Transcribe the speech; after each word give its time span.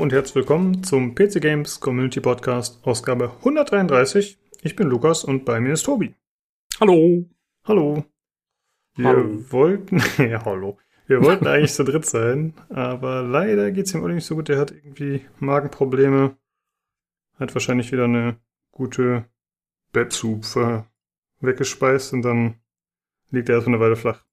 und 0.00 0.14
herzlich 0.14 0.34
willkommen 0.34 0.82
zum 0.82 1.14
PC 1.14 1.42
Games 1.42 1.78
Community 1.78 2.20
Podcast, 2.20 2.80
Ausgabe 2.86 3.32
133. 3.40 4.38
Ich 4.62 4.74
bin 4.74 4.88
Lukas 4.88 5.24
und 5.24 5.44
bei 5.44 5.60
mir 5.60 5.74
ist 5.74 5.82
Tobi. 5.82 6.14
Hallo. 6.80 7.28
Hallo. 7.64 8.04
Wir 8.96 9.08
Hallo. 9.08 9.44
wollten, 9.50 10.02
ja, 10.18 10.42
hallo. 10.42 10.78
Wir 11.06 11.22
wollten 11.22 11.46
eigentlich 11.46 11.74
zu 11.74 11.84
dritt 11.84 12.06
sein, 12.06 12.54
aber 12.70 13.20
leider 13.20 13.70
geht's 13.72 13.92
ihm 13.92 14.02
auch 14.02 14.08
nicht 14.08 14.24
so 14.24 14.36
gut. 14.36 14.48
Der 14.48 14.58
hat 14.58 14.70
irgendwie 14.70 15.26
Magenprobleme. 15.38 16.34
Hat 17.38 17.54
wahrscheinlich 17.54 17.92
wieder 17.92 18.04
eine 18.04 18.38
gute 18.70 19.26
Bettsup 19.92 20.46
äh, 20.56 20.82
weggespeist 21.40 22.14
und 22.14 22.22
dann 22.22 22.54
liegt 23.28 23.50
er 23.50 23.56
erstmal 23.56 23.76
eine 23.76 23.84
Weile 23.84 23.96
flach. 23.96 24.24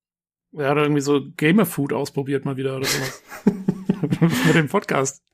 Er 0.54 0.70
hat 0.70 0.78
irgendwie 0.78 1.02
so 1.02 1.30
Gamer 1.36 1.66
Food 1.66 1.92
ausprobiert 1.92 2.46
mal 2.46 2.56
wieder 2.56 2.78
oder 2.78 2.86
sowas. 2.86 3.22
Mit 4.46 4.56
dem 4.56 4.70
Podcast. 4.70 5.27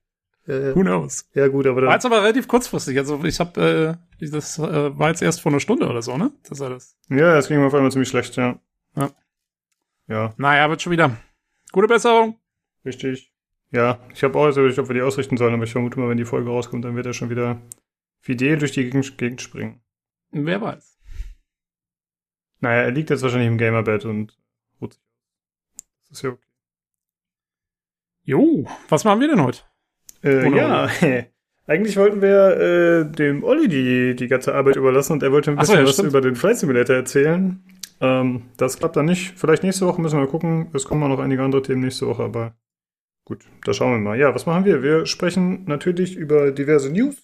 Who 0.45 0.81
knows? 0.81 1.29
ja 1.33 1.47
gut, 1.47 1.65
aber 1.65 1.77
War 1.77 1.81
dann, 1.83 1.93
jetzt 1.93 2.05
aber 2.05 2.21
relativ 2.21 2.47
kurzfristig. 2.49 2.97
Also 2.97 3.23
ich 3.23 3.39
habe, 3.39 3.97
äh, 4.19 4.25
das 4.29 4.59
äh, 4.59 4.97
war 4.97 5.09
jetzt 5.09 5.21
erst 5.21 5.39
vor 5.41 5.51
einer 5.51 5.61
Stunde 5.61 5.87
oder 5.87 6.01
so, 6.01 6.17
ne? 6.17 6.31
Das 6.49 6.59
war 6.59 6.69
das. 6.69 6.97
ja, 7.09 7.37
es 7.37 7.47
ging 7.47 7.59
mir 7.59 7.67
auf 7.67 7.73
einmal 7.73 7.91
ziemlich 7.91 8.09
schlecht, 8.09 8.35
ja. 8.35 8.59
Ja. 8.95 9.09
Ja, 10.07 10.33
Naja, 10.37 10.69
wird 10.69 10.81
schon 10.81 10.91
wieder. 10.91 11.15
Gute 11.71 11.87
Besserung. 11.87 12.37
Richtig. 12.83 13.31
Ja, 13.71 13.99
ich 14.13 14.21
habe 14.23 14.37
auch 14.37 14.45
jetzt 14.47 14.57
überlegt, 14.57 14.77
ob 14.79 14.89
wir 14.89 14.95
die 14.95 15.01
ausrichten 15.01 15.37
sollen, 15.37 15.53
aber 15.53 15.63
ich 15.63 15.71
vermute 15.71 15.97
mal, 15.99 16.09
wenn 16.09 16.17
die 16.17 16.25
Folge 16.25 16.49
rauskommt, 16.49 16.83
dann 16.83 16.95
wird 16.97 17.05
er 17.05 17.13
schon 17.13 17.29
wieder 17.29 17.61
fidel 18.19 18.57
durch 18.57 18.73
die 18.73 18.83
Gegend, 18.83 19.17
Gegend 19.17 19.41
springen. 19.41 19.81
Wer 20.31 20.61
weiß. 20.61 20.99
Naja, 22.59 22.81
er 22.83 22.91
liegt 22.91 23.09
jetzt 23.09 23.23
wahrscheinlich 23.23 23.47
im 23.47 23.57
Gamerbett 23.57 24.03
und 24.05 24.37
ruht 24.81 24.93
sich 24.93 25.01
aus. 25.01 25.83
Das 26.09 26.17
ist 26.17 26.21
ja 26.23 26.29
okay. 26.31 26.45
Jo, 28.25 28.65
was 28.89 29.03
machen 29.05 29.21
wir 29.21 29.27
denn 29.29 29.41
heute? 29.41 29.61
Äh, 30.23 30.55
ja, 30.55 30.89
eigentlich 31.67 31.97
wollten 31.97 32.21
wir 32.21 32.57
äh, 32.57 33.11
dem 33.11 33.43
Olli 33.43 33.67
die, 33.67 34.15
die 34.15 34.27
ganze 34.27 34.55
Arbeit 34.55 34.75
überlassen 34.75 35.13
und 35.13 35.23
er 35.23 35.31
wollte 35.31 35.51
ein 35.51 35.59
Ach 35.59 35.65
so, 35.65 35.73
bisschen 35.73 35.83
ja, 35.83 35.87
was 35.87 35.95
stimmt. 35.95 36.09
über 36.09 36.21
den 36.21 36.35
Flight 36.35 36.57
Simulator 36.57 36.95
erzählen. 36.95 37.63
Ähm, 38.01 38.43
das 38.57 38.77
klappt 38.77 38.95
dann 38.95 39.05
nicht. 39.05 39.33
Vielleicht 39.37 39.63
nächste 39.63 39.85
Woche 39.85 40.01
müssen 40.01 40.19
wir 40.19 40.27
gucken. 40.27 40.69
Es 40.73 40.85
kommen 40.85 41.03
auch 41.03 41.09
noch 41.09 41.19
einige 41.19 41.43
andere 41.43 41.61
Themen 41.61 41.81
nächste 41.81 42.07
Woche, 42.07 42.23
aber 42.23 42.55
gut, 43.25 43.45
da 43.65 43.73
schauen 43.73 43.91
wir 43.93 43.99
mal. 43.99 44.17
Ja, 44.17 44.33
was 44.33 44.45
machen 44.45 44.65
wir? 44.65 44.83
Wir 44.83 45.05
sprechen 45.05 45.65
natürlich 45.65 46.15
über 46.15 46.51
diverse 46.51 46.91
News. 46.91 47.17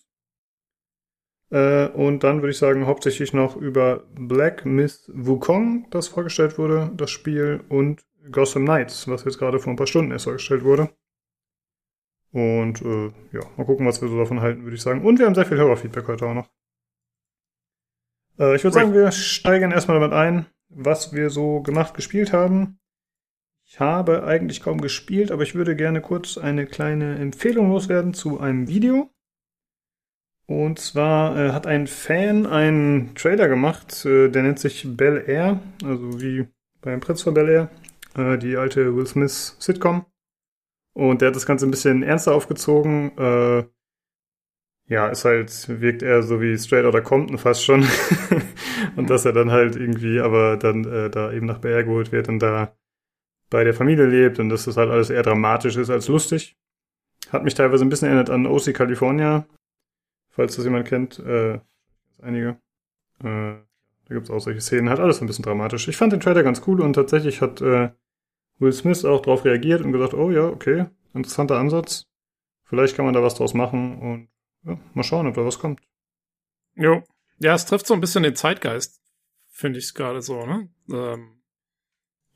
Äh, 1.52 1.88
und 1.88 2.24
dann 2.24 2.42
würde 2.42 2.52
ich 2.52 2.58
sagen, 2.58 2.86
hauptsächlich 2.86 3.34
noch 3.34 3.56
über 3.56 4.04
Black 4.16 4.66
Myth 4.66 5.10
Wukong, 5.14 5.88
das 5.90 6.08
vorgestellt 6.08 6.58
wurde, 6.58 6.92
das 6.96 7.10
Spiel, 7.10 7.62
und 7.70 8.04
Gotham 8.32 8.66
Knights, 8.66 9.08
was 9.08 9.24
jetzt 9.24 9.40
gerade 9.40 9.60
vor 9.60 9.74
ein 9.74 9.76
paar 9.76 9.88
Stunden 9.88 10.12
erst 10.12 10.26
vorgestellt 10.26 10.64
wurde. 10.64 10.90
Und 12.32 12.82
äh, 12.82 13.12
ja, 13.32 13.42
mal 13.58 13.66
gucken, 13.66 13.88
was 13.88 14.02
wir 14.02 14.10
so 14.10 14.18
davon 14.18 14.42
halten, 14.42 14.64
würde 14.64 14.76
ich 14.76 14.82
sagen. 14.82 15.04
Und 15.04 15.20
wir 15.20 15.26
haben 15.26 15.36
sehr 15.36 15.46
viel 15.46 15.58
Hörerfeedback 15.58 16.08
heute 16.08 16.28
auch 16.28 16.34
noch. 16.34 16.50
Äh, 18.38 18.56
ich 18.56 18.64
würde 18.64 18.76
sagen, 18.76 18.94
wir 18.94 19.12
steigen 19.12 19.72
erstmal 19.72 20.00
damit 20.00 20.14
ein, 20.14 20.46
was 20.70 21.14
wir 21.14 21.30
so 21.30 21.62
gemacht, 21.62 21.94
gespielt 21.94 22.34
haben. 22.34 22.80
Ich 23.66 23.80
habe 23.80 24.24
eigentlich 24.24 24.62
kaum 24.62 24.82
gespielt, 24.82 25.32
aber 25.32 25.44
ich 25.44 25.54
würde 25.54 25.76
gerne 25.76 26.02
kurz 26.02 26.38
eine 26.38 26.66
kleine 26.66 27.20
Empfehlung 27.20 27.70
loswerden 27.70 28.14
zu 28.14 28.40
einem 28.40 28.68
Video. 28.68 29.12
Und 30.48 30.80
zwar 30.80 31.38
äh, 31.38 31.52
hat 31.52 31.68
ein 31.68 31.86
Fan 31.86 32.48
einen 32.48 33.14
Trailer 33.14 33.48
gemacht, 33.48 34.04
äh, 34.06 34.30
der 34.30 34.42
nennt 34.42 34.58
sich 34.58 34.98
Bel 34.98 35.24
Air, 35.28 35.60
also 35.84 36.20
wie 36.20 36.48
beim 36.82 37.00
Prinz 37.00 37.22
von 37.22 37.36
Bel 37.36 37.48
Air, 37.48 37.70
äh, 38.18 38.40
die 38.40 38.58
alte 38.58 38.96
Will 38.96 39.06
Smith 39.06 39.56
Sitcom. 39.60 40.08
Und 41.00 41.22
der 41.22 41.30
hat 41.30 41.36
das 41.38 41.46
Ganze 41.46 41.66
ein 41.66 41.72
bisschen 41.72 42.04
ernster 42.04 42.34
aufgezogen. 42.34 43.18
Äh, 43.18 43.64
ja, 44.88 45.08
ist 45.08 45.24
halt, 45.24 45.80
wirkt 45.80 46.04
eher 46.04 46.24
so 46.24 46.42
wie 46.42 46.58
Straight 46.58 46.84
Outta 46.84 47.00
Compton 47.00 47.38
fast 47.38 47.64
schon. 47.64 47.88
und 48.98 49.10
dass 49.10 49.24
er 49.24 49.32
dann 49.32 49.50
halt 49.50 49.78
irgendwie, 49.78 50.20
aber 50.20 50.58
dann 50.58 50.84
äh, 50.84 51.10
da 51.10 51.32
eben 51.32 51.46
nach 51.46 51.60
BR 51.60 51.86
geholt 51.86 52.12
wird 52.12 52.28
und 52.28 52.40
da 52.40 52.76
bei 53.50 53.64
der 53.64 53.74
Familie 53.74 54.08
lebt 54.08 54.40
und 54.40 54.50
dass 54.50 54.66
das 54.66 54.76
halt 54.76 54.90
alles 54.90 55.10
eher 55.10 55.24
dramatisch 55.24 55.78
ist 55.78 55.90
als 55.90 56.10
lustig. 56.10 56.58
Hat 57.32 57.46
mich 57.46 57.54
teilweise 57.54 57.86
ein 57.86 57.90
bisschen 57.90 58.10
erinnert 58.10 58.30
an 58.30 58.46
OC 58.46 58.74
California, 58.74 59.46
falls 60.30 60.58
das 60.58 60.66
jemand 60.66 60.86
kennt. 60.86 61.18
Äh, 61.20 61.60
einige. 62.22 62.58
Äh, 63.24 63.56
da 64.06 64.16
gibt's 64.16 64.30
auch 64.30 64.40
solche 64.40 64.60
Szenen. 64.60 64.90
Hat 64.90 65.00
alles 65.00 65.22
ein 65.22 65.28
bisschen 65.28 65.46
dramatisch. 65.46 65.88
Ich 65.88 65.96
fand 65.96 66.12
den 66.12 66.20
Trailer 66.20 66.44
ganz 66.44 66.62
cool 66.68 66.82
und 66.82 66.94
tatsächlich 66.94 67.42
hat 67.42 67.62
äh, 67.62 67.90
Will 68.60 68.74
Smith 68.74 69.06
auch 69.06 69.22
darauf 69.22 69.46
reagiert 69.46 69.82
und 69.82 69.92
gesagt, 69.92 70.14
oh 70.14 70.32
ja, 70.32 70.46
okay, 70.46 70.86
interessanter 71.14 71.58
Ansatz. 71.58 72.06
Vielleicht 72.64 72.96
kann 72.96 73.06
man 73.06 73.14
da 73.14 73.24
was 73.24 73.36
draus 73.36 73.54
machen 73.54 74.00
und 74.00 74.30
ja, 74.64 74.80
mal 74.94 75.04
schauen, 75.04 75.28
ob 75.28 75.36
da 75.36 75.46
was 75.46 75.60
kommt. 75.60 75.82
Jo. 76.76 77.04
Ja, 77.40 77.56
es 77.56 77.66
trifft 77.66 77.88
so 77.88 77.94
ein 77.94 78.02
bisschen 78.02 78.24
den 78.24 78.36
Zeitgeist, 78.36 79.02
finde 79.48 79.80
ich 79.80 79.94
gerade 79.94 80.22
so, 80.22 80.46
ne? 80.46 80.70
Ähm, 80.92 81.42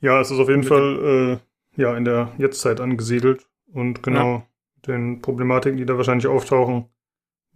Ja, 0.00 0.20
es 0.20 0.30
ist 0.30 0.38
auf 0.38 0.48
jeden 0.48 0.64
Fall 0.64 1.40
äh, 1.76 1.80
ja 1.80 1.96
in 1.96 2.04
der 2.04 2.32
Jetztzeit 2.38 2.80
angesiedelt 2.80 3.46
und 3.66 4.02
genau 4.02 4.46
den 4.86 5.20
Problematiken, 5.20 5.76
die 5.76 5.86
da 5.86 5.96
wahrscheinlich 5.96 6.26
auftauchen, 6.26 6.88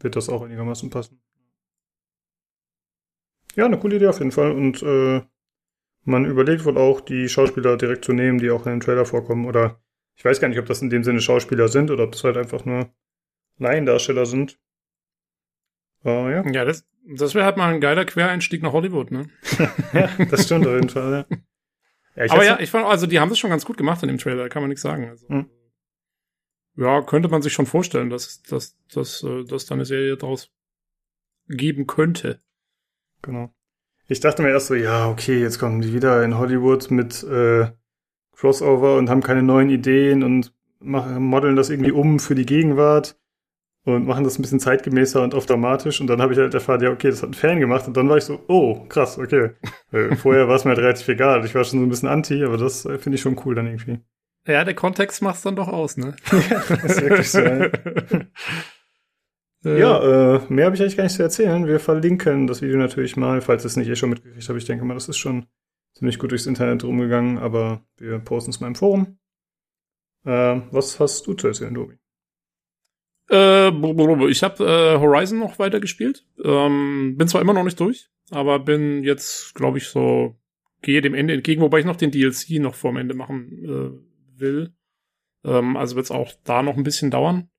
wird 0.01 0.15
das 0.17 0.29
auch 0.29 0.43
einigermaßen 0.43 0.91
passen. 0.91 1.21
Ja, 3.55 3.65
eine 3.65 3.79
coole 3.79 3.97
Idee 3.97 4.07
auf 4.09 4.19
jeden 4.19 4.31
Fall 4.33 4.53
und 4.53 4.83
äh, 4.83 5.23
man 6.09 6.25
überlegt 6.25 6.65
wohl 6.65 6.79
auch, 6.79 7.01
die 7.01 7.29
Schauspieler 7.29 7.77
direkt 7.77 8.05
zu 8.05 8.13
nehmen, 8.13 8.39
die 8.39 8.51
auch 8.51 8.67
in 8.67 8.73
dem 8.73 8.81
Trailer 8.81 9.05
vorkommen 9.05 9.47
oder 9.47 9.81
ich 10.17 10.25
weiß 10.25 10.41
gar 10.41 10.49
nicht, 10.49 10.59
ob 10.59 10.67
das 10.67 10.83
in 10.83 10.91
dem 10.91 11.05
Sinne 11.05 11.21
Schauspieler 11.21 11.69
sind 11.69 11.91
oder 11.91 12.05
ob 12.05 12.13
das 12.13 12.25
halt 12.25 12.37
einfach 12.37 12.65
nur 12.65 12.93
Laiendarsteller 13.59 14.27
sind. 14.27 14.59
Äh, 16.05 16.33
ja. 16.33 16.51
ja, 16.51 16.65
das, 16.65 16.87
das 17.07 17.35
wäre 17.35 17.45
halt 17.45 17.57
mal 17.57 17.73
ein 17.73 17.81
geiler 17.81 18.05
Quereinstieg 18.05 18.63
nach 18.63 18.73
Hollywood, 18.73 19.11
ne? 19.11 19.31
ja, 19.93 20.09
das 20.31 20.45
stimmt 20.45 20.67
auf 20.67 20.75
jeden 20.75 20.89
Fall. 20.89 21.27
Ja. 21.31 21.37
Ja, 22.17 22.33
Aber 22.33 22.45
ja, 22.45 22.59
ich 22.59 22.71
fand, 22.71 22.85
also 22.87 23.07
die 23.07 23.21
haben 23.21 23.29
das 23.29 23.39
schon 23.39 23.51
ganz 23.51 23.65
gut 23.65 23.77
gemacht 23.77 24.03
in 24.03 24.09
dem 24.09 24.19
Trailer, 24.19 24.49
kann 24.49 24.63
man 24.63 24.71
nichts 24.71 24.83
sagen. 24.83 25.09
Also, 25.09 25.29
Hm. 25.29 25.49
Ja, 26.75 27.03
könnte 27.03 27.29
man 27.29 27.43
sich 27.43 27.53
schon 27.53 27.67
vorstellen, 27.67 28.09
dass, 28.09 28.41
dass, 28.43 28.77
dass, 28.93 29.23
äh, 29.25 29.45
dass 29.45 29.67
da 29.67 29.75
eine 29.75 29.85
Serie 29.85 30.17
draus 30.17 30.53
geben 31.49 31.89
könnte. 31.89 32.41
Genau. 33.23 33.53
Ich 34.11 34.21
dachte 34.21 34.43
mir 34.43 34.49
erst 34.49 34.69
so, 34.69 34.75
ja, 34.75 35.07
okay, 35.09 35.39
jetzt 35.39 35.59
kommen 35.59 35.83
die 35.83 35.93
wieder 35.93 36.25
in 36.25 36.39
Hollywood 36.39 36.91
mit 36.91 37.23
äh, 37.25 37.69
Crossover 38.35 38.97
und 38.97 39.11
haben 39.11 39.23
keine 39.23 39.43
neuen 39.43 39.69
Ideen 39.69 40.23
und 40.23 40.55
machen, 40.81 41.23
modeln 41.23 41.57
das 41.57 41.69
irgendwie 41.69 41.93
um 41.93 42.19
für 42.19 42.35
die 42.35 42.47
Gegenwart 42.47 43.19
und 43.85 44.07
machen 44.07 44.25
das 44.25 44.39
ein 44.39 44.43
bisschen 44.43 44.61
zeitgemäßer 44.61 45.23
und 45.23 45.35
oft 45.35 45.51
dramatisch. 45.51 46.01
Und 46.01 46.07
dann 46.07 46.23
habe 46.23 46.33
ich 46.33 46.39
halt 46.39 46.55
erfahren, 46.55 46.83
ja, 46.83 46.91
okay, 46.91 47.11
das 47.11 47.23
hat 47.23 47.31
ein 47.31 47.35
Fan 47.35 47.61
gemacht. 47.61 47.87
Und 47.87 47.99
dann 47.99 48.09
war 48.09 48.17
ich 48.17 48.25
so, 48.25 48.43
oh, 48.49 48.87
krass, 48.89 49.19
okay. 49.19 49.51
Äh, 49.91 50.17
Vorher 50.17 50.49
war 50.49 50.57
es 50.57 50.67
mir 50.67 50.73
halt 50.73 50.81
relativ 50.81 51.09
egal. 51.09 51.43
Ich 51.47 51.55
war 51.55 51.65
schon 51.65 51.79
so 51.79 51.87
ein 51.87 51.89
bisschen 51.89 52.11
anti, 52.11 52.45
aber 52.45 52.59
das 52.59 52.85
äh, 52.85 52.99
finde 52.99 53.17
ich 53.17 53.23
schon 53.23 53.41
cool 53.47 53.55
dann 53.55 53.67
irgendwie. 53.67 54.01
Ja, 54.47 54.63
der 54.63 54.75
Kontext 54.75 55.23
macht's 55.23 55.41
dann 55.41 55.57
doch 55.57 55.69
aus, 55.69 55.97
ne? 55.97 56.15
das 56.31 56.85
ist 56.85 57.01
wirklich 57.01 57.31
so. 57.31 57.41
Ja, 59.65 59.71
Äh, 59.71 59.81
ja 59.81 60.37
äh, 60.37 60.41
mehr 60.49 60.67
habe 60.67 60.77
ich 60.77 60.83
eigentlich 60.83 60.97
gar 60.97 61.05
nicht 61.05 61.17
zu 61.17 61.23
erzählen. 61.23 61.67
Wir 61.67 61.81
verlinken 61.81 62.47
das 62.47 62.63
Video 62.63 62.79
natürlich 62.79 63.17
mal, 63.17 63.41
falls 63.41 63.65
ihr 63.65 63.67
es 63.67 63.77
nicht 63.77 63.89
eh 63.89 63.97
schon 63.97 64.11
mitgekriegt 64.11 64.49
habt. 64.49 64.59
Ich 64.59 64.65
denke 64.65 64.85
mal, 64.85 64.95
das 64.95 65.09
ist 65.09 65.19
schon 65.19 65.47
ziemlich 65.95 66.19
gut 66.19 66.31
durchs 66.31 66.47
Internet 66.47 66.85
rumgegangen, 66.85 67.39
aber 67.39 67.83
wir 67.97 68.19
posten 68.19 68.51
es 68.51 68.61
mal 68.61 68.69
im 68.69 68.75
Forum. 68.75 69.19
Äh, 70.25 70.61
was 70.71 71.01
hast 71.01 71.27
du 71.27 71.35
zu 71.35 71.49
erzählen, 71.49 71.75
Dobi? 71.75 71.99
Äh, 73.31 73.69
ich 74.31 74.43
habe 74.43 74.65
äh, 74.65 74.99
Horizon 74.99 75.39
noch 75.39 75.59
weiter 75.59 75.81
gespielt. 75.81 76.27
Ähm, 76.43 77.17
bin 77.17 77.29
zwar 77.29 77.41
immer 77.41 77.53
noch 77.53 77.65
nicht 77.65 77.79
durch, 77.81 78.11
aber 78.31 78.59
bin 78.59 79.03
jetzt, 79.03 79.55
glaube 79.55 79.79
ich, 79.79 79.89
so 79.89 80.37
gehe 80.83 81.03
dem 81.03 81.15
Ende 81.15 81.35
entgegen, 81.35 81.61
wobei 81.61 81.81
ich 81.81 81.85
noch 81.85 81.97
den 81.97 82.11
DLC 82.11 82.61
noch 82.61 82.75
vorm 82.75 82.97
Ende 82.97 83.15
machen 83.15 83.65
äh, 83.65 84.41
will. 84.41 84.73
Ähm, 85.45 85.77
also 85.77 85.97
wird 85.97 86.07
es 86.07 86.11
auch 86.11 86.33
da 86.45 86.63
noch 86.63 86.77
ein 86.77 86.85
bisschen 86.85 87.11
dauern. 87.11 87.51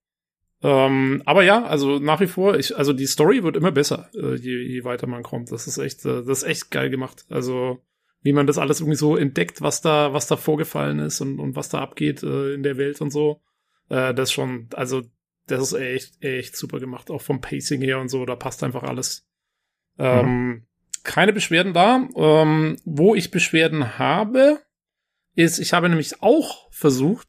Ähm, 0.62 1.22
aber 1.26 1.44
ja, 1.44 1.64
also 1.64 2.00
nach 2.00 2.20
wie 2.20 2.28
vor, 2.28 2.58
ich, 2.58 2.78
also 2.78 2.92
die 2.92 3.08
Story 3.08 3.44
wird 3.44 3.56
immer 3.56 3.72
besser, 3.72 4.10
äh, 4.14 4.36
je, 4.36 4.58
je 4.58 4.84
weiter 4.84 5.08
man 5.08 5.24
kommt. 5.24 5.52
Das 5.52 5.68
ist 5.68 5.78
echt, 5.78 6.06
äh, 6.06 6.24
das 6.24 6.40
ist 6.40 6.44
echt 6.44 6.72
geil 6.72 6.90
gemacht. 6.90 7.26
Also 7.30 7.82
wie 8.22 8.34
man 8.34 8.48
das 8.48 8.58
alles 8.58 8.82
irgendwie 8.82 8.98
so 8.98 9.16
entdeckt, 9.16 9.62
was 9.62 9.82
da, 9.82 10.14
was 10.14 10.28
da 10.28 10.36
vorgefallen 10.36 11.00
ist 11.00 11.22
und, 11.22 11.40
und 11.40 11.56
was 11.56 11.70
da 11.70 11.80
abgeht 11.80 12.24
äh, 12.24 12.54
in 12.54 12.64
der 12.64 12.78
Welt 12.78 13.00
und 13.00 13.12
so. 13.12 13.42
Äh, 13.88 14.14
das 14.14 14.30
ist 14.30 14.34
schon, 14.34 14.68
also 14.74 15.02
das 15.48 15.62
ist 15.62 15.74
echt, 15.74 16.24
echt 16.24 16.58
super 16.58 16.80
gemacht, 16.80 17.10
auch 17.10 17.22
vom 17.22 17.42
Pacing 17.42 17.82
her 17.82 18.00
und 18.00 18.10
so, 18.10 18.26
da 18.26 18.36
passt 18.36 18.64
einfach 18.64 18.84
alles. 18.84 19.26
Ähm, 19.98 20.66
keine 21.04 21.34
Beschwerden 21.34 21.74
da. 21.74 22.08
Ähm, 22.16 22.78
wo 22.86 23.16
ich 23.16 23.32
Beschwerden 23.32 23.98
habe, 23.98 24.60
ist, 25.36 25.60
ich 25.60 25.74
habe 25.74 25.90
nämlich 25.90 26.22
auch 26.22 26.72
versucht, 26.72 27.28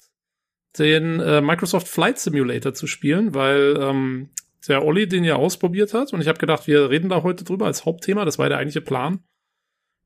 den 0.79 1.21
äh, 1.21 1.41
Microsoft 1.41 1.89
Flight 1.89 2.19
Simulator 2.19 2.75
zu 2.75 2.87
spielen, 2.87 3.35
weil 3.35 3.77
ähm, 3.81 4.31
der 4.69 4.85
Olli 4.85 5.09
den 5.09 5.25
ja 5.25 5.37
ausprobiert 5.37 5.95
hat 5.95 6.13
und 6.13 6.21
ich 6.21 6.29
habe 6.29 6.39
gedacht, 6.39 6.67
wir 6.67 6.91
reden 6.91 7.09
da 7.09 7.23
heute 7.23 7.45
drüber 7.45 7.67
als 7.67 7.85
Hauptthema, 7.85 8.25
das 8.25 8.39
war 8.39 8.49
der 8.49 8.59
eigentliche 8.59 8.81
Plan. 8.81 9.21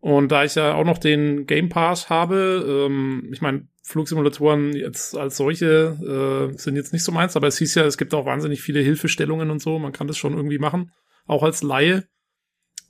Und 0.01 0.31
da 0.33 0.45
ich 0.45 0.55
ja 0.55 0.75
auch 0.75 0.85
noch 0.85 0.99
den 0.99 1.47
Game 1.47 1.71
Pass 1.71 2.11
habe, 2.11 2.87
ähm, 2.87 3.31
ich 3.33 3.41
meine, 3.41 3.69
Flugsimulatoren 3.83 4.75
jetzt 4.75 5.17
als 5.17 5.37
solche 5.37 6.53
äh, 6.53 6.59
sind 6.59 6.77
jetzt 6.77 6.93
nicht 6.93 7.05
so 7.05 7.13
meins, 7.13 7.37
aber 7.37 7.47
es 7.47 7.59
hieß 7.59 7.75
ja, 7.75 7.85
es 7.85 7.99
gibt 7.99 8.15
auch 8.15 8.27
wahnsinnig 8.27 8.63
viele 8.63 8.81
Hilfestellungen 8.81 9.51
und 9.51 9.63
so, 9.63 9.79
man 9.79 9.93
kann 9.93 10.07
das 10.07 10.19
schon 10.19 10.35
irgendwie 10.35 10.59
machen, 10.59 10.93
auch 11.27 11.43
als 11.43 11.63
Laie. 11.63 12.07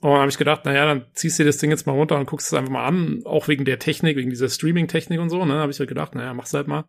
Und 0.01 0.11
dann 0.11 0.19
habe 0.19 0.29
ich 0.29 0.37
gedacht, 0.37 0.65
naja, 0.65 0.85
dann 0.85 1.05
ziehst 1.13 1.39
du 1.39 1.43
dir 1.43 1.49
das 1.49 1.57
Ding 1.57 1.69
jetzt 1.69 1.87
mal 1.87 1.93
runter 1.93 2.17
und 2.17 2.27
guckst 2.27 2.47
es 2.47 2.53
einfach 2.53 2.71
mal 2.71 2.85
an, 2.85 3.21
auch 3.25 3.47
wegen 3.47 3.65
der 3.65 3.79
Technik, 3.79 4.17
wegen 4.17 4.29
dieser 4.29 4.49
Streaming-Technik 4.49 5.19
und 5.19 5.29
so, 5.29 5.43
ne, 5.45 5.53
habe 5.53 5.71
ich 5.71 5.79
halt 5.79 5.89
gedacht, 5.89 6.15
naja, 6.15 6.33
mach's 6.33 6.53
halt 6.53 6.67
mal. 6.67 6.85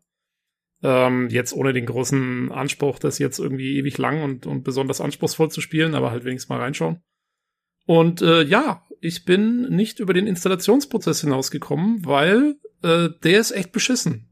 Ähm, 0.89 1.29
jetzt 1.31 1.53
ohne 1.53 1.73
den 1.73 1.85
großen 1.85 2.53
Anspruch, 2.53 3.01
das 3.01 3.19
jetzt 3.19 3.41
irgendwie 3.41 3.77
ewig 3.77 3.99
lang 3.99 4.23
und, 4.23 4.47
und 4.47 4.63
besonders 4.63 5.01
anspruchsvoll 5.01 5.51
zu 5.51 5.61
spielen, 5.61 5.97
aber 5.97 6.13
halt 6.13 6.25
wenigstens 6.25 6.49
mal 6.49 6.61
reinschauen. 6.61 7.03
Und 7.87 8.23
äh, 8.23 8.45
ja, 8.45 8.85
ich 9.01 9.25
bin 9.25 9.63
nicht 9.63 9.99
über 9.99 10.15
den 10.15 10.29
Installationsprozess 10.29 11.23
hinausgekommen, 11.23 12.07
weil 12.07 12.55
äh, 12.85 13.09
der 13.25 13.41
ist 13.41 13.51
echt 13.51 13.73
beschissen. 13.73 14.29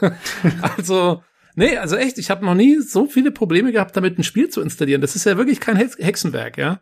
also, 0.76 1.24
nee, 1.56 1.76
also 1.76 1.96
echt, 1.96 2.18
ich 2.18 2.30
habe 2.30 2.44
noch 2.44 2.54
nie 2.54 2.78
so 2.78 3.06
viele 3.06 3.32
Probleme 3.32 3.72
gehabt, 3.72 3.96
damit 3.96 4.16
ein 4.16 4.22
Spiel 4.22 4.48
zu 4.48 4.60
installieren. 4.60 5.00
Das 5.00 5.16
ist 5.16 5.24
ja 5.24 5.36
wirklich 5.36 5.58
kein 5.58 5.76
Hexenwerk, 5.76 6.56
ja. 6.56 6.80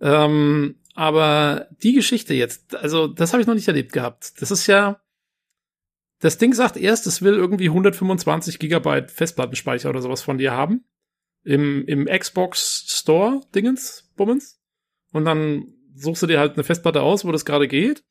Ähm, 0.00 0.76
aber 0.94 1.68
die 1.82 1.92
Geschichte 1.92 2.32
jetzt, 2.32 2.74
also 2.74 3.06
das 3.06 3.34
habe 3.34 3.42
ich 3.42 3.46
noch 3.46 3.54
nicht 3.54 3.68
erlebt 3.68 3.92
gehabt. 3.92 4.40
Das 4.40 4.50
ist 4.50 4.66
ja, 4.66 4.98
das 6.22 6.38
Ding 6.38 6.54
sagt 6.54 6.76
erst, 6.76 7.08
es 7.08 7.20
will 7.20 7.34
irgendwie 7.34 7.66
125 7.66 8.60
Gigabyte 8.60 9.10
Festplattenspeicher 9.10 9.90
oder 9.90 10.00
sowas 10.00 10.22
von 10.22 10.38
dir 10.38 10.52
haben. 10.52 10.84
Im, 11.42 11.84
im 11.86 12.06
Xbox 12.06 12.84
Store 12.86 13.40
Dingens, 13.52 14.08
Bummens. 14.16 14.60
Und 15.12 15.24
dann 15.24 15.74
suchst 15.96 16.22
du 16.22 16.28
dir 16.28 16.38
halt 16.38 16.54
eine 16.54 16.62
Festplatte 16.62 17.02
aus, 17.02 17.24
wo 17.24 17.32
das 17.32 17.44
gerade 17.44 17.66
geht. 17.66 18.04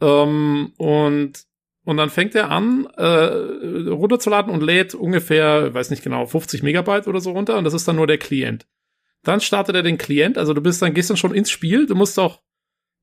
Ähm, 0.00 0.72
und, 0.78 1.44
und 1.84 1.96
dann 1.98 2.08
fängt 2.08 2.34
er 2.34 2.50
an, 2.50 2.86
äh, 2.96 3.90
runterzuladen 3.90 4.50
und 4.50 4.62
lädt 4.62 4.94
ungefähr, 4.94 5.74
weiß 5.74 5.90
nicht 5.90 6.02
genau, 6.02 6.24
50 6.24 6.62
Megabyte 6.62 7.06
oder 7.06 7.20
so 7.20 7.32
runter. 7.32 7.58
Und 7.58 7.64
das 7.64 7.74
ist 7.74 7.86
dann 7.86 7.96
nur 7.96 8.06
der 8.06 8.16
Klient. 8.16 8.66
Dann 9.24 9.42
startet 9.42 9.76
er 9.76 9.82
den 9.82 9.98
Klient, 9.98 10.38
also 10.38 10.54
du 10.54 10.62
bist 10.62 10.80
dann, 10.80 10.94
gehst 10.94 11.10
dann 11.10 11.18
schon 11.18 11.34
ins 11.34 11.50
Spiel, 11.50 11.84
du 11.84 11.94
musst 11.94 12.18
auch 12.18 12.40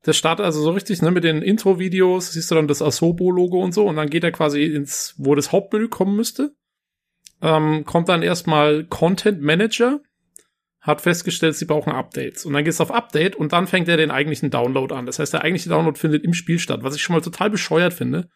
der 0.05 0.13
startet 0.13 0.45
also 0.45 0.61
so 0.61 0.71
richtig, 0.71 1.01
ne, 1.01 1.11
mit 1.11 1.23
den 1.23 1.41
Intro-Videos, 1.41 2.33
siehst 2.33 2.51
du 2.51 2.55
dann 2.55 2.67
das 2.67 2.81
Asobo-Logo 2.81 3.63
und 3.63 3.73
so, 3.73 3.85
und 3.85 3.95
dann 3.95 4.09
geht 4.09 4.23
er 4.23 4.31
quasi 4.31 4.63
ins, 4.63 5.15
wo 5.17 5.35
das 5.35 5.51
Hauptmenü 5.51 5.87
kommen 5.87 6.15
müsste. 6.15 6.55
Ähm, 7.41 7.83
kommt 7.85 8.09
dann 8.09 8.23
erstmal 8.23 8.85
Content 8.85 9.41
Manager, 9.41 10.01
hat 10.79 11.01
festgestellt, 11.01 11.55
sie 11.55 11.65
brauchen 11.65 11.91
Updates. 11.91 12.45
Und 12.45 12.53
dann 12.53 12.63
gehst 12.63 12.79
du 12.79 12.83
auf 12.83 12.91
Update 12.91 13.35
und 13.35 13.53
dann 13.53 13.67
fängt 13.67 13.87
er 13.87 13.97
den 13.97 14.11
eigentlichen 14.11 14.51
Download 14.51 14.93
an. 14.93 15.07
Das 15.07 15.17
heißt, 15.19 15.33
der 15.33 15.41
eigentliche 15.41 15.69
Download 15.69 15.99
findet 15.99 16.23
im 16.23 16.33
Spiel 16.33 16.59
statt, 16.59 16.83
was 16.83 16.95
ich 16.95 17.01
schon 17.01 17.15
mal 17.15 17.21
total 17.21 17.49
bescheuert 17.49 17.93
finde. 17.93 18.29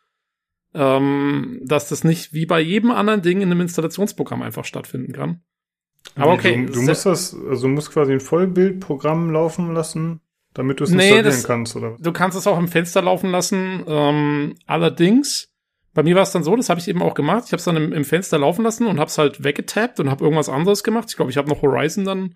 Ähm, 0.74 1.62
dass 1.64 1.90
das 1.90 2.04
nicht 2.04 2.34
wie 2.34 2.46
bei 2.46 2.60
jedem 2.60 2.92
anderen 2.92 3.24
Ding 3.24 3.42
in 3.42 3.52
einem 3.52 3.62
Installationsprogramm 3.62 4.44
einfach 4.44 4.66
stattfinden 4.66 5.14
kann. 5.14 5.42
Aber 6.16 6.34
okay. 6.34 6.66
Du, 6.66 6.74
du 6.74 6.82
musst 6.84 7.06
das, 7.06 7.34
also 7.34 7.68
du 7.68 7.74
musst 7.74 7.92
quasi 7.92 8.14
ein 8.14 8.20
Vollbildprogramm 8.20 9.32
laufen 9.32 9.74
lassen, 9.74 10.22
damit 10.54 10.80
du 10.80 10.84
es 10.84 10.92
installieren 10.92 11.18
nee, 11.18 11.24
das, 11.24 11.44
kannst, 11.44 11.76
oder? 11.76 11.96
Du 12.00 12.12
kannst 12.12 12.38
es 12.38 12.48
auch 12.48 12.58
im 12.58 12.68
Fenster 12.68 13.02
laufen 13.02 13.30
lassen. 13.30 13.84
Ähm, 13.88 14.56
allerdings, 14.66 15.50
bei 15.94 16.04
mir 16.04 16.16
war 16.16 16.24
es 16.24 16.32
dann 16.32 16.44
so, 16.44 16.56
das 16.56 16.70
habe 16.70 16.80
ich 16.80 16.88
eben 16.88 17.02
auch 17.02 17.14
gemacht. 17.14 17.44
Ich 17.46 17.52
habe 17.52 17.60
es 17.60 17.66
dann 17.66 17.76
im, 17.76 17.94
im, 17.94 18.06
Fenster 18.06 18.40
laufen 18.40 18.64
lassen 18.64 18.88
und 18.88 19.00
habe 19.00 19.10
es 19.10 19.18
halt 19.18 19.44
weggetappt 19.44 20.00
und 20.00 20.10
habe 20.10 20.24
irgendwas 20.24 20.50
anderes 20.50 20.84
gemacht. 20.84 21.08
Ich 21.10 21.16
glaube, 21.16 21.32
ich 21.32 21.38
habe 21.38 21.50
noch 21.50 21.62
Horizon 21.62 22.06
dann 22.06 22.36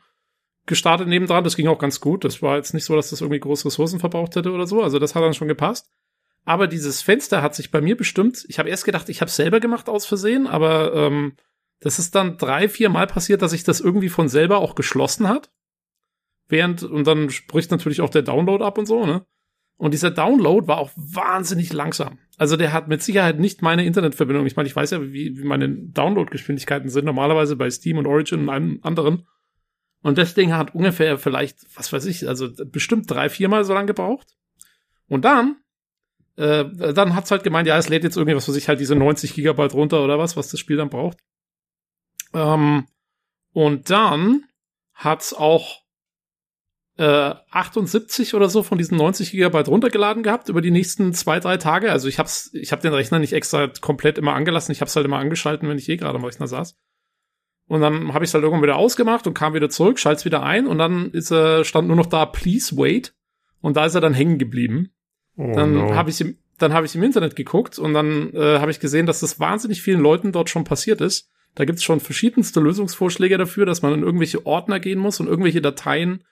gestartet 0.65 1.07
nebendran. 1.07 1.43
Das 1.43 1.55
ging 1.55 1.67
auch 1.67 1.79
ganz 1.79 1.99
gut. 1.99 2.23
Das 2.23 2.41
war 2.41 2.57
jetzt 2.57 2.73
nicht 2.73 2.85
so, 2.85 2.95
dass 2.95 3.09
das 3.09 3.21
irgendwie 3.21 3.39
große 3.39 3.65
Ressourcen 3.65 3.99
verbraucht 3.99 4.35
hätte 4.35 4.51
oder 4.51 4.67
so. 4.67 4.83
Also 4.83 4.99
das 4.99 5.15
hat 5.15 5.23
dann 5.23 5.33
schon 5.33 5.47
gepasst. 5.47 5.89
Aber 6.45 6.67
dieses 6.67 7.01
Fenster 7.01 7.41
hat 7.41 7.55
sich 7.55 7.71
bei 7.71 7.81
mir 7.81 7.95
bestimmt, 7.95 8.45
ich 8.49 8.59
habe 8.59 8.69
erst 8.69 8.85
gedacht, 8.85 9.09
ich 9.09 9.21
habe 9.21 9.29
es 9.29 9.35
selber 9.37 9.61
gemacht 9.61 9.87
aus 9.87 10.05
Versehen, 10.05 10.45
aber 10.45 10.93
ähm, 10.93 11.37
das 11.79 11.99
ist 11.99 12.15
dann 12.15 12.37
drei, 12.37 12.67
vier 12.67 12.89
Mal 12.89 13.07
passiert, 13.07 13.41
dass 13.41 13.51
sich 13.51 13.63
das 13.63 13.79
irgendwie 13.79 14.09
von 14.09 14.27
selber 14.27 14.57
auch 14.57 14.75
geschlossen 14.75 15.29
hat 15.29 15.49
während, 16.47 16.83
und 16.83 17.07
dann 17.07 17.29
spricht 17.29 17.71
natürlich 17.71 18.01
auch 18.01 18.09
der 18.09 18.21
Download 18.21 18.63
ab 18.63 18.77
und 18.77 18.85
so, 18.85 19.05
ne? 19.05 19.25
Und 19.77 19.93
dieser 19.93 20.11
Download 20.11 20.67
war 20.67 20.77
auch 20.77 20.91
wahnsinnig 20.95 21.73
langsam. 21.73 22.19
Also 22.37 22.55
der 22.55 22.73
hat 22.73 22.87
mit 22.87 23.01
Sicherheit 23.01 23.39
nicht 23.39 23.61
meine 23.61 23.85
Internetverbindung. 23.85 24.45
Ich 24.45 24.55
meine, 24.55 24.67
ich 24.67 24.75
weiß 24.75 24.91
ja, 24.91 25.01
wie, 25.01 25.37
wie 25.37 25.43
meine 25.43 25.67
Downloadgeschwindigkeiten 25.69 26.89
sind, 26.89 27.05
normalerweise 27.05 27.55
bei 27.55 27.69
Steam 27.69 27.97
und 27.97 28.07
Origin 28.07 28.41
und 28.41 28.49
einem 28.49 28.79
anderen. 28.83 29.27
Und 30.01 30.17
das 30.17 30.35
Ding 30.35 30.53
hat 30.53 30.75
ungefähr 30.75 31.17
vielleicht, 31.17 31.65
was 31.75 31.91
weiß 31.91 32.05
ich, 32.05 32.27
also 32.27 32.49
bestimmt 32.65 33.09
drei, 33.09 33.29
viermal 33.29 33.63
so 33.63 33.73
lange 33.73 33.87
gebraucht. 33.87 34.35
Und 35.07 35.25
dann, 35.25 35.57
äh, 36.35 36.65
dann 36.93 37.15
hat's 37.15 37.31
halt 37.31 37.43
gemeint, 37.43 37.67
ja, 37.67 37.77
es 37.77 37.89
lädt 37.89 38.03
jetzt 38.03 38.17
irgendwie, 38.17 38.35
was 38.35 38.47
weiß 38.47 38.55
ich, 38.55 38.67
halt 38.67 38.79
diese 38.79 38.95
90 38.95 39.33
Gigabyte 39.33 39.73
runter 39.73 40.03
oder 40.03 40.19
was, 40.19 40.37
was 40.37 40.49
das 40.49 40.59
Spiel 40.59 40.77
dann 40.77 40.89
braucht. 40.89 41.17
Ähm, 42.33 42.85
und 43.53 43.89
dann 43.89 44.45
hat's 44.93 45.33
auch 45.33 45.82
äh, 46.97 47.33
78 47.51 48.35
oder 48.35 48.49
so 48.49 48.61
von 48.63 48.77
diesen 48.77 48.97
90 48.97 49.31
Gigabyte 49.31 49.67
runtergeladen 49.67 50.23
gehabt 50.23 50.49
über 50.49 50.61
die 50.61 50.71
nächsten 50.71 51.13
zwei, 51.13 51.39
drei 51.39 51.57
Tage. 51.57 51.91
Also 51.91 52.07
ich 52.07 52.19
hab's, 52.19 52.51
ich 52.53 52.71
hab 52.71 52.81
den 52.81 52.93
Rechner 52.93 53.19
nicht 53.19 53.33
extra 53.33 53.67
komplett 53.81 54.17
immer 54.17 54.33
angelassen. 54.33 54.71
Ich 54.71 54.81
hab's 54.81 54.95
halt 54.95 55.05
immer 55.05 55.17
angeschalten, 55.17 55.67
wenn 55.67 55.77
ich 55.77 55.89
eh 55.89 55.97
gerade 55.97 56.17
am 56.17 56.25
Rechner 56.25 56.47
saß. 56.47 56.77
Und 57.67 57.81
dann 57.81 58.13
habe 58.13 58.25
ich 58.25 58.29
es 58.29 58.33
halt 58.33 58.43
irgendwann 58.43 58.63
wieder 58.63 58.75
ausgemacht 58.75 59.25
und 59.25 59.33
kam 59.33 59.53
wieder 59.53 59.69
zurück, 59.69 59.97
schalt's 59.97 60.25
wieder 60.25 60.43
ein 60.43 60.67
und 60.67 60.77
dann 60.77 61.11
ist 61.11 61.31
er, 61.31 61.63
stand 61.63 61.87
nur 61.87 61.95
noch 61.95 62.05
da, 62.05 62.25
please 62.25 62.75
wait. 62.77 63.15
Und 63.61 63.77
da 63.77 63.85
ist 63.85 63.95
er 63.95 64.01
dann 64.01 64.13
hängen 64.13 64.37
geblieben. 64.37 64.91
Oh, 65.37 65.51
dann 65.55 65.73
no. 65.73 65.95
habe 65.95 66.09
ich 66.09 66.19
im, 66.19 66.37
dann 66.59 66.73
habe 66.73 66.85
ich 66.85 66.93
im 66.93 67.03
Internet 67.03 67.35
geguckt 67.35 67.79
und 67.79 67.93
dann 67.93 68.33
äh, 68.33 68.59
habe 68.59 68.69
ich 68.69 68.79
gesehen, 68.79 69.05
dass 69.05 69.21
das 69.21 69.39
wahnsinnig 69.39 69.81
vielen 69.81 70.01
Leuten 70.01 70.31
dort 70.31 70.49
schon 70.49 70.65
passiert 70.65 71.01
ist. 71.01 71.31
Da 71.55 71.65
gibt's 71.65 71.83
schon 71.83 71.99
verschiedenste 71.99 72.59
Lösungsvorschläge 72.59 73.37
dafür, 73.37 73.65
dass 73.65 73.81
man 73.81 73.93
in 73.93 74.03
irgendwelche 74.03 74.45
Ordner 74.45 74.79
gehen 74.79 74.99
muss 74.99 75.19
und 75.19 75.27
irgendwelche 75.27 75.61
Dateien 75.61 76.23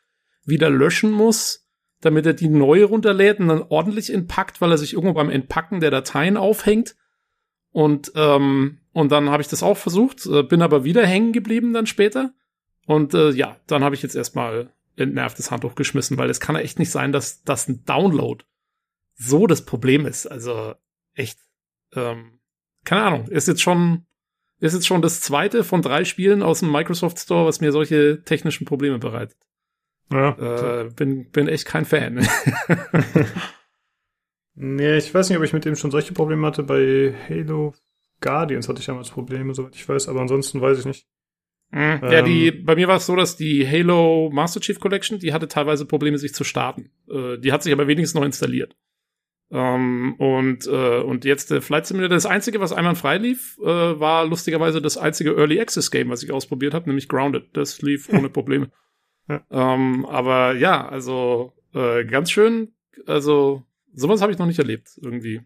wieder 0.44 0.70
löschen 0.70 1.12
muss, 1.12 1.68
damit 2.02 2.26
er 2.26 2.34
die 2.34 2.50
neue 2.50 2.86
runterlädt 2.86 3.40
und 3.40 3.48
dann 3.48 3.64
ordentlich 3.70 4.12
entpackt, 4.12 4.60
weil 4.60 4.72
er 4.72 4.78
sich 4.78 4.94
irgendwo 4.94 5.14
beim 5.14 5.30
Entpacken 5.30 5.80
der 5.80 5.92
Dateien 5.92 6.38
aufhängt. 6.38 6.96
Und, 7.72 8.12
ähm, 8.16 8.80
und 8.92 9.12
dann 9.12 9.30
habe 9.30 9.42
ich 9.42 9.48
das 9.48 9.64
auch 9.64 9.78
versucht, 9.78 10.26
äh, 10.26 10.44
bin 10.44 10.62
aber 10.62 10.84
wieder 10.84 11.06
hängen 11.06 11.32
geblieben 11.32 11.74
dann 11.74 11.86
später. 11.86 12.34
Und 12.86 13.14
äh, 13.14 13.30
ja, 13.32 13.58
dann 13.68 13.84
habe 13.84 13.96
ich 13.96 14.02
jetzt 14.02 14.16
erstmal 14.16 14.74
entnervtes 14.98 15.52
Handtuch 15.52 15.76
geschmissen, 15.76 16.18
weil 16.18 16.30
es 16.30 16.40
kann 16.40 16.56
ja 16.56 16.62
echt 16.62 16.80
nicht 16.80 16.92
sein, 16.92 17.12
dass 17.12 17.44
das 17.44 17.68
ein 17.68 17.86
Download 17.86 18.44
so 19.16 19.48
das 19.48 19.66
Problem 19.66 20.06
ist. 20.06 20.26
Also 20.26 20.74
echt, 21.14 21.40
ähm, 21.94 22.40
keine 22.84 23.04
Ahnung, 23.04 23.28
ist 23.28 23.48
jetzt 23.48 23.62
schon, 23.62 24.06
ist 24.60 24.74
jetzt 24.74 24.88
schon 24.88 25.02
das 25.02 25.22
zweite 25.22 25.64
von 25.64 25.82
drei 25.82 26.04
Spielen 26.04 26.42
aus 26.44 26.60
dem 26.60 26.72
Microsoft 26.72 27.20
Store, 27.20 27.46
was 27.46 27.62
mir 27.62 27.72
solche 27.72 28.24
technischen 28.24 28.66
Probleme 28.66 29.00
bereitet. 29.00 29.38
Ja. 30.12 30.82
Äh, 30.82 30.90
bin, 30.90 31.30
bin 31.32 31.48
echt 31.48 31.66
kein 31.66 31.86
Fan. 31.86 32.16
nee, 34.56 34.98
ich 34.98 35.14
weiß 35.14 35.30
nicht, 35.30 35.38
ob 35.38 35.44
ich 35.44 35.54
mit 35.54 35.66
dem 35.66 35.76
schon 35.76 35.92
solche 35.92 36.14
Probleme 36.14 36.46
hatte. 36.46 36.64
Bei 36.64 37.14
Halo 37.30 37.74
Guardians 38.20 38.68
hatte 38.68 38.80
ich 38.80 38.86
damals 38.86 39.10
Probleme, 39.10 39.54
soweit 39.54 39.76
ich 39.76 39.88
weiß, 39.88 40.08
aber 40.08 40.22
ansonsten 40.22 40.62
weiß 40.62 40.80
ich 40.80 40.86
nicht. 40.86 41.08
Mhm. 41.72 42.00
Ja, 42.04 42.22
die, 42.22 42.48
ähm. 42.48 42.66
bei 42.66 42.76
mir 42.76 42.88
war 42.88 42.98
es 42.98 43.06
so, 43.06 43.16
dass 43.16 43.38
die 43.38 43.68
Halo 43.68 44.30
Master 44.32 44.60
Chief 44.60 44.80
Collection, 44.80 45.20
die 45.20 45.34
hatte 45.34 45.48
teilweise 45.48 45.86
Probleme, 45.86 46.18
sich 46.18 46.34
zu 46.34 46.44
starten. 46.44 46.92
Äh, 47.10 47.38
die 47.38 47.52
hat 47.52 47.64
sich 47.64 47.72
aber 47.72 47.88
wenigstens 47.88 48.20
noch 48.20 48.26
installiert. 48.26 48.76
Ähm, 49.52 50.16
und, 50.18 50.68
äh, 50.68 51.02
und 51.02 51.26
jetzt 51.26 51.52
der 51.52 51.62
Flight 51.62 51.86
Simulator, 51.86 52.16
das 52.16 52.26
einzige, 52.26 52.60
was 52.62 52.72
einmal 52.72 52.96
frei 52.96 53.18
lief, 53.18 53.58
äh, 53.62 53.66
war 53.66 54.26
lustigerweise 54.26 54.82
das 54.82 54.98
einzige 54.98 55.36
Early 55.36 55.60
Access 55.60 55.92
Game, 55.92 56.10
was 56.10 56.24
ich 56.24 56.32
ausprobiert 56.32 56.74
habe, 56.74 56.90
nämlich 56.90 57.10
Grounded. 57.10 57.50
Das 57.54 57.82
lief 57.82 58.10
ohne 58.14 58.30
Probleme. 58.30 58.70
Ähm, 59.28 60.06
aber 60.06 60.56
ja, 60.56 60.88
also 60.88 61.54
äh, 61.74 62.06
ganz 62.06 62.32
schön, 62.32 62.74
also 63.06 63.64
sowas 63.94 64.22
habe 64.22 64.32
ich 64.32 64.38
noch 64.38 64.46
nicht 64.46 64.60
erlebt, 64.60 65.00
irgendwie. 65.02 65.42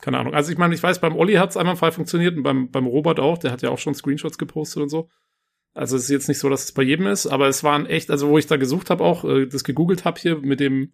Keine 0.00 0.18
Ahnung. 0.18 0.34
Also 0.34 0.52
ich 0.52 0.58
meine, 0.58 0.74
ich 0.74 0.82
weiß, 0.82 1.00
beim 1.00 1.16
Olli 1.16 1.34
hat 1.34 1.50
es 1.50 1.56
einmal 1.56 1.76
frei 1.76 1.90
funktioniert 1.90 2.36
und 2.36 2.42
beim, 2.42 2.70
beim 2.70 2.86
Robert 2.86 3.20
auch, 3.20 3.38
der 3.38 3.52
hat 3.52 3.62
ja 3.62 3.70
auch 3.70 3.78
schon 3.78 3.94
Screenshots 3.94 4.38
gepostet 4.38 4.82
und 4.82 4.88
so. 4.88 5.08
Also 5.72 5.96
es 5.96 6.04
ist 6.04 6.10
jetzt 6.10 6.28
nicht 6.28 6.38
so, 6.38 6.48
dass 6.48 6.64
es 6.64 6.72
bei 6.72 6.82
jedem 6.82 7.06
ist, 7.06 7.26
aber 7.26 7.48
es 7.48 7.64
waren 7.64 7.86
echt, 7.86 8.10
also 8.10 8.28
wo 8.28 8.38
ich 8.38 8.46
da 8.46 8.56
gesucht 8.56 8.90
habe, 8.90 9.02
auch 9.02 9.24
äh, 9.24 9.46
das 9.46 9.64
gegoogelt 9.64 10.04
habe 10.04 10.20
hier 10.20 10.38
mit 10.38 10.60
dem 10.60 10.92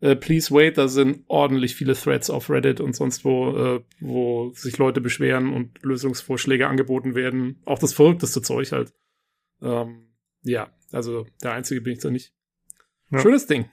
äh, 0.00 0.16
Please 0.16 0.52
Wait, 0.54 0.78
da 0.78 0.88
sind 0.88 1.24
ordentlich 1.28 1.74
viele 1.74 1.94
Threads 1.94 2.28
auf 2.28 2.50
Reddit 2.50 2.80
und 2.80 2.94
sonst 2.94 3.24
wo, 3.24 3.56
äh, 3.56 3.84
wo 4.00 4.52
sich 4.54 4.78
Leute 4.78 5.00
beschweren 5.00 5.52
und 5.52 5.82
Lösungsvorschläge 5.82 6.68
angeboten 6.68 7.14
werden. 7.14 7.60
Auch 7.64 7.78
das 7.78 7.94
verrückteste 7.94 8.42
Zeug 8.42 8.72
halt. 8.72 8.92
Ähm, 9.62 10.09
ja, 10.42 10.70
also 10.92 11.26
der 11.42 11.52
Einzige 11.52 11.80
bin 11.80 11.92
ich 11.92 12.00
da 12.00 12.10
nicht. 12.10 12.32
Ja. 13.10 13.18
Schönes 13.18 13.46
Ding. 13.46 13.68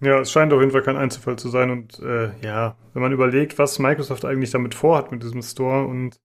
Ja, 0.00 0.20
es 0.20 0.32
scheint 0.32 0.52
auf 0.52 0.60
jeden 0.60 0.72
Fall 0.72 0.82
kein 0.82 0.96
Einzelfall 0.96 1.38
zu 1.38 1.48
sein. 1.48 1.70
Und 1.70 2.00
äh, 2.00 2.32
ja, 2.44 2.76
wenn 2.92 3.02
man 3.02 3.12
überlegt, 3.12 3.58
was 3.58 3.78
Microsoft 3.78 4.24
eigentlich 4.24 4.50
damit 4.50 4.74
vorhat 4.74 5.12
mit 5.12 5.22
diesem 5.22 5.42
Store 5.42 5.86
und 5.86 6.20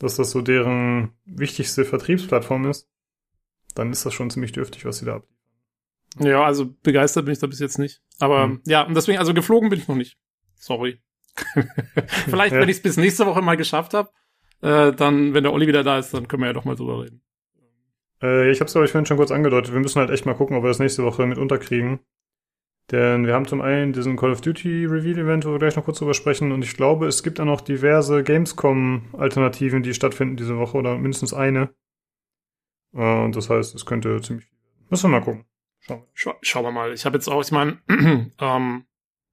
dass 0.00 0.16
das 0.16 0.32
so 0.32 0.40
deren 0.40 1.12
wichtigste 1.24 1.84
Vertriebsplattform 1.84 2.66
ist, 2.66 2.88
dann 3.74 3.92
ist 3.92 4.04
das 4.04 4.12
schon 4.12 4.30
ziemlich 4.30 4.52
dürftig, 4.52 4.84
was 4.84 4.98
sie 4.98 5.06
da 5.06 5.16
abliefern. 5.16 5.38
Ja, 6.18 6.44
also 6.44 6.74
begeistert 6.82 7.24
bin 7.24 7.32
ich 7.32 7.38
da 7.38 7.46
bis 7.46 7.60
jetzt 7.60 7.78
nicht. 7.78 8.02
Aber 8.18 8.48
mhm. 8.48 8.60
ja, 8.66 8.82
und 8.82 8.94
deswegen, 8.94 9.18
also 9.18 9.32
geflogen 9.32 9.70
bin 9.70 9.78
ich 9.78 9.88
noch 9.88 9.96
nicht. 9.96 10.18
Sorry. 10.56 11.00
Vielleicht, 12.26 12.54
ja. 12.54 12.60
wenn 12.60 12.68
ich 12.68 12.76
es 12.76 12.82
bis 12.82 12.96
nächste 12.96 13.24
Woche 13.24 13.40
mal 13.40 13.56
geschafft 13.56 13.94
habe, 13.94 14.10
äh, 14.60 14.92
dann, 14.92 15.32
wenn 15.32 15.44
der 15.44 15.52
Olli 15.52 15.66
wieder 15.66 15.84
da 15.84 15.98
ist, 15.98 16.12
dann 16.12 16.28
können 16.28 16.42
wir 16.42 16.48
ja 16.48 16.52
doch 16.52 16.64
mal 16.64 16.76
drüber 16.76 17.02
reden. 17.02 17.22
Äh, 18.22 18.50
ich 18.50 18.60
habe 18.60 18.66
es, 18.66 18.72
glaube 18.72 18.84
ich, 18.86 18.92
vorhin 18.92 19.06
schon 19.06 19.16
kurz 19.16 19.30
angedeutet. 19.30 19.72
Wir 19.72 19.80
müssen 19.80 20.00
halt 20.00 20.10
echt 20.10 20.26
mal 20.26 20.34
gucken, 20.34 20.56
ob 20.56 20.62
wir 20.62 20.68
das 20.68 20.78
nächste 20.78 21.04
Woche 21.04 21.26
mit 21.26 21.38
unterkriegen. 21.38 22.00
Denn 22.90 23.26
wir 23.26 23.34
haben 23.34 23.46
zum 23.46 23.60
einen 23.60 23.92
diesen 23.92 24.16
Call 24.16 24.32
of 24.32 24.40
Duty 24.40 24.86
Reveal 24.86 25.18
Event, 25.18 25.46
wo 25.46 25.52
wir 25.52 25.58
gleich 25.58 25.76
noch 25.76 25.84
kurz 25.84 25.98
drüber 25.98 26.14
sprechen. 26.14 26.52
Und 26.52 26.62
ich 26.62 26.76
glaube, 26.76 27.06
es 27.06 27.22
gibt 27.22 27.40
auch 27.40 27.44
noch 27.44 27.60
diverse 27.60 28.22
Gamescom-Alternativen, 28.22 29.82
die 29.82 29.94
stattfinden 29.94 30.36
diese 30.36 30.58
Woche 30.58 30.76
oder 30.76 30.98
mindestens 30.98 31.32
eine. 31.32 31.74
Äh, 32.94 33.24
und 33.24 33.36
das 33.36 33.50
heißt, 33.50 33.74
es 33.74 33.86
könnte 33.86 34.20
ziemlich 34.20 34.46
viel 34.46 34.58
werden. 34.58 34.86
Müssen 34.90 35.10
wir 35.10 35.18
mal 35.18 35.24
gucken. 35.24 35.44
Schauen 35.80 36.00
wir, 36.00 36.08
Schau, 36.12 36.34
schauen 36.42 36.64
wir 36.64 36.72
mal. 36.72 36.92
Ich 36.92 37.06
habe 37.06 37.16
jetzt 37.16 37.28
auch, 37.28 37.42
ich 37.42 37.52
meine, 37.52 37.78
ähm, 38.38 38.84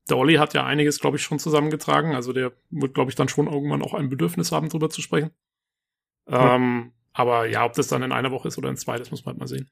der 0.10 0.18
Olli 0.18 0.36
hat 0.36 0.54
ja 0.54 0.66
einiges, 0.66 1.00
glaube 1.00 1.18
ich, 1.18 1.24
schon 1.24 1.40
zusammengetragen. 1.40 2.16
Also 2.16 2.34
der 2.34 2.54
wird, 2.70 2.94
glaube 2.94 3.12
ich, 3.12 3.16
dann 3.16 3.30
schon 3.30 3.48
irgendwann 3.48 3.82
auch 3.82 3.94
ein 3.94 4.10
Bedürfnis 4.10 4.52
haben, 4.52 4.70
drüber 4.70 4.90
zu 4.90 5.02
sprechen. 5.02 5.32
Ja. 6.30 6.56
Ähm, 6.56 6.94
aber 7.20 7.48
ja, 7.48 7.66
ob 7.66 7.74
das 7.74 7.90
dann 7.90 8.02
in 8.02 8.14
einer 8.14 8.32
Woche 8.32 8.48
ist 8.48 8.58
oder 8.58 8.70
in 8.70 8.78
zwei, 8.78 8.98
das 8.98 9.12
muss 9.12 9.26
man 9.26 9.34
halt 9.34 9.40
mal 9.42 9.48
sehen. 9.48 9.70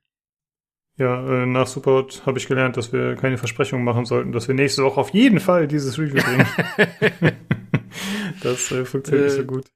Ja, 0.97 1.25
äh, 1.25 1.45
nach 1.45 1.65
Support 1.65 2.25
habe 2.25 2.39
ich 2.39 2.47
gelernt, 2.47 2.75
dass 2.75 2.91
wir 2.91 3.15
keine 3.15 3.37
Versprechungen 3.37 3.85
machen 3.85 4.03
sollten, 4.03 4.33
dass 4.33 4.49
wir 4.49 4.55
nächste 4.55 4.83
Woche 4.83 4.99
auf 4.99 5.11
jeden 5.11 5.39
Fall 5.39 5.65
dieses 5.65 5.97
Review 5.97 6.21
bringen. 6.21 6.45
das 8.43 8.69
äh, 8.73 8.83
funktioniert 8.83 9.23
äh, 9.23 9.29
nicht 9.29 9.37
so 9.37 9.45
gut. 9.45 9.71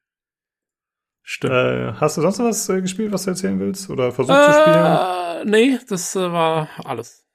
Stimmt. 1.23 1.53
Äh, 1.53 1.93
hast 1.93 2.17
du 2.17 2.21
sonst 2.21 2.39
noch 2.39 2.47
was 2.47 2.67
äh, 2.67 2.81
gespielt, 2.81 3.13
was 3.13 3.23
du 3.23 3.29
erzählen 3.29 3.57
willst? 3.57 3.89
Oder 3.89 4.11
versucht 4.11 4.37
zu 4.37 4.51
spielen? 4.51 5.49
Nee, 5.49 5.79
das 5.87 6.13
äh, 6.17 6.29
war 6.29 6.67
alles. 6.83 7.25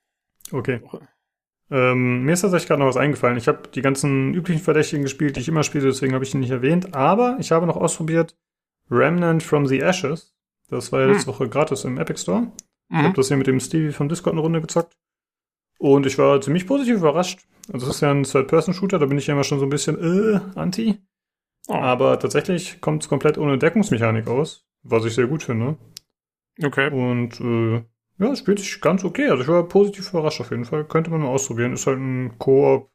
Okay. 0.53 0.83
Ähm, 1.71 2.25
mir 2.25 2.35
ist 2.35 2.43
tatsächlich 2.43 2.69
gerade 2.69 2.81
noch 2.81 2.89
was 2.89 2.99
eingefallen. 2.99 3.39
Ich 3.39 3.49
habe 3.49 3.69
die 3.75 3.81
ganzen 3.81 4.35
üblichen 4.35 4.61
Verdächtigen 4.61 5.05
gespielt, 5.05 5.37
die 5.37 5.41
ich 5.41 5.49
immer 5.49 5.63
spiele, 5.63 5.87
deswegen 5.87 6.13
habe 6.13 6.25
ich 6.25 6.35
ihn 6.35 6.41
nicht 6.41 6.51
erwähnt. 6.51 6.95
Aber 6.95 7.39
ich 7.41 7.53
habe 7.53 7.65
noch 7.65 7.77
ausprobiert 7.77 8.37
Remnant 8.91 9.43
from 9.43 9.67
the 9.67 9.81
Ashes. 9.81 10.35
Das 10.69 10.93
war 10.93 11.01
ja 11.01 11.07
letzte 11.07 11.27
hm. 11.27 11.35
Woche 11.35 11.49
gratis 11.49 11.85
im 11.85 11.99
Epic 11.99 12.21
Store. 12.21 12.53
Ich 12.89 12.97
habe 12.97 13.09
mhm. 13.09 13.15
das 13.15 13.29
hier 13.29 13.37
mit 13.37 13.47
dem 13.47 13.61
Stevie 13.61 13.93
von 13.93 14.09
Discord 14.09 14.35
eine 14.35 14.43
Runde 14.43 14.61
gezockt. 14.61 14.97
Und 15.79 16.07
ich 16.07 16.19
war 16.19 16.41
ziemlich 16.41 16.67
positiv 16.67 16.97
überrascht. 16.97 17.47
Also 17.73 17.87
es 17.87 17.97
ist 17.97 18.01
ja 18.01 18.11
ein 18.11 18.23
Third-Person-Shooter, 18.23 18.99
da 18.99 19.07
bin 19.07 19.19
ich 19.19 19.27
ja 19.27 19.35
immer 19.35 19.45
schon 19.45 19.59
so 19.59 19.67
ein 19.67 19.71
bisschen 19.71 19.99
äh, 19.99 20.41
anti. 20.55 20.99
Oh. 21.69 21.75
Aber 21.75 22.19
tatsächlich 22.19 22.81
kommt 22.81 23.03
es 23.03 23.09
komplett 23.09 23.39
ohne 23.39 23.59
Deckungsmechanik 23.59 24.29
aus, 24.29 24.67
was 24.83 25.05
ich 25.05 25.15
sehr 25.15 25.27
gut 25.27 25.43
finde. 25.43 25.77
Okay. 26.63 26.91
Und 26.91 27.41
äh, 27.41 27.85
ja, 28.19 28.33
es 28.33 28.39
spielt 28.39 28.61
sich 28.61 28.81
ganz 28.81 29.05
okay. 29.05 29.29
Also 29.29 29.43
ich 29.43 29.49
war 29.49 29.67
positiv 29.69 30.11
überrascht 30.11 30.41
auf 30.41 30.51
jeden 30.51 30.65
Fall. 30.65 30.85
Könnte 30.85 31.11
man 31.11 31.21
mal 31.21 31.29
ausprobieren. 31.29 31.73
Ist 31.73 31.87
halt 31.87 31.99
ein 31.99 32.39
Koop. 32.39 32.91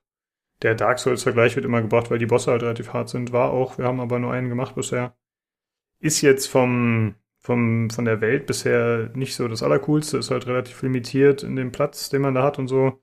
Der 0.62 0.76
Dark 0.76 1.00
Souls-Vergleich 1.00 1.56
wird 1.56 1.66
immer 1.66 1.82
gebracht, 1.82 2.10
weil 2.10 2.20
die 2.20 2.26
Bosse 2.26 2.52
halt 2.52 2.64
relativ 2.64 2.94
hart 2.94 3.10
sind. 3.10 3.34
War 3.34 3.52
auch. 3.52 3.78
Wir 3.78 3.86
haben 3.86 4.00
aber 4.00 4.20
nur 4.20 4.32
einen 4.32 4.50
gemacht 4.50 4.76
bisher. 4.76 5.16
Ist 6.02 6.22
jetzt 6.22 6.48
vom, 6.48 7.16
vom, 7.40 7.90
von 7.90 8.06
der 8.06 8.20
Welt 8.20 8.46
bisher 8.48 9.10
nicht 9.14 9.36
so 9.36 9.48
das 9.48 9.64
Allercoolste. 9.64 10.18
Ist 10.18 10.32
halt 10.32 10.48
relativ 10.48 10.82
limitiert 10.82 11.44
in 11.44 11.56
dem 11.56 11.72
Platz, 11.72 12.10
den 12.10 12.22
man 12.22 12.34
da 12.34 12.44
hat 12.44 12.60
und 12.60 12.68
so. 12.68 13.02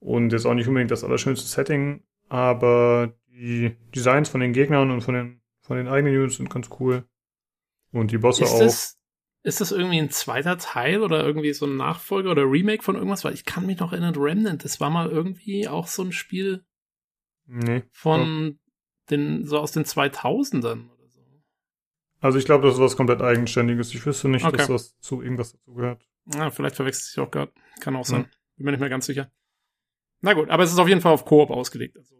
Und 0.00 0.32
jetzt 0.32 0.44
auch 0.44 0.54
nicht 0.54 0.68
unbedingt 0.68 0.90
das 0.90 1.04
allerschönste 1.04 1.46
Setting. 1.46 2.02
Aber 2.28 3.14
die 3.28 3.76
Designs 3.94 4.28
von 4.28 4.40
den 4.40 4.52
Gegnern 4.52 4.90
und 4.90 5.00
von 5.00 5.14
den, 5.14 5.40
von 5.62 5.76
den 5.76 5.88
eigenen 5.88 6.16
Units 6.16 6.36
sind 6.36 6.50
ganz 6.50 6.68
cool. 6.78 7.04
Und 7.92 8.10
die 8.10 8.18
Bosse 8.18 8.44
ist 8.44 8.50
auch. 8.50 8.58
Das, 8.58 8.98
ist 9.44 9.60
das 9.60 9.72
irgendwie 9.72 9.98
ein 9.98 10.10
zweiter 10.10 10.56
Teil 10.56 11.02
oder 11.02 11.22
irgendwie 11.22 11.52
so 11.52 11.66
ein 11.66 11.76
Nachfolger 11.76 12.30
oder 12.30 12.50
Remake 12.50 12.82
von 12.82 12.96
irgendwas? 12.96 13.24
Weil 13.24 13.34
ich 13.34 13.44
kann 13.44 13.66
mich 13.66 13.78
noch 13.78 13.92
erinnern, 13.92 14.16
Remnant, 14.16 14.64
das 14.64 14.80
war 14.80 14.88
mal 14.88 15.10
irgendwie 15.10 15.68
auch 15.68 15.86
so 15.86 16.02
ein 16.02 16.12
Spiel 16.12 16.64
nee, 17.46 17.82
von 17.92 18.52
doch. 18.52 19.10
den, 19.10 19.46
so 19.46 19.58
aus 19.58 19.72
den 19.72 19.84
2000ern 19.84 20.62
oder 20.62 20.78
so. 20.80 20.93
Also 22.24 22.38
ich 22.38 22.46
glaube, 22.46 22.66
das 22.66 22.76
ist 22.76 22.80
was 22.80 22.96
komplett 22.96 23.20
Eigenständiges. 23.20 23.94
Ich 23.94 24.06
wüsste 24.06 24.30
nicht, 24.30 24.46
okay. 24.46 24.56
dass 24.56 24.68
das 24.68 24.98
zu 25.00 25.20
irgendwas 25.20 25.52
dazu 25.52 25.74
gehört. 25.74 26.08
Ja, 26.32 26.50
vielleicht 26.50 26.74
verwechselt 26.74 27.04
sich 27.04 27.18
auch 27.18 27.30
gerade. 27.30 27.52
Kann 27.80 27.94
auch 27.96 28.06
sein. 28.06 28.22
Ja. 28.22 28.28
Bin 28.56 28.64
mir 28.64 28.70
nicht 28.70 28.80
mehr 28.80 28.88
ganz 28.88 29.04
sicher. 29.04 29.30
Na 30.22 30.32
gut, 30.32 30.48
aber 30.48 30.62
es 30.62 30.72
ist 30.72 30.78
auf 30.78 30.88
jeden 30.88 31.02
Fall 31.02 31.12
auf 31.12 31.26
Koop 31.26 31.50
ausgelegt. 31.50 31.98
Also 31.98 32.14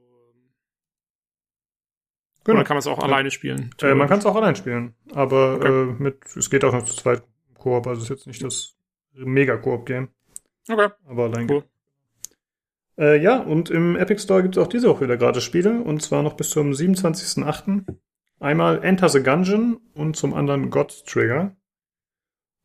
Genau. 2.44 2.58
Oder 2.58 2.66
kann 2.66 2.74
man 2.74 2.80
es 2.80 2.86
auch 2.86 2.98
ja. 2.98 3.04
alleine 3.04 3.30
spielen? 3.30 3.70
Äh, 3.80 3.94
man 3.94 4.06
kann 4.06 4.18
es 4.18 4.26
auch 4.26 4.36
alleine 4.36 4.54
spielen. 4.54 4.94
Aber 5.14 5.54
okay. 5.54 5.68
äh, 5.68 5.84
mit, 5.98 6.36
es 6.36 6.50
geht 6.50 6.62
auch 6.66 6.74
noch 6.74 6.84
zu 6.84 6.94
zweit 6.94 7.22
Koop, 7.56 7.86
also 7.86 8.02
ist 8.02 8.10
jetzt 8.10 8.26
nicht 8.26 8.44
das 8.44 8.76
Mega-Koop-Game. 9.14 10.10
Okay. 10.68 10.88
Aber 11.06 11.22
allein 11.24 11.50
cool. 11.50 11.64
Äh, 12.98 13.22
ja, 13.22 13.40
und 13.40 13.70
im 13.70 13.96
Epic 13.96 14.20
Store 14.20 14.42
gibt 14.42 14.58
es 14.58 14.62
auch 14.62 14.68
diese 14.68 14.90
Woche 14.90 15.04
wieder 15.04 15.16
gratis 15.16 15.44
Spiele. 15.44 15.80
Und 15.80 16.02
zwar 16.02 16.22
noch 16.22 16.34
bis 16.34 16.50
zum 16.50 16.72
27.08. 16.72 17.86
Einmal 18.40 18.82
Enter 18.82 19.08
the 19.08 19.22
Gungeon 19.22 19.80
und 19.94 20.16
zum 20.16 20.34
anderen 20.34 20.70
God 20.70 21.04
Trigger. 21.06 21.56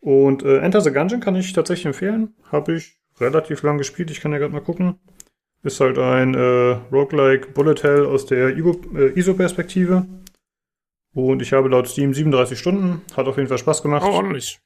Und 0.02 0.44
äh, 0.44 0.60
Enter 0.60 0.82
the 0.82 0.92
Gungeon 0.92 1.20
kann 1.20 1.36
ich 1.36 1.54
tatsächlich 1.54 1.86
empfehlen. 1.86 2.36
Habe 2.52 2.74
ich 2.76 3.00
relativ 3.20 3.64
lang 3.64 3.78
gespielt. 3.78 4.12
Ich 4.12 4.22
kann 4.22 4.32
ja 4.32 4.38
gerade 4.38 4.54
mal 4.54 4.62
gucken. 4.62 5.00
Ist 5.62 5.80
halt 5.80 5.98
ein 5.98 6.36
äh, 6.36 6.80
Roguelike 6.92 7.52
Bullet 7.52 7.84
Hell 7.84 8.06
aus 8.06 8.26
der 8.26 8.56
äh, 8.56 9.20
ISO-Perspektive. 9.20 10.06
Und 11.14 11.42
ich 11.42 11.54
habe 11.54 11.68
laut 11.70 11.88
Steam 11.88 12.14
37 12.14 12.58
Stunden. 12.58 13.02
Hat 13.16 13.28
auf 13.28 13.38
jeden 13.38 13.50
Fall 13.50 13.58
Spaß 13.58 13.82
gemacht. 13.84 14.06
Oh, 14.06 14.12
ordentlich. 14.12 14.62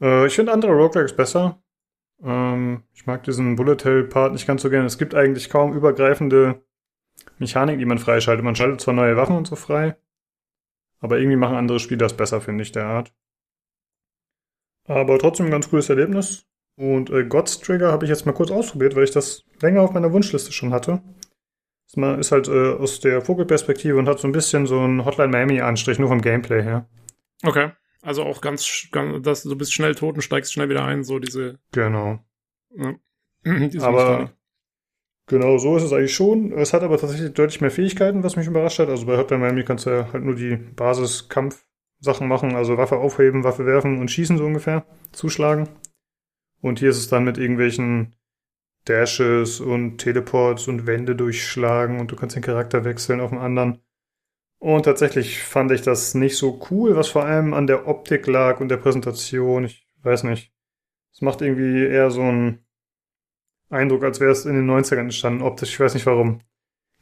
Äh, 0.00 0.26
ich 0.26 0.34
finde 0.34 0.52
andere 0.52 0.72
Roguelikes 0.72 1.14
besser. 1.14 1.62
Ähm, 2.22 2.82
ich 2.92 3.06
mag 3.06 3.22
diesen 3.22 3.56
Bullet 3.56 3.84
Hell-Part 3.84 4.32
nicht 4.32 4.46
ganz 4.46 4.62
so 4.62 4.70
gerne. 4.70 4.86
Es 4.86 4.98
gibt 4.98 5.14
eigentlich 5.14 5.48
kaum 5.48 5.74
übergreifende 5.74 6.62
Mechaniken, 7.38 7.78
die 7.78 7.84
man 7.84 7.98
freischaltet. 7.98 8.44
Man 8.44 8.56
schaltet 8.56 8.80
zwar 8.80 8.94
neue 8.94 9.16
Waffen 9.16 9.36
und 9.36 9.46
so 9.46 9.56
frei, 9.56 9.96
aber 11.00 11.18
irgendwie 11.18 11.36
machen 11.36 11.56
andere 11.56 11.80
Spiele 11.80 11.98
das 11.98 12.16
besser, 12.16 12.40
finde 12.40 12.62
ich, 12.62 12.72
der 12.72 12.86
Art. 12.86 13.12
Aber 14.86 15.18
trotzdem 15.18 15.46
ein 15.46 15.52
ganz 15.52 15.70
cooles 15.70 15.88
Erlebnis. 15.88 16.46
Und 16.76 17.10
äh, 17.10 17.24
God's 17.24 17.60
Trigger 17.60 17.92
habe 17.92 18.04
ich 18.04 18.10
jetzt 18.10 18.26
mal 18.26 18.32
kurz 18.32 18.50
ausprobiert, 18.50 18.96
weil 18.96 19.04
ich 19.04 19.12
das 19.12 19.44
länger 19.60 19.82
auf 19.82 19.92
meiner 19.92 20.12
Wunschliste 20.12 20.52
schon 20.52 20.72
hatte. 20.72 21.02
Das 21.94 22.18
ist 22.18 22.32
halt 22.32 22.48
äh, 22.48 22.72
aus 22.74 23.00
der 23.00 23.20
Vogelperspektive 23.20 23.96
und 23.96 24.08
hat 24.08 24.18
so 24.18 24.26
ein 24.26 24.32
bisschen 24.32 24.66
so 24.66 24.80
einen 24.80 25.04
Hotline 25.04 25.30
Miami-Anstrich, 25.30 25.98
nur 25.98 26.08
vom 26.08 26.20
Gameplay 26.20 26.62
her. 26.62 26.88
Okay. 27.44 27.70
Also 28.02 28.24
auch 28.24 28.40
ganz, 28.40 28.88
ganz 28.90 29.22
dass 29.22 29.44
du 29.44 29.56
bist 29.56 29.72
schnell 29.72 29.94
tot 29.94 30.16
und 30.16 30.22
steigst 30.22 30.52
schnell 30.52 30.68
wieder 30.68 30.84
ein, 30.84 31.04
so 31.04 31.18
diese. 31.18 31.58
Genau. 31.72 32.18
Ja. 32.76 32.94
diese 33.68 33.86
aber 33.86 34.10
Mechanik. 34.10 34.30
Genau, 35.26 35.58
so 35.58 35.76
ist 35.76 35.82
es 35.82 35.92
eigentlich 35.92 36.14
schon. 36.14 36.52
Es 36.52 36.72
hat 36.72 36.82
aber 36.82 36.98
tatsächlich 36.98 37.32
deutlich 37.32 37.60
mehr 37.60 37.70
Fähigkeiten, 37.70 38.22
was 38.22 38.36
mich 38.36 38.46
überrascht 38.46 38.78
hat. 38.78 38.88
Also 38.88 39.06
bei 39.06 39.16
Hotline 39.16 39.42
Miami 39.42 39.64
kannst 39.64 39.86
du 39.86 39.90
ja 39.90 40.12
halt 40.12 40.24
nur 40.24 40.34
die 40.34 40.56
Basiskampf-Sachen 40.56 42.28
machen, 42.28 42.54
also 42.54 42.76
Waffe 42.76 42.96
aufheben, 42.96 43.44
Waffe 43.44 43.66
werfen 43.66 43.98
und 43.98 44.10
schießen 44.10 44.38
so 44.38 44.44
ungefähr, 44.44 44.86
zuschlagen. 45.12 45.68
Und 46.60 46.78
hier 46.78 46.90
ist 46.90 46.98
es 46.98 47.08
dann 47.08 47.24
mit 47.24 47.38
irgendwelchen 47.38 48.16
Dashes 48.84 49.60
und 49.60 49.98
Teleports 49.98 50.68
und 50.68 50.86
Wände 50.86 51.16
durchschlagen 51.16 52.00
und 52.00 52.10
du 52.10 52.16
kannst 52.16 52.36
den 52.36 52.42
Charakter 52.42 52.84
wechseln 52.84 53.20
auf 53.20 53.32
einen 53.32 53.40
anderen. 53.40 53.78
Und 54.58 54.84
tatsächlich 54.84 55.42
fand 55.42 55.72
ich 55.72 55.82
das 55.82 56.14
nicht 56.14 56.36
so 56.36 56.60
cool, 56.70 56.96
was 56.96 57.08
vor 57.08 57.24
allem 57.24 57.52
an 57.52 57.66
der 57.66 57.86
Optik 57.86 58.26
lag 58.26 58.60
und 58.60 58.68
der 58.68 58.78
Präsentation. 58.78 59.64
Ich 59.64 59.86
weiß 60.02 60.24
nicht. 60.24 60.52
Es 61.12 61.20
macht 61.20 61.42
irgendwie 61.42 61.84
eher 61.84 62.10
so 62.10 62.22
einen 62.22 62.63
Eindruck, 63.74 64.04
als 64.04 64.20
wäre 64.20 64.30
es 64.30 64.46
in 64.46 64.54
den 64.54 64.70
90ern 64.70 65.00
entstanden, 65.00 65.42
optisch. 65.42 65.70
Ich 65.70 65.80
weiß 65.80 65.94
nicht 65.94 66.06
warum. 66.06 66.40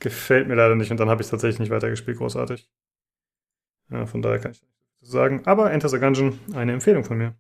Gefällt 0.00 0.48
mir 0.48 0.54
leider 0.54 0.74
nicht 0.74 0.90
und 0.90 0.98
dann 0.98 1.08
habe 1.08 1.22
ich 1.22 1.28
tatsächlich 1.28 1.60
nicht 1.60 1.70
weitergespielt, 1.70 2.18
großartig. 2.18 2.68
Ja, 3.90 4.06
von 4.06 4.22
daher 4.22 4.38
kann 4.38 4.52
ich 4.52 4.62
nicht 4.62 4.72
sagen. 5.00 5.42
Aber 5.44 5.70
Enter 5.70 5.88
the 5.88 5.98
Gungeon, 5.98 6.38
eine 6.54 6.72
Empfehlung 6.72 7.04
von 7.04 7.18
mir. 7.18 7.34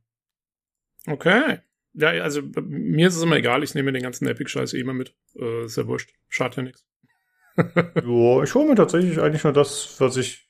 Okay. 1.06 1.58
Ja, 1.94 2.08
also 2.22 2.42
mir 2.62 3.08
ist 3.08 3.16
es 3.16 3.22
immer 3.22 3.36
egal, 3.36 3.62
ich 3.62 3.74
nehme 3.74 3.92
den 3.92 4.02
ganzen 4.02 4.26
Epic-Scheiß 4.26 4.74
eh 4.74 4.80
immer 4.80 4.94
mit. 4.94 5.14
Äh, 5.36 5.64
ist 5.64 5.76
ja 5.76 5.86
wurscht. 5.86 6.14
Schadet 6.28 6.56
ja 6.56 6.62
nichts. 6.62 6.86
ja, 7.56 8.42
ich 8.42 8.54
hole 8.54 8.68
mir 8.68 8.74
tatsächlich 8.76 9.20
eigentlich 9.20 9.44
nur 9.44 9.52
das, 9.52 9.96
was 9.98 10.16
ich 10.16 10.48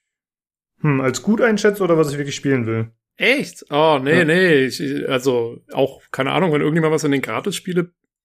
hm, 0.81 1.01
als 1.01 1.23
gut 1.23 1.41
einschätze 1.41 1.83
oder 1.83 1.97
was 1.97 2.13
ich 2.13 2.19
wirklich 2.19 2.37
spielen 2.37 2.67
will. 2.67 2.93
Echt? 3.17 3.65
Oh, 3.71 3.99
nee, 4.03 4.19
ja. 4.19 4.25
nee. 4.25 4.65
Ich, 4.67 5.09
also 5.09 5.61
auch, 5.73 6.01
keine 6.11 6.33
Ahnung, 6.33 6.53
wenn 6.53 6.61
irgendjemand 6.61 6.95
was 6.95 7.05
in 7.05 7.13
den 7.13 7.23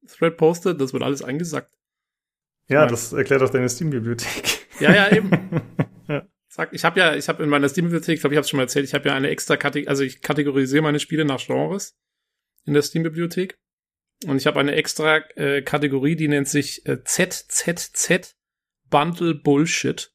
Gratis-Spiele-Thread 0.07 0.37
postet, 0.37 0.81
das 0.81 0.93
wird 0.93 1.03
alles 1.03 1.21
eingesackt. 1.21 1.73
Ja, 2.69 2.85
das 2.85 3.13
erklärt 3.13 3.41
auch 3.41 3.49
deine 3.49 3.69
Steam-Bibliothek. 3.69 4.67
Ja, 4.79 4.93
ja, 4.93 5.15
eben. 5.15 5.31
ja. 6.07 6.27
Sag, 6.49 6.73
ich 6.73 6.83
habe 6.83 6.99
ja, 6.99 7.15
ich 7.15 7.29
habe 7.29 7.43
in 7.43 7.49
meiner 7.49 7.69
Steam-Bibliothek, 7.69 8.15
ich 8.15 8.21
glaube, 8.21 8.33
ich 8.33 8.37
habe 8.37 8.47
schon 8.47 8.57
mal 8.57 8.63
erzählt, 8.63 8.85
ich 8.85 8.93
habe 8.93 9.09
ja 9.09 9.15
eine 9.15 9.29
extra 9.29 9.57
Kategorie, 9.57 9.87
also 9.87 10.03
ich 10.03 10.21
kategorisiere 10.21 10.81
meine 10.81 10.99
Spiele 10.99 11.25
nach 11.25 11.43
Genres 11.45 11.97
in 12.65 12.73
der 12.73 12.81
Steam-Bibliothek. 12.81 13.57
Und 14.25 14.37
ich 14.37 14.47
habe 14.47 14.59
eine 14.59 14.73
extra 14.73 15.17
äh, 15.35 15.61
Kategorie, 15.61 16.15
die 16.15 16.27
nennt 16.27 16.47
sich 16.47 16.85
äh, 16.87 17.03
ZZZ 17.03 18.35
Bundle 18.89 19.35
Bullshit. 19.35 20.11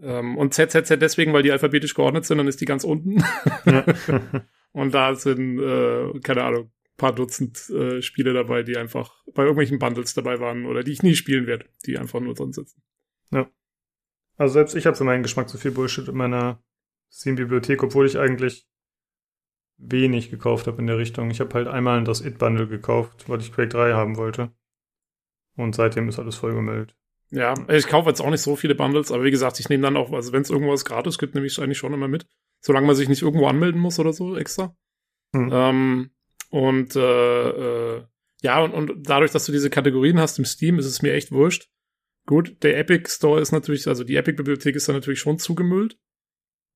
Ähm, 0.00 0.38
und 0.38 0.54
ZZZ 0.54 0.96
deswegen, 0.98 1.32
weil 1.32 1.42
die 1.42 1.52
alphabetisch 1.52 1.94
geordnet 1.94 2.24
sind, 2.24 2.38
dann 2.38 2.48
ist 2.48 2.60
die 2.60 2.66
ganz 2.66 2.84
unten. 2.84 3.22
Und 4.72 4.94
da 4.94 5.16
sind, 5.16 5.58
äh, 5.58 6.20
keine 6.20 6.44
Ahnung, 6.44 6.72
paar 7.00 7.14
Dutzend 7.14 7.70
äh, 7.70 8.02
Spiele 8.02 8.34
dabei, 8.34 8.62
die 8.62 8.76
einfach 8.76 9.24
bei 9.34 9.42
irgendwelchen 9.42 9.78
Bundles 9.78 10.12
dabei 10.12 10.38
waren 10.38 10.66
oder 10.66 10.84
die 10.84 10.92
ich 10.92 11.02
nie 11.02 11.14
spielen 11.14 11.46
werde, 11.46 11.64
die 11.86 11.98
einfach 11.98 12.20
nur 12.20 12.34
drin 12.34 12.52
sitzen. 12.52 12.82
Ja. 13.32 13.50
Also 14.36 14.54
selbst 14.54 14.74
ich 14.74 14.86
habe 14.86 14.96
für 14.96 15.04
meinen 15.04 15.22
Geschmack 15.22 15.48
zu 15.48 15.56
viel 15.56 15.70
Bullshit 15.70 16.06
in 16.08 16.16
meiner 16.16 16.62
Steam-Bibliothek, 17.10 17.82
obwohl 17.82 18.06
ich 18.06 18.18
eigentlich 18.18 18.68
wenig 19.78 20.30
gekauft 20.30 20.66
habe 20.66 20.78
in 20.78 20.86
der 20.86 20.98
Richtung. 20.98 21.30
Ich 21.30 21.40
habe 21.40 21.54
halt 21.54 21.68
einmal 21.68 22.04
das 22.04 22.20
It-Bundle 22.20 22.68
gekauft, 22.68 23.28
weil 23.28 23.40
ich 23.40 23.52
Quake 23.52 23.68
3 23.68 23.94
haben 23.94 24.16
wollte. 24.16 24.52
Und 25.56 25.74
seitdem 25.74 26.08
ist 26.08 26.18
alles 26.18 26.36
vollgemeldet. 26.36 26.94
Ja, 27.30 27.54
ich 27.68 27.86
kaufe 27.86 28.10
jetzt 28.10 28.20
auch 28.20 28.30
nicht 28.30 28.42
so 28.42 28.56
viele 28.56 28.74
Bundles, 28.74 29.10
aber 29.10 29.24
wie 29.24 29.30
gesagt, 29.30 29.58
ich 29.58 29.68
nehme 29.68 29.84
dann 29.84 29.96
auch, 29.96 30.12
also 30.12 30.32
wenn 30.32 30.42
es 30.42 30.50
irgendwas 30.50 30.84
gratis 30.84 31.16
gibt, 31.16 31.34
nehme 31.34 31.46
ich 31.46 31.54
es 31.54 31.58
eigentlich 31.58 31.78
schon 31.78 31.94
immer 31.94 32.08
mit. 32.08 32.26
Solange 32.60 32.86
man 32.86 32.96
sich 32.96 33.08
nicht 33.08 33.22
irgendwo 33.22 33.46
anmelden 33.46 33.80
muss 33.80 33.98
oder 33.98 34.12
so 34.12 34.36
extra. 34.36 34.76
Hm. 35.34 35.50
Ähm, 35.50 36.10
und 36.50 36.96
äh, 36.96 37.48
äh, 37.96 38.04
ja, 38.42 38.62
und, 38.62 38.72
und 38.72 39.08
dadurch, 39.08 39.30
dass 39.30 39.46
du 39.46 39.52
diese 39.52 39.70
Kategorien 39.70 40.18
hast 40.18 40.38
im 40.38 40.44
Steam, 40.44 40.78
ist 40.78 40.86
es 40.86 41.02
mir 41.02 41.12
echt 41.12 41.30
wurscht. 41.32 41.68
Gut, 42.26 42.62
der 42.62 42.78
Epic 42.78 43.10
Store 43.10 43.40
ist 43.40 43.52
natürlich, 43.52 43.86
also 43.86 44.04
die 44.04 44.16
Epic-Bibliothek 44.16 44.76
ist 44.76 44.88
dann 44.88 44.96
natürlich 44.96 45.20
schon 45.20 45.38
zugemüllt. 45.38 45.98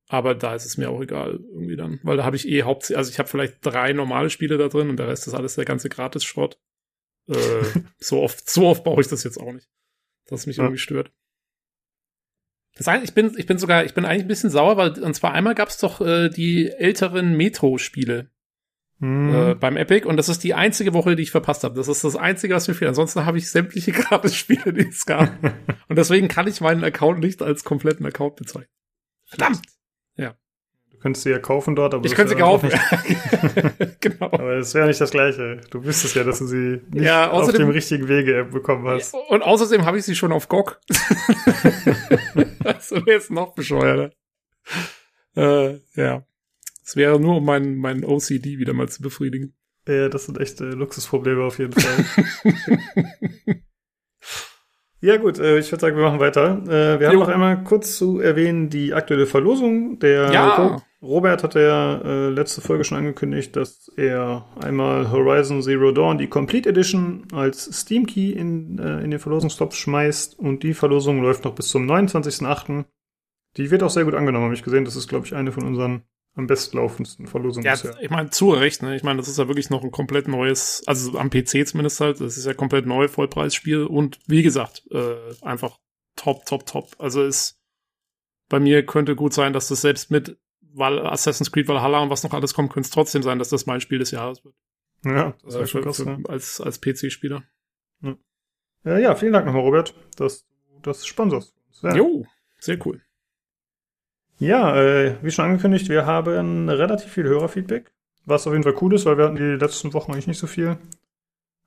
Aber 0.09 0.35
da 0.35 0.55
ist 0.55 0.67
es 0.67 0.77
mir 0.77 0.91
auch 0.91 1.01
egal, 1.01 1.41
irgendwie 1.53 1.77
dann. 1.77 1.99
Weil 2.03 2.19
da 2.19 2.25
habe 2.25 2.37
ich 2.37 2.47
eh 2.47 2.63
hauptsächlich, 2.63 2.99
also 2.99 3.11
ich 3.11 3.19
habe 3.19 3.29
vielleicht 3.29 3.65
drei 3.65 3.93
normale 3.93 4.31
Spiele 4.31 4.59
da 4.59 4.69
drin 4.69 4.91
und 4.91 4.99
der 4.99 5.09
Rest 5.09 5.27
ist 5.27 5.35
alles 5.35 5.55
der 5.55 5.65
ganze 5.65 5.89
Gratis-Schrott. 5.89 6.59
Äh, 7.29 7.35
so 7.99 8.21
oft, 8.21 8.49
so 8.49 8.67
oft 8.67 8.85
baue 8.85 9.01
ich 9.01 9.09
das 9.09 9.25
jetzt 9.25 9.39
auch 9.39 9.53
nicht. 9.53 9.69
Dass 10.27 10.47
mich 10.47 10.59
ja. 10.59 10.65
irgendwie 10.65 10.81
stört. 10.81 11.11
Das 12.77 12.87
heißt, 12.87 13.05
ich 13.05 13.15
bin, 13.15 13.33
ich 13.39 13.47
bin 13.47 13.59
sogar, 13.59 13.85
ich 13.85 13.95
bin 13.95 14.05
eigentlich 14.05 14.25
ein 14.25 14.29
bisschen 14.29 14.51
sauer, 14.51 14.77
weil, 14.77 15.03
und 15.03 15.15
zwar 15.15 15.33
einmal 15.33 15.55
gab 15.55 15.69
es 15.69 15.79
doch 15.79 16.01
äh, 16.01 16.29
die 16.29 16.69
älteren 16.71 17.37
Metro-Spiele 17.37 18.31
äh, 19.05 19.55
beim 19.55 19.77
Epic 19.77 20.07
und 20.07 20.17
das 20.17 20.29
ist 20.29 20.45
die 20.45 20.55
einzige 20.55 20.95
Woche, 20.95 21.17
die 21.17 21.23
ich 21.23 21.31
verpasst 21.31 21.65
habe. 21.65 21.75
Das 21.75 21.89
ist 21.89 22.05
das 22.05 22.17
Einzige, 22.17 22.55
was 22.55 22.69
mir 22.69 22.75
fehlt. 22.75 22.89
Ansonsten 22.89 23.27
habe 23.27 23.39
ich 23.39 23.51
sämtliche 23.51 23.93
Gratis-Spiele, 23.93 24.73
die 24.73 24.89
es 24.89 25.05
gab. 25.07 25.31
und 25.89 25.97
deswegen 25.97 26.29
kann 26.29 26.47
ich 26.47 26.61
meinen 26.61 26.85
Account 26.85 27.21
nicht 27.21 27.43
als 27.43 27.65
kompletten 27.65 28.07
Account 28.07 28.37
bezeichnen. 28.37 28.71
Verdammt! 29.25 29.63
Ja. 30.17 30.35
Du 30.91 30.99
könntest 30.99 31.25
sie 31.25 31.31
ja 31.31 31.39
kaufen 31.39 31.77
dort, 31.77 31.93
aber 31.93 32.07
ich 32.07 32.15
könnte 32.15 32.35
sie 32.35 32.39
kaufen. 32.39 32.71
genau. 34.01 34.27
Aber 34.27 34.53
es 34.55 34.73
wäre 34.75 34.87
nicht 34.87 35.01
das 35.01 35.11
Gleiche. 35.11 35.61
Du 35.71 35.85
wüsstest 35.85 36.15
ja, 36.15 36.25
dass 36.25 36.39
du 36.39 36.47
sie 36.47 36.81
nicht 36.91 37.05
ja, 37.05 37.31
außerdem, 37.31 37.63
auf 37.63 37.67
dem 37.69 37.71
richtigen 37.71 38.09
Wege 38.09 38.45
bekommen 38.45 38.87
hast. 38.87 39.15
Und 39.29 39.43
außerdem 39.43 39.85
habe 39.85 39.99
ich 39.99 40.05
sie 40.05 40.15
schon 40.15 40.33
auf 40.33 40.49
GOG. 40.49 40.81
das 42.63 42.91
wäre 42.93 43.11
jetzt 43.11 43.31
noch 43.31 43.55
bescheuerter. 43.55 44.13
Äh, 45.37 45.81
ja. 45.95 46.25
Es 46.85 46.97
wäre 46.97 47.19
nur, 47.19 47.39
um 47.39 47.45
meinen 47.45 47.77
mein 47.77 48.05
OCD 48.05 48.59
wieder 48.59 48.75
mal 48.75 48.89
zu 48.89 49.03
befriedigen. 49.03 49.55
Ja, 49.89 50.09
das 50.09 50.27
sind 50.27 50.39
echte 50.39 50.65
Luxusprobleme 50.71 51.43
auf 51.43 51.59
jeden 51.59 51.73
Fall. 51.73 52.05
Ja, 55.05 55.19
gut, 55.19 55.39
äh, 55.39 55.59
ich 55.59 55.71
würde 55.71 55.83
sagen, 55.83 55.97
wir 55.99 56.03
machen 56.05 56.19
weiter. 56.19 56.63
Äh, 56.67 56.99
wir 56.99 57.09
haben 57.09 57.19
noch 57.19 57.29
einmal 57.29 57.63
kurz 57.63 57.99
zu 57.99 58.21
erwähnen 58.21 58.71
die 58.71 58.95
aktuelle 58.95 59.27
Verlosung. 59.27 59.99
Der 59.99 60.33
ja. 60.33 60.81
Robert 61.03 61.43
hatte 61.43 61.61
ja 61.61 62.01
äh, 62.01 62.29
letzte 62.31 62.63
Folge 62.63 62.85
schon 62.85 62.97
angekündigt, 62.97 63.55
dass 63.55 63.93
er 63.99 64.47
einmal 64.63 65.13
Horizon 65.13 65.61
Zero 65.61 65.93
Dawn, 65.93 66.17
die 66.17 66.29
Complete 66.29 66.71
Edition, 66.71 67.27
als 67.33 67.65
Steam 67.81 68.07
Key 68.07 68.31
in, 68.31 68.79
äh, 68.79 69.01
in 69.03 69.11
den 69.11 69.21
Verlosungstopf 69.21 69.75
schmeißt 69.75 70.39
und 70.39 70.63
die 70.63 70.73
Verlosung 70.73 71.21
läuft 71.21 71.45
noch 71.45 71.55
bis 71.55 71.69
zum 71.69 71.87
29.08. 71.87 72.87
Die 73.59 73.71
wird 73.71 73.83
auch 73.83 73.91
sehr 73.91 74.07
gut 74.07 74.15
angenommen, 74.15 74.47
habe 74.47 74.55
ich 74.55 74.63
gesehen. 74.63 74.87
Das 74.87 74.97
ist, 74.97 75.09
glaube 75.09 75.27
ich, 75.27 75.35
eine 75.35 75.53
von 75.53 75.65
unseren 75.65 76.05
am 76.35 76.47
bestlaufendsten 76.47 77.27
Verlosung 77.27 77.63
ja. 77.63 77.75
Ich 78.01 78.11
meine, 78.11 78.31
zu 78.31 78.51
Recht, 78.51 78.83
ne? 78.83 78.97
Ich 78.97 79.05
meine, 79.05 79.19
das 79.19 79.29
ist 79.29 79.39
ja 79.39 79.47
wirklich 79.47 79.71
noch 79.71 79.85
ein 79.85 79.93
komplett 79.93 80.27
neues, 80.27 80.83
also 80.87 81.17
am 81.19 81.31
PC 81.31 81.67
zumindest 81.67 82.01
halt, 82.01 82.21
das 82.21 82.37
ist 82.37 82.45
ja 82.45 82.55
komplett 82.55 82.87
neu, 82.87 83.07
Vollpreisspiel 83.09 83.85
und 83.85 84.19
wie 84.27 84.43
gesagt, 84.43 84.83
äh, 84.91 85.17
einfach 85.43 85.79
top, 86.17 86.45
top, 86.45 86.67
top. 86.67 86.91
Also 86.99 87.23
ist 87.23 87.61
bei 88.49 88.59
mir 88.59 88.85
könnte 88.85 89.15
gut 89.15 89.33
sein, 89.33 89.53
dass 89.53 89.69
das 89.69 89.81
selbst 89.81 90.11
mit 90.11 90.37
weil 90.75 90.99
Assassin's 91.07 91.53
Creed 91.53 91.69
Valhalla 91.69 92.01
und 92.01 92.11
was 92.11 92.25
noch 92.25 92.35
alles 92.35 92.53
kommt, 92.53 92.73
könnte 92.73 92.89
es 92.89 92.93
trotzdem 92.93 93.23
sein, 93.23 93.39
dass 93.39 93.49
das 93.49 93.67
mein 93.67 93.81
Spiel 93.81 94.01
des 94.01 94.11
Jahres 94.11 94.45
wird. 94.45 94.55
Ja, 95.05 95.35
das 95.45 95.55
äh, 95.55 95.67
schon 95.67 95.83
krass, 95.83 95.99
für, 95.99 96.19
als, 96.29 96.61
als 96.61 96.81
PC-Spieler. 96.81 97.45
Ja. 98.03 98.17
Äh, 98.85 99.03
ja, 99.03 99.15
vielen 99.15 99.33
Dank 99.33 99.47
nochmal, 99.47 99.63
Robert, 99.63 99.95
dass 100.17 100.47
du 100.47 100.81
das 100.83 101.07
sponsorst. 101.07 101.55
Jo, 101.83 102.27
sehr 102.59 102.85
cool. 102.87 103.03
Ja, 104.39 104.77
äh, 104.77 105.17
wie 105.23 105.31
schon 105.31 105.45
angekündigt, 105.45 105.89
wir 105.89 106.07
haben 106.07 106.69
relativ 106.69 107.13
viel 107.13 107.25
Hörerfeedback, 107.25 107.93
was 108.27 108.47
auf 108.47 108.53
jeden 108.53 108.65
Fall 108.65 108.75
cool 108.81 108.95
ist, 108.95 109.07
weil 109.07 109.17
wir 109.17 109.25
hatten 109.25 109.37
die 109.37 109.43
letzten 109.43 109.93
Wochen 109.95 110.13
eigentlich 110.13 110.27
nicht 110.27 110.39
so 110.39 110.47
viel. 110.47 110.77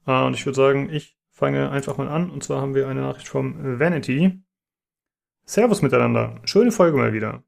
Äh, 0.05 0.23
und 0.23 0.33
ich 0.33 0.45
würde 0.45 0.55
sagen, 0.55 0.89
ich 0.91 1.17
fange 1.31 1.69
einfach 1.69 1.97
mal 1.97 2.07
an. 2.07 2.29
Und 2.29 2.43
zwar 2.43 2.61
haben 2.61 2.75
wir 2.75 2.87
eine 2.87 3.01
Nachricht 3.01 3.27
vom 3.27 3.79
Vanity. 3.79 4.41
Servus 5.45 5.81
miteinander. 5.81 6.35
Schöne 6.43 6.71
Folge 6.71 6.97
mal 6.97 7.13
wieder. 7.13 7.43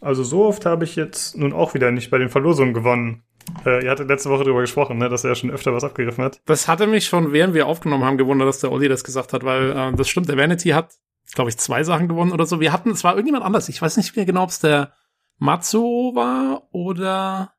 Also 0.00 0.24
so 0.24 0.44
oft 0.44 0.66
habe 0.66 0.84
ich 0.84 0.96
jetzt 0.96 1.36
nun 1.36 1.52
auch 1.52 1.74
wieder 1.74 1.90
nicht 1.90 2.10
bei 2.10 2.18
den 2.18 2.28
Verlosungen 2.28 2.74
gewonnen. 2.74 3.22
Äh, 3.64 3.84
ihr 3.84 3.90
hattet 3.90 4.08
letzte 4.08 4.30
Woche 4.30 4.44
darüber 4.44 4.60
gesprochen, 4.60 4.98
ne, 4.98 5.08
dass 5.08 5.24
er 5.24 5.34
schon 5.34 5.50
öfter 5.50 5.72
was 5.72 5.84
abgegriffen 5.84 6.24
hat. 6.24 6.40
Das 6.46 6.68
hatte 6.68 6.86
mich 6.86 7.06
schon, 7.06 7.32
während 7.32 7.54
wir 7.54 7.66
aufgenommen 7.66 8.04
haben, 8.04 8.18
gewundert, 8.18 8.48
dass 8.48 8.60
der 8.60 8.72
Olli 8.72 8.88
das 8.88 9.04
gesagt 9.04 9.32
hat, 9.32 9.44
weil 9.44 9.70
äh, 9.70 9.92
das 9.94 10.08
stimmt, 10.08 10.28
der 10.28 10.36
Vanity 10.36 10.70
hat 10.70 10.98
glaube 11.34 11.50
ich, 11.50 11.58
zwei 11.58 11.84
Sachen 11.84 12.08
gewonnen 12.08 12.32
oder 12.32 12.46
so. 12.46 12.60
Wir 12.60 12.72
hatten, 12.72 12.90
es 12.90 13.04
war 13.04 13.12
irgendjemand 13.12 13.44
anders. 13.44 13.68
Ich 13.68 13.80
weiß 13.80 13.96
nicht 13.96 14.16
mehr 14.16 14.24
genau, 14.24 14.44
ob 14.44 14.50
es 14.50 14.60
der 14.60 14.92
Matsuo 15.38 16.14
war 16.14 16.68
oder 16.72 17.52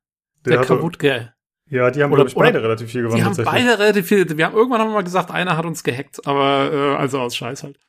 der, 0.45 0.57
der 0.57 0.65
Kabutke. 0.65 1.33
Ja, 1.71 1.89
die 1.89 2.03
haben, 2.03 2.13
glaube 2.13 2.29
ich, 2.29 2.35
beide 2.35 2.61
relativ 2.61 2.91
viel 2.91 3.03
gewonnen. 3.03 3.17
Die 3.17 3.23
haben 3.23 3.45
beide 3.45 3.79
relativ 3.79 4.07
viel. 4.07 4.37
Wir 4.37 4.45
haben 4.45 4.55
irgendwann 4.55 4.81
haben 4.81 4.89
wir 4.89 4.95
mal 4.95 5.03
gesagt, 5.03 5.31
einer 5.31 5.55
hat 5.55 5.65
uns 5.65 5.83
gehackt, 5.83 6.27
aber 6.27 6.69
äh, 6.71 6.95
also 6.97 7.19
aus 7.19 7.35
Scheiß 7.35 7.63
halt. 7.63 7.79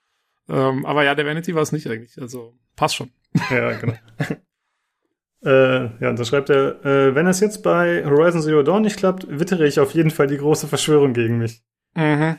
Ähm, 0.49 0.87
aber 0.87 1.05
ja, 1.05 1.15
der 1.15 1.27
Vanity 1.27 1.55
war 1.55 1.63
es 1.63 1.73
nicht 1.73 1.89
eigentlich. 1.89 2.21
Also 2.21 2.55
passt 2.77 2.95
schon. 2.95 3.11
Ja, 3.51 3.73
genau. 3.73 3.95
äh, 5.45 5.85
ja, 6.01 6.11
und 6.11 6.19
da 6.19 6.25
schreibt 6.25 6.51
er, 6.51 6.85
äh, 6.85 7.15
wenn 7.15 7.27
es 7.27 7.41
jetzt 7.41 7.63
bei 7.63 8.05
Horizon 8.05 8.43
Zero 8.43 8.63
Dawn 8.63 8.83
nicht 8.83 8.99
klappt, 8.99 9.27
wittere 9.29 9.67
ich 9.67 9.81
auf 9.81 9.93
jeden 9.95 10.11
Fall 10.11 10.29
die 10.29 10.39
große 10.39 10.69
Verschwörung 10.69 11.13
gegen 11.13 11.39
mich. 11.39 11.63
Mhm. 11.95 12.39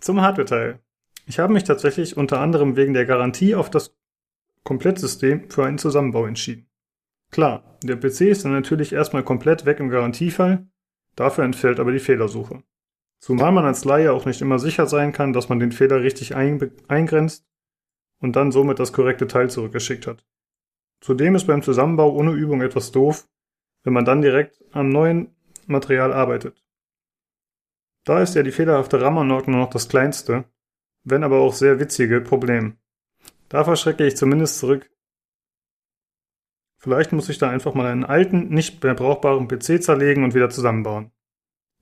Zum 0.00 0.20
Hardware-Teil. 0.20 0.78
Ich 1.26 1.38
habe 1.38 1.52
mich 1.52 1.64
tatsächlich 1.64 2.16
unter 2.16 2.40
anderem 2.40 2.76
wegen 2.76 2.94
der 2.94 3.06
Garantie 3.06 3.54
auf 3.54 3.70
das 3.70 3.96
Komplettsystem 4.62 5.50
für 5.50 5.64
einen 5.64 5.78
Zusammenbau 5.78 6.26
entschieden. 6.26 6.68
Klar, 7.30 7.78
der 7.82 7.96
PC 7.96 8.22
ist 8.22 8.44
dann 8.44 8.52
natürlich 8.52 8.92
erstmal 8.92 9.24
komplett 9.24 9.66
weg 9.66 9.80
im 9.80 9.88
Garantiefall, 9.88 10.66
dafür 11.16 11.44
entfällt 11.44 11.80
aber 11.80 11.92
die 11.92 11.98
Fehlersuche. 11.98 12.62
Zumal 13.18 13.52
man 13.52 13.64
als 13.64 13.84
Laie 13.84 14.12
auch 14.12 14.26
nicht 14.26 14.42
immer 14.42 14.58
sicher 14.58 14.86
sein 14.86 15.12
kann, 15.12 15.32
dass 15.32 15.48
man 15.48 15.58
den 15.58 15.72
Fehler 15.72 16.02
richtig 16.02 16.36
eingrenzt 16.36 17.46
und 18.20 18.36
dann 18.36 18.52
somit 18.52 18.78
das 18.78 18.92
korrekte 18.92 19.26
Teil 19.26 19.50
zurückgeschickt 19.50 20.06
hat. 20.06 20.26
Zudem 21.00 21.34
ist 21.34 21.46
beim 21.46 21.62
Zusammenbau 21.62 22.14
ohne 22.14 22.32
Übung 22.32 22.62
etwas 22.62 22.92
doof, 22.92 23.28
wenn 23.82 23.92
man 23.92 24.04
dann 24.04 24.22
direkt 24.22 24.62
am 24.72 24.88
neuen 24.88 25.34
Material 25.66 26.12
arbeitet. 26.12 26.62
Da 28.04 28.20
ist 28.20 28.34
ja 28.34 28.42
die 28.42 28.52
fehlerhafte 28.52 29.00
RAM-Anordnung 29.00 29.60
noch 29.60 29.70
das 29.70 29.88
kleinste, 29.88 30.44
wenn 31.04 31.22
aber 31.22 31.38
auch 31.38 31.54
sehr 31.54 31.78
witzige 31.78 32.20
Problem. 32.20 32.76
Da 33.48 33.64
verschrecke 33.64 34.06
ich 34.06 34.16
zumindest 34.16 34.58
zurück. 34.58 34.90
Vielleicht 36.78 37.12
muss 37.12 37.28
ich 37.28 37.38
da 37.38 37.48
einfach 37.48 37.74
mal 37.74 37.86
einen 37.86 38.04
alten, 38.04 38.48
nicht 38.48 38.82
mehr 38.82 38.94
brauchbaren 38.94 39.48
PC 39.48 39.82
zerlegen 39.82 40.24
und 40.24 40.34
wieder 40.34 40.50
zusammenbauen. 40.50 41.12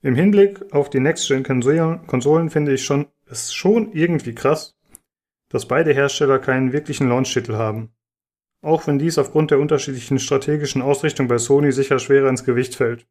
Im 0.03 0.15
Hinblick 0.15 0.73
auf 0.73 0.91
die 0.91 1.01
Next-Gen-Konsolen 1.01 2.51
finde 2.51 2.75
ich 2.75 2.85
schon, 2.85 3.07
es 3.27 3.53
schon 3.53 3.93
irgendwie 3.93 4.35
krass, 4.35 4.77
dass 5.49 5.67
beide 5.67 5.93
Hersteller 5.93 6.39
keinen 6.39 6.73
wirklichen 6.73 7.09
Launch-Titel 7.09 7.55
haben. 7.55 7.93
Auch 8.63 8.87
wenn 8.87 8.99
dies 8.99 9.19
aufgrund 9.19 9.51
der 9.51 9.59
unterschiedlichen 9.59 10.19
strategischen 10.19 10.83
Ausrichtung 10.83 11.29
bei 11.29 11.39
Sony 11.39 11.73
sicher 11.73 11.99
schwerer 11.99 12.29
ins 12.29 12.45
Gewicht 12.45 12.77
fällt. 12.77 13.07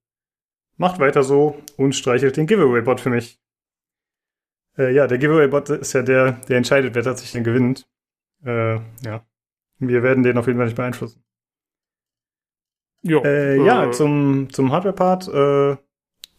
Macht 0.77 0.99
weiter 0.99 1.23
so 1.23 1.61
und 1.77 1.93
streichelt 1.93 2.37
den 2.37 2.47
Giveaway-Bot 2.47 3.01
für 3.01 3.09
mich. 3.09 3.39
Äh, 4.77 4.93
ja, 4.93 5.07
der 5.07 5.17
Giveaway-Bot 5.17 5.69
ist 5.69 5.93
ja 5.93 6.01
der, 6.01 6.33
der 6.47 6.57
entscheidet, 6.57 6.95
wer 6.95 7.03
tatsächlich 7.03 7.33
den 7.33 7.43
gewinnt. 7.43 7.87
Äh, 8.45 8.75
ja. 9.03 9.25
Wir 9.79 10.03
werden 10.03 10.23
den 10.23 10.37
auf 10.37 10.47
jeden 10.47 10.59
Fall 10.59 10.67
nicht 10.67 10.75
beeinflussen. 10.75 11.23
Jo, 13.03 13.23
äh, 13.23 13.57
äh, 13.57 13.65
ja, 13.65 13.91
zum, 13.91 14.49
zum 14.51 14.71
Hardware-Part. 14.71 15.27
Äh, 15.27 15.77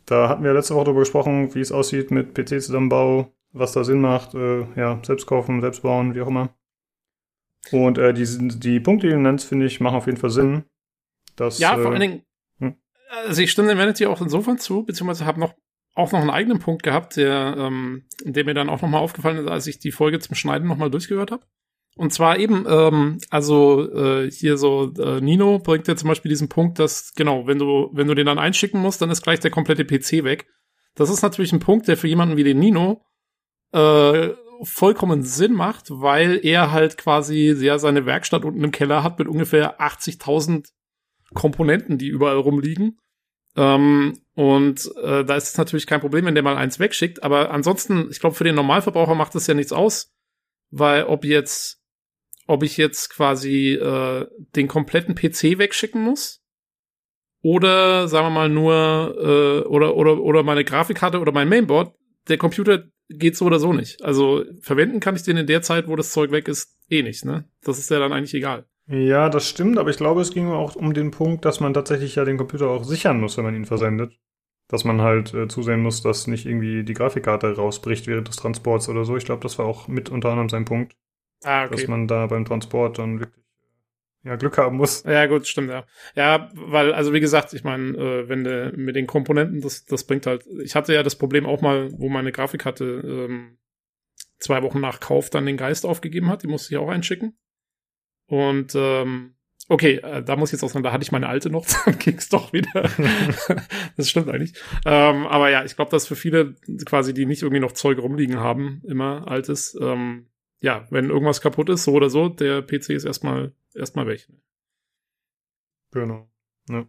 da 0.07 0.29
hatten 0.29 0.45
wir 0.45 0.53
letzte 0.53 0.75
Woche 0.75 0.85
darüber 0.85 1.01
gesprochen, 1.01 1.55
wie 1.55 1.61
es 1.61 1.73
aussieht 1.73 2.11
mit 2.11 2.35
PC-Zusammenbau, 2.35 3.33
was 3.53 3.73
da 3.73 3.85
Sinn 3.85 4.01
macht. 4.01 4.35
Äh, 4.35 4.66
ja, 4.77 5.01
selbst 5.03 5.27
kaufen, 5.27 5.61
selbst 5.61 5.83
bauen, 5.83 6.14
wie 6.14 6.21
auch 6.21 6.29
immer. 6.29 6.55
Und 7.71 7.99
äh, 7.99 8.12
die, 8.12 8.27
die 8.59 8.81
Punkte, 8.81 9.09
die 9.09 9.12
du 9.12 9.21
nennst, 9.21 9.47
finde 9.47 9.66
ich, 9.66 9.81
machen 9.81 9.97
auf 9.97 10.07
jeden 10.07 10.18
Fall 10.18 10.31
Sinn. 10.31 10.64
Dass, 11.37 11.59
ja, 11.59 11.77
vor 11.77 11.90
allen 11.90 12.01
Dingen, 12.01 12.23
hm? 12.59 12.75
also 13.27 13.42
ich 13.42 13.51
stimme 13.51 13.68
dem 13.68 13.79
Vanity 13.79 14.07
auch 14.07 14.21
insofern 14.21 14.59
zu, 14.59 14.85
beziehungsweise 14.85 15.25
habe 15.25 15.40
noch 15.40 15.55
auch 15.94 16.12
noch 16.12 16.20
einen 16.20 16.31
eigenen 16.31 16.59
Punkt 16.59 16.83
gehabt, 16.83 17.16
der, 17.16 17.55
ähm, 17.59 18.05
der 18.24 18.44
mir 18.44 18.55
dann 18.55 18.70
auch 18.70 18.83
nochmal 18.83 19.02
aufgefallen 19.02 19.38
ist, 19.38 19.48
als 19.48 19.66
ich 19.66 19.78
die 19.78 19.92
Folge 19.92 20.20
zum 20.20 20.35
Schneiden 20.35 20.68
nochmal 20.68 20.90
durchgehört 20.90 21.31
habe. 21.31 21.44
Und 21.94 22.12
zwar 22.12 22.38
eben, 22.38 22.64
ähm, 22.66 23.18
also 23.28 23.92
äh, 23.92 24.31
hier 24.31 24.57
so, 24.57 24.92
äh, 24.98 25.20
Nino 25.20 25.59
bringt 25.59 25.88
ja 25.88 25.96
zum 25.96 26.09
Beispiel 26.09 26.31
diesen 26.31 26.48
Punkt, 26.48 26.78
dass, 26.78 27.12
genau, 27.14 27.46
wenn 27.46 27.59
du, 27.59 27.90
wenn 27.92 28.07
du 28.07 28.14
den 28.14 28.26
dann 28.26 28.38
einschicken 28.38 28.81
musst, 28.81 29.02
dann 29.02 29.11
ist 29.11 29.22
gleich 29.22 29.40
der 29.40 29.50
komplette 29.50 29.85
PC 29.85 30.24
weg. 30.24 30.46
Das 30.94 31.11
ist 31.11 31.22
natürlich 31.22 31.52
ein 31.52 31.61
Punkt, 31.61 31.88
der 31.88 31.98
für 31.98 32.09
jemanden 32.09 32.37
wie 32.38 32.44
den 32.44 32.59
Nino 32.59 33.05
äh, 33.72 34.31
vollkommen 34.62 35.22
Sinn 35.22 35.52
macht, 35.52 35.90
weil 35.90 36.40
er 36.42 36.72
halt 36.72 36.96
quasi 36.96 37.55
ja 37.59 37.78
seine 37.78 38.07
Werkstatt 38.07 38.44
unten 38.44 38.64
im 38.64 38.70
Keller 38.70 39.02
hat 39.02 39.18
mit 39.18 39.28
ungefähr 39.28 39.81
80.000 39.81 40.68
Komponenten, 41.35 41.98
die 41.98 42.09
überall 42.09 42.37
rumliegen. 42.37 42.98
Ähm, 43.57 44.18
und 44.35 44.90
äh, 45.03 45.25
da 45.25 45.37
ist 45.37 45.49
es 45.49 45.59
natürlich 45.59 45.87
kein 45.87 46.01
Problem, 46.01 46.25
wenn 46.25 46.35
der 46.35 46.42
mal 46.42 46.57
eins 46.57 46.79
wegschickt. 46.79 47.23
Aber 47.23 47.51
ansonsten, 47.51 48.09
ich 48.11 48.21
glaube, 48.21 48.35
für 48.35 48.45
den 48.45 48.55
Normalverbraucher 48.55 49.14
macht 49.14 49.35
das 49.35 49.47
ja 49.47 49.55
nichts 49.55 49.73
aus, 49.73 50.11
weil 50.71 51.05
ob 51.05 51.25
jetzt, 51.25 51.81
ob 52.47 52.62
ich 52.62 52.77
jetzt 52.77 53.11
quasi 53.11 53.75
äh, 53.75 54.27
den 54.57 54.68
kompletten 54.68 55.14
PC 55.14 55.59
wegschicken 55.59 56.03
muss 56.03 56.42
oder 57.42 58.09
sagen 58.09 58.27
wir 58.27 58.31
mal 58.31 58.49
nur 58.49 59.16
äh, 59.18 59.68
oder 59.68 59.97
oder 59.97 60.21
oder 60.21 60.42
meine 60.42 60.64
Grafikkarte 60.64 61.21
oder 61.21 61.33
mein 61.33 61.49
Mainboard, 61.49 61.95
der 62.29 62.38
Computer 62.38 62.85
geht 63.09 63.37
so 63.37 63.45
oder 63.45 63.59
so 63.59 63.73
nicht. 63.73 64.03
Also 64.03 64.45
verwenden 64.61 65.01
kann 65.01 65.16
ich 65.16 65.25
den 65.25 65.37
in 65.37 65.47
der 65.47 65.61
Zeit, 65.61 65.88
wo 65.88 65.97
das 65.97 66.12
Zeug 66.12 66.31
weg 66.31 66.49
ist, 66.49 66.79
eh 66.88 67.03
nicht. 67.03 67.25
Ne, 67.25 67.45
das 67.62 67.79
ist 67.79 67.90
ja 67.90 67.99
dann 67.99 68.12
eigentlich 68.12 68.35
egal. 68.35 68.64
Ja, 68.87 69.29
das 69.29 69.49
stimmt, 69.49 69.79
aber 69.79 69.90
ich 69.90 69.97
glaube, 69.97 70.21
es 70.21 70.33
ging 70.33 70.49
auch 70.49 70.75
um 70.75 70.92
den 70.92 71.11
Punkt, 71.11 71.45
dass 71.45 71.61
man 71.61 71.73
tatsächlich 71.73 72.16
ja 72.16 72.25
den 72.25 72.37
Computer 72.37 72.68
auch 72.68 72.85
sichern 72.85 73.21
muss, 73.21 73.37
wenn 73.37 73.45
man 73.45 73.55
ihn 73.55 73.64
versendet. 73.64 74.18
Dass 74.68 74.85
man 74.85 75.03
halt 75.03 75.35
äh, 75.35 75.49
zusehen 75.49 75.83
muss, 75.83 76.03
dass 76.03 76.27
nicht 76.27 76.47
irgendwie 76.47 76.83
die 76.83 76.95
Grafikkarte 76.95 77.55
rausbricht 77.57 78.07
während 78.07 78.29
des 78.29 78.37
Transports 78.37 78.88
oder 78.88 79.05
so. 79.05 79.16
Ich 79.16 79.25
glaube, 79.25 79.42
das 79.42 79.59
war 79.59 79.66
auch 79.66 79.87
mit 79.87 80.09
unter 80.09 80.31
anderem 80.31 80.49
sein 80.49 80.64
Punkt. 80.64 80.97
Ah, 81.42 81.64
okay. 81.64 81.77
Dass 81.77 81.88
man 81.88 82.09
da 82.09 82.27
beim 82.27 82.45
Transport 82.45 82.99
dann 82.99 83.21
wirklich 83.21 83.45
äh, 84.25 84.29
ja, 84.29 84.37
Glück 84.37 84.57
haben 84.59 84.77
muss. 84.77 85.03
Ja, 85.05 85.27
gut, 85.27 85.47
stimmt, 85.47 85.71
ja. 85.71 85.85
Ja, 86.14 86.51
weil, 86.55 86.92
also 86.92 87.12
wie 87.12 87.21
gesagt, 87.21 87.53
ich 87.55 87.64
meine, 87.64 87.97
äh, 87.97 88.29
wenn 88.29 88.45
du 88.45 88.73
mit 88.77 88.97
den 88.97 89.07
Komponenten, 89.07 89.61
das, 89.61 89.85
das 89.85 90.05
bringt 90.05 90.27
halt, 90.27 90.47
ich 90.62 90.75
hatte 90.75 90.95
ja 90.95 91.03
das 91.03 91.16
Problem 91.16 91.45
auch 91.45 91.61
mal, 91.61 91.90
wo 91.99 92.09
meine 92.09 92.33
Grafikkarte 92.33 92.85
ähm, 93.05 93.59
zwei 94.38 94.62
Wochen 94.62 94.81
nach 94.81 95.01
Kauf 95.01 95.29
dann 95.29 95.47
den 95.47 95.57
Geist 95.57 95.85
aufgegeben 95.85 96.29
hat, 96.29 96.42
die 96.42 96.49
musste 96.49 96.73
ich 96.73 96.79
auch 96.79 96.88
einschicken. 96.88 97.37
Und 98.33 98.75
ähm, 98.75 99.35
okay, 99.68 99.97
äh, 99.97 100.23
da 100.23 100.37
muss 100.37 100.49
ich 100.49 100.53
jetzt 100.55 100.62
aussagen, 100.62 100.83
da 100.83 100.90
hatte 100.90 101.03
ich 101.03 101.12
meine 101.12 101.29
alte 101.29 101.51
noch, 101.51 101.66
dann 101.85 101.99
ging's 101.99 102.31
doch 102.31 102.55
wieder. 102.55 102.88
das 103.99 104.09
stimmt 104.09 104.31
eigentlich. 104.31 104.55
Ähm, 104.87 105.27
aber 105.27 105.51
ja, 105.51 105.66
ich 105.66 105.77
glaube, 105.77 105.90
dass 105.90 106.07
für 106.07 106.16
viele 106.16 106.55
quasi, 106.87 107.12
die 107.12 107.27
nicht 107.27 107.42
irgendwie 107.42 107.61
noch 107.61 107.73
Zeug 107.73 107.99
rumliegen 107.99 108.38
haben, 108.38 108.81
immer 108.87 109.29
altes, 109.29 109.77
ähm, 109.79 110.31
ja, 110.62 110.87
wenn 110.88 111.11
irgendwas 111.11 111.42
kaputt 111.42 111.68
ist, 111.68 111.85
so 111.85 111.92
oder 111.92 112.09
so, 112.09 112.31
der 112.31 112.62
PC 112.62 112.90
ist 112.95 113.05
erstmal 113.05 113.53
erstmal 113.75 114.07
weg. 114.07 114.27
Genau. 115.90 116.27
Ja. 116.71 116.87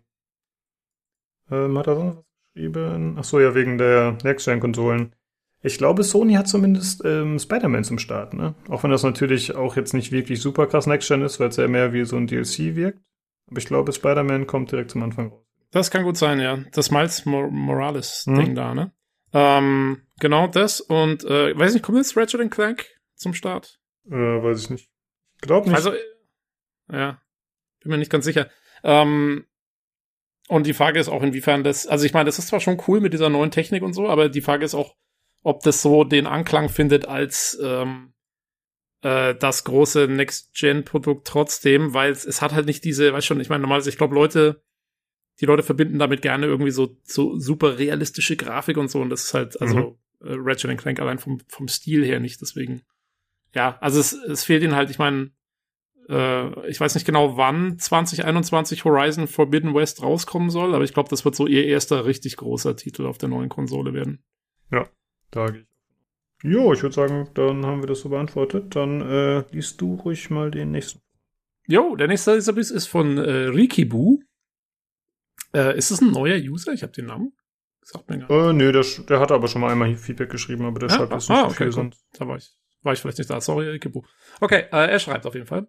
Ähm, 1.51 1.77
hat 1.77 1.88
er 1.88 1.95
sonst 1.97 2.15
was 2.15 2.25
geschrieben? 2.53 3.15
Ach 3.19 3.23
so, 3.25 3.41
ja, 3.41 3.53
wegen 3.53 3.77
der 3.77 4.17
Next-Gen-Konsolen. 4.23 5.13
Ich 5.65 5.78
glaube, 5.78 6.04
Sony 6.04 6.34
hat 6.34 6.49
zumindest 6.49 7.04
ähm, 7.06 7.39
Spider-Man 7.39 7.86
zum 7.86 7.97
Start, 7.97 8.34
ne? 8.34 8.54
Auch 8.69 8.84
wenn 8.84 8.91
das 8.91 9.04
natürlich 9.04 9.56
auch 9.56 9.78
jetzt 9.78 9.93
nicht 9.93 10.12
wirklich 10.12 10.41
super 10.41 10.67
krass 10.67 10.88
Next-Gen 10.88 11.21
ist, 11.21 11.39
weil 11.39 11.47
es 11.49 11.56
ja 11.56 11.69
mehr 11.69 11.93
wie 11.93 12.04
so 12.04 12.17
ein 12.17 12.28
DLC 12.28 12.76
wirkt. 12.76 12.99
Aber 13.47 13.60
ich 13.60 13.65
glaube, 13.65 13.93
Spider-Man 13.93 14.45
kommt 14.45 14.71
direkt 14.73 14.91
zum 14.91 15.04
Anfang 15.04 15.30
raus. 15.30 15.45
Das 15.71 15.89
kann 15.89 16.04
gut 16.04 16.17
sein, 16.17 16.39
ja. 16.41 16.60
Das 16.73 16.91
Miles 16.91 17.26
Morales-Ding 17.26 18.52
mhm. 18.52 18.56
da, 18.56 18.76
ne? 18.76 18.91
Ähm, 19.32 20.02
genau 20.19 20.47
das 20.47 20.82
und, 20.82 21.23
äh, 21.23 21.58
weiß 21.58 21.73
nicht, 21.73 21.84
kommt 21.84 21.97
jetzt 21.97 22.15
Ratchet 22.17 22.52
Clank 22.52 22.86
zum 23.15 23.34
Start? 23.34 23.80
Äh, 24.06 24.13
weiß 24.13 24.63
ich 24.63 24.69
nicht. 24.69 24.89
Glaub 25.41 25.65
nicht. 25.65 25.76
Also, 25.76 25.93
ja. 26.91 27.21
Bin 27.82 27.91
mir 27.91 27.97
nicht 27.97 28.12
ganz 28.12 28.26
sicher. 28.26 28.49
Ähm, 28.84 29.45
und 30.49 30.67
die 30.67 30.73
Frage 30.73 30.99
ist 30.99 31.08
auch, 31.08 31.23
inwiefern 31.23 31.63
das, 31.63 31.88
also 31.88 32.06
ich 32.06 32.13
meine, 32.13 32.26
das 32.26 32.38
ist 32.38 32.49
zwar 32.49 32.60
schon 32.60 32.82
cool 32.88 32.99
mit 32.99 33.13
dieser 33.13 33.30
neuen 33.30 33.49
Technik 33.49 33.82
und 33.82 33.93
so, 33.93 34.10
aber 34.10 34.28
die 34.28 34.41
Frage 34.41 34.65
ist 34.65 34.76
auch, 34.76 34.95
ob 35.43 35.62
das 35.62 35.82
so 35.82 36.03
den 36.03 36.25
Anklang 36.25 36.69
findet 36.69 37.06
als 37.06 37.60
ähm, 37.62 38.13
äh, 39.01 39.36
das 39.36 39.65
große 39.65 40.08
Next-Gen-Produkt 40.08 41.27
trotzdem, 41.27 41.93
weil 41.93 42.12
es, 42.12 42.25
es 42.25 42.41
hat 42.41 42.53
halt 42.53 42.65
nicht 42.65 42.84
diese, 42.84 43.13
weiß 43.13 43.25
schon, 43.25 43.39
ich 43.39 43.49
meine, 43.49 43.62
normalerweise, 43.62 43.89
ich 43.89 43.97
glaube, 43.97 44.15
Leute, 44.15 44.63
die 45.41 45.45
Leute 45.45 45.63
verbinden 45.63 45.99
damit 45.99 46.21
gerne 46.21 46.45
irgendwie 46.45 46.71
so, 46.71 46.97
so 47.03 47.38
super 47.38 47.77
realistische 47.77 48.38
Grafik 48.38 48.77
und 48.77 48.89
so 48.89 49.01
und 49.01 49.10
das 49.10 49.25
ist 49.25 49.34
halt, 49.34 49.62
also 49.62 49.97
mhm. 50.21 50.27
äh, 50.27 50.36
Ratchet 50.38 50.77
Clank 50.77 50.99
allein 50.99 51.19
vom, 51.19 51.41
vom 51.47 51.67
Stil 51.67 52.06
her 52.06 52.19
nicht, 52.19 52.41
deswegen, 52.41 52.84
ja, 53.53 53.77
also 53.82 53.99
es, 53.99 54.13
es 54.13 54.45
fehlt 54.45 54.63
ihnen 54.63 54.75
halt, 54.75 54.89
ich 54.89 54.99
meine, 54.99 55.32
äh, 56.08 56.69
ich 56.69 56.79
weiß 56.79 56.95
nicht 56.95 57.06
genau, 57.06 57.36
wann 57.36 57.77
2021 57.77 58.86
Horizon 58.86 59.27
Forbidden 59.27 59.75
West 59.75 60.01
rauskommen 60.01 60.49
soll, 60.49 60.73
aber 60.73 60.84
ich 60.84 60.93
glaube, 60.93 61.10
das 61.10 61.25
wird 61.25 61.36
so 61.36 61.47
ihr 61.47 61.65
erster 61.65 62.06
richtig 62.06 62.38
großer 62.38 62.75
Titel 62.75 63.06
auf 63.06 63.17
der 63.17 63.29
neuen 63.29 63.49
Konsole 63.49 63.93
werden. 63.93 64.23
Ja. 64.71 64.88
Da 65.33 65.47
gehe 65.47 65.61
ich. 65.61 65.67
Jo, 66.43 66.73
ich 66.73 66.83
würde 66.83 66.93
sagen, 66.93 67.29
dann 67.33 67.65
haben 67.65 67.81
wir 67.81 67.87
das 67.87 68.01
so 68.01 68.09
beantwortet. 68.09 68.75
Dann 68.75 69.01
äh, 69.01 69.43
liest 69.51 69.81
du 69.81 69.95
ruhig 69.95 70.29
mal 70.29 70.51
den 70.51 70.71
nächsten. 70.71 71.01
Jo, 71.67 71.95
der 71.95 72.07
nächste 72.07 72.39
Service 72.41 72.69
ist 72.69 72.87
von 72.87 73.17
äh, 73.17 73.47
Rikibu. 73.47 74.19
Äh, 75.53 75.77
ist 75.77 75.89
es 75.89 76.01
ein 76.01 76.11
neuer 76.11 76.37
User? 76.37 76.73
Ich 76.73 76.83
habe 76.83 76.91
den 76.91 77.05
Namen. 77.07 77.33
Sagt 77.81 78.09
mir 78.09 78.19
gar 78.19 78.27
nicht. 78.27 78.49
Äh, 78.49 78.53
nee, 78.53 78.71
der, 78.71 78.85
der 79.07 79.19
hat 79.19 79.31
aber 79.31 79.47
schon 79.47 79.61
mal 79.61 79.71
einmal 79.71 79.95
Feedback 79.95 80.29
geschrieben, 80.29 80.65
aber 80.65 80.79
der 80.79 80.91
ah, 80.91 80.95
schreibt 80.95 81.13
jetzt 81.13 81.29
nicht 81.29 81.39
ah, 81.39 81.45
okay, 81.45 81.63
viel 81.63 81.71
sonst. 81.71 82.05
Da 82.13 82.27
war 82.27 82.37
ich, 82.37 82.51
war 82.83 82.93
ich 82.93 82.99
vielleicht 82.99 83.17
nicht 83.17 83.29
da. 83.29 83.41
Sorry, 83.41 83.69
Rikibu. 83.69 84.03
Okay, 84.39 84.65
äh, 84.71 84.91
er 84.91 84.99
schreibt 84.99 85.25
auf 85.25 85.33
jeden 85.33 85.47
Fall. 85.47 85.67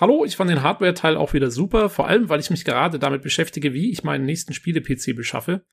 Hallo, 0.00 0.24
ich 0.24 0.36
fand 0.36 0.50
den 0.50 0.62
Hardware-Teil 0.62 1.16
auch 1.16 1.34
wieder 1.34 1.50
super, 1.50 1.90
vor 1.90 2.06
allem, 2.06 2.28
weil 2.28 2.40
ich 2.40 2.50
mich 2.50 2.64
gerade 2.64 2.98
damit 2.98 3.22
beschäftige, 3.22 3.74
wie 3.74 3.90
ich 3.90 4.04
meinen 4.04 4.24
nächsten 4.24 4.54
Spiele-PC 4.54 5.16
beschaffe 5.16 5.66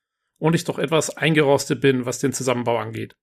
und 0.44 0.56
ich 0.56 0.66
doch 0.66 0.78
etwas 0.78 1.16
eingerostet 1.16 1.80
bin, 1.80 2.06
was 2.06 2.20
den 2.20 2.34
Zusammenbau 2.34 2.78
angeht. 2.78 3.16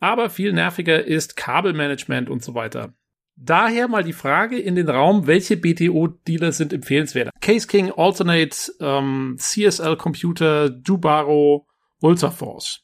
Aber 0.00 0.30
viel 0.30 0.54
nerviger 0.54 1.04
ist 1.04 1.36
Kabelmanagement 1.36 2.30
und 2.30 2.42
so 2.42 2.54
weiter. 2.54 2.94
Daher 3.36 3.88
mal 3.88 4.02
die 4.02 4.14
Frage 4.14 4.58
in 4.58 4.74
den 4.74 4.88
Raum, 4.88 5.26
welche 5.26 5.58
BTO-Dealer 5.58 6.50
sind 6.50 6.72
empfehlenswert? 6.72 7.28
Case 7.42 7.66
King, 7.66 7.92
Alternate, 7.94 8.72
ähm, 8.80 9.36
CSL 9.38 9.98
Computer, 9.98 10.70
Dubaro, 10.70 11.66
Ultraforce. 12.00 12.80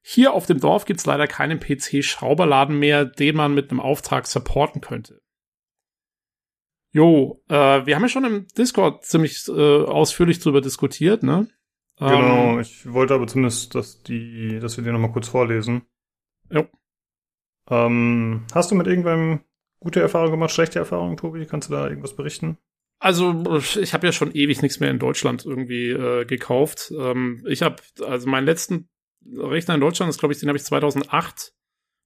Hier 0.00 0.32
auf 0.32 0.46
dem 0.46 0.60
Dorf 0.60 0.84
gibt's 0.84 1.04
leider 1.04 1.26
keinen 1.26 1.58
PC-Schrauberladen 1.58 2.78
mehr, 2.78 3.04
den 3.04 3.34
man 3.34 3.52
mit 3.52 3.72
einem 3.72 3.80
Auftrag 3.80 4.28
supporten 4.28 4.80
könnte. 4.80 5.18
Jo, 6.92 7.42
äh, 7.48 7.84
wir 7.84 7.96
haben 7.96 8.02
ja 8.02 8.08
schon 8.08 8.24
im 8.24 8.46
Discord 8.56 9.04
ziemlich 9.04 9.48
äh, 9.48 9.50
ausführlich 9.50 10.38
drüber 10.38 10.60
diskutiert, 10.60 11.24
ne? 11.24 11.48
Genau, 11.98 12.54
ähm, 12.54 12.60
ich 12.60 12.92
wollte 12.92 13.14
aber 13.14 13.26
zumindest, 13.26 13.74
dass 13.74 14.02
die, 14.02 14.58
dass 14.60 14.76
wir 14.76 14.84
die 14.84 14.90
nochmal 14.90 15.12
kurz 15.12 15.28
vorlesen. 15.28 15.82
Ja. 16.50 16.66
Ähm, 17.70 18.44
hast 18.52 18.70
du 18.70 18.74
mit 18.74 18.86
irgendwann 18.86 19.44
gute 19.78 20.00
Erfahrungen 20.00 20.32
gemacht, 20.32 20.50
schlechte 20.50 20.78
Erfahrungen, 20.78 21.16
Tobi? 21.16 21.46
Kannst 21.46 21.68
du 21.68 21.72
da 21.72 21.88
irgendwas 21.88 22.16
berichten? 22.16 22.58
Also 22.98 23.58
ich 23.58 23.92
habe 23.92 24.06
ja 24.06 24.12
schon 24.12 24.34
ewig 24.34 24.62
nichts 24.62 24.80
mehr 24.80 24.90
in 24.90 24.98
Deutschland 24.98 25.44
irgendwie 25.44 25.90
äh, 25.90 26.24
gekauft. 26.24 26.92
Ähm, 26.96 27.44
ich 27.46 27.62
habe 27.62 27.76
also 28.00 28.28
meinen 28.28 28.46
letzten 28.46 28.88
Rechner 29.26 29.74
in 29.74 29.80
Deutschland, 29.80 30.08
das 30.08 30.18
glaube 30.18 30.32
ich, 30.32 30.40
den 30.40 30.48
habe 30.48 30.56
ich 30.56 30.64
2008 30.64 31.52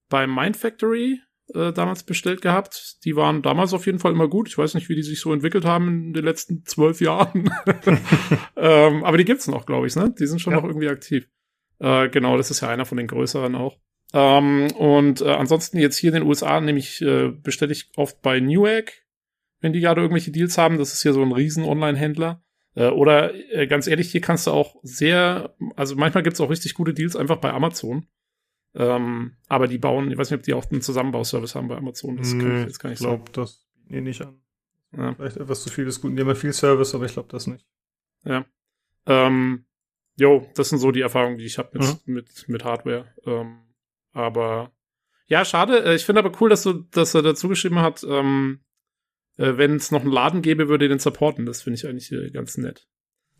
bei 0.09 0.27
Mind 0.27 0.57
Factory 0.57 1.21
äh, 1.55 1.73
damals 1.73 2.03
bestellt 2.03 2.43
gehabt. 2.43 2.99
Die 3.05 3.17
waren 3.17 3.43
damals 3.43 3.73
auf 3.73 3.87
jeden 3.87 3.99
Fall 3.99 4.13
immer 4.13 4.29
gut. 4.29 4.49
Ich 4.49 4.59
weiß 4.59 4.75
nicht, 4.75 4.89
wie 4.89 4.95
die 4.95 5.03
sich 5.03 5.21
so 5.21 5.33
entwickelt 5.33 5.65
haben 5.65 5.89
in 5.89 6.13
den 6.13 6.25
letzten 6.25 6.65
zwölf 6.65 7.01
Jahren. 7.01 7.51
ähm, 8.57 9.05
aber 9.05 9.19
die 9.19 9.25
gibt's 9.25 9.49
noch, 9.49 9.67
glaube 9.67 9.87
ich, 9.87 9.97
ne? 9.97 10.15
Die 10.19 10.27
sind 10.27 10.41
schon 10.41 10.53
ja. 10.53 10.61
noch 10.61 10.67
irgendwie 10.67 10.89
aktiv. 10.89 11.29
Äh, 11.79 12.09
genau, 12.09 12.37
das 12.37 12.51
ist 12.51 12.61
ja 12.61 12.69
einer 12.69 12.87
von 12.87 12.99
den 12.99 13.07
größeren 13.07 13.55
auch. 13.55 13.79
Ähm, 14.13 14.69
und 14.73 15.21
äh, 15.21 15.31
ansonsten 15.31 15.79
jetzt 15.79 15.97
hier 15.97 16.09
in 16.09 16.21
den 16.21 16.29
USA 16.29 16.61
nämlich 16.61 17.03
äh, 17.03 17.29
bestelle 17.29 17.73
ich 17.73 17.91
oft 17.97 18.23
bei 18.23 18.41
Newegg, 18.41 19.05
wenn 19.61 19.73
die 19.73 19.81
gerade 19.81 20.01
irgendwelche 20.01 20.33
Deals 20.33 20.59
haben. 20.59 20.79
Das 20.79 20.93
ist 20.93 21.03
hier 21.03 21.13
so 21.13 21.23
ein 21.23 21.33
riesen 21.33 21.65
Online-Händler. 21.65 22.43
Äh, 22.75 22.89
oder 22.89 23.35
äh, 23.53 23.67
ganz 23.67 23.87
ehrlich, 23.87 24.11
hier 24.11 24.21
kannst 24.21 24.47
du 24.47 24.51
auch 24.51 24.77
sehr, 24.83 25.55
also 25.77 25.97
manchmal 25.97 26.23
gibt's 26.23 26.41
auch 26.41 26.51
richtig 26.51 26.75
gute 26.75 26.95
Deals 26.95 27.17
einfach 27.17 27.37
bei 27.37 27.53
Amazon. 27.53 28.07
Ähm, 28.75 29.37
aber 29.49 29.67
die 29.67 29.79
bauen, 29.79 30.11
ich 30.11 30.19
weiß 30.19 30.31
nicht, 30.31 30.39
ob 30.39 30.45
die 30.45 30.55
auch 30.55 30.71
einen 30.71 30.83
Zusammenbauservice 30.83 31.55
haben 31.55 31.69
bei 31.69 31.77
Amazon. 31.77 32.17
Das 32.17 32.33
nee, 32.33 32.43
kann 32.43 32.57
ich 32.59 32.67
jetzt 32.67 32.79
gar 32.79 32.91
nicht 32.91 33.01
ich 33.01 33.07
glaub, 33.07 33.13
sagen. 33.13 33.25
Ich 33.27 33.33
glaube, 33.33 33.47
das 33.47 33.67
bieten 33.75 33.95
die 33.95 34.01
nicht 34.01 34.23
an. 34.23 34.41
Ja. 34.97 35.15
Vielleicht 35.15 35.37
etwas 35.37 35.63
zu 35.63 35.71
viel 35.71 35.87
ist 35.87 36.01
gut. 36.01 36.17
Die 36.17 36.21
haben 36.21 36.29
ja 36.29 36.35
viel 36.35 36.53
Service, 36.53 36.95
aber 36.95 37.07
ich 37.07 37.13
glaube 37.13 37.29
das 37.31 37.47
nicht. 37.47 37.67
Ja. 38.25 38.45
Ähm, 39.07 39.65
jo, 40.17 40.47
das 40.55 40.69
sind 40.69 40.79
so 40.79 40.91
die 40.93 41.01
Erfahrungen, 41.01 41.39
die 41.39 41.47
ich 41.47 41.59
habe 41.59 41.71
mit, 41.73 41.83
mhm. 41.83 42.15
mit, 42.15 42.49
mit 42.49 42.65
Hardware. 42.65 43.07
Ähm, 43.25 43.61
aber 44.13 44.73
ja, 45.27 45.45
schade. 45.45 45.85
Äh, 45.85 45.95
ich 45.95 46.05
finde 46.05 46.21
aber 46.21 46.33
cool, 46.41 46.49
dass 46.49 46.63
du, 46.63 46.73
dass 46.73 47.15
er 47.15 47.23
dazu 47.23 47.49
geschrieben 47.49 47.81
hat, 47.81 48.05
ähm, 48.09 48.61
äh, 49.37 49.57
wenn 49.57 49.77
es 49.77 49.91
noch 49.91 50.01
einen 50.03 50.13
Laden 50.13 50.43
gäbe, 50.43 50.69
würde 50.69 50.87
er 50.87 50.89
den 50.89 50.99
supporten. 50.99 51.47
Das 51.47 51.63
finde 51.63 51.77
ich 51.77 51.87
eigentlich 51.87 52.11
äh, 52.13 52.31
ganz 52.31 52.57
nett. 52.57 52.89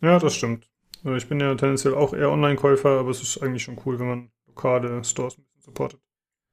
Ja, 0.01 0.19
das 0.19 0.35
stimmt. 0.35 0.69
Also 1.03 1.15
ich 1.15 1.27
bin 1.27 1.39
ja 1.39 1.53
tendenziell 1.55 1.93
auch 1.93 2.13
eher 2.13 2.31
Online-Käufer, 2.31 2.99
aber 2.99 3.09
es 3.09 3.21
ist 3.21 3.41
eigentlich 3.41 3.63
schon 3.63 3.79
cool, 3.85 3.99
wenn 3.99 4.07
man 4.07 4.31
lokale 4.59 5.03
Stores 5.03 5.37
ein 5.37 5.43
bisschen 5.43 5.61
supportet. 5.61 5.99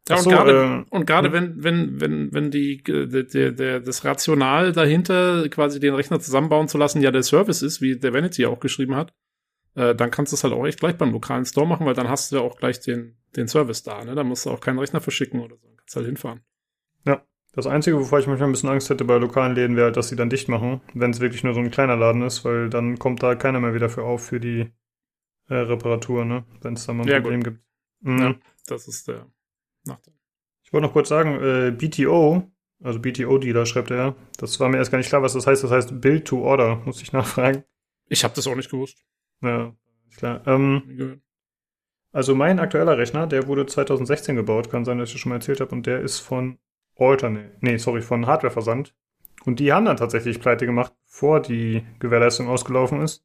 Ja, 0.08 0.18
so, 0.18 0.30
und 0.30 0.36
gerade, 0.36 0.84
äh, 0.88 0.94
und 0.94 1.06
gerade 1.06 1.32
wenn, 1.32 1.62
wenn, 1.64 2.00
wenn, 2.00 2.32
wenn 2.32 2.50
die, 2.52 2.82
der, 2.84 3.06
der, 3.24 3.50
der, 3.50 3.80
das 3.80 4.04
Rational 4.04 4.70
dahinter, 4.72 5.48
quasi 5.48 5.80
den 5.80 5.94
Rechner 5.94 6.20
zusammenbauen 6.20 6.68
zu 6.68 6.78
lassen, 6.78 7.02
ja 7.02 7.10
der 7.10 7.24
Service 7.24 7.62
ist, 7.62 7.80
wie 7.80 7.98
der 7.98 8.12
Vanity 8.12 8.46
auch 8.46 8.60
geschrieben 8.60 8.94
hat, 8.94 9.12
äh, 9.74 9.96
dann 9.96 10.12
kannst 10.12 10.32
du 10.32 10.36
es 10.36 10.44
halt 10.44 10.54
auch 10.54 10.64
echt 10.64 10.78
gleich 10.78 10.96
beim 10.96 11.10
lokalen 11.10 11.44
Store 11.44 11.66
machen, 11.66 11.86
weil 11.86 11.94
dann 11.94 12.08
hast 12.08 12.30
du 12.30 12.36
ja 12.36 12.42
auch 12.42 12.56
gleich 12.56 12.78
den, 12.78 13.16
den 13.34 13.48
Service 13.48 13.82
da, 13.82 14.04
ne? 14.04 14.14
Da 14.14 14.22
musst 14.22 14.46
du 14.46 14.50
auch 14.50 14.60
keinen 14.60 14.78
Rechner 14.78 15.00
verschicken 15.00 15.40
oder 15.40 15.56
so, 15.56 15.66
dann 15.66 15.76
kannst 15.76 15.96
du 15.96 15.98
halt 15.98 16.06
hinfahren. 16.06 16.40
Ja. 17.04 17.22
Das 17.52 17.66
Einzige, 17.66 17.98
wovor 17.98 18.18
ich 18.18 18.26
manchmal 18.26 18.50
ein 18.50 18.52
bisschen 18.52 18.68
Angst 18.68 18.90
hätte 18.90 19.04
bei 19.04 19.16
lokalen 19.16 19.54
Läden, 19.54 19.76
wäre, 19.76 19.90
dass 19.90 20.08
sie 20.10 20.16
dann 20.16 20.30
dicht 20.30 20.48
machen, 20.48 20.82
wenn 20.94 21.10
es 21.10 21.20
wirklich 21.20 21.42
nur 21.42 21.54
so 21.54 21.60
ein 21.60 21.70
kleiner 21.70 21.96
Laden 21.96 22.22
ist, 22.22 22.44
weil 22.44 22.68
dann 22.68 22.98
kommt 22.98 23.22
da 23.22 23.34
keiner 23.34 23.60
mehr 23.60 23.74
wieder 23.74 23.88
für 23.88 24.04
auf 24.04 24.26
für 24.26 24.38
die 24.38 24.72
äh, 25.48 25.54
Reparatur, 25.54 26.24
ne? 26.24 26.44
Wenn 26.60 26.74
es 26.74 26.86
da 26.86 26.92
mal 26.92 27.04
ein 27.04 27.08
Ja, 27.08 27.20
Problem 27.20 27.42
gibt. 27.42 27.65
Mhm. 28.00 28.18
Ja, 28.18 28.34
das 28.66 28.88
ist 28.88 29.08
der 29.08 29.26
Nachteil. 29.84 30.14
Ich 30.62 30.72
wollte 30.72 30.86
noch 30.86 30.92
kurz 30.92 31.08
sagen, 31.08 31.40
äh, 31.40 31.70
BTO, 31.70 32.42
also 32.82 32.98
BTO-Dealer 33.00 33.66
schreibt 33.66 33.90
er, 33.90 34.16
das 34.38 34.58
war 34.60 34.68
mir 34.68 34.78
erst 34.78 34.90
gar 34.90 34.98
nicht 34.98 35.08
klar, 35.08 35.22
was 35.22 35.32
das 35.32 35.46
heißt. 35.46 35.64
Das 35.64 35.70
heißt 35.70 36.00
Build 36.00 36.26
to 36.26 36.42
Order, 36.42 36.82
muss 36.84 37.02
ich 37.02 37.12
nachfragen. 37.12 37.64
Ich 38.08 38.24
habe 38.24 38.34
das 38.34 38.46
auch 38.46 38.54
nicht 38.54 38.70
gewusst. 38.70 39.04
Ja, 39.42 39.74
ist 40.08 40.18
klar. 40.18 40.42
Ähm, 40.46 41.20
also 42.12 42.34
mein 42.34 42.60
aktueller 42.60 42.98
Rechner, 42.98 43.26
der 43.26 43.46
wurde 43.46 43.66
2016 43.66 44.36
gebaut, 44.36 44.70
kann 44.70 44.84
sein, 44.84 44.98
dass 44.98 45.10
ich 45.10 45.14
das 45.14 45.20
schon 45.20 45.30
mal 45.30 45.36
erzählt 45.36 45.60
habe, 45.60 45.74
und 45.74 45.86
der 45.86 46.00
ist 46.00 46.20
von 46.20 46.58
Alternate, 46.98 47.56
nee, 47.60 47.76
sorry, 47.76 48.02
von 48.02 48.26
Hardwareversand. 48.26 48.94
Und 49.44 49.60
die 49.60 49.72
haben 49.72 49.84
dann 49.84 49.96
tatsächlich 49.96 50.40
pleite 50.40 50.66
gemacht, 50.66 50.92
bevor 51.06 51.40
die 51.40 51.84
Gewährleistung 51.98 52.48
ausgelaufen 52.48 53.02
ist. 53.02 53.24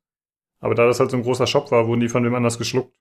Aber 0.60 0.76
da 0.76 0.86
das 0.86 1.00
halt 1.00 1.10
so 1.10 1.18
ein 1.18 1.24
großer 1.24 1.48
Shop 1.48 1.72
war, 1.72 1.88
wurden 1.88 2.02
die 2.02 2.10
von 2.10 2.24
wem 2.24 2.36
anders 2.36 2.58
geschluckt. 2.58 2.96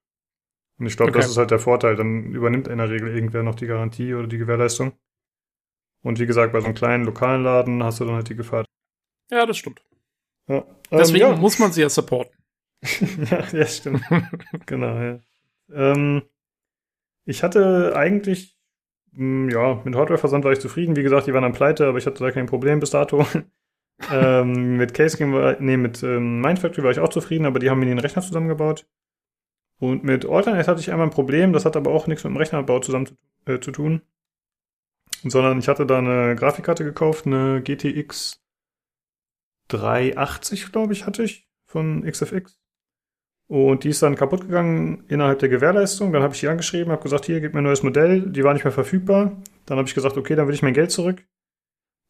Und 0.81 0.87
ich 0.87 0.97
glaube, 0.97 1.11
Okay. 1.11 1.21
das 1.21 1.31
ist 1.31 1.37
halt 1.37 1.51
der 1.51 1.59
Vorteil. 1.59 1.95
Dann 1.95 2.33
übernimmt 2.33 2.67
in 2.67 2.79
der 2.79 2.89
Regel 2.89 3.15
irgendwer 3.15 3.43
noch 3.43 3.55
die 3.55 3.67
Garantie 3.67 4.15
oder 4.15 4.27
die 4.27 4.39
Gewährleistung. 4.39 4.93
Und 6.03 6.19
wie 6.19 6.27
gesagt, 6.27 6.55
bei 6.55 6.61
so 6.61 6.67
einem 6.67 6.75
kleinen 6.75 7.05
lokalen 7.05 7.45
Laden 7.45 7.85
hast 7.85 8.01
du 8.01 8.07
dann 8.07 8.15
halt 8.15 8.31
die 8.31 8.35
Gefahr. 8.35 8.65
Ja, 9.31 9.45
das 9.45 9.59
stimmt. 9.59 9.83
Ja. 10.49 10.65
Deswegen 10.91 11.27
ähm, 11.27 11.33
ja. 11.33 11.37
muss 11.37 11.59
man 11.59 11.71
sie 11.71 11.83
ja 11.83 11.91
supporten. 11.91 12.35
ja, 13.31 13.45
ja, 13.53 13.67
stimmt. 13.67 14.03
genau, 14.67 14.99
ja. 14.99 15.21
Ähm, 15.71 16.23
ich 17.27 17.43
hatte 17.43 17.95
eigentlich, 17.95 18.57
mh, 19.13 19.53
ja, 19.53 19.83
mit 19.85 19.95
Hardware-Versand 19.95 20.45
war 20.45 20.53
ich 20.53 20.61
zufrieden. 20.61 20.97
Wie 20.97 21.03
gesagt, 21.03 21.27
die 21.27 21.35
waren 21.35 21.45
am 21.45 21.53
Pleite, 21.53 21.87
aber 21.87 21.99
ich 21.99 22.07
hatte 22.07 22.25
da 22.25 22.31
kein 22.31 22.47
Problem 22.47 22.81
bis 22.81 22.91
dato. 22.91 23.27
ähm, 24.11 24.79
mit 24.79 24.95
Case 24.95 25.19
Game 25.19 25.35
war, 25.35 25.61
nee, 25.61 25.77
mit 25.77 26.03
ähm, 26.03 26.41
Mindfactory 26.41 26.85
war 26.85 26.91
ich 26.91 27.01
auch 27.01 27.11
zufrieden, 27.11 27.45
aber 27.45 27.59
die 27.59 27.69
haben 27.69 27.81
mir 27.81 27.87
den 27.87 27.99
Rechner 27.99 28.23
zusammengebaut. 28.23 28.87
Und 29.81 30.05
mit 30.05 30.27
Alternate 30.27 30.71
hatte 30.71 30.81
ich 30.81 30.93
einmal 30.93 31.07
ein 31.07 31.13
Problem, 31.13 31.53
das 31.53 31.65
hat 31.65 31.77
aber 31.77 31.91
auch 31.91 32.07
nichts 32.07 32.23
mit 32.23 32.33
dem 32.33 32.37
Rechnerbau 32.37 32.79
zusammen 32.81 33.07
zu, 33.07 33.15
äh, 33.47 33.59
zu 33.59 33.73
tun. 33.73 34.03
Sondern 35.25 35.59
ich 35.59 35.69
hatte 35.69 35.87
da 35.87 35.99
eine 35.99 36.37
Grafikkarte 36.37 36.85
gekauft, 36.85 37.27
eine 37.27 37.63
GTX 37.63 38.43
380, 39.69 40.71
glaube 40.71 40.93
ich, 40.93 41.07
hatte 41.07 41.23
ich 41.23 41.49
von 41.67 42.05
XFX. 42.05 42.59
Und 43.49 43.85
die 43.85 43.89
ist 43.89 44.03
dann 44.03 44.15
kaputt 44.15 44.43
gegangen 44.43 45.05
innerhalb 45.09 45.41
der 45.41 45.49
Gewährleistung. 45.49 46.13
Dann 46.13 46.23
habe 46.23 46.35
ich 46.35 46.41
die 46.41 46.49
angeschrieben, 46.49 46.93
habe 46.93 47.03
gesagt, 47.03 47.25
hier, 47.25 47.41
gib 47.41 47.55
mir 47.55 47.61
ein 47.61 47.65
neues 47.65 47.83
Modell. 47.83 48.31
Die 48.31 48.45
war 48.45 48.53
nicht 48.53 48.65
mehr 48.65 48.73
verfügbar. 48.73 49.43
Dann 49.67 49.79
habe 49.79 49.89
ich 49.89 49.95
gesagt, 49.95 50.17
okay, 50.17 50.37
dann 50.37 50.47
will 50.47 50.55
ich 50.55 50.63
mein 50.63 50.75
Geld 50.75 50.93
zurück. 50.93 51.25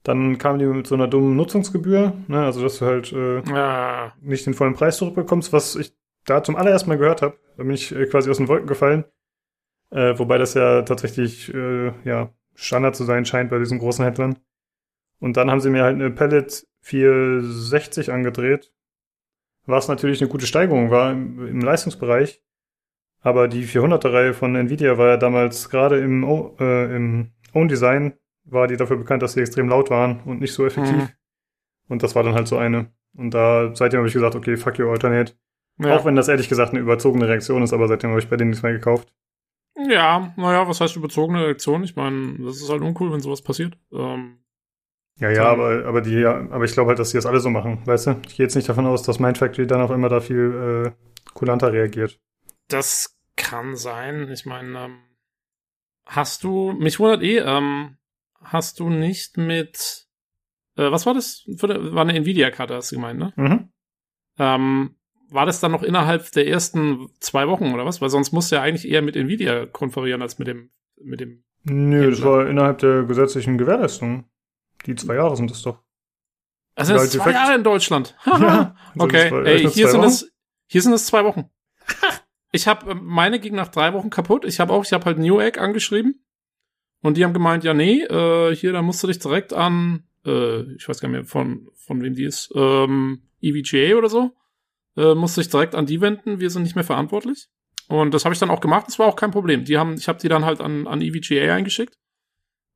Dann 0.03 0.39
kam 0.39 0.59
die 0.59 0.67
mit 0.67 0.87
so 0.87 0.95
einer 0.95 1.09
dummen 1.09 1.37
Nutzungsgebühr, 1.37 2.15
ne, 2.27 2.45
also 2.45 2.63
dass 2.63 2.79
du 2.79 2.87
halt 2.87 3.13
äh, 3.13 3.43
Ja, 3.51 4.15
nicht 4.21 4.47
den 4.47 4.55
vollen 4.55 4.75
Preis 4.75 4.97
zurückbekommst, 4.97 5.53
was 5.53 5.77
ich 5.77 5.95
da 6.31 6.43
zum 6.43 6.57
allerersten 6.57 6.89
Mal 6.89 6.99
gehört 6.99 7.23
habe. 7.23 7.37
Da 7.57 7.63
bin 7.65 7.73
ich 7.73 7.95
äh, 7.95 8.07
quasi 8.07 8.31
aus 8.31 8.39
den 8.39 8.49
Wolken 8.49 8.67
gefallen. 8.67 9.05
Äh, 9.91 10.19
wobei 10.19 10.39
das 10.39 10.55
ja 10.55 10.83
tatsächlich 10.83 11.53
äh, 11.53 11.93
ja, 12.05 12.33
Standard 12.55 12.97
zu 12.97 13.05
sein 13.05 13.25
scheint 13.25 13.51
bei 13.51 13.59
diesen 13.59 13.79
großen 13.79 14.05
Händlern. 14.05 14.39
Und 15.19 15.37
dann 15.37 15.51
haben 15.51 15.61
sie 15.61 15.71
mir 15.71 15.83
halt 15.83 15.97
eine 15.97 16.11
Pellet 16.11 16.67
460 16.83 18.13
angedreht, 18.13 18.73
was 19.67 19.89
natürlich 19.89 20.21
eine 20.23 20.31
gute 20.31 20.47
Steigerung 20.47 20.91
war 20.91 21.13
im, 21.13 21.47
im 21.47 21.61
Leistungsbereich. 21.61 22.43
Aber 23.23 23.49
die 23.49 23.67
400er-Reihe 23.67 24.33
von 24.33 24.55
Nvidia 24.57 24.97
war 24.97 25.09
ja 25.09 25.17
damals 25.19 25.69
gerade 25.69 25.99
im, 26.01 26.25
O- 26.25 26.57
äh, 26.59 26.97
im 26.97 27.33
Own-Design, 27.53 28.15
war 28.45 28.67
die 28.67 28.79
dafür 28.79 28.97
bekannt, 28.97 29.23
dass 29.23 29.35
sie 29.35 29.41
extrem 29.41 29.69
laut 29.69 29.91
waren 29.91 30.21
und 30.25 30.41
nicht 30.41 30.55
so 30.55 30.65
effektiv. 30.65 30.97
Mhm. 30.97 31.09
Und 31.89 32.03
das 32.03 32.15
war 32.15 32.23
dann 32.23 32.35
halt 32.35 32.49
so 32.49 32.57
eine. 32.57 32.93
Und 33.15 33.35
da 33.35 33.75
seitdem 33.75 33.99
habe 33.99 34.09
ich 34.09 34.15
gesagt, 34.15 34.37
okay, 34.37 34.57
fuck 34.57 34.79
you, 34.79 34.89
Alternate. 34.89 35.35
Ja. 35.81 35.97
Auch 35.97 36.05
wenn 36.05 36.17
das 36.17 36.29
ehrlich 36.29 36.49
gesagt 36.49 36.73
eine 36.73 36.81
überzogene 36.81 37.27
Reaktion 37.29 37.63
ist, 37.63 37.73
aber 37.73 37.89
seitdem 37.89 38.11
habe 38.11 38.21
ich 38.21 38.29
bei 38.29 38.37
denen 38.37 38.51
nichts 38.51 38.63
mehr 38.63 38.73
gekauft. 38.73 39.13
Ja, 39.89 40.33
naja, 40.37 40.69
was 40.69 40.81
heißt 40.81 40.97
überzogene 40.97 41.45
Reaktion? 41.45 41.83
Ich 41.85 41.97
meine, 41.97 42.37
das 42.45 42.57
ist 42.57 42.69
halt 42.69 42.83
uncool, 42.83 43.13
wenn 43.13 43.21
sowas 43.21 43.41
passiert. 43.43 43.79
Ähm, 43.93 44.39
Ja, 45.19 45.31
ja, 45.31 45.45
aber, 45.45 45.85
aber 45.87 46.01
die, 46.03 46.15
ja, 46.19 46.35
aber 46.51 46.65
ich 46.65 46.73
glaube 46.73 46.89
halt, 46.89 46.99
dass 46.99 47.11
die 47.11 47.17
das 47.17 47.27
alle 47.27 47.41
so 47.41 47.51
machen, 47.51 47.81
weißt 47.87 48.07
du? 48.09 48.11
Ich 48.27 48.37
gehe 48.37 48.45
jetzt 48.45 48.57
nicht 48.57 48.69
davon 48.69 48.87
aus, 48.87 49.03
dass 49.03 49.21
Mindfactory 49.21 49.67
dann 49.67 49.81
auf 49.81 49.91
einmal 49.91 50.11
da 50.11 50.21
viel 50.21 50.93
äh, 50.97 51.33
kulanter 51.35 51.73
reagiert. 51.73 52.19
das 52.69 53.17
kann 53.37 53.75
sein. 53.77 54.29
Ich 54.31 54.45
meine, 54.45 54.79
ähm, 54.79 54.99
hast 56.05 56.45
du, 56.45 56.73
mich 56.73 56.99
wundert 56.99 57.23
eh, 57.23 57.39
ähm, 57.39 57.97
hast 58.43 58.81
du 58.81 58.91
nicht 58.91 59.39
mit, 59.39 60.09
äh, 60.77 60.91
was 60.91 61.07
war 61.07 61.15
das? 61.15 61.47
Für 61.57 61.95
war 61.95 62.03
eine 62.03 62.15
Nvidia-Karte, 62.15 62.75
hast 62.75 62.93
du 62.93 62.97
gemeint, 62.97 63.19
ne? 63.19 63.33
Mhm. 63.37 63.73
Ähm, 64.39 64.97
war 65.33 65.47
das 65.47 65.61
dann 65.61 65.73
noch 65.73 65.83
innerhalb 65.83 66.31
der 66.33 66.47
ersten 66.47 67.09
zwei 67.21 67.49
Wochen 67.49 67.73
oder 67.73 67.85
was? 67.85 68.01
Weil 68.01 68.11
sonst 68.11 68.33
musst 68.33 68.51
du 68.51 68.57
ja 68.57 68.63
eigentlich 68.63 68.89
eher 68.89 69.03
mit 69.03 69.17
Nvidia 69.17 69.67
konferieren 69.67 70.23
als 70.23 70.39
mit 70.39 70.49
dem, 70.49 70.71
mit 71.03 71.21
dem. 71.21 71.45
Nö, 71.65 72.11
das 72.11 72.23
war 72.23 72.47
innerhalb 72.49 72.79
der 72.79 73.05
gesetzlichen 73.05 73.59
Gewährleistung. 73.59 74.25
Die 74.87 74.95
zwei 74.95 75.17
Jahre 75.17 75.37
sind 75.37 75.51
das 75.51 75.63
doch. 75.63 75.83
Also 76.75 76.95
das 76.95 77.05
ist 77.05 77.13
zwei 77.13 77.33
Jahre 77.33 77.55
in 77.55 77.65
Deutschland. 77.65 78.17
Ja, 78.27 78.75
also 78.95 79.07
okay, 79.07 79.31
war 79.31 79.45
ey, 79.45 79.61
hier 79.61 79.87
zwei 79.87 79.91
sind 79.91 80.01
Wochen. 80.01 80.09
es, 80.09 80.33
hier 80.67 80.83
sind 80.83 80.93
es 80.93 81.07
zwei 81.07 81.25
Wochen. 81.25 81.51
Ich 82.53 82.67
habe 82.67 82.97
meine 82.97 83.39
ging 83.39 83.55
nach 83.55 83.69
drei 83.69 83.93
Wochen 83.93 84.11
kaputt. 84.11 84.45
Ich 84.45 84.59
habe 84.59 84.73
auch, 84.73 84.85
ich 84.85 84.93
habe 84.93 85.05
halt 85.05 85.19
Newegg 85.19 85.61
angeschrieben 85.61 86.25
und 87.01 87.17
die 87.17 87.23
haben 87.23 87.33
gemeint, 87.33 87.63
ja 87.63 87.75
nee, 87.75 88.03
äh, 88.03 88.53
hier 88.57 88.73
da 88.73 88.83
musst 88.83 89.01
du 89.05 89.07
dich 89.07 89.21
direkt 89.21 89.53
an, 89.53 90.03
äh, 90.27 90.63
ich 90.75 90.89
weiß 90.89 91.01
gar 91.01 91.09
nicht 91.09 91.17
mehr 91.17 91.25
von 91.27 91.69
von 91.77 92.03
wem 92.03 92.15
die 92.15 92.25
ist, 92.25 92.51
ähm, 92.57 93.23
EVGA 93.41 93.95
oder 93.97 94.09
so, 94.09 94.33
äh, 95.01 95.15
musst 95.15 95.37
du 95.37 95.41
dich 95.41 95.51
direkt 95.51 95.75
an 95.75 95.87
die 95.87 96.01
wenden. 96.01 96.41
Wir 96.41 96.51
sind 96.51 96.63
nicht 96.63 96.75
mehr 96.75 96.85
verantwortlich. 96.85 97.49
Und 97.89 98.15
das 98.15 98.25
habe 98.25 98.33
ich 98.33 98.39
dann 98.39 98.51
auch 98.51 98.61
gemacht. 98.61 98.87
Das 98.87 98.99
war 98.99 99.07
auch 99.07 99.17
kein 99.17 99.31
Problem. 99.31 99.65
Die 99.65 99.79
haben, 99.79 99.95
ich 99.95 100.09
habe 100.09 100.21
die 100.21 100.29
dann 100.29 100.45
halt 100.45 100.61
an 100.61 100.87
an 100.87 101.01
EVGA 101.01 101.55
eingeschickt. 101.55 101.99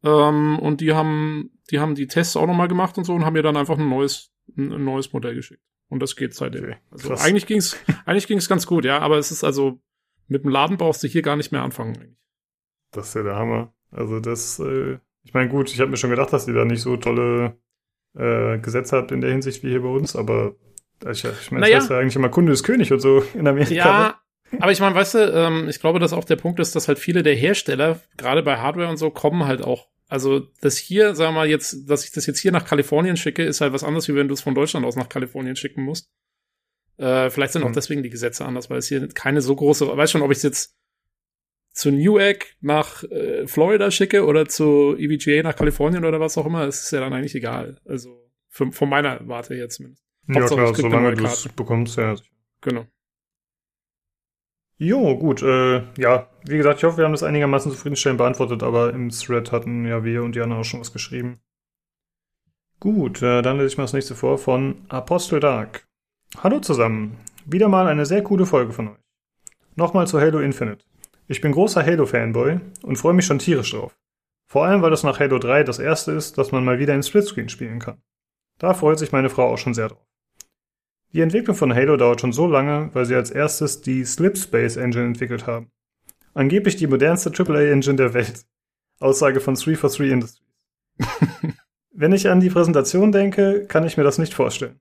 Ähm, 0.02 0.58
und 0.58 0.80
die 0.80 0.92
haben, 0.92 1.50
die 1.70 1.78
haben 1.78 1.94
die 1.94 2.06
Tests 2.06 2.36
auch 2.36 2.46
nochmal 2.46 2.68
gemacht 2.68 2.98
und 2.98 3.04
so 3.04 3.14
und 3.14 3.24
haben 3.24 3.32
mir 3.32 3.42
dann 3.42 3.56
einfach 3.56 3.78
ein 3.78 3.88
neues, 3.88 4.30
ein, 4.56 4.72
ein 4.72 4.84
neues 4.84 5.12
Modell 5.12 5.34
geschickt. 5.34 5.62
Und 5.88 6.00
das 6.00 6.16
geht 6.16 6.34
seitdem. 6.34 6.64
Okay, 6.64 6.76
also 6.90 7.08
krass. 7.08 7.24
eigentlich 7.24 7.46
ging's, 7.46 7.76
eigentlich 8.04 8.26
ging's 8.26 8.48
ganz 8.48 8.66
gut, 8.66 8.84
ja, 8.84 8.98
aber 8.98 9.18
es 9.18 9.30
ist 9.30 9.44
also, 9.44 9.80
mit 10.28 10.44
dem 10.44 10.50
Laden 10.50 10.76
brauchst 10.76 11.02
du 11.02 11.08
hier 11.08 11.22
gar 11.22 11.36
nicht 11.36 11.52
mehr 11.52 11.62
anfangen. 11.62 11.96
Eigentlich. 11.96 12.18
Das 12.90 13.08
ist 13.08 13.14
ja 13.14 13.22
der 13.22 13.36
Hammer. 13.36 13.72
Also 13.90 14.20
das, 14.20 14.58
äh, 14.58 14.98
ich 15.22 15.32
meine, 15.32 15.48
gut, 15.48 15.72
ich 15.72 15.80
habe 15.80 15.90
mir 15.90 15.96
schon 15.96 16.10
gedacht, 16.10 16.32
dass 16.32 16.46
die 16.46 16.52
da 16.52 16.64
nicht 16.64 16.82
so 16.82 16.96
tolle 16.96 17.58
äh, 18.14 18.58
Gesetze 18.58 18.96
hat 18.96 19.10
in 19.10 19.20
der 19.20 19.30
Hinsicht 19.30 19.62
wie 19.62 19.70
hier 19.70 19.82
bei 19.82 19.88
uns, 19.88 20.16
aber 20.16 20.56
ich, 21.10 21.24
ich 21.24 21.50
meine, 21.50 21.62
Naja. 21.62 21.76
das 21.76 21.84
heißt 21.84 21.90
ja 21.90 21.98
eigentlich 21.98 22.16
immer 22.16 22.28
Kunde 22.28 22.52
ist 22.52 22.62
König 22.62 22.92
und 22.92 23.00
so 23.00 23.22
in 23.34 23.46
Amerika. 23.46 23.70
ne? 23.72 23.76
Ja, 23.76 24.20
aber 24.60 24.72
ich 24.72 24.80
meine, 24.80 24.94
weißt 24.94 25.14
du, 25.14 25.18
ähm, 25.32 25.68
ich 25.68 25.80
glaube, 25.80 25.98
dass 25.98 26.12
auch 26.12 26.24
der 26.24 26.36
Punkt 26.36 26.60
ist, 26.60 26.76
dass 26.76 26.88
halt 26.88 26.98
viele 26.98 27.22
der 27.22 27.34
Hersteller, 27.34 28.00
gerade 28.16 28.42
bei 28.42 28.58
Hardware 28.58 28.88
und 28.88 28.96
so, 28.96 29.10
kommen 29.10 29.44
halt 29.46 29.62
auch. 29.62 29.88
Also 30.08 30.40
das 30.60 30.76
hier, 30.76 31.14
sagen 31.14 31.34
wir 31.34 31.40
mal 31.40 31.48
jetzt, 31.48 31.88
dass 31.90 32.04
ich 32.04 32.12
das 32.12 32.26
jetzt 32.26 32.38
hier 32.38 32.52
nach 32.52 32.64
Kalifornien 32.66 33.16
schicke, 33.16 33.42
ist 33.42 33.60
halt 33.60 33.72
was 33.72 33.82
anderes, 33.84 34.06
wie 34.08 34.14
wenn 34.14 34.28
du 34.28 34.34
es 34.34 34.42
von 34.42 34.54
Deutschland 34.54 34.84
aus 34.86 34.96
nach 34.96 35.08
Kalifornien 35.08 35.56
schicken 35.56 35.82
musst. 35.82 36.08
Äh, 36.98 37.30
vielleicht 37.30 37.52
sind 37.54 37.62
auch 37.62 37.68
Hm. 37.68 37.72
deswegen 37.74 38.02
die 38.04 38.10
Gesetze 38.10 38.44
anders, 38.44 38.70
weil 38.70 38.78
es 38.78 38.86
hier 38.86 39.08
keine 39.08 39.40
so 39.40 39.56
große, 39.56 39.84
weiß 39.96 40.10
schon, 40.12 40.22
ob 40.22 40.30
ich 40.30 40.36
es 40.36 40.42
jetzt 40.44 40.76
zu 41.72 41.90
Newegg 41.90 42.54
nach 42.60 43.02
äh, 43.04 43.48
Florida 43.48 43.90
schicke 43.90 44.24
oder 44.24 44.46
zu 44.46 44.94
EVGA 44.96 45.42
nach 45.42 45.56
Kalifornien 45.56 46.04
oder 46.04 46.20
was 46.20 46.38
auch 46.38 46.46
immer, 46.46 46.64
es 46.68 46.84
ist 46.84 46.92
ja 46.92 47.00
dann 47.00 47.12
eigentlich 47.12 47.34
egal. 47.34 47.80
Also 47.84 48.30
für, 48.48 48.70
von 48.70 48.88
meiner 48.88 49.26
Warte 49.26 49.54
her 49.54 49.68
zumindest. 49.68 50.03
Ja, 50.28 50.46
klar, 50.46 50.74
solange 50.74 51.14
du 51.14 51.24
es 51.24 51.48
bekommst, 51.48 51.96
ja. 51.96 52.14
Genau. 52.60 52.86
Jo, 54.76 55.16
gut, 55.16 55.42
äh, 55.42 55.84
ja, 55.96 56.28
wie 56.44 56.56
gesagt, 56.56 56.78
ich 56.78 56.84
hoffe, 56.84 56.98
wir 56.98 57.04
haben 57.04 57.12
das 57.12 57.22
einigermaßen 57.22 57.70
zufriedenstellend 57.70 58.18
beantwortet, 58.18 58.62
aber 58.62 58.92
im 58.92 59.10
Thread 59.10 59.52
hatten 59.52 59.86
ja 59.86 60.02
wir 60.02 60.22
und 60.24 60.34
Jana 60.34 60.58
auch 60.58 60.64
schon 60.64 60.80
was 60.80 60.92
geschrieben. 60.92 61.40
Gut, 62.80 63.22
äh, 63.22 63.40
dann 63.40 63.56
lese 63.58 63.68
ich 63.68 63.78
mal 63.78 63.84
das 63.84 63.92
nächste 63.92 64.14
vor 64.14 64.36
von 64.36 64.84
Apostel 64.88 65.40
Dark. 65.40 65.86
Hallo 66.38 66.58
zusammen, 66.58 67.18
wieder 67.46 67.68
mal 67.68 67.86
eine 67.86 68.04
sehr 68.04 68.22
coole 68.22 68.46
Folge 68.46 68.72
von 68.72 68.88
euch. 68.88 69.00
Nochmal 69.76 70.06
zu 70.06 70.20
Halo 70.20 70.40
Infinite. 70.40 70.84
Ich 71.28 71.40
bin 71.40 71.52
großer 71.52 71.84
Halo-Fanboy 71.84 72.60
und 72.82 72.96
freue 72.96 73.14
mich 73.14 73.26
schon 73.26 73.38
tierisch 73.38 73.70
drauf. 73.70 73.96
Vor 74.46 74.66
allem, 74.66 74.82
weil 74.82 74.90
das 74.90 75.04
nach 75.04 75.20
Halo 75.20 75.38
3 75.38 75.64
das 75.64 75.78
erste 75.78 76.12
ist, 76.12 76.36
dass 76.36 76.52
man 76.52 76.64
mal 76.64 76.78
wieder 76.78 76.94
in 76.94 77.02
Splitscreen 77.02 77.48
spielen 77.48 77.78
kann. 77.78 78.02
Da 78.58 78.74
freut 78.74 78.98
sich 78.98 79.12
meine 79.12 79.30
Frau 79.30 79.52
auch 79.52 79.58
schon 79.58 79.74
sehr 79.74 79.88
drauf. 79.88 80.06
Die 81.14 81.20
Entwicklung 81.20 81.56
von 81.56 81.72
Halo 81.72 81.96
dauert 81.96 82.20
schon 82.20 82.32
so 82.32 82.48
lange, 82.48 82.90
weil 82.92 83.04
sie 83.04 83.14
als 83.14 83.30
erstes 83.30 83.80
die 83.80 84.04
Slipspace 84.04 84.76
Engine 84.76 85.06
entwickelt 85.06 85.46
haben. 85.46 85.70
Angeblich 86.34 86.74
die 86.74 86.88
modernste 86.88 87.30
AAA-Engine 87.30 87.94
der 87.94 88.14
Welt. 88.14 88.44
Aussage 88.98 89.38
von 89.38 89.54
343 89.54 90.10
Industries. 90.10 90.42
Wenn 91.92 92.12
ich 92.12 92.28
an 92.28 92.40
die 92.40 92.50
Präsentation 92.50 93.12
denke, 93.12 93.64
kann 93.68 93.86
ich 93.86 93.96
mir 93.96 94.02
das 94.02 94.18
nicht 94.18 94.34
vorstellen. 94.34 94.80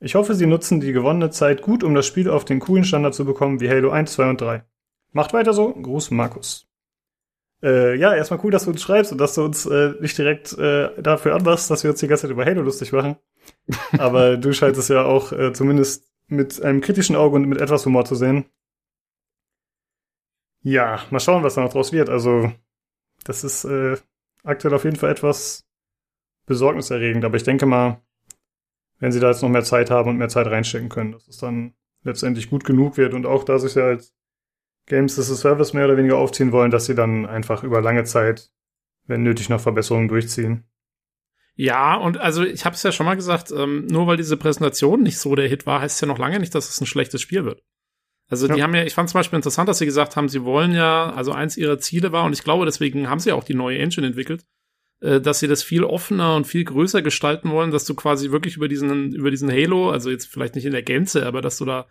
Ich 0.00 0.14
hoffe, 0.14 0.34
sie 0.34 0.46
nutzen 0.46 0.80
die 0.80 0.92
gewonnene 0.92 1.28
Zeit 1.28 1.60
gut, 1.60 1.84
um 1.84 1.94
das 1.94 2.06
Spiel 2.06 2.30
auf 2.30 2.46
den 2.46 2.60
coolen 2.60 2.84
Standard 2.84 3.14
zu 3.14 3.26
bekommen 3.26 3.60
wie 3.60 3.68
Halo 3.68 3.90
1, 3.90 4.10
2 4.14 4.30
und 4.30 4.40
3. 4.40 4.64
Macht 5.12 5.34
weiter 5.34 5.52
so. 5.52 5.74
Gruß, 5.74 6.12
Markus. 6.12 6.66
Äh, 7.62 7.96
ja, 7.96 8.14
erstmal 8.14 8.40
cool, 8.42 8.50
dass 8.50 8.64
du 8.64 8.70
uns 8.70 8.80
schreibst 8.80 9.12
und 9.12 9.18
dass 9.18 9.34
du 9.34 9.44
uns 9.44 9.66
äh, 9.66 9.92
nicht 10.00 10.16
direkt 10.16 10.56
äh, 10.56 11.02
dafür 11.02 11.34
anmachst, 11.34 11.70
dass 11.70 11.84
wir 11.84 11.90
uns 11.90 12.00
die 12.00 12.08
ganze 12.08 12.22
Zeit 12.22 12.30
über 12.30 12.46
Halo 12.46 12.62
lustig 12.62 12.90
machen. 12.92 13.16
Aber 13.98 14.36
du 14.36 14.52
scheinst 14.52 14.78
es 14.78 14.88
ja 14.88 15.04
auch 15.04 15.32
äh, 15.32 15.52
zumindest 15.52 16.10
mit 16.26 16.62
einem 16.62 16.80
kritischen 16.80 17.16
Auge 17.16 17.36
und 17.36 17.48
mit 17.48 17.60
etwas 17.60 17.86
Humor 17.86 18.04
zu 18.04 18.14
sehen. 18.14 18.46
Ja, 20.62 21.02
mal 21.10 21.20
schauen, 21.20 21.42
was 21.42 21.54
da 21.54 21.62
noch 21.62 21.72
draus 21.72 21.92
wird. 21.92 22.08
Also, 22.08 22.52
das 23.24 23.44
ist 23.44 23.64
äh, 23.64 23.96
aktuell 24.42 24.74
auf 24.74 24.84
jeden 24.84 24.96
Fall 24.96 25.10
etwas 25.10 25.66
besorgniserregend. 26.46 27.24
Aber 27.24 27.36
ich 27.36 27.42
denke 27.42 27.66
mal, 27.66 28.00
wenn 28.98 29.12
sie 29.12 29.20
da 29.20 29.28
jetzt 29.28 29.42
noch 29.42 29.50
mehr 29.50 29.64
Zeit 29.64 29.90
haben 29.90 30.08
und 30.10 30.16
mehr 30.16 30.28
Zeit 30.28 30.46
reinstecken 30.46 30.88
können, 30.88 31.12
dass 31.12 31.28
es 31.28 31.38
dann 31.38 31.74
letztendlich 32.02 32.50
gut 32.50 32.64
genug 32.64 32.96
wird 32.96 33.14
und 33.14 33.26
auch, 33.26 33.44
da 33.44 33.58
sie 33.58 33.66
es 33.66 33.74
ja 33.74 33.86
als 33.86 34.14
Games 34.86 35.18
as 35.18 35.30
a 35.30 35.34
Service 35.34 35.72
mehr 35.72 35.86
oder 35.86 35.96
weniger 35.96 36.18
aufziehen 36.18 36.52
wollen, 36.52 36.70
dass 36.70 36.86
sie 36.86 36.94
dann 36.94 37.26
einfach 37.26 37.62
über 37.64 37.80
lange 37.80 38.04
Zeit, 38.04 38.50
wenn 39.06 39.22
nötig, 39.22 39.48
noch 39.48 39.60
Verbesserungen 39.60 40.08
durchziehen. 40.08 40.64
Ja, 41.56 41.96
und 41.96 42.18
also 42.18 42.44
ich 42.44 42.64
habe 42.64 42.74
es 42.74 42.82
ja 42.82 42.90
schon 42.90 43.06
mal 43.06 43.14
gesagt, 43.14 43.52
ähm, 43.52 43.86
nur 43.86 44.06
weil 44.06 44.16
diese 44.16 44.36
Präsentation 44.36 45.02
nicht 45.02 45.18
so 45.18 45.34
der 45.34 45.48
Hit 45.48 45.66
war, 45.66 45.80
heißt 45.80 45.96
es 45.96 46.00
ja 46.00 46.08
noch 46.08 46.18
lange 46.18 46.40
nicht, 46.40 46.54
dass 46.54 46.68
es 46.68 46.80
ein 46.80 46.86
schlechtes 46.86 47.22
Spiel 47.22 47.44
wird. 47.44 47.62
Also 48.28 48.48
ja. 48.48 48.54
die 48.54 48.62
haben 48.62 48.74
ja, 48.74 48.84
ich 48.84 48.94
fand 48.94 49.08
zum 49.08 49.18
Beispiel 49.18 49.36
interessant, 49.36 49.68
dass 49.68 49.78
sie 49.78 49.86
gesagt 49.86 50.16
haben, 50.16 50.28
sie 50.28 50.44
wollen 50.44 50.74
ja, 50.74 51.12
also 51.12 51.32
eins 51.32 51.56
ihrer 51.56 51.78
Ziele 51.78 52.10
war, 52.10 52.24
und 52.24 52.32
ich 52.32 52.42
glaube, 52.42 52.64
deswegen 52.64 53.08
haben 53.08 53.20
sie 53.20 53.32
auch 53.32 53.44
die 53.44 53.54
neue 53.54 53.78
Engine 53.78 54.06
entwickelt, 54.06 54.44
äh, 55.00 55.20
dass 55.20 55.38
sie 55.38 55.46
das 55.46 55.62
viel 55.62 55.84
offener 55.84 56.34
und 56.34 56.46
viel 56.46 56.64
größer 56.64 57.02
gestalten 57.02 57.50
wollen, 57.50 57.70
dass 57.70 57.84
du 57.84 57.94
quasi 57.94 58.30
wirklich 58.30 58.56
über 58.56 58.66
diesen, 58.66 59.14
über 59.14 59.30
diesen 59.30 59.50
Halo, 59.50 59.90
also 59.90 60.10
jetzt 60.10 60.26
vielleicht 60.26 60.56
nicht 60.56 60.64
in 60.64 60.72
der 60.72 60.82
Gänze, 60.82 61.26
aber 61.26 61.40
dass 61.42 61.58
du 61.58 61.64
da 61.64 61.86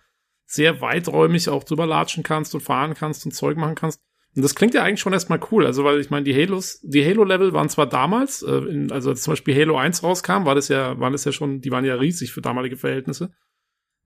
sehr 0.45 0.81
weiträumig 0.81 1.49
auch 1.49 1.63
drüber 1.63 1.85
latschen 1.85 2.23
kannst 2.23 2.53
und 2.53 2.61
fahren 2.61 2.95
kannst 2.95 3.25
und 3.25 3.31
Zeug 3.31 3.57
machen 3.57 3.75
kannst. 3.75 4.01
Und 4.35 4.41
das 4.41 4.55
klingt 4.55 4.73
ja 4.73 4.83
eigentlich 4.83 4.99
schon 4.99 5.13
erstmal 5.13 5.39
cool. 5.51 5.65
Also, 5.65 5.83
weil 5.83 5.99
ich 5.99 6.09
meine, 6.09 6.23
die 6.23 6.33
Halos, 6.33 6.79
die 6.81 7.05
Halo-Level 7.05 7.53
waren 7.53 7.69
zwar 7.69 7.87
damals, 7.87 8.41
äh, 8.41 8.51
in, 8.51 8.91
also 8.91 9.11
als 9.11 9.21
zum 9.21 9.33
Beispiel 9.33 9.55
Halo 9.55 9.77
1 9.77 10.01
rauskam, 10.01 10.45
war 10.45 10.55
das 10.55 10.69
ja, 10.69 10.99
waren 10.99 11.13
das 11.13 11.25
ja 11.25 11.31
schon, 11.31 11.61
die 11.61 11.71
waren 11.71 11.85
ja 11.85 11.95
riesig 11.95 12.33
für 12.33 12.41
damalige 12.41 12.77
Verhältnisse. 12.77 13.31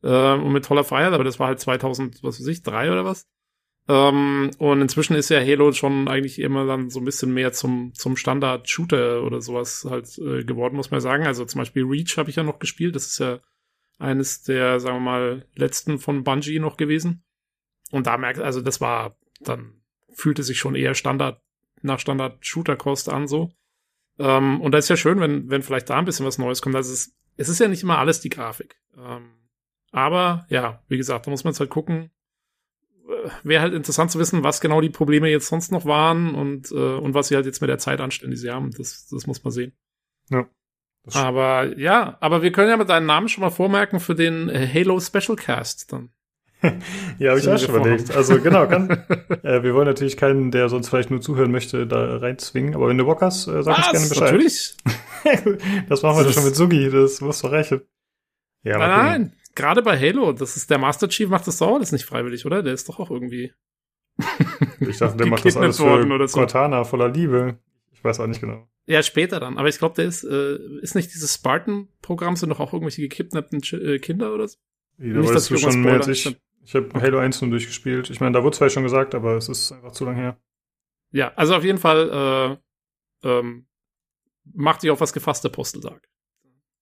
Äh, 0.04 0.34
und 0.34 0.52
mit 0.52 0.66
toller 0.66 0.84
Freiheit, 0.84 1.14
aber 1.14 1.24
das 1.24 1.40
war 1.40 1.48
halt 1.48 1.60
2000, 1.60 2.24
was 2.24 2.40
weiß 2.40 2.48
ich, 2.48 2.62
drei 2.62 2.92
oder 2.92 3.06
was. 3.06 3.28
Ähm, 3.90 4.52
und 4.58 4.82
inzwischen 4.82 5.16
ist 5.16 5.30
ja 5.30 5.40
Halo 5.40 5.72
schon 5.72 6.10
eigentlich 6.10 6.40
immer 6.40 6.66
dann 6.66 6.90
so 6.90 7.00
ein 7.00 7.06
bisschen 7.06 7.34
mehr 7.34 7.54
zum, 7.54 7.94
zum 7.94 8.18
Standard-Shooter 8.18 9.24
oder 9.24 9.42
sowas 9.42 9.88
halt 9.90 10.18
äh, 10.18 10.44
geworden, 10.44 10.76
muss 10.76 10.92
man 10.92 11.00
sagen. 11.00 11.26
Also 11.26 11.46
zum 11.46 11.60
Beispiel 11.60 11.86
Reach 11.86 12.18
habe 12.18 12.30
ich 12.30 12.36
ja 12.36 12.44
noch 12.44 12.60
gespielt. 12.60 12.96
Das 12.96 13.08
ist 13.08 13.20
ja 13.20 13.40
eines 13.98 14.44
der, 14.44 14.80
sagen 14.80 14.98
wir 14.98 15.02
mal, 15.02 15.46
letzten 15.56 16.00
von 16.00 16.24
Bungie 16.24 16.60
noch 16.60 16.76
gewesen. 16.76 17.24
Und 17.92 18.08
da 18.08 18.18
merkt, 18.18 18.40
also 18.40 18.60
das 18.62 18.82
war 18.82 19.18
dann 19.40 19.77
fühlte 20.18 20.44
sich 20.44 20.58
schon 20.58 20.76
eher 20.76 20.96
Standard, 20.96 21.42
nach 21.82 22.00
Standard-Shooter-Kost 22.00 23.10
an, 23.10 23.28
so. 23.28 23.52
Ähm, 24.18 24.60
und 24.62 24.72
da 24.72 24.80
ist 24.80 24.90
ja 24.90 24.98
schön, 24.98 25.20
wenn, 25.20 25.50
wenn 25.50 25.62
vielleicht 25.62 25.90
da 25.90 25.98
ein 25.98 26.06
bisschen 26.06 26.26
was 26.26 26.40
Neues 26.40 26.62
kommt. 26.62 26.76
Also 26.76 26.92
es, 26.92 27.16
es 27.36 27.50
ist 27.50 27.60
ja 27.60 27.68
nicht 27.68 27.84
immer 27.84 28.00
alles 28.00 28.20
die 28.20 28.30
Grafik. 28.30 28.82
Ähm, 28.98 29.30
aber 29.92 30.48
ja, 30.50 30.84
wie 30.88 30.98
gesagt, 30.98 31.28
da 31.28 31.32
muss 31.32 31.44
man 31.44 31.52
jetzt 31.52 31.60
halt 31.60 31.70
gucken. 31.70 32.10
Äh, 33.08 33.30
Wäre 33.44 33.62
halt 33.62 33.76
interessant 33.76 34.10
zu 34.10 34.18
wissen, 34.18 34.44
was 34.44 34.60
genau 34.60 34.82
die 34.82 34.90
Probleme 34.90 35.30
jetzt 35.30 35.48
sonst 35.48 35.72
noch 35.72 35.86
waren 35.86 36.34
und, 36.34 36.72
äh, 36.72 36.96
und 36.96 37.14
was 37.14 37.28
sie 37.28 37.36
halt 37.36 37.46
jetzt 37.46 37.62
mit 37.62 37.70
der 37.70 37.78
Zeit 37.78 38.02
anstellen, 38.02 38.32
die 38.32 38.38
sie 38.38 38.50
haben. 38.50 38.72
Das, 38.72 39.08
das 39.08 39.28
muss 39.28 39.44
man 39.44 39.52
sehen. 39.52 39.78
Ja. 40.32 40.50
Aber 41.14 41.78
ja, 41.78 42.18
aber 42.20 42.42
wir 42.42 42.52
können 42.52 42.70
ja 42.70 42.76
mit 42.76 42.90
deinem 42.90 43.06
Namen 43.06 43.30
schon 43.30 43.42
mal 43.42 43.52
vormerken 43.52 44.00
für 44.00 44.16
den 44.16 44.50
Halo 44.50 45.00
Special 45.00 45.38
Cast 45.38 45.94
dann. 45.94 46.12
ja, 47.20 47.30
habe 47.30 47.40
ich 47.40 47.48
auch 47.48 47.58
schon 47.58 47.76
überlegt. 47.76 48.16
Also 48.16 48.40
genau, 48.42 48.68
kann, 48.68 48.90
äh, 49.44 49.62
wir 49.62 49.76
wollen 49.76 49.86
natürlich 49.86 50.18
keinen, 50.18 50.52
der 50.52 50.70
sonst 50.70 50.90
vielleicht 50.90 51.12
nur 51.12 51.22
zuhören 51.22 51.52
möchte, 51.52 51.86
da 51.86 52.18
reinzwingen. 52.18 52.76
Aber 52.76 52.88
wenn 52.88 52.98
du 52.98 53.06
Bock 53.06 53.22
hast, 53.22 53.48
äh, 53.48 53.62
sag 53.62 53.78
Was? 53.78 53.88
uns 53.90 53.92
gerne 53.92 54.10
Bescheid. 54.10 54.34
Natürlich. 54.34 54.76
das 55.90 56.02
machen 56.02 56.18
wir 56.18 56.24
doch 56.24 56.34
schon 56.34 56.46
mit 56.46 56.56
Sugi, 56.56 56.90
das 56.90 57.22
muss 57.22 57.42
doch 57.42 57.52
reichen. 57.52 57.82
Ja, 58.64 58.80
nein, 58.80 58.90
nein, 58.90 59.34
gerade 59.56 59.82
bei 59.82 59.98
Halo, 60.00 60.34
das 60.34 60.58
ist 60.58 60.70
der 60.70 60.78
Master 60.78 61.08
Chief 61.08 61.30
macht 61.30 61.48
das 61.48 61.58
doch 61.58 61.74
alles 61.74 61.92
nicht 61.92 62.06
freiwillig, 62.06 62.46
oder? 62.46 62.64
Der 62.64 62.74
ist 62.74 62.90
doch 62.90 63.00
auch 63.00 63.12
irgendwie. 63.12 63.54
ich 64.80 64.98
dachte, 64.98 65.18
der 65.18 65.28
macht 65.28 65.46
das 65.46 65.56
alles 65.58 65.78
für 65.78 66.28
so. 66.28 66.40
Cortana 66.40 66.84
voller 66.84 67.10
Liebe. 67.10 67.60
Ich 67.92 68.04
weiß 68.04 68.20
auch 68.20 68.28
nicht 68.28 68.42
genau. 68.42 68.68
Ja, 68.88 69.04
später 69.04 69.40
dann. 69.40 69.58
Aber 69.58 69.68
ich 69.68 69.80
glaube, 69.80 69.96
der 69.96 70.06
ist, 70.06 70.24
äh, 70.24 70.58
ist 70.82 70.96
nicht 70.96 71.14
dieses 71.14 71.36
Spartan-Programm, 71.36 72.36
sind 72.36 72.50
doch 72.50 72.60
auch 72.60 72.74
irgendwelche 72.74 73.02
gekidnappten 73.02 73.62
äh, 73.74 74.00
Kinder 74.00 74.34
oder 74.34 74.48
so? 74.48 74.58
Ja, 74.98 75.20
nicht, 75.20 75.34
dass 75.34 75.48
du 75.48 75.58
schon 75.58 75.82
mehr 75.82 75.96
als 75.96 76.08
ich. 76.08 76.38
Ich 76.68 76.76
habe 76.76 76.90
Halo 77.00 77.20
1 77.20 77.42
nun 77.42 77.52
durchgespielt. 77.52 78.10
Ich 78.10 78.20
meine, 78.20 78.34
da 78.34 78.44
wurde 78.44 78.58
zwar 78.58 78.70
schon 78.70 78.84
gesagt, 78.84 79.16
aber 79.16 79.38
es 79.38 79.48
ist 79.48 79.72
einfach 79.72 79.94
zu 79.94 80.04
lang 80.04 80.16
her. 80.16 80.38
Ja, 81.12 81.32
also 81.38 81.56
auf 81.56 81.64
jeden 81.64 81.78
Fall 81.78 82.60
äh, 83.24 83.28
ähm, 83.30 83.68
macht 84.54 84.82
sich 84.82 84.92
auf 84.92 85.00
was 85.00 85.14
gefasste 85.14 85.50
Posteltag. 85.50 86.10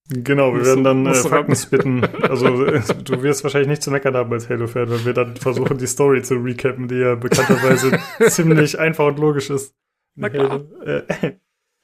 Genau, 0.09 0.55
wir 0.55 0.65
werden 0.65 0.83
dann 0.83 1.05
äh, 1.05 1.13
Fakten 1.13 1.55
spitten. 1.55 2.01
Also 2.23 2.47
du 2.47 3.21
wirst 3.21 3.43
wahrscheinlich 3.43 3.69
nicht 3.69 3.83
zu 3.83 3.91
meckern 3.91 4.15
haben 4.15 4.33
als 4.33 4.49
Halo-Fan, 4.49 4.89
wenn 4.89 5.05
wir 5.05 5.13
dann 5.13 5.35
versuchen, 5.35 5.77
die 5.77 5.85
Story 5.85 6.23
zu 6.23 6.33
recappen, 6.33 6.87
die 6.87 6.95
ja 6.95 7.13
bekannterweise 7.13 7.99
ziemlich 8.27 8.79
einfach 8.79 9.05
und 9.05 9.19
logisch 9.19 9.51
ist. 9.51 9.75
Na 10.15 10.29
klar. 10.29 10.63
Äh, 10.83 11.33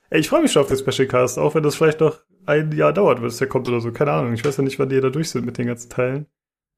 ich 0.10 0.28
freue 0.28 0.42
mich 0.42 0.52
schon 0.52 0.64
auf 0.64 0.70
den 0.70 0.78
Special 0.78 1.08
Cast, 1.08 1.38
auch 1.38 1.54
wenn 1.54 1.62
das 1.62 1.76
vielleicht 1.76 2.00
noch 2.00 2.18
ein 2.48 2.72
Jahr 2.72 2.94
dauert, 2.94 3.22
bis 3.22 3.38
der 3.38 3.48
kommt 3.48 3.70
oder 3.70 3.80
so. 3.80 3.92
Keine 3.92 4.12
Ahnung. 4.12 4.34
Ich 4.34 4.44
weiß 4.44 4.58
ja 4.58 4.64
nicht, 4.64 4.80
wann 4.80 4.90
die 4.90 5.00
da 5.00 5.12
durch 5.12 5.30
sind 5.30 5.46
mit 5.46 5.60
den 5.60 5.68
ganzen 5.68 5.92
Teilen. 5.92 6.26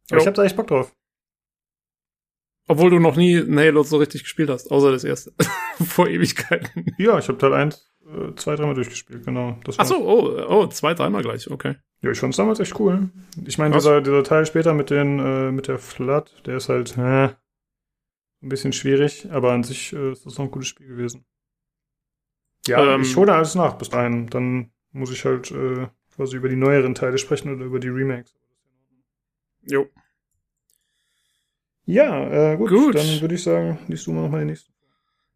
Aber 0.09 0.17
jo. 0.17 0.21
ich 0.21 0.27
habe 0.27 0.35
da 0.35 0.43
echt 0.43 0.57
Bock 0.57 0.67
drauf. 0.67 0.93
Obwohl 2.67 2.89
du 2.89 2.99
noch 2.99 3.15
nie 3.15 3.37
ein 3.37 3.59
Halo 3.59 3.83
so 3.83 3.97
richtig 3.97 4.23
gespielt 4.23 4.49
hast, 4.49 4.71
außer 4.71 4.91
das 4.91 5.03
erste. 5.03 5.33
Vor 5.85 6.07
Ewigkeiten. 6.07 6.85
Ja, 6.97 7.17
ich 7.19 7.27
habe 7.27 7.37
Teil 7.37 7.53
1 7.53 7.91
äh, 8.05 8.35
zwei, 8.35 8.55
dreimal 8.55 8.75
durchgespielt, 8.75 9.25
genau. 9.25 9.57
Das 9.63 9.79
Ach 9.79 9.85
so, 9.85 9.97
oh, 9.97 10.45
oh, 10.47 10.67
zwei, 10.67 10.93
dreimal 10.93 11.23
gleich, 11.23 11.49
okay. 11.49 11.75
Ja, 12.01 12.11
ich 12.11 12.19
fand's 12.19 12.37
damals 12.37 12.59
echt 12.59 12.79
cool. 12.79 13.09
Ich 13.45 13.57
meine, 13.57 13.73
dieser, 13.73 14.01
dieser 14.01 14.23
Teil 14.23 14.45
später 14.45 14.73
mit 14.73 14.89
den, 14.89 15.19
äh, 15.19 15.51
mit 15.51 15.67
der 15.67 15.79
Flood, 15.79 16.43
der 16.45 16.57
ist 16.57 16.69
halt, 16.69 16.97
äh, 16.97 17.29
ein 18.43 18.49
bisschen 18.49 18.73
schwierig, 18.73 19.27
aber 19.31 19.53
an 19.53 19.63
sich 19.63 19.93
äh, 19.93 20.11
ist 20.11 20.25
das 20.25 20.37
noch 20.37 20.45
ein 20.45 20.51
gutes 20.51 20.67
Spiel 20.67 20.87
gewesen. 20.87 21.25
Ja, 22.67 22.95
ähm, 22.95 23.01
ich 23.01 23.15
hole 23.15 23.33
alles 23.33 23.55
nach 23.55 23.77
bis 23.77 23.89
dahin. 23.89 24.27
Dann 24.27 24.71
muss 24.91 25.11
ich 25.11 25.25
halt 25.25 25.51
äh, 25.51 25.87
quasi 26.15 26.37
über 26.37 26.49
die 26.49 26.55
neueren 26.55 26.95
Teile 26.95 27.17
sprechen 27.17 27.55
oder 27.55 27.65
über 27.65 27.79
die 27.79 27.89
Remakes. 27.89 28.35
Jo. 29.63 29.87
Ja, 31.85 32.53
äh, 32.53 32.57
gut, 32.57 32.69
gut. 32.69 32.95
Dann 32.95 33.21
würde 33.21 33.35
ich 33.35 33.43
sagen, 33.43 33.79
liest 33.87 34.07
du 34.07 34.13
mal 34.13 34.21
noch 34.21 34.29
mal 34.29 34.39
den 34.39 34.47
nächsten. 34.47 34.73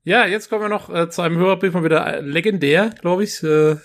Ja, 0.04 0.26
jetzt 0.26 0.50
kommen 0.50 0.62
wir 0.62 0.70
noch 0.70 0.90
äh, 0.90 1.10
zu 1.10 1.22
einem 1.22 1.38
Hörerbrief 1.38 1.74
mal 1.74 1.84
wieder 1.84 2.06
äh, 2.06 2.22
legendär, 2.22 2.92
glaube 3.02 3.26
ich, 3.26 3.44
äh, 3.44 3.76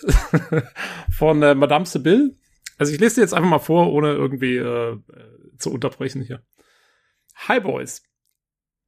von 1.11 1.42
äh, 1.42 1.55
Madame 1.55 1.85
Sibylle. 1.85 2.37
Also 2.79 2.92
ich 2.92 3.01
lese 3.01 3.16
dir 3.16 3.20
jetzt 3.22 3.35
einfach 3.35 3.51
mal 3.51 3.59
vor, 3.59 3.92
ohne 3.92 4.12
irgendwie 4.12 4.57
äh, 4.57 4.98
zu 5.59 5.72
unterbrechen 5.72 6.22
hier. 6.22 6.42
Hi 7.48 7.59
Boys. 7.59 8.03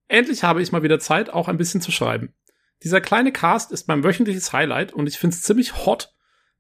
Endlich 0.07 0.45
habe 0.45 0.63
ich 0.63 0.71
mal 0.71 0.83
wieder 0.85 1.01
Zeit, 1.01 1.31
auch 1.31 1.49
ein 1.49 1.57
bisschen 1.57 1.81
zu 1.81 1.91
schreiben. 1.91 2.35
Dieser 2.85 3.01
kleine 3.01 3.33
Cast 3.33 3.73
ist 3.73 3.89
mein 3.89 4.05
wöchentliches 4.05 4.53
Highlight 4.53 4.93
und 4.93 5.09
ich 5.09 5.19
finde 5.19 5.35
es 5.35 5.43
ziemlich 5.43 5.87
hot, 5.87 6.15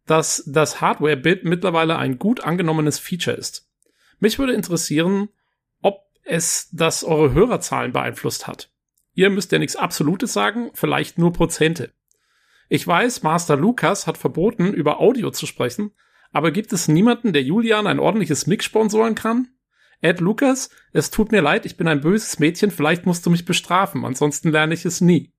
dass 0.06 0.42
das 0.46 0.80
Hardware-Bit 0.80 1.44
mittlerweile 1.44 1.98
ein 1.98 2.18
gut 2.18 2.42
angenommenes 2.42 2.98
Feature 2.98 3.36
ist. 3.36 3.70
Mich 4.18 4.38
würde 4.38 4.54
interessieren, 4.54 5.28
es 6.24 6.68
das 6.72 7.04
eure 7.04 7.32
Hörerzahlen 7.32 7.92
beeinflusst 7.92 8.46
hat. 8.46 8.70
Ihr 9.14 9.30
müsst 9.30 9.52
ja 9.52 9.58
nichts 9.58 9.76
Absolutes 9.76 10.32
sagen, 10.32 10.70
vielleicht 10.74 11.18
nur 11.18 11.32
Prozente. 11.32 11.92
Ich 12.68 12.86
weiß, 12.86 13.22
Master 13.22 13.56
Lucas 13.56 14.06
hat 14.06 14.18
verboten, 14.18 14.72
über 14.72 15.00
Audio 15.00 15.30
zu 15.30 15.46
sprechen, 15.46 15.92
aber 16.32 16.50
gibt 16.50 16.72
es 16.72 16.88
niemanden, 16.88 17.32
der 17.32 17.42
Julian 17.42 17.86
ein 17.86 18.00
ordentliches 18.00 18.46
Mix 18.46 18.64
sponsoren 18.64 19.14
kann? 19.14 19.48
Ed 20.00 20.20
Lucas, 20.20 20.70
es 20.92 21.10
tut 21.10 21.30
mir 21.30 21.40
leid, 21.40 21.66
ich 21.66 21.76
bin 21.76 21.86
ein 21.86 22.00
böses 22.00 22.38
Mädchen, 22.38 22.70
vielleicht 22.70 23.06
musst 23.06 23.24
du 23.24 23.30
mich 23.30 23.44
bestrafen, 23.44 24.04
ansonsten 24.04 24.50
lerne 24.50 24.74
ich 24.74 24.84
es 24.84 25.00
nie. 25.00 25.32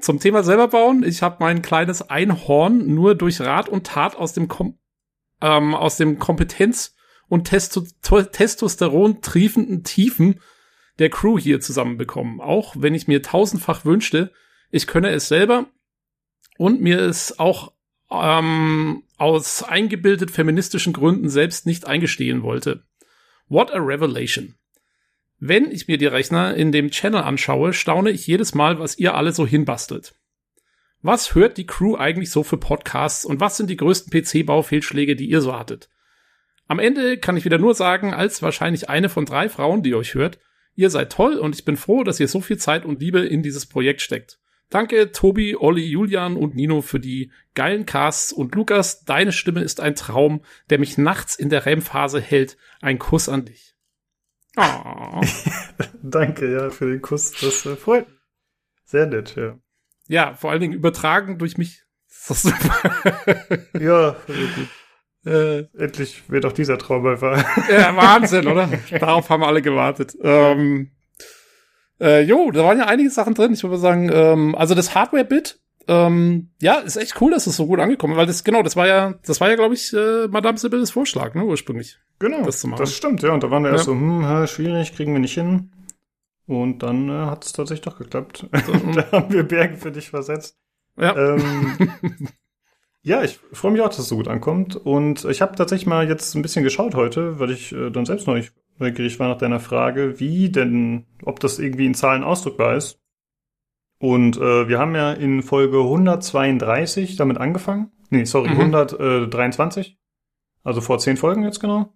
Zum 0.00 0.20
Thema 0.20 0.44
selber 0.44 0.68
bauen. 0.68 1.02
Ich 1.02 1.22
habe 1.22 1.38
mein 1.40 1.60
kleines 1.60 2.08
Einhorn 2.08 2.86
nur 2.86 3.16
durch 3.16 3.40
Rat 3.40 3.68
und 3.68 3.86
Tat 3.86 4.14
aus 4.16 4.32
dem 4.32 4.46
Kom 4.46 4.78
ähm, 5.40 5.74
aus 5.74 5.96
dem 5.96 6.18
Kompetenz 6.18 6.94
und 7.28 7.44
Testo 7.44 7.82
Testosteron 8.02 9.20
triefenden 9.20 9.84
Tiefen 9.84 10.40
der 10.98 11.10
Crew 11.10 11.38
hier 11.38 11.60
zusammenbekommen. 11.60 12.40
Auch 12.40 12.74
wenn 12.76 12.94
ich 12.94 13.08
mir 13.08 13.22
tausendfach 13.22 13.84
wünschte, 13.84 14.32
ich 14.70 14.86
könne 14.86 15.10
es 15.10 15.28
selber 15.28 15.66
und 16.56 16.80
mir 16.80 17.00
es 17.00 17.38
auch 17.38 17.72
ähm, 18.10 19.04
aus 19.16 19.62
eingebildet 19.62 20.30
feministischen 20.30 20.92
Gründen 20.92 21.28
selbst 21.28 21.66
nicht 21.66 21.86
eingestehen 21.86 22.42
wollte. 22.42 22.84
What 23.48 23.72
a 23.72 23.78
revelation. 23.78 24.54
Wenn 25.38 25.70
ich 25.70 25.86
mir 25.86 25.98
die 25.98 26.06
Rechner 26.06 26.54
in 26.54 26.72
dem 26.72 26.90
Channel 26.90 27.22
anschaue, 27.22 27.72
staune 27.72 28.10
ich 28.10 28.26
jedes 28.26 28.54
Mal, 28.54 28.80
was 28.80 28.98
ihr 28.98 29.14
alle 29.14 29.32
so 29.32 29.46
hinbastelt. 29.46 30.14
Was 31.00 31.36
hört 31.36 31.58
die 31.58 31.66
Crew 31.66 31.94
eigentlich 31.96 32.30
so 32.30 32.42
für 32.42 32.56
Podcasts 32.56 33.24
und 33.24 33.38
was 33.38 33.56
sind 33.56 33.70
die 33.70 33.76
größten 33.76 34.10
PC-Baufehlschläge, 34.10 35.14
die 35.14 35.28
ihr 35.28 35.40
so 35.40 35.56
hattet? 35.56 35.88
Am 36.68 36.78
Ende 36.78 37.16
kann 37.16 37.36
ich 37.36 37.46
wieder 37.46 37.58
nur 37.58 37.74
sagen, 37.74 38.12
als 38.12 38.42
wahrscheinlich 38.42 38.90
eine 38.90 39.08
von 39.08 39.24
drei 39.24 39.48
Frauen, 39.48 39.82
die 39.82 39.94
euch 39.94 40.14
hört, 40.14 40.38
ihr 40.74 40.90
seid 40.90 41.10
toll 41.10 41.36
und 41.38 41.54
ich 41.54 41.64
bin 41.64 41.78
froh, 41.78 42.04
dass 42.04 42.20
ihr 42.20 42.28
so 42.28 42.42
viel 42.42 42.58
Zeit 42.58 42.84
und 42.84 43.00
Liebe 43.00 43.20
in 43.20 43.42
dieses 43.42 43.66
Projekt 43.66 44.02
steckt. 44.02 44.38
Danke 44.68 45.12
Tobi, 45.12 45.56
Olli, 45.56 45.86
Julian 45.86 46.36
und 46.36 46.54
Nino 46.54 46.82
für 46.82 47.00
die 47.00 47.32
geilen 47.54 47.86
Casts 47.86 48.34
und 48.34 48.54
Lukas, 48.54 49.04
deine 49.04 49.32
Stimme 49.32 49.62
ist 49.62 49.80
ein 49.80 49.94
Traum, 49.94 50.42
der 50.68 50.78
mich 50.78 50.98
nachts 50.98 51.36
in 51.36 51.48
der 51.48 51.64
REM-Phase 51.64 52.20
hält. 52.20 52.58
Ein 52.82 52.98
Kuss 52.98 53.30
an 53.30 53.46
dich. 53.46 53.74
Oh. 54.56 55.22
Danke, 56.02 56.52
ja, 56.52 56.68
für 56.68 56.90
den 56.90 57.00
Kuss. 57.00 57.32
Das 57.40 57.64
äh, 57.64 57.76
freut 57.76 58.08
mich. 58.08 58.18
Sehr 58.84 59.06
nett, 59.06 59.36
ja. 59.36 59.58
Ja, 60.06 60.34
vor 60.34 60.50
allen 60.50 60.60
Dingen 60.60 60.74
übertragen 60.74 61.38
durch 61.38 61.56
mich. 61.56 61.84
Das 62.28 62.44
ist 62.44 62.54
super. 62.54 63.56
ja, 63.78 64.16
gut. 64.26 64.68
Äh, 65.26 65.64
Endlich 65.76 66.28
wird 66.28 66.46
auch 66.46 66.52
dieser 66.52 66.78
Traum 66.78 67.04
wahr. 67.04 67.44
ja, 67.70 67.96
Wahnsinn, 67.96 68.46
oder? 68.46 68.68
Darauf 68.90 69.28
haben 69.30 69.42
alle 69.42 69.62
gewartet. 69.62 70.16
Ähm, 70.22 70.90
äh, 72.00 72.22
jo, 72.22 72.50
da 72.50 72.64
waren 72.64 72.78
ja 72.78 72.86
einige 72.86 73.10
Sachen 73.10 73.34
drin. 73.34 73.52
Ich 73.52 73.62
würde 73.62 73.78
sagen, 73.78 74.10
ähm, 74.12 74.54
also 74.54 74.74
das 74.74 74.94
Hardware-Bit, 74.94 75.60
ähm, 75.88 76.50
ja, 76.60 76.76
ist 76.76 76.96
echt 76.96 77.20
cool, 77.20 77.32
dass 77.32 77.46
es 77.46 77.56
so 77.56 77.66
gut 77.66 77.80
angekommen 77.80 78.12
ist, 78.12 78.18
weil 78.18 78.26
das, 78.26 78.44
genau, 78.44 78.62
das 78.62 78.76
war 78.76 78.86
ja, 78.86 79.14
das 79.26 79.40
war 79.40 79.48
ja, 79.48 79.56
glaube 79.56 79.74
ich, 79.74 79.92
äh, 79.92 80.28
Madame 80.28 80.58
Sibylles 80.58 80.90
Vorschlag, 80.90 81.34
ne, 81.34 81.44
ursprünglich. 81.44 81.98
Genau, 82.18 82.42
das, 82.42 82.66
das 82.76 82.94
stimmt, 82.94 83.22
ja. 83.22 83.32
Und 83.32 83.42
da 83.42 83.50
waren 83.50 83.62
wir 83.62 83.70
ja. 83.70 83.76
erst 83.76 83.86
so, 83.86 83.92
hm, 83.92 84.46
schwierig, 84.46 84.94
kriegen 84.94 85.12
wir 85.12 85.20
nicht 85.20 85.34
hin. 85.34 85.72
Und 86.46 86.82
dann 86.82 87.08
äh, 87.08 87.26
hat 87.26 87.44
es 87.44 87.52
tatsächlich 87.52 87.84
doch 87.84 87.98
geklappt. 87.98 88.46
da 88.52 89.12
haben 89.12 89.32
wir 89.32 89.42
Berge 89.42 89.76
für 89.76 89.90
dich 89.90 90.10
versetzt. 90.10 90.58
Ja. 90.96 91.16
Ähm, 91.16 91.92
ja, 93.08 93.22
ich 93.22 93.40
freue 93.52 93.72
mich 93.72 93.80
auch, 93.80 93.88
dass 93.88 94.00
es 94.00 94.08
so 94.08 94.16
gut 94.16 94.28
ankommt. 94.28 94.76
Und 94.76 95.24
ich 95.24 95.40
habe 95.40 95.56
tatsächlich 95.56 95.86
mal 95.86 96.08
jetzt 96.08 96.34
ein 96.34 96.42
bisschen 96.42 96.62
geschaut 96.62 96.94
heute, 96.94 97.40
weil 97.40 97.50
ich 97.50 97.72
äh, 97.72 97.90
dann 97.90 98.04
selbst 98.04 98.26
noch 98.26 98.34
nicht 98.34 98.52
neugierig 98.78 99.18
war 99.18 99.28
nach 99.28 99.38
deiner 99.38 99.60
Frage, 99.60 100.20
wie 100.20 100.50
denn, 100.50 101.06
ob 101.24 101.40
das 101.40 101.58
irgendwie 101.58 101.86
in 101.86 101.94
Zahlen 101.94 102.22
ausdrückbar 102.22 102.76
ist. 102.76 103.00
Und 103.98 104.36
äh, 104.36 104.68
wir 104.68 104.78
haben 104.78 104.94
ja 104.94 105.12
in 105.12 105.42
Folge 105.42 105.78
132 105.78 107.16
damit 107.16 107.38
angefangen. 107.38 107.90
Nee, 108.10 108.24
sorry, 108.24 108.50
mhm. 108.50 108.74
123. 108.74 109.98
Also 110.62 110.80
vor 110.82 110.98
zehn 110.98 111.16
Folgen 111.16 111.42
jetzt 111.44 111.60
genau. 111.60 111.94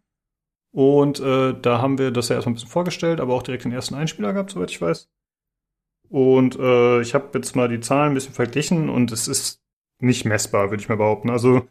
Und 0.72 1.20
äh, 1.20 1.54
da 1.60 1.82
haben 1.82 1.98
wir 1.98 2.10
das 2.10 2.30
ja 2.30 2.36
erstmal 2.36 2.52
ein 2.52 2.54
bisschen 2.54 2.70
vorgestellt, 2.70 3.20
aber 3.20 3.34
auch 3.34 3.42
direkt 3.42 3.64
den 3.64 3.72
ersten 3.72 3.94
Einspieler 3.94 4.32
gehabt, 4.32 4.50
soweit 4.50 4.70
ich 4.70 4.80
weiß. 4.80 5.10
Und 6.08 6.58
äh, 6.58 7.02
ich 7.02 7.14
habe 7.14 7.30
jetzt 7.34 7.54
mal 7.54 7.68
die 7.68 7.80
Zahlen 7.80 8.12
ein 8.12 8.14
bisschen 8.14 8.34
verglichen 8.34 8.88
und 8.88 9.12
es 9.12 9.28
ist 9.28 9.61
nicht 10.02 10.24
messbar, 10.24 10.70
würde 10.70 10.82
ich 10.82 10.88
mal 10.88 10.96
behaupten. 10.96 11.30
Also 11.30 11.68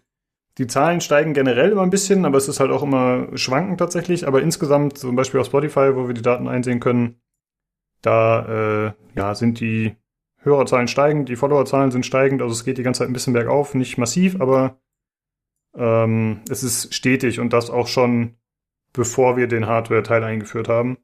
die 0.57 0.67
Zahlen 0.67 1.01
steigen 1.01 1.34
generell 1.34 1.71
immer 1.71 1.84
ein 1.84 1.89
bisschen, 1.89 2.25
aber 2.25 2.38
es 2.38 2.47
ist 2.47 2.59
halt 2.59 2.71
auch 2.71 2.84
immer 2.84 3.27
schwankend 3.38 3.79
tatsächlich. 3.79 4.27
Aber 4.27 4.41
insgesamt, 4.41 4.97
zum 4.97 5.15
Beispiel 5.15 5.39
auf 5.39 5.47
Spotify, 5.47 5.95
wo 5.95 6.07
wir 6.07 6.13
die 6.13 6.21
Daten 6.21 6.47
einsehen 6.47 6.79
können, 6.79 7.21
da 8.01 8.88
äh, 8.88 8.93
ja, 9.15 9.36
sind 9.36 9.59
die 9.59 9.95
Hörerzahlen 10.38 10.88
steigend, 10.88 11.29
die 11.29 11.36
Followerzahlen 11.36 11.91
sind 11.91 12.05
steigend, 12.05 12.41
also 12.41 12.53
es 12.53 12.65
geht 12.65 12.79
die 12.79 12.84
ganze 12.84 12.99
Zeit 12.99 13.09
ein 13.09 13.13
bisschen 13.13 13.34
bergauf, 13.34 13.75
nicht 13.75 13.99
massiv, 13.99 14.41
aber 14.41 14.79
ähm, 15.75 16.41
es 16.49 16.63
ist 16.63 16.93
stetig 16.95 17.39
und 17.39 17.53
das 17.53 17.69
auch 17.69 17.88
schon 17.88 18.38
bevor 18.93 19.38
wir 19.38 19.47
den 19.47 19.67
Hardware-Teil 19.67 20.23
eingeführt 20.23 20.67
haben. 20.67 20.97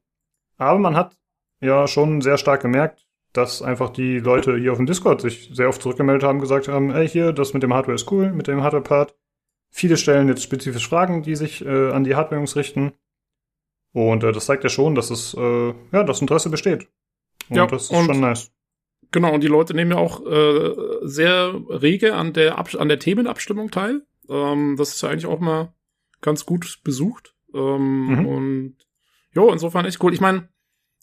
Aber 0.56 0.78
man 0.78 0.96
hat 0.96 1.16
ja 1.60 1.86
schon 1.86 2.20
sehr 2.20 2.38
stark 2.38 2.62
gemerkt, 2.62 3.07
dass 3.32 3.62
einfach 3.62 3.90
die 3.90 4.18
Leute 4.18 4.56
hier 4.56 4.72
auf 4.72 4.78
dem 4.78 4.86
Discord 4.86 5.20
sich 5.20 5.50
sehr 5.52 5.68
oft 5.68 5.82
zurückgemeldet 5.82 6.24
haben, 6.24 6.40
gesagt 6.40 6.68
haben, 6.68 6.90
ey, 6.90 7.08
hier, 7.08 7.32
das 7.32 7.54
mit 7.54 7.62
dem 7.62 7.74
Hardware 7.74 7.94
ist 7.94 8.10
cool, 8.10 8.32
mit 8.32 8.46
dem 8.46 8.62
Hardware-Part. 8.62 9.14
Viele 9.70 9.96
stellen 9.96 10.28
jetzt 10.28 10.42
spezifisch 10.42 10.88
Fragen, 10.88 11.22
die 11.22 11.36
sich 11.36 11.64
äh, 11.64 11.90
an 11.90 12.04
die 12.04 12.14
Hardware-Jungs 12.14 12.56
richten. 12.56 12.92
Und 13.92 14.24
äh, 14.24 14.32
das 14.32 14.46
zeigt 14.46 14.64
ja 14.64 14.70
schon, 14.70 14.94
dass 14.94 15.10
es, 15.10 15.34
äh, 15.34 15.74
ja, 15.92 16.04
das 16.04 16.20
Interesse 16.20 16.50
besteht. 16.50 16.88
Und 17.50 17.56
ja, 17.56 17.66
das 17.66 17.84
ist 17.84 17.90
und 17.90 18.06
schon 18.06 18.20
nice. 18.20 18.50
Genau, 19.10 19.32
und 19.32 19.42
die 19.42 19.48
Leute 19.48 19.74
nehmen 19.74 19.92
ja 19.92 19.96
auch 19.98 20.24
äh, 20.26 20.74
sehr 21.02 21.54
rege 21.68 22.14
an 22.14 22.32
der, 22.32 22.58
Ab 22.58 22.68
an 22.78 22.88
der 22.88 22.98
Themenabstimmung 22.98 23.70
teil. 23.70 24.02
Ähm, 24.28 24.76
das 24.76 24.94
ist 24.94 25.02
ja 25.02 25.08
eigentlich 25.08 25.26
auch 25.26 25.40
mal 25.40 25.72
ganz 26.20 26.44
gut 26.44 26.80
besucht. 26.84 27.34
Ähm, 27.54 28.06
mhm. 28.06 28.26
Und 28.26 28.76
jo, 29.32 29.50
insofern 29.50 29.86
echt 29.86 30.02
cool. 30.02 30.12
Ich 30.12 30.20
meine, 30.20 30.48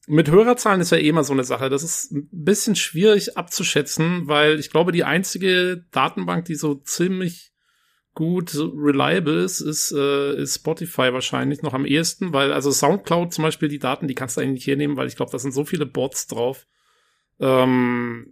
mit 0.07 0.29
Hörerzahlen 0.29 0.81
ist 0.81 0.91
ja 0.91 0.97
eh 0.97 1.07
immer 1.07 1.23
so 1.23 1.33
eine 1.33 1.43
Sache. 1.43 1.69
Das 1.69 1.83
ist 1.83 2.11
ein 2.11 2.29
bisschen 2.31 2.75
schwierig 2.75 3.37
abzuschätzen, 3.37 4.27
weil 4.27 4.59
ich 4.59 4.69
glaube, 4.69 4.91
die 4.91 5.03
einzige 5.03 5.85
Datenbank, 5.91 6.45
die 6.45 6.55
so 6.55 6.75
ziemlich 6.75 7.53
gut 8.13 8.55
reliable 8.55 9.43
ist, 9.43 9.59
ist, 9.59 9.91
äh, 9.91 10.41
ist 10.41 10.55
Spotify 10.55 11.11
wahrscheinlich 11.11 11.61
noch 11.61 11.73
am 11.73 11.85
ehesten, 11.85 12.31
weil 12.33 12.53
also 12.53 12.71
Soundcloud 12.71 13.33
zum 13.33 13.43
Beispiel 13.43 13.67
die 13.67 13.79
Daten, 13.79 14.07
die 14.07 14.15
kannst 14.15 14.37
du 14.37 14.41
eigentlich 14.41 14.53
nicht 14.53 14.67
hernehmen, 14.67 14.95
weil 14.95 15.07
ich 15.07 15.17
glaube, 15.17 15.31
da 15.31 15.39
sind 15.39 15.53
so 15.53 15.65
viele 15.65 15.85
Bots 15.85 16.27
drauf. 16.27 16.65
Ähm, 17.39 18.31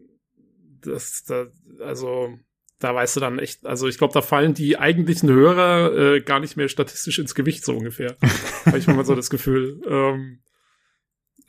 das, 0.82 1.26
da, 1.26 1.48
also 1.82 2.38
da 2.80 2.96
weißt 2.96 3.18
du 3.18 3.20
dann 3.20 3.40
echt, 3.40 3.66
also 3.66 3.88
ich 3.88 3.98
glaube, 3.98 4.14
da 4.14 4.22
fallen 4.22 4.54
die 4.54 4.78
eigentlichen 4.78 5.30
Hörer 5.30 6.16
äh, 6.16 6.22
gar 6.22 6.40
nicht 6.40 6.56
mehr 6.56 6.70
statistisch 6.70 7.20
ins 7.20 7.36
Gewicht, 7.36 7.66
so 7.66 7.76
ungefähr. 7.76 8.16
Habe 8.66 8.78
ich 8.78 8.88
mal 8.88 9.06
so 9.06 9.16
das 9.16 9.30
Gefühl. 9.30 9.82
Ähm, 9.88 10.43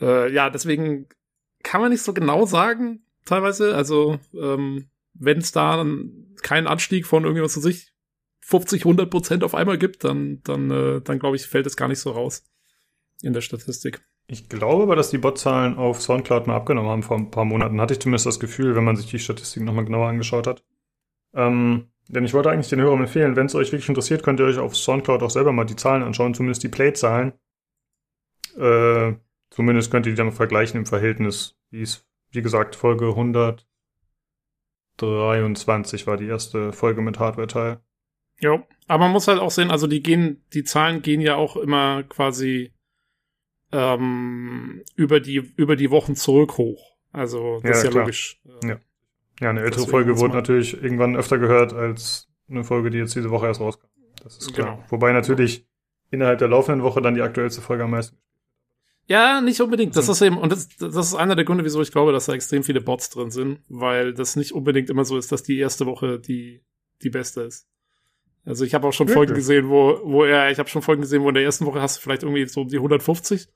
äh, 0.00 0.32
ja, 0.32 0.50
deswegen 0.50 1.08
kann 1.62 1.80
man 1.80 1.90
nicht 1.90 2.02
so 2.02 2.12
genau 2.12 2.46
sagen, 2.46 3.04
teilweise. 3.24 3.74
Also, 3.74 4.18
ähm, 4.34 4.88
wenn 5.14 5.38
es 5.38 5.52
da 5.52 5.84
keinen 6.42 6.66
Anstieg 6.66 7.06
von 7.06 7.24
irgendwas 7.24 7.52
zu 7.52 7.60
sich 7.60 7.92
50, 8.40 8.82
100 8.82 9.10
Prozent 9.10 9.44
auf 9.44 9.54
einmal 9.54 9.78
gibt, 9.78 10.04
dann, 10.04 10.42
dann, 10.44 10.70
äh, 10.70 11.00
dann 11.00 11.18
glaube 11.18 11.36
ich, 11.36 11.46
fällt 11.46 11.66
es 11.66 11.76
gar 11.76 11.88
nicht 11.88 12.00
so 12.00 12.10
raus 12.10 12.44
in 13.22 13.32
der 13.32 13.40
Statistik. 13.40 14.02
Ich 14.26 14.48
glaube 14.48 14.82
aber, 14.82 14.96
dass 14.96 15.10
die 15.10 15.18
Botzahlen 15.18 15.76
auf 15.76 16.00
Soundcloud 16.00 16.46
mal 16.46 16.56
abgenommen 16.56 16.90
haben 16.90 17.02
vor 17.02 17.16
ein 17.16 17.30
paar 17.30 17.44
Monaten. 17.44 17.80
Hatte 17.80 17.94
ich 17.94 18.00
zumindest 18.00 18.26
das 18.26 18.40
Gefühl, 18.40 18.74
wenn 18.74 18.84
man 18.84 18.96
sich 18.96 19.06
die 19.06 19.18
Statistiken 19.18 19.66
nochmal 19.66 19.84
genauer 19.84 20.08
angeschaut 20.08 20.46
hat. 20.46 20.64
Ähm, 21.34 21.90
denn 22.08 22.24
ich 22.24 22.34
wollte 22.34 22.50
eigentlich 22.50 22.68
den 22.68 22.80
Hörern 22.80 23.00
empfehlen, 23.00 23.36
wenn 23.36 23.46
es 23.46 23.54
euch 23.54 23.72
wirklich 23.72 23.88
interessiert, 23.88 24.22
könnt 24.22 24.40
ihr 24.40 24.46
euch 24.46 24.58
auf 24.58 24.76
Soundcloud 24.76 25.22
auch 25.22 25.30
selber 25.30 25.52
mal 25.52 25.64
die 25.64 25.76
Zahlen 25.76 26.02
anschauen, 26.02 26.34
zumindest 26.34 26.62
die 26.62 26.68
Play-Zahlen. 26.68 27.32
Äh, 28.56 29.14
zumindest 29.54 29.90
könnt 29.90 30.06
ihr 30.06 30.12
die 30.12 30.16
dann 30.16 30.32
vergleichen 30.32 30.78
im 30.78 30.86
Verhältnis. 30.86 31.58
Wie 31.70 31.82
ist, 31.82 32.06
wie 32.32 32.40
gesagt, 32.42 32.74
Folge 32.74 33.08
123 33.08 36.06
war 36.06 36.16
die 36.16 36.26
erste 36.26 36.72
Folge 36.72 37.02
mit 37.02 37.20
Hardware-Teil. 37.20 37.80
Ja, 38.40 38.66
aber 38.88 39.04
man 39.04 39.12
muss 39.12 39.28
halt 39.28 39.38
auch 39.38 39.52
sehen, 39.52 39.70
also 39.70 39.86
die 39.86 40.02
gehen, 40.02 40.42
die 40.52 40.64
Zahlen 40.64 41.02
gehen 41.02 41.20
ja 41.20 41.36
auch 41.36 41.56
immer 41.56 42.02
quasi 42.02 42.72
ähm, 43.70 44.82
über 44.96 45.20
die 45.20 45.36
über 45.56 45.76
die 45.76 45.92
Wochen 45.92 46.16
zurück 46.16 46.58
hoch. 46.58 46.96
Also 47.12 47.60
das 47.62 47.62
ja, 47.62 47.70
ist 47.70 47.84
ja 47.84 47.90
klar. 47.90 48.02
logisch. 48.02 48.40
Ja. 48.64 48.80
Ja, 49.40 49.50
eine 49.50 49.62
ältere 49.62 49.86
Folge 49.86 50.18
wurde 50.18 50.34
natürlich 50.34 50.80
irgendwann 50.80 51.16
öfter 51.16 51.38
gehört 51.38 51.72
als 51.72 52.28
eine 52.48 52.64
Folge, 52.64 52.90
die 52.90 52.98
jetzt 52.98 53.14
diese 53.14 53.30
Woche 53.30 53.46
erst 53.46 53.60
rauskam. 53.60 53.86
Das 54.22 54.38
ist 54.38 54.54
klar. 54.54 54.76
Genau. 54.76 54.84
Wobei 54.90 55.12
natürlich 55.12 55.66
innerhalb 56.10 56.38
der 56.38 56.48
laufenden 56.48 56.82
Woche 56.82 57.02
dann 57.02 57.14
die 57.14 57.22
aktuellste 57.22 57.60
Folge 57.60 57.84
am 57.84 57.90
meisten. 57.90 58.16
Ja, 59.06 59.40
nicht 59.40 59.60
unbedingt. 59.60 59.96
Das 59.96 60.08
ist 60.08 60.22
eben, 60.22 60.38
und 60.38 60.50
das, 60.50 60.68
das 60.78 61.08
ist 61.08 61.14
einer 61.14 61.36
der 61.36 61.44
Gründe, 61.44 61.64
wieso 61.64 61.82
ich 61.82 61.92
glaube, 61.92 62.12
dass 62.12 62.26
da 62.26 62.32
extrem 62.32 62.62
viele 62.62 62.80
Bots 62.80 63.10
drin 63.10 63.30
sind, 63.30 63.60
weil 63.68 64.14
das 64.14 64.36
nicht 64.36 64.52
unbedingt 64.52 64.88
immer 64.88 65.04
so 65.04 65.18
ist, 65.18 65.30
dass 65.30 65.42
die 65.42 65.58
erste 65.58 65.86
Woche 65.86 66.18
die, 66.18 66.62
die 67.02 67.10
beste 67.10 67.42
ist. 67.42 67.68
Also 68.46 68.64
ich 68.64 68.74
habe 68.74 68.86
auch 68.86 68.92
schon? 68.92 69.08
Folgen 69.08 69.34
gesehen, 69.34 69.68
wo, 69.68 70.00
wo 70.04 70.24
er, 70.24 70.50
ich 70.50 70.58
habe 70.58 70.68
schon 70.68 70.82
Folgen 70.82 71.02
gesehen, 71.02 71.22
wo 71.22 71.28
in 71.28 71.34
der 71.34 71.44
ersten 71.44 71.66
Woche 71.66 71.80
hast 71.80 71.96
du 71.96 72.00
vielleicht 72.02 72.22
irgendwie 72.22 72.46
so 72.46 72.62
um 72.62 72.68
die 72.68 72.76
150 72.76 73.48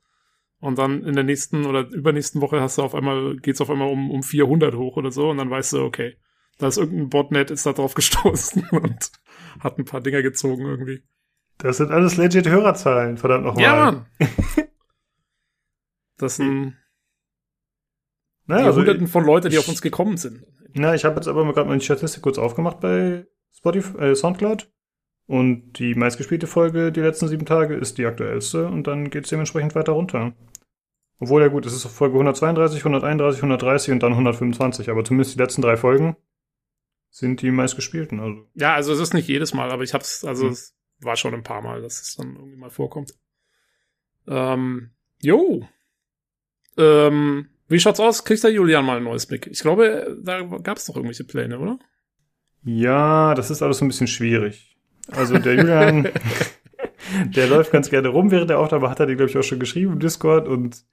und 0.59 0.77
dann 0.77 1.03
in 1.03 1.15
der 1.15 1.23
nächsten 1.23 1.65
oder 1.65 1.87
übernächsten 1.89 2.41
Woche 2.41 2.59
hast 2.59 2.77
du 2.77 2.83
auf 2.83 2.95
einmal, 2.95 3.37
geht's 3.37 3.61
auf 3.61 3.69
einmal 3.69 3.89
um, 3.89 4.11
um 4.11 4.23
400 4.23 4.75
hoch 4.75 4.97
oder 4.97 5.11
so 5.11 5.29
und 5.29 5.37
dann 5.37 5.49
weißt 5.49 5.73
du, 5.73 5.83
okay, 5.83 6.17
da 6.57 6.67
ist 6.67 6.77
irgendein 6.77 7.09
Botnet, 7.09 7.51
ist 7.51 7.65
da 7.65 7.73
drauf 7.73 7.93
gestoßen 7.93 8.67
und 8.71 9.11
hat 9.59 9.77
ein 9.77 9.85
paar 9.85 10.01
Dinger 10.01 10.21
gezogen 10.21 10.65
irgendwie. 10.65 11.03
Das 11.57 11.77
sind 11.77 11.91
alles 11.91 12.17
legit 12.17 12.47
Hörerzahlen, 12.47 13.17
verdammt 13.17 13.45
nochmal. 13.45 13.63
Ja, 13.63 13.75
Mann. 13.75 14.05
das 16.19 16.35
sind 16.35 16.77
naja, 18.45 18.65
also 18.65 18.79
Hunderten 18.79 19.07
von 19.07 19.25
Leuten, 19.25 19.49
die 19.49 19.59
auf 19.59 19.67
uns 19.67 19.81
gekommen 19.81 20.17
sind. 20.17 20.43
Na, 20.73 20.95
ich 20.95 21.05
habe 21.05 21.15
jetzt 21.15 21.27
aber 21.27 21.45
mal 21.45 21.53
gerade 21.53 21.71
die 21.77 21.85
Statistik 21.85 22.23
kurz 22.23 22.37
aufgemacht 22.37 22.79
bei 22.79 23.27
Spotify, 23.53 23.97
äh, 23.97 24.15
Soundcloud. 24.15 24.71
Und 25.27 25.73
die 25.77 25.93
meistgespielte 25.93 26.47
Folge 26.47 26.91
die 26.91 27.01
letzten 27.01 27.27
sieben 27.27 27.45
Tage 27.45 27.75
ist 27.75 27.99
die 27.99 28.07
aktuellste 28.07 28.65
und 28.65 28.87
dann 28.87 29.11
geht's 29.11 29.29
dementsprechend 29.29 29.75
weiter 29.75 29.91
runter. 29.91 30.33
Obwohl, 31.19 31.43
ja 31.43 31.49
gut, 31.49 31.67
es 31.67 31.73
ist 31.73 31.85
Folge 31.85 32.15
132, 32.15 32.79
131, 32.79 33.43
130 33.43 33.91
und 33.91 34.01
dann 34.01 34.13
125, 34.13 34.89
aber 34.89 35.03
zumindest 35.03 35.35
die 35.35 35.39
letzten 35.39 35.61
drei 35.61 35.77
Folgen 35.77 36.15
sind 37.11 37.43
die 37.43 37.51
meistgespielten. 37.51 38.19
Also. 38.19 38.47
Ja, 38.55 38.73
also 38.73 38.93
es 38.93 38.99
ist 38.99 39.13
nicht 39.13 39.27
jedes 39.27 39.53
Mal, 39.53 39.69
aber 39.69 39.83
ich 39.83 39.93
hab's, 39.93 40.23
also 40.23 40.45
hm. 40.45 40.51
es 40.53 40.75
war 40.99 41.15
schon 41.15 41.35
ein 41.35 41.43
paar 41.43 41.61
Mal, 41.61 41.83
dass 41.83 42.01
es 42.01 42.15
dann 42.15 42.35
irgendwie 42.35 42.57
mal 42.57 42.71
vorkommt. 42.71 43.13
Ähm, 44.27 44.91
jo. 45.21 45.67
Ähm, 46.79 47.47
wie 47.67 47.79
schaut's 47.79 47.99
aus? 47.99 48.23
Kriegt 48.23 48.43
der 48.43 48.51
Julian 48.51 48.85
mal 48.85 48.97
ein 48.97 49.03
neues 49.03 49.29
Mic? 49.29 49.47
Ich 49.51 49.59
glaube, 49.59 50.17
da 50.23 50.41
gab's 50.41 50.85
doch 50.85 50.95
irgendwelche 50.95 51.23
Pläne, 51.23 51.59
oder? 51.59 51.77
Ja, 52.63 53.35
das 53.35 53.51
ist 53.51 53.61
alles 53.61 53.77
so 53.77 53.85
ein 53.85 53.89
bisschen 53.89 54.07
schwierig. 54.07 54.75
Also 55.11 55.37
der 55.37 55.55
Julian, 55.55 56.07
der 57.25 57.47
läuft 57.47 57.71
ganz 57.71 57.89
gerne 57.89 58.09
rum 58.09 58.31
während 58.31 58.49
der 58.49 58.59
Aufnahme, 58.59 58.89
hat 58.89 58.99
er 58.99 59.05
die, 59.05 59.15
glaube 59.15 59.29
ich, 59.29 59.37
auch 59.37 59.43
schon 59.43 59.59
geschrieben 59.59 59.93
im 59.93 59.99
Discord 59.99 60.47
und 60.47 60.83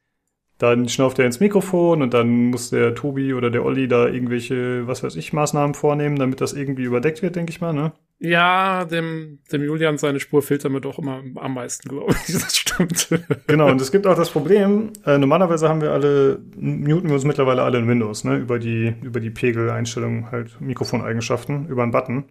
dann 0.58 0.88
schnauft 0.88 1.18
er 1.18 1.26
ins 1.26 1.40
Mikrofon 1.40 2.02
und 2.02 2.14
dann 2.14 2.46
muss 2.46 2.70
der 2.70 2.94
Tobi 2.94 3.34
oder 3.34 3.50
der 3.50 3.64
Olli 3.64 3.88
da 3.88 4.06
irgendwelche, 4.06 4.86
was 4.86 5.02
weiß 5.02 5.16
ich, 5.16 5.32
Maßnahmen 5.32 5.74
vornehmen, 5.74 6.16
damit 6.18 6.40
das 6.40 6.54
irgendwie 6.54 6.84
überdeckt 6.84 7.22
wird, 7.22 7.36
denke 7.36 7.50
ich 7.50 7.60
mal, 7.60 7.74
ne? 7.74 7.92
Ja, 8.18 8.86
dem, 8.86 9.40
dem 9.52 9.62
Julian 9.62 9.98
seine 9.98 10.20
Spur 10.20 10.40
filtern 10.40 10.72
wir 10.72 10.80
doch 10.80 10.98
immer 10.98 11.22
am 11.34 11.54
meisten, 11.54 11.88
glaube 11.88 12.12
ich. 12.12 12.34
Das 12.40 12.56
stimmt. 12.56 13.08
Genau, 13.46 13.68
und 13.68 13.80
es 13.80 13.92
gibt 13.92 14.06
auch 14.06 14.16
das 14.16 14.30
Problem, 14.30 14.92
äh, 15.04 15.18
normalerweise 15.18 15.68
haben 15.68 15.82
wir 15.82 15.92
alle, 15.92 16.40
muten 16.56 17.08
wir 17.08 17.14
uns 17.14 17.24
mittlerweile 17.24 17.62
alle 17.62 17.78
in 17.78 17.88
Windows, 17.88 18.24
ne? 18.24 18.36
Über 18.36 18.58
die, 18.58 18.94
über 19.02 19.20
die 19.20 19.30
Pegeleinstellungen, 19.30 20.30
halt 20.30 20.60
Mikrofoneigenschaften, 20.60 21.68
über 21.68 21.82
einen 21.82 21.92
Button. 21.92 22.24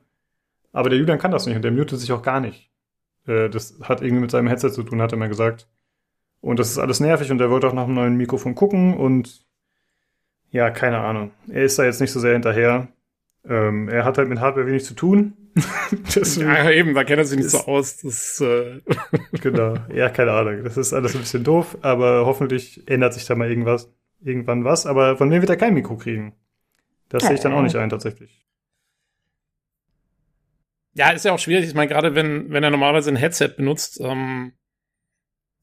Aber 0.72 0.90
der 0.90 0.98
Julian 1.00 1.20
kann 1.20 1.32
das 1.32 1.46
nicht 1.46 1.56
und 1.56 1.62
der 1.62 1.72
mutet 1.72 2.00
sich 2.00 2.12
auch 2.12 2.24
gar 2.24 2.40
nicht. 2.40 2.72
Äh, 3.28 3.50
das 3.50 3.80
hat 3.84 4.02
irgendwie 4.02 4.22
mit 4.22 4.32
seinem 4.32 4.48
Headset 4.48 4.72
zu 4.72 4.84
tun, 4.84 5.02
hat 5.02 5.12
er 5.12 5.18
mir 5.18 5.30
gesagt. 5.30 5.68
Und 6.42 6.60
das 6.60 6.70
ist 6.70 6.80
alles 6.80 7.00
nervig 7.00 7.32
und 7.32 7.42
er 7.42 7.50
wollte 7.50 7.68
auch 7.68 7.74
nach 7.74 7.86
einem 7.86 7.96
neuen 7.96 8.18
Mikrofon 8.18 8.56
gucken 8.56 8.96
und 8.96 9.46
ja, 10.52 10.70
keine 10.70 11.00
Ahnung. 11.00 11.32
Er 11.50 11.64
ist 11.64 11.78
da 11.78 11.84
jetzt 11.84 12.02
nicht 12.02 12.12
so 12.12 12.20
sehr 12.20 12.34
hinterher. 12.34 12.88
Ähm, 13.48 13.90
er 13.90 14.06
hat 14.06 14.18
halt 14.18 14.30
mit 14.30 14.40
Hardware 14.40 14.68
wenig 14.68 14.86
zu 14.86 14.94
tun. 14.94 15.34
ja, 16.38 16.70
eben, 16.72 16.93
da 16.93 17.03
kennt 17.03 17.20
er 17.20 17.26
sich 17.26 17.38
nicht 17.38 17.49
so 17.49 17.60
aus. 17.60 17.97
Das, 17.97 18.41
äh 18.41 18.82
genau. 19.41 19.76
Ja, 19.93 20.10
keine 20.10 20.32
Ahnung. 20.32 20.64
Das 20.64 20.78
ist 20.78 20.93
alles 20.93 21.16
ein 21.16 21.22
bisschen 21.22 21.43
doof, 21.43 21.78
aber 21.82 22.26
hoffentlich 22.26 22.88
ändert 22.89 23.14
sich 23.14 23.26
da 23.26 23.36
mal 23.36 23.49
irgendwas, 23.49 23.91
irgendwann 24.22 24.66
was. 24.66 24.86
Aber 24.86 25.18
von 25.18 25.30
mir 25.30 25.41
wird 25.41 25.49
er 25.49 25.58
kein 25.58 25.74
Mikro 25.74 25.95
kriegen. 25.95 26.34
Das 27.10 27.24
sehe 27.24 27.36
ich 27.36 27.39
dann 27.39 27.53
auch 27.53 27.62
nicht 27.62 27.76
ein, 27.76 27.89
tatsächlich. 27.89 28.45
Ja, 30.93 31.12
ist 31.12 31.26
ja 31.26 31.34
auch 31.34 31.39
schwierig. 31.39 31.68
Ich 31.68 31.74
meine, 31.74 31.89
gerade 31.89 32.16
wenn, 32.16 32.51
wenn 32.51 32.64
er 32.64 32.72
normalerweise 32.72 33.10
ein 33.10 33.18
Headset 33.18 33.49
benutzt, 33.56 33.99
ähm, 34.01 34.53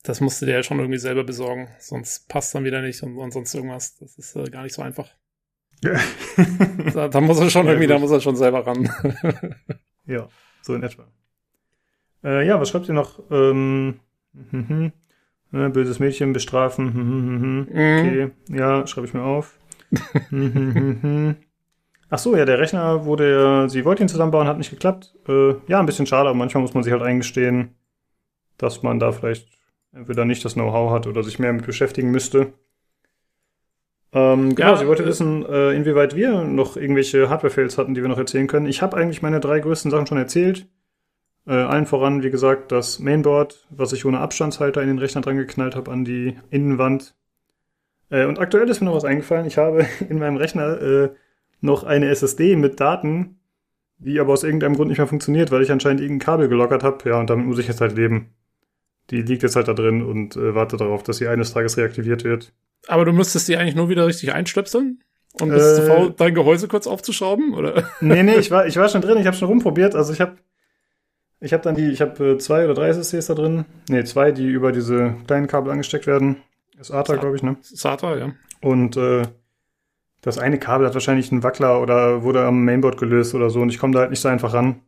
das 0.03 0.21
musst 0.21 0.43
du 0.43 0.47
dir 0.47 0.55
ja 0.55 0.63
schon 0.63 0.79
irgendwie 0.79 0.99
selber 0.99 1.25
besorgen. 1.25 1.69
Sonst 1.79 2.29
passt 2.29 2.55
dann 2.55 2.65
wieder 2.65 2.83
nicht 2.83 3.03
und, 3.03 3.17
und 3.17 3.33
sonst 3.33 3.55
irgendwas. 3.55 3.97
Das 3.97 4.17
ist 4.19 4.37
äh, 4.37 4.45
gar 4.51 4.63
nicht 4.63 4.75
so 4.75 4.83
einfach. 4.83 5.09
Ja. 5.83 5.99
da, 6.95 7.09
da, 7.09 7.21
muss 7.21 7.41
er 7.41 7.51
schon 7.51 7.67
ja, 7.67 7.73
irgendwie, 7.73 7.87
gut. 7.87 7.97
da 7.97 7.99
muss 7.99 8.11
er 8.11 8.21
schon 8.21 8.37
selber 8.37 8.67
ran. 8.67 8.89
Ja, 10.07 10.29
so 10.63 10.75
in 10.75 10.83
etwa. 10.83 11.05
Äh, 12.25 12.47
ja, 12.47 12.61
was 12.61 12.69
schreibt 12.69 12.89
ihr 12.89 12.95
noch? 12.95 13.21
Ähm, 13.31 14.01
mhm. 14.33 14.93
äh, 15.53 15.69
böses 15.69 15.99
Mädchen 15.99 16.33
bestrafen. 16.33 16.93
Mhm. 17.43 17.67
Okay, 17.71 18.31
ja, 18.49 18.87
schreibe 18.87 19.07
ich 19.07 19.15
mir 19.15 19.23
auf. 19.23 19.59
Ach 22.11 22.19
so, 22.19 22.37
ja, 22.37 22.45
der 22.45 22.59
Rechner 22.59 23.05
wurde 23.05 23.69
sie 23.69 23.85
wollte 23.85 24.03
ihn 24.03 24.09
zusammenbauen, 24.09 24.47
hat 24.47 24.59
nicht 24.59 24.71
geklappt. 24.71 25.15
Äh, 25.29 25.55
ja, 25.67 25.81
ein 25.81 25.87
bisschen 25.87 26.07
schade, 26.07 26.29
aber 26.29 26.39
manchmal 26.39 26.63
muss 26.63 26.75
man 26.75 26.83
sich 26.83 26.93
halt 26.93 27.03
eingestehen, 27.03 27.75
dass 28.59 28.83
man 28.83 28.99
da 28.99 29.13
vielleicht 29.13 29.49
entweder 29.93 30.25
nicht 30.25 30.45
das 30.45 30.55
Know-how 30.55 30.91
hat 30.93 31.07
oder 31.07 31.23
sich 31.23 31.39
mehr 31.39 31.53
mit 31.53 31.67
beschäftigen 31.67 32.11
müsste. 32.11 32.53
Ähm, 34.15 34.55
genau, 34.55 34.73
ja, 34.73 34.77
sie 34.77 34.87
wollte 34.87 35.05
äh, 35.05 35.07
wissen, 35.07 35.45
äh, 35.47 35.73
inwieweit 35.73 36.15
wir 36.15 36.43
noch 36.45 36.77
irgendwelche 36.77 37.31
Hardware-Fails 37.31 37.79
hatten, 37.79 37.95
die 37.95 38.03
wir 38.03 38.09
noch 38.09 38.19
erzählen 38.19 38.47
können. 38.47 38.67
Ich 38.67 38.83
habe 38.83 38.97
eigentlich 38.97 39.23
meine 39.23 39.41
drei 39.41 39.61
größten 39.61 39.91
Sachen 39.91 40.07
schon 40.07 40.19
erzählt. 40.19 40.69
Äh, 41.47 41.55
allen 41.55 41.87
voran, 41.87 42.23
wie 42.23 42.31
gesagt, 42.31 42.71
das 42.73 42.99
Mainboard, 42.99 43.67
was 43.71 43.93
ich 43.93 44.05
ohne 44.05 44.21
Abstandshalter 44.21 44.83
in 44.83 44.89
den 44.89 44.99
Rechner 44.99 45.23
dran 45.23 45.37
geknallt 45.39 45.75
habe 45.75 45.91
an 45.91 46.05
die 46.05 46.37
Innenwand. 46.51 47.15
Äh, 48.11 48.27
und 48.27 48.39
aktuell 48.39 48.69
ist 48.69 48.81
mir 48.81 48.87
noch 48.87 48.97
was 48.97 49.05
eingefallen. 49.05 49.47
Ich 49.47 49.57
habe 49.57 49.87
in 50.09 50.19
meinem 50.19 50.37
Rechner 50.37 50.81
äh, 50.81 51.11
noch 51.61 51.83
eine 51.85 52.09
SSD 52.11 52.57
mit 52.57 52.81
Daten, 52.81 53.41
die 53.99 54.21
aber 54.21 54.35
aus 54.35 54.45
irgendeinem 54.45 54.77
Grund 54.77 54.89
nicht 54.89 54.99
mehr 54.99 55.07
funktioniert, 55.07 55.51
weil 55.51 55.63
ich 55.63 55.73
anscheinend 55.73 56.01
irgendein 56.03 56.25
Kabel 56.25 56.49
gelockert 56.49 56.85
habe. 56.85 57.09
Ja, 57.09 57.19
und 57.19 57.31
damit 57.31 57.47
muss 57.47 57.59
ich 57.59 57.69
jetzt 57.69 57.81
halt 57.81 57.97
leben. 57.97 58.35
Die 59.11 59.23
liegt 59.23 59.43
jetzt 59.43 59.57
halt 59.57 59.69
da 59.69 59.75
drin 59.75 60.03
und 60.03 60.37
äh, 60.37 60.55
wartet 60.55 60.81
darauf, 60.81 61.03
dass 61.03 61.17
sie 61.17 61.29
eines 61.29 61.53
Tages 61.55 61.77
reaktiviert 61.77 62.25
wird. 62.25 62.53
Aber 62.89 63.05
du 63.05 63.13
müsstest 63.13 63.49
die 63.49 63.57
eigentlich 63.57 63.75
nur 63.75 63.89
wieder 63.89 64.07
richtig 64.07 64.33
einstöpseln? 64.33 65.03
Und 65.41 65.49
bist 65.49 65.79
äh, 65.79 65.81
zu 65.81 65.87
faul, 65.87 66.15
dein 66.17 66.35
Gehäuse 66.35 66.69
kurz 66.69 66.87
aufzuschrauben, 66.87 67.55
oder? 67.55 67.85
Nee, 68.01 68.23
nee, 68.23 68.37
ich 68.37 68.51
war, 68.51 68.67
ich 68.67 68.77
war 68.77 68.89
schon 68.89 69.01
drin, 69.01 69.19
ich 69.19 69.27
habe 69.27 69.37
schon 69.37 69.49
rumprobiert. 69.49 69.95
Also 69.95 70.13
ich 70.13 70.21
habe 70.21 70.37
ich 71.43 71.53
habe 71.53 71.63
dann 71.63 71.75
die, 71.75 71.91
ich 71.91 72.01
habe 72.01 72.33
äh, 72.33 72.39
zwei 72.39 72.65
oder 72.65 72.75
drei 72.75 72.89
SSDs 72.89 73.27
da 73.27 73.35
drin. 73.35 73.65
Nee, 73.89 74.05
zwei, 74.05 74.31
die 74.31 74.47
über 74.47 74.71
diese 74.71 75.17
kleinen 75.27 75.49
Kabel 75.49 75.73
angesteckt 75.73 76.07
werden. 76.07 76.37
SATA, 76.81 77.17
glaube 77.17 77.37
ich, 77.37 77.43
ne? 77.43 77.57
SATA, 77.63 78.17
ja. 78.17 78.33
Und 78.61 78.97
äh, 78.97 79.23
das 80.21 80.39
eine 80.39 80.59
Kabel 80.59 80.87
hat 80.87 80.95
wahrscheinlich 80.95 81.33
einen 81.33 81.43
Wackler 81.43 81.81
oder 81.83 82.23
wurde 82.23 82.45
am 82.45 82.65
Mainboard 82.65 82.97
gelöst 82.97 83.35
oder 83.35 83.51
so 83.51 83.61
und 83.61 83.71
ich 83.71 83.79
komme 83.79 83.93
da 83.93 84.01
halt 84.01 84.11
nicht 84.11 84.21
so 84.21 84.29
einfach 84.29 84.55
ran. 84.55 84.83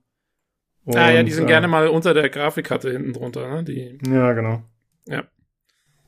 Und, 0.85 0.97
ah 0.97 1.11
ja, 1.11 1.23
die 1.25 1.33
sind 1.33 1.45
äh, 1.45 1.49
gerne 1.49 1.67
mal 1.67 1.89
unter 1.89 2.15
der 2.15 2.29
Grafikkarte 2.29 2.91
hinten 2.91 3.15
drunter, 3.15 3.49
ne? 3.49 3.65
Die, 3.65 3.99
ja, 4.09 4.33
genau. 4.33 4.63
Ja. 5.07 5.25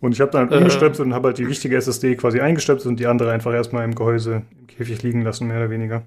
Und 0.01 0.13
ich 0.13 0.21
habe 0.21 0.31
dann 0.31 0.51
halt 0.51 0.59
umgestöpselt 0.59 1.07
und 1.07 1.15
habe 1.15 1.29
halt 1.29 1.39
die 1.39 1.49
wichtige 1.49 1.77
SSD 1.77 2.17
quasi 2.17 2.41
eingestöpselt 2.41 2.89
und 2.91 3.01
die 3.01 3.07
andere 3.07 3.33
einfach 3.33 3.53
erstmal 3.53 3.85
im 3.85 3.95
Gehäuse 3.95 4.43
im 4.59 4.67
Käfig 4.67 5.03
liegen 5.03 5.23
lassen, 5.23 5.47
mehr 5.47 5.59
oder 5.59 5.71
weniger. 5.71 6.07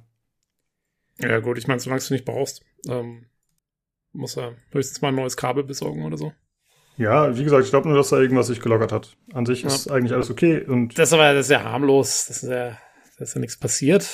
Ja, 1.17 1.39
gut, 1.39 1.57
ich 1.57 1.67
meine, 1.67 1.79
solange 1.79 2.01
du 2.01 2.13
nicht 2.13 2.25
brauchst, 2.25 2.63
ähm, 2.87 3.25
muss 4.13 4.37
er 4.37 4.53
höchstens 4.71 5.01
mal 5.01 5.09
ein 5.09 5.15
neues 5.15 5.37
Kabel 5.37 5.63
besorgen 5.63 6.05
oder 6.05 6.17
so. 6.17 6.31
Ja, 6.97 7.35
wie 7.37 7.43
gesagt, 7.43 7.63
ich 7.63 7.69
glaube 7.69 7.87
nur, 7.87 7.97
dass 7.97 8.09
da 8.09 8.19
irgendwas 8.19 8.47
sich 8.47 8.61
gelockert 8.61 8.91
hat. 8.91 9.17
An 9.33 9.45
sich 9.45 9.63
ja. 9.63 9.67
ist 9.67 9.89
eigentlich 9.89 10.13
alles 10.13 10.29
okay 10.29 10.63
und. 10.65 10.97
Das 10.97 11.09
ist 11.09 11.13
aber 11.13 11.33
das 11.33 11.47
ist 11.47 11.51
ja 11.51 11.63
harmlos. 11.63 12.25
Das 12.27 12.43
ist 12.43 12.49
ja 12.49 12.77
da 13.19 13.23
ist 13.23 13.33
ja 13.33 13.41
nichts 13.41 13.57
passiert. 13.57 14.07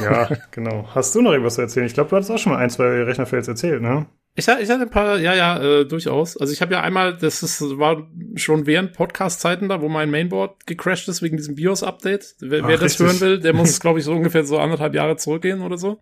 Ja, 0.00 0.28
genau. 0.50 0.88
Hast 0.94 1.14
du 1.14 1.20
noch 1.20 1.32
irgendwas 1.32 1.56
zu 1.56 1.62
erzählen? 1.62 1.84
Ich 1.84 1.94
glaube, 1.94 2.10
du 2.10 2.16
hattest 2.16 2.30
auch 2.30 2.38
schon 2.38 2.52
mal 2.52 2.58
ein, 2.58 2.70
zwei 2.70 3.02
Rechnerfails 3.02 3.48
erzählt, 3.48 3.82
ne? 3.82 4.06
Ich, 4.36 4.46
ich 4.46 4.70
hatte 4.70 4.82
ein 4.82 4.90
paar, 4.90 5.18
ja, 5.18 5.34
ja, 5.34 5.60
äh, 5.60 5.84
durchaus. 5.84 6.36
Also 6.36 6.52
ich 6.52 6.62
habe 6.62 6.72
ja 6.72 6.80
einmal, 6.80 7.16
das 7.16 7.42
ist, 7.42 7.60
war 7.78 8.08
schon 8.36 8.66
während 8.66 8.92
Podcast-Zeiten 8.92 9.68
da, 9.68 9.82
wo 9.82 9.88
mein 9.88 10.10
Mainboard 10.10 10.66
gecrashed 10.66 11.08
ist 11.08 11.20
wegen 11.20 11.36
diesem 11.36 11.56
BIOS-Update. 11.56 12.36
Wer, 12.38 12.62
Ach, 12.62 12.68
wer 12.68 12.78
das 12.78 12.98
hören 12.98 13.20
will, 13.20 13.40
der 13.40 13.52
muss, 13.52 13.80
glaube 13.80 13.98
ich, 13.98 14.04
so 14.04 14.12
ungefähr 14.12 14.44
so 14.44 14.58
anderthalb 14.58 14.94
Jahre 14.94 15.16
zurückgehen 15.16 15.62
oder 15.62 15.76
so. 15.76 16.00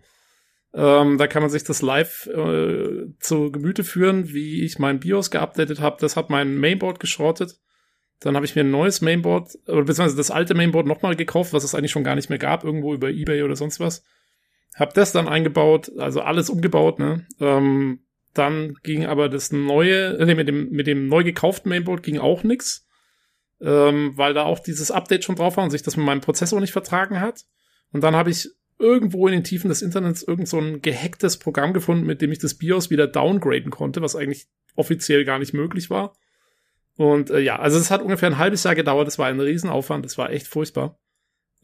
Ähm, 0.74 1.16
da 1.16 1.26
kann 1.26 1.42
man 1.42 1.50
sich 1.50 1.64
das 1.64 1.80
live 1.80 2.26
äh, 2.26 3.06
zu 3.18 3.50
Gemüte 3.50 3.82
führen, 3.82 4.28
wie 4.32 4.62
ich 4.62 4.78
mein 4.78 5.00
BIOS 5.00 5.30
geupdatet 5.30 5.80
habe. 5.80 5.96
Das 6.00 6.14
hat 6.14 6.28
mein 6.28 6.56
Mainboard 6.56 7.00
geschrottet. 7.00 7.58
Dann 8.20 8.34
habe 8.34 8.44
ich 8.44 8.54
mir 8.54 8.62
ein 8.62 8.70
neues 8.70 9.00
Mainboard, 9.00 9.56
oder 9.66 9.84
beziehungsweise 9.84 10.16
das 10.16 10.30
alte 10.30 10.54
Mainboard 10.54 10.86
nochmal 10.86 11.16
gekauft, 11.16 11.52
was 11.52 11.64
es 11.64 11.74
eigentlich 11.74 11.92
schon 11.92 12.04
gar 12.04 12.16
nicht 12.16 12.28
mehr 12.28 12.38
gab, 12.38 12.64
irgendwo 12.64 12.92
über 12.92 13.10
Ebay 13.10 13.42
oder 13.42 13.56
sonst 13.56 13.80
was. 13.80 14.04
Hab 14.74 14.92
das 14.94 15.12
dann 15.12 15.28
eingebaut, 15.28 15.90
also 15.98 16.20
alles 16.20 16.50
umgebaut, 16.50 16.98
ne? 16.98 17.26
Ähm, 17.40 18.00
dann 18.38 18.74
ging 18.82 19.06
aber 19.06 19.28
das 19.28 19.52
neue, 19.52 20.18
äh, 20.18 20.34
mit 20.34 20.48
dem, 20.48 20.70
mit 20.70 20.86
dem 20.86 21.08
neu 21.08 21.24
gekauften 21.24 21.68
Mainboard 21.68 22.02
ging 22.02 22.18
auch 22.18 22.44
nix, 22.44 22.86
ähm, 23.60 24.12
weil 24.16 24.34
da 24.34 24.44
auch 24.44 24.60
dieses 24.60 24.90
Update 24.90 25.24
schon 25.24 25.36
drauf 25.36 25.56
war 25.56 25.64
und 25.64 25.70
sich 25.70 25.82
das 25.82 25.96
mit 25.96 26.06
meinem 26.06 26.20
Prozessor 26.20 26.60
nicht 26.60 26.72
vertragen 26.72 27.20
hat. 27.20 27.44
Und 27.92 28.02
dann 28.02 28.14
habe 28.14 28.30
ich 28.30 28.48
irgendwo 28.78 29.26
in 29.26 29.32
den 29.32 29.44
Tiefen 29.44 29.68
des 29.68 29.82
Internets 29.82 30.22
irgend 30.22 30.48
so 30.48 30.58
ein 30.58 30.80
gehacktes 30.82 31.38
Programm 31.38 31.72
gefunden, 31.72 32.06
mit 32.06 32.22
dem 32.22 32.30
ich 32.30 32.38
das 32.38 32.54
BIOS 32.54 32.90
wieder 32.90 33.08
downgraden 33.08 33.70
konnte, 33.70 34.02
was 34.02 34.14
eigentlich 34.14 34.46
offiziell 34.76 35.24
gar 35.24 35.38
nicht 35.38 35.52
möglich 35.52 35.90
war. 35.90 36.14
Und 36.96 37.30
äh, 37.30 37.40
ja, 37.40 37.58
also 37.58 37.78
es 37.78 37.90
hat 37.90 38.02
ungefähr 38.02 38.28
ein 38.28 38.38
halbes 38.38 38.64
Jahr 38.64 38.74
gedauert, 38.74 39.08
es 39.08 39.18
war 39.18 39.26
ein 39.26 39.40
Riesenaufwand, 39.40 40.06
es 40.06 40.18
war 40.18 40.30
echt 40.30 40.46
furchtbar. 40.46 40.98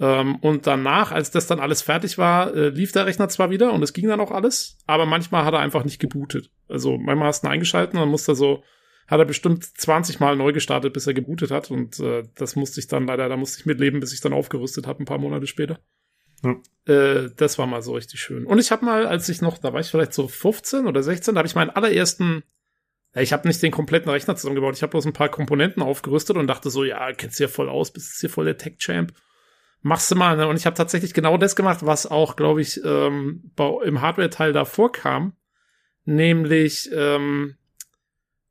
Ähm, 0.01 0.37
und 0.37 0.67
danach, 0.67 1.13
als 1.13 1.31
das 1.31 1.47
dann 1.47 1.61
alles 1.61 1.83
fertig 1.83 2.19
war, 2.19 2.55
äh, 2.55 2.69
lief 2.71 2.93
der 2.93 3.07
Rechner 3.07 3.29
zwar 3.29 3.51
wieder 3.51 3.73
und 3.73 3.83
es 3.83 3.93
ging 3.93 4.09
dann 4.09 4.21
auch 4.21 4.33
alles, 4.33 4.79
aber 4.87 5.07
manchmal 5.07 5.45
hat 5.45 5.55
er 5.55 5.61
einfach 5.61 5.85
nicht 5.85 6.01
gebootet. 6.01 6.51
Also 6.69 6.99
manchmal 6.99 7.29
hast 7.29 7.43
du 7.43 7.49
ihn 7.49 7.53
eingeschalten 7.53 7.97
und 7.97 8.03
dann 8.03 8.11
musste 8.11 8.33
er 8.33 8.37
so, 8.37 8.65
hat 9.07 9.21
er 9.21 9.25
bestimmt 9.25 9.65
20 9.65 10.19
Mal 10.19 10.37
neu 10.37 10.53
gestartet, 10.53 10.93
bis 10.93 11.07
er 11.07 11.15
gebootet 11.15 11.51
hat. 11.51 11.71
Und 11.71 12.01
äh, 12.01 12.25
das 12.35 12.57
musste 12.57 12.81
ich 12.81 12.89
dann 12.89 13.07
leider, 13.07 13.29
da 13.29 13.37
musste 13.37 13.61
ich 13.61 13.67
mitleben, 13.67 14.01
bis 14.01 14.13
ich 14.13 14.21
dann 14.21 14.33
aufgerüstet 14.33 14.87
habe, 14.87 15.03
ein 15.03 15.07
paar 15.07 15.19
Monate 15.19 15.47
später. 15.47 15.79
Hm. 16.43 16.63
Äh, 16.87 17.31
das 17.37 17.59
war 17.59 17.67
mal 17.67 17.83
so 17.83 17.93
richtig 17.95 18.21
schön. 18.21 18.47
Und 18.47 18.59
ich 18.59 18.73
habe 18.73 18.85
mal, 18.85 19.07
als 19.07 19.29
ich 19.29 19.43
noch, 19.43 19.59
da 19.59 19.73
war 19.73 19.81
ich 19.81 19.91
vielleicht 19.91 20.15
so 20.15 20.27
15 20.27 20.87
oder 20.87 21.03
16, 21.03 21.35
da 21.35 21.39
habe 21.39 21.49
ich 21.49 21.55
meinen 21.55 21.71
allerersten 21.71 22.43
ja, 23.15 23.23
ich 23.23 23.33
habe 23.33 23.47
nicht 23.47 23.63
den 23.63 23.71
kompletten 23.71 24.11
Rechner 24.11 24.35
zusammengebaut. 24.35 24.75
Ich 24.75 24.83
habe 24.83 24.91
bloß 24.91 25.07
ein 25.07 25.13
paar 25.13 25.29
Komponenten 25.29 25.83
aufgerüstet 25.83 26.37
und 26.37 26.49
dachte 26.49 26.69
so, 26.71 26.83
ja, 26.83 27.13
kennst 27.13 27.39
du 27.39 27.45
ja 27.45 27.49
voll 27.49 27.69
aus, 27.69 27.93
bist 27.93 28.21
hier 28.21 28.31
voll 28.31 28.47
der 28.47 28.59
Tech-Champ. 28.59 29.13
Machst 29.87 30.11
du 30.11 30.15
mal. 30.15 30.35
Ne? 30.39 30.49
Und 30.49 30.57
ich 30.57 30.65
habe 30.65 30.75
tatsächlich 30.75 31.13
genau 31.13 31.37
das 31.37 31.57
gemacht, 31.57 31.81
was 31.83 32.07
auch, 32.07 32.37
glaube 32.37 32.63
ich, 32.63 32.83
ähm, 32.83 33.51
im 33.85 34.01
Hardware-Teil 34.01 34.55
davor 34.55 34.91
kam. 34.91 35.35
Nämlich 36.07 36.91
ähm, 36.91 37.57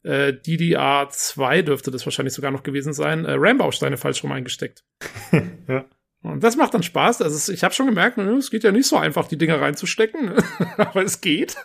äh, 0.04 0.32
DDR2 0.32 1.64
dürfte 1.64 1.90
das 1.90 2.06
wahrscheinlich 2.06 2.36
sogar 2.36 2.52
noch 2.52 2.62
gewesen 2.62 2.94
sein, 2.94 3.26
äh, 3.26 3.34
RAM-Bausteine 3.36 3.98
falsch 3.98 4.24
rum 4.24 4.32
eingesteckt. 4.32 4.84
ja. 5.68 5.86
Und 6.24 6.42
das 6.42 6.56
macht 6.56 6.74
dann 6.74 6.84
Spaß. 6.84 7.22
Also 7.22 7.52
ich 7.52 7.66
habe 7.66 7.74
schon 7.74 7.86
gemerkt, 7.86 8.18
ne, 8.18 8.32
es 8.38 8.50
geht 8.50 8.64
ja 8.64 8.72
nicht 8.72 8.88
so 8.88 8.96
einfach, 8.96 9.28
die 9.28 9.38
Dinger 9.38 9.60
reinzustecken, 9.60 10.32
aber 10.78 11.04
es 11.04 11.20
geht. 11.20 11.58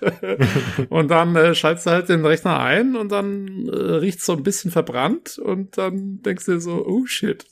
und 0.88 1.08
dann 1.08 1.36
äh, 1.36 1.54
schaltest 1.54 1.86
du 1.86 1.90
halt 1.90 2.08
den 2.08 2.26
Rechner 2.26 2.58
ein 2.58 2.96
und 2.96 3.12
dann 3.12 3.68
äh, 3.68 3.76
riecht 3.76 4.20
so 4.20 4.32
ein 4.32 4.42
bisschen 4.42 4.72
verbrannt 4.72 5.38
und 5.38 5.78
dann 5.78 6.22
denkst 6.22 6.46
du 6.46 6.52
dir 6.52 6.60
so, 6.60 6.84
oh 6.84 7.06
shit. 7.06 7.46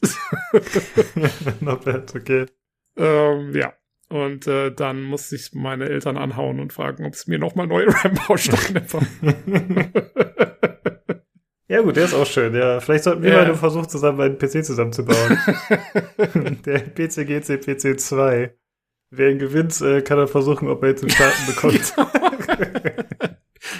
Not 1.60 1.84
bad, 1.84 2.12
okay. 2.14 2.46
Ähm, 2.96 3.54
ja. 3.54 3.72
Und 4.08 4.46
äh, 4.46 4.72
dann 4.72 5.02
musste 5.02 5.36
ich 5.36 5.52
meine 5.52 5.88
Eltern 5.88 6.16
anhauen 6.16 6.60
und 6.60 6.72
fragen, 6.72 7.06
ob 7.06 7.14
es 7.14 7.26
mir 7.28 7.38
nochmal 7.38 7.68
neue 7.68 7.86
RAM-Bausteine 7.88 8.84
Ja 11.68 11.82
gut, 11.82 11.96
der 11.96 12.04
ist 12.04 12.14
auch 12.14 12.26
schön. 12.26 12.54
Ja, 12.54 12.78
vielleicht 12.80 13.04
sollten 13.04 13.22
wir 13.22 13.30
Ja. 13.30 13.36
mal 13.38 13.44
einen 13.46 13.54
Versuch 13.56 13.86
zusammen 13.86 14.20
einen 14.20 14.38
PC 14.38 14.64
zusammenzubauen. 14.64 15.38
der 16.64 16.78
PC 16.80 17.26
GC 17.26 17.58
PC 17.60 17.98
2. 18.00 18.54
Wer 19.10 19.30
ihn 19.30 19.38
gewinnt, 19.38 19.80
äh, 19.80 20.00
kann 20.02 20.18
er 20.18 20.28
versuchen, 20.28 20.68
ob 20.68 20.82
er 20.82 20.90
jetzt 20.90 21.02
einen 21.02 21.10
Starten 21.10 21.46
bekommt. 21.46 21.94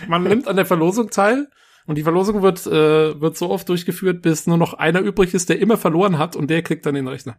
Man 0.09 0.25
nimmt 0.25 0.49
an 0.49 0.57
der 0.57 0.67
Verlosung 0.67 1.11
teil 1.11 1.49
und 1.87 1.97
die 1.97 2.03
Verlosung 2.03 2.43
wird, 2.43 2.67
äh, 2.67 3.21
wird 3.21 3.37
so 3.37 3.51
oft 3.51 3.69
durchgeführt, 3.69 4.21
bis 4.23 4.47
nur 4.49 4.57
noch 4.57 4.75
einer 4.75 5.01
übrig 5.01 5.33
ist, 5.35 5.49
der 5.49 5.61
immer 5.61 5.77
verloren 5.77 6.19
hat 6.19 6.35
und 6.35 6.49
der 6.51 6.63
kriegt 6.63 6.87
dann 6.87 6.95
den 6.97 7.07
Rechner. 7.07 7.37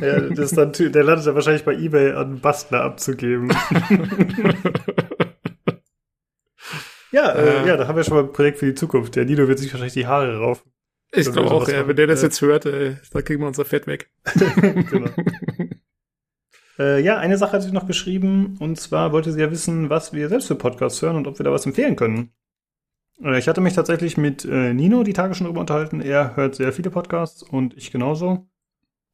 ja, 0.00 0.20
das 0.20 0.52
ist 0.52 0.56
dann, 0.56 0.72
der 0.72 1.02
landet 1.04 1.26
ja 1.26 1.34
wahrscheinlich 1.34 1.64
bei 1.64 1.74
Ebay 1.74 2.12
an 2.12 2.26
einen 2.26 2.40
Bastler 2.40 2.82
abzugeben. 2.82 3.48
ja, 7.12 7.32
äh, 7.32 7.62
Äh. 7.62 7.66
ja, 7.66 7.76
da 7.76 7.88
haben 7.88 7.96
wir 7.96 8.04
schon 8.04 8.14
mal 8.16 8.24
ein 8.24 8.32
Projekt 8.32 8.58
für 8.58 8.66
die 8.66 8.74
Zukunft. 8.74 9.16
Der 9.16 9.24
Nino 9.24 9.48
wird 9.48 9.58
sich 9.58 9.72
wahrscheinlich 9.72 9.94
die 9.94 10.06
Haare 10.06 10.38
raufen. 10.38 10.70
Ich 11.12 11.30
glaube 11.30 11.50
auch, 11.50 11.68
ja, 11.68 11.86
wenn 11.86 11.96
der 11.96 12.06
das 12.08 12.22
jetzt 12.22 12.40
hört, 12.40 12.66
äh, 12.66 12.96
da 13.12 13.22
kriegen 13.22 13.40
wir 13.40 13.46
unser 13.46 13.64
Fett 13.64 13.86
weg. 13.86 14.10
genau. 14.34 15.10
Äh, 16.78 17.00
ja, 17.02 17.16
eine 17.18 17.38
Sache 17.38 17.52
hatte 17.52 17.66
ich 17.66 17.72
noch 17.72 17.86
geschrieben, 17.86 18.56
und 18.60 18.78
zwar 18.78 19.12
wollte 19.12 19.32
sie 19.32 19.40
ja 19.40 19.50
wissen, 19.50 19.88
was 19.88 20.12
wir 20.12 20.28
selbst 20.28 20.48
für 20.48 20.56
Podcasts 20.56 21.00
hören 21.00 21.16
und 21.16 21.26
ob 21.26 21.38
wir 21.38 21.44
da 21.44 21.52
was 21.52 21.64
empfehlen 21.64 21.96
können. 21.96 22.32
Äh, 23.22 23.38
ich 23.38 23.48
hatte 23.48 23.60
mich 23.60 23.72
tatsächlich 23.72 24.16
mit 24.16 24.44
äh, 24.44 24.74
Nino 24.74 25.02
die 25.02 25.14
Tage 25.14 25.34
schon 25.34 25.46
drüber 25.46 25.60
unterhalten. 25.60 26.00
Er 26.00 26.36
hört 26.36 26.54
sehr 26.56 26.72
viele 26.72 26.90
Podcasts 26.90 27.42
und 27.42 27.74
ich 27.76 27.90
genauso. 27.92 28.46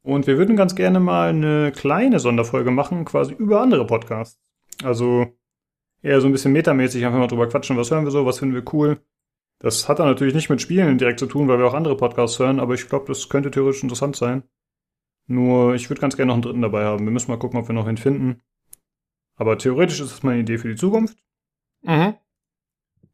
Und 0.03 0.27
wir 0.27 0.39
würden 0.39 0.57
ganz 0.57 0.75
gerne 0.75 0.99
mal 0.99 1.29
eine 1.29 1.71
kleine 1.71 2.19
Sonderfolge 2.19 2.73
machen, 2.73 3.05
quasi 3.05 3.35
über 3.35 3.61
andere 3.61 3.87
Podcasts. 3.87 4.41
Also 4.83 5.27
eher 6.03 6.21
so 6.21 6.27
ein 6.27 6.33
bisschen 6.33 6.53
metamäßig 6.53 7.05
einfach 7.05 7.19
mal 7.19 7.29
drüber 7.29 7.49
quatschen, 7.49 7.77
was 7.77 7.91
hören 7.91 8.05
wir 8.05 8.11
so, 8.11 8.27
was 8.27 8.41
finden 8.41 8.55
wir 8.55 8.65
cool. 8.73 9.01
Das 9.59 9.89
hat 9.89 10.01
dann 10.01 10.09
natürlich 10.09 10.35
nicht 10.35 10.51
mit 10.51 10.61
Spielen 10.61 10.99
direkt 10.99 11.21
zu 11.21 11.27
tun, 11.27 11.47
weil 11.49 11.59
wir 11.59 11.67
auch 11.67 11.75
andere 11.75 11.97
Podcasts 11.97 12.39
hören, 12.39 12.59
aber 12.59 12.75
ich 12.75 12.89
glaube, 12.89 13.07
das 13.07 13.29
könnte 13.29 13.51
theoretisch 13.51 13.83
interessant 13.83 14.17
sein. 14.17 14.43
Nur, 15.29 15.75
ich 15.75 15.89
würde 15.89 16.01
ganz 16.01 16.17
gerne 16.17 16.29
noch 16.29 16.35
einen 16.35 16.43
dritten 16.43 16.63
dabei 16.63 16.85
haben. 16.85 17.05
Wir 17.05 17.13
müssen 17.13 17.31
mal 17.31 17.39
gucken, 17.39 17.61
ob 17.61 17.69
wir 17.69 17.75
noch 17.75 17.87
einen 17.87 17.97
finden. 17.97 18.43
Aber 19.37 19.57
theoretisch 19.57 20.01
ist 20.01 20.11
das 20.11 20.25
meine 20.25 20.41
Idee 20.41 20.59
für 20.59 20.69
die 20.69 20.77
Zukunft. 20.77 21.17
Mhm. 21.83 22.15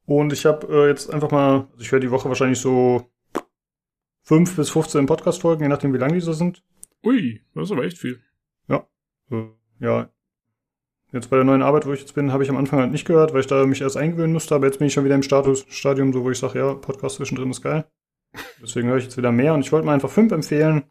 Und 0.07 0.33
ich 0.33 0.47
habe 0.47 0.67
äh, 0.69 0.89
jetzt 0.89 1.13
einfach 1.13 1.31
mal, 1.31 1.69
also 1.71 1.81
ich 1.81 1.93
höre 1.93 2.01
die 2.01 2.11
Woche 2.11 2.29
wahrscheinlich 2.29 2.59
so 2.59 3.11
5 4.23 4.57
bis 4.57 4.71
15 4.71 5.05
Podcast-Folgen, 5.05 5.63
je 5.63 5.69
nachdem, 5.69 5.93
wie 5.93 5.99
lang 5.99 6.15
die 6.15 6.21
so 6.21 6.33
sind. 6.33 6.65
Ui, 7.05 7.43
das 7.55 7.65
ist 7.65 7.73
aber 7.73 7.85
echt 7.85 7.99
viel. 7.99 8.23
Äh, 9.31 9.45
ja. 9.81 10.11
Jetzt 11.13 11.31
bei 11.31 11.37
der 11.37 11.45
neuen 11.45 11.63
Arbeit, 11.63 11.87
wo 11.87 11.93
ich 11.93 12.01
jetzt 12.01 12.15
bin, 12.15 12.33
habe 12.33 12.43
ich 12.43 12.51
am 12.51 12.57
Anfang 12.59 12.81
halt 12.81 12.93
nicht 12.93 13.07
gehört, 13.07 13.33
weil 13.33 13.41
ich 13.41 13.47
da 13.47 13.65
mich 13.65 13.81
erst 13.81 13.97
eingewöhnen 13.97 14.33
musste, 14.33 14.55
aber 14.55 14.67
jetzt 14.67 14.79
bin 14.79 14.89
ich 14.89 14.93
schon 14.93 15.05
wieder 15.05 15.15
im 15.15 15.23
Status, 15.23 15.65
Stadium, 15.69 16.13
so 16.13 16.23
wo 16.23 16.31
ich 16.31 16.39
sage, 16.39 16.59
ja, 16.59 16.75
Podcast 16.75 17.17
zwischendrin 17.17 17.51
ist 17.51 17.63
geil. 17.63 17.87
Deswegen 18.63 18.89
höre 18.89 18.99
ich 18.99 19.05
jetzt 19.05 19.17
wieder 19.17 19.33
mehr 19.33 19.55
und 19.55 19.61
ich 19.61 19.73
wollte 19.73 19.87
mal 19.87 19.95
einfach 19.95 20.11
fünf 20.11 20.33
empfehlen, 20.33 20.85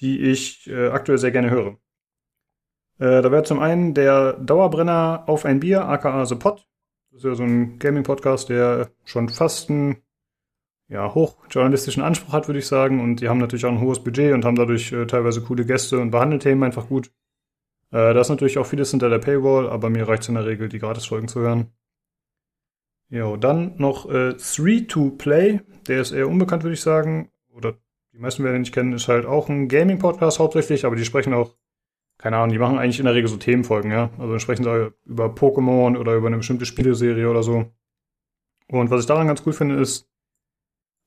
die 0.00 0.20
ich 0.20 0.68
äh, 0.68 0.88
aktuell 0.88 1.18
sehr 1.18 1.30
gerne 1.30 1.50
höre. 1.50 1.78
Äh, 2.98 3.22
da 3.22 3.30
wäre 3.30 3.44
zum 3.44 3.60
einen 3.60 3.94
der 3.94 4.32
Dauerbrenner 4.34 5.24
auf 5.26 5.44
ein 5.44 5.60
Bier, 5.60 5.84
aka 5.86 6.24
The 6.26 6.34
Pod. 6.34 6.66
Das 7.10 7.18
ist 7.18 7.24
ja 7.24 7.34
so 7.34 7.44
ein 7.44 7.78
Gaming-Podcast, 7.78 8.48
der 8.48 8.90
schon 9.04 9.28
fast 9.28 9.70
einen 9.70 10.02
ja, 10.88 11.14
hochjournalistischen 11.14 12.02
Anspruch 12.02 12.32
hat, 12.32 12.48
würde 12.48 12.58
ich 12.58 12.66
sagen. 12.66 13.00
Und 13.00 13.20
die 13.20 13.28
haben 13.28 13.38
natürlich 13.38 13.66
auch 13.66 13.72
ein 13.72 13.80
hohes 13.80 14.02
Budget 14.02 14.32
und 14.32 14.44
haben 14.44 14.56
dadurch 14.56 14.92
äh, 14.92 15.06
teilweise 15.06 15.42
coole 15.42 15.64
Gäste 15.64 15.98
und 16.00 16.10
behandeln 16.10 16.40
Themen 16.40 16.64
einfach 16.64 16.88
gut. 16.88 17.10
Äh, 17.90 18.14
da 18.14 18.20
ist 18.20 18.28
natürlich 18.28 18.58
auch 18.58 18.66
vieles 18.66 18.90
hinter 18.90 19.08
der 19.08 19.18
Paywall, 19.18 19.68
aber 19.68 19.90
mir 19.90 20.06
reicht 20.06 20.22
es 20.22 20.28
in 20.28 20.34
der 20.34 20.46
Regel, 20.46 20.68
die 20.68 20.78
Gratisfolgen 20.78 21.28
zu 21.28 21.40
hören. 21.40 21.72
Jo, 23.10 23.36
dann 23.36 23.74
noch 23.78 24.06
äh, 24.08 24.34
3-to-Play. 24.34 25.60
Der 25.86 26.00
ist 26.00 26.12
eher 26.12 26.28
unbekannt, 26.28 26.62
würde 26.62 26.74
ich 26.74 26.82
sagen. 26.82 27.30
Oder 27.50 27.74
die 28.12 28.18
meisten 28.18 28.44
werden 28.44 28.56
ihn 28.56 28.62
nicht 28.62 28.74
kennen, 28.74 28.92
ist 28.92 29.08
halt 29.08 29.24
auch 29.24 29.48
ein 29.48 29.68
Gaming-Podcast 29.68 30.38
hauptsächlich, 30.38 30.84
aber 30.84 30.96
die 30.96 31.04
sprechen 31.04 31.32
auch, 31.32 31.54
keine 32.18 32.36
Ahnung, 32.36 32.50
die 32.50 32.58
machen 32.58 32.78
eigentlich 32.78 32.98
in 32.98 33.06
der 33.06 33.14
Regel 33.14 33.28
so 33.28 33.36
Themenfolgen, 33.36 33.90
ja. 33.90 34.10
Also 34.18 34.30
dann 34.30 34.40
sprechen 34.40 34.64
sie 34.64 34.92
über 35.06 35.26
Pokémon 35.26 35.96
oder 35.96 36.16
über 36.16 36.26
eine 36.26 36.38
bestimmte 36.38 36.66
Spieleserie 36.66 37.30
oder 37.30 37.42
so. 37.42 37.72
Und 38.66 38.90
was 38.90 39.00
ich 39.00 39.06
daran 39.06 39.26
ganz 39.26 39.42
cool 39.46 39.52
finde, 39.52 39.76
ist, 39.76 40.10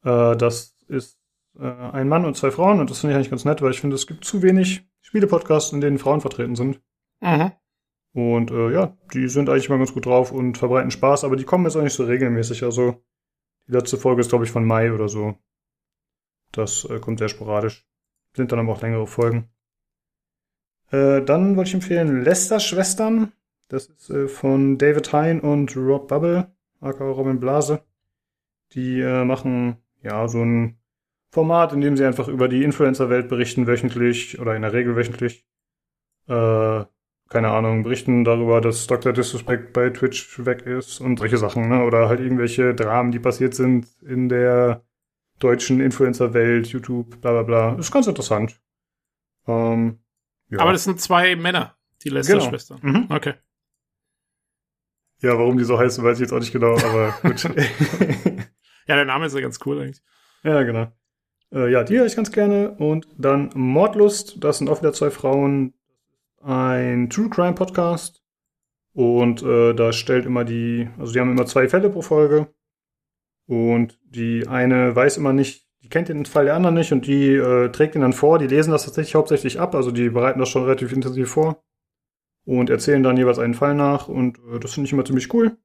äh, 0.04 0.36
das 0.36 0.76
ist 0.88 1.20
äh, 1.60 1.68
ein 1.68 2.08
Mann 2.08 2.26
und 2.26 2.36
zwei 2.36 2.50
Frauen 2.50 2.80
und 2.80 2.90
das 2.90 3.00
finde 3.00 3.14
ich 3.14 3.18
eigentlich 3.18 3.30
ganz 3.30 3.46
nett, 3.46 3.62
weil 3.62 3.72
ich 3.72 3.82
finde, 3.82 3.96
es 3.96 4.08
gibt 4.08 4.26
zu 4.26 4.42
wenig 4.42 4.88
Spielepodcasts, 5.12 5.74
in 5.74 5.82
denen 5.82 5.99
Frauen 5.99 6.22
vertreten 6.22 6.55
sind. 6.55 6.80
Mhm. 7.20 7.51
Und 8.14 8.49
äh, 8.49 8.72
ja, 8.72 8.97
die 9.14 9.28
sind 9.28 9.49
eigentlich 9.49 9.68
mal 9.68 9.78
ganz 9.78 9.93
gut 9.93 10.05
drauf 10.05 10.32
und 10.32 10.57
verbreiten 10.57 10.89
Spaß, 10.89 11.26
aber 11.26 11.36
die 11.36 11.43
kommen 11.43 11.66
jetzt 11.66 11.76
auch 11.76 11.84
nicht 11.84 11.93
so 11.93 12.05
regelmäßig. 12.05 12.64
Also 12.64 13.03
die 13.68 13.74
letzte 13.74 13.97
Folge 13.97 14.22
ist, 14.22 14.30
glaube 14.30 14.45
ich, 14.45 14.51
von 14.51 14.64
Mai 14.64 14.93
oder 14.93 15.09
so. 15.09 15.36
Das 16.53 16.86
äh, 16.86 16.99
kommt 16.99 17.20
sehr 17.20 17.28
sporadisch. 17.28 17.86
Sind 18.38 18.53
dann 18.53 18.59
aber 18.59 18.72
auch 18.72 18.82
längere 18.82 19.05
Folgen. 19.05 19.49
Äh, 20.91 21.22
dann 21.24 21.57
wollte 21.57 21.68
ich 21.68 21.74
empfehlen 21.74 22.24
Lester 22.24 22.62
Schwestern. 22.62 23.34
Das 23.68 23.88
ist 23.88 24.09
äh, 24.09 24.30
von 24.30 24.78
David 24.78 25.12
Hein 25.12 25.41
und 25.41 25.76
Rob 25.76 26.07
Bubble, 26.07 26.55
aka 26.80 27.03
Robin 27.03 27.41
Blase. 27.41 27.84
Die 28.72 29.01
äh, 29.01 29.26
machen 29.26 29.76
ja 30.01 30.30
so 30.30 30.39
ein 30.41 30.81
Format, 31.32 31.74
in 31.74 31.82
dem 31.82 31.96
sie 31.98 32.06
einfach 32.06 32.28
über 32.28 32.48
die 32.48 32.64
Influencer-Welt 32.64 33.30
berichten 33.30 33.66
wöchentlich 33.66 34.40
oder 34.40 34.56
in 34.56 34.62
der 34.62 34.74
Regel 34.74 34.96
wöchentlich. 34.96 35.46
Äh, 36.28 36.86
keine 37.30 37.50
Ahnung, 37.52 37.84
berichten 37.84 38.26
darüber, 38.26 38.60
dass 38.60 38.88
Dr. 38.88 39.14
Disrespect 39.14 39.72
bei 39.72 39.90
Twitch 39.90 40.46
weg 40.46 40.64
ist 40.66 41.00
und 41.00 41.18
solche 41.20 41.38
Sachen, 41.38 41.70
ne? 41.70 41.86
Oder 41.86 42.10
halt 42.10 42.20
irgendwelche 42.20 42.76
Dramen, 42.76 43.12
die 43.14 43.20
passiert 43.20 43.56
sind 43.56 43.88
in 44.02 44.28
der 44.28 44.84
deutschen 45.40 45.80
Influencer-Welt, 45.80 46.68
YouTube, 46.68 47.22
bla 47.22 47.32
bla 47.32 47.44
bla. 47.44 47.76
Ist 47.80 47.92
ganz 47.92 48.08
interessant. 48.08 48.60
Ähm, 49.48 50.00
ja. 50.50 50.60
Aber 50.60 50.74
das 50.74 50.84
sind 50.84 51.00
zwei 51.00 51.38
Männer, 51.38 51.78
die 52.04 52.10
Genau. 52.10 52.18
Lester-Schwestern. 52.20 52.80
Mhm. 52.82 53.06
Okay. 53.10 53.34
Ja, 55.22 55.38
warum 55.38 55.58
die 55.58 55.64
so 55.64 55.80
heißen, 55.80 56.04
weiß 56.04 56.18
ich 56.18 56.22
jetzt 56.24 56.34
auch 56.34 56.40
nicht 56.40 56.52
genau, 56.52 56.74
aber 56.74 57.16
gut. 57.22 57.44
Ja, 58.88 58.96
der 58.96 59.06
Name 59.06 59.28
ist 59.28 59.36
ja 59.36 59.42
ganz 59.42 59.60
cool 59.66 59.80
eigentlich. 59.80 60.02
ja, 60.44 60.64
genau. 60.64 60.92
Äh, 61.54 61.72
ja, 61.72 61.84
die 61.84 61.97
höre 61.97 62.06
ich 62.06 62.16
ganz 62.16 62.32
gerne. 62.32 62.72
Und 62.72 63.08
dann 63.18 63.49
Mordlust, 63.54 64.43
das 64.43 64.58
sind 64.58 64.70
auch 64.70 64.82
wieder 64.82 64.93
zwei 64.93 65.12
Frauen. 65.12 65.74
Ein 66.41 67.10
True 67.10 67.30
Crime 67.30 67.54
Podcast. 67.54 68.24
Und 68.93 69.41
äh, 69.43 69.74
da 69.74 69.93
stellt 69.93 70.26
immer 70.26 70.43
die, 70.43 70.89
also 70.99 71.14
die 71.14 71.20
haben 71.20 71.32
immer 71.32 71.45
zwei 71.45 71.70
Fälle 71.70 71.89
pro 71.89 72.02
Folge. 72.02 72.47
Und 73.47 73.99
die 74.04 74.47
eine 74.47 74.95
weiß 74.95 75.18
immer 75.18 75.34
nicht, 75.34 75.68
die 75.84 75.89
kennt 75.89 76.10
den 76.10 76.26
Fall 76.26 76.45
der 76.45 76.56
anderen 76.56 76.76
nicht 76.76 76.91
und 76.91 77.08
die 77.08 77.34
äh, 77.34 77.70
trägt 77.70 77.95
ihn 77.95 78.02
dann 78.02 78.14
vor. 78.14 78.39
Die 78.39 78.47
lesen 78.47 78.72
das 78.72 78.86
tatsächlich 78.86 79.16
hauptsächlich 79.16 79.60
ab, 79.60 79.76
also 79.76 79.91
die 79.91 80.10
bereiten 80.10 80.39
das 80.39 80.49
schon 80.49 80.64
relativ 80.64 80.91
intensiv 80.91 81.30
vor. 81.30 81.64
Und 82.45 82.70
erzählen 82.70 83.04
dann 83.04 83.18
jeweils 83.18 83.39
einen 83.39 83.54
Fall 83.54 83.76
nach 83.76 84.08
und 84.08 84.39
äh, 84.39 84.60
das 84.60 84.74
finde 84.74 84.88
ich 84.88 84.93
immer 84.93 85.06
ziemlich 85.06 85.34
cool. 85.34 85.58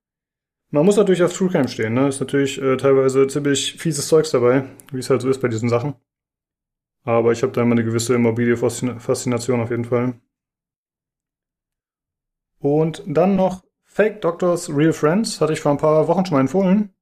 Man 0.71 0.85
muss 0.85 0.97
natürlich 0.97 1.23
auf 1.23 1.33
True 1.33 1.49
Crime 1.49 1.69
stehen, 1.69 1.95
ne? 1.95 2.09
Ist 2.09 2.21
natürlich 2.21 2.61
äh, 2.61 2.77
teilweise 2.77 3.27
ziemlich 3.29 3.75
fieses 3.79 4.09
Zeugs 4.09 4.31
dabei, 4.33 4.65
wie 4.93 4.99
es 4.99 5.11
halt 5.11 5.23
so 5.23 5.29
ist 5.29 5.41
bei 5.41 5.49
diesen 5.49 5.69
Sachen. 5.69 5.95
Aber 7.05 7.31
ich 7.33 7.43
habe 7.43 7.53
da 7.53 7.63
immer 7.63 7.73
eine 7.73 7.85
gewisse 7.85 8.19
mobile 8.19 8.57
Faszina- 8.57 8.99
Faszination 8.99 9.61
auf 9.61 9.71
jeden 9.71 9.85
Fall. 9.85 10.21
Und 12.59 13.05
dann 13.07 13.37
noch 13.37 13.65
Fake 13.85 14.21
Doctors, 14.23 14.69
Real 14.69 14.93
Friends, 14.93 15.41
hatte 15.41 15.53
ich 15.53 15.61
vor 15.61 15.71
ein 15.71 15.79
paar 15.79 16.09
Wochen 16.09 16.27
schon 16.27 16.35
mal 16.35 16.41
empfohlen. 16.41 16.95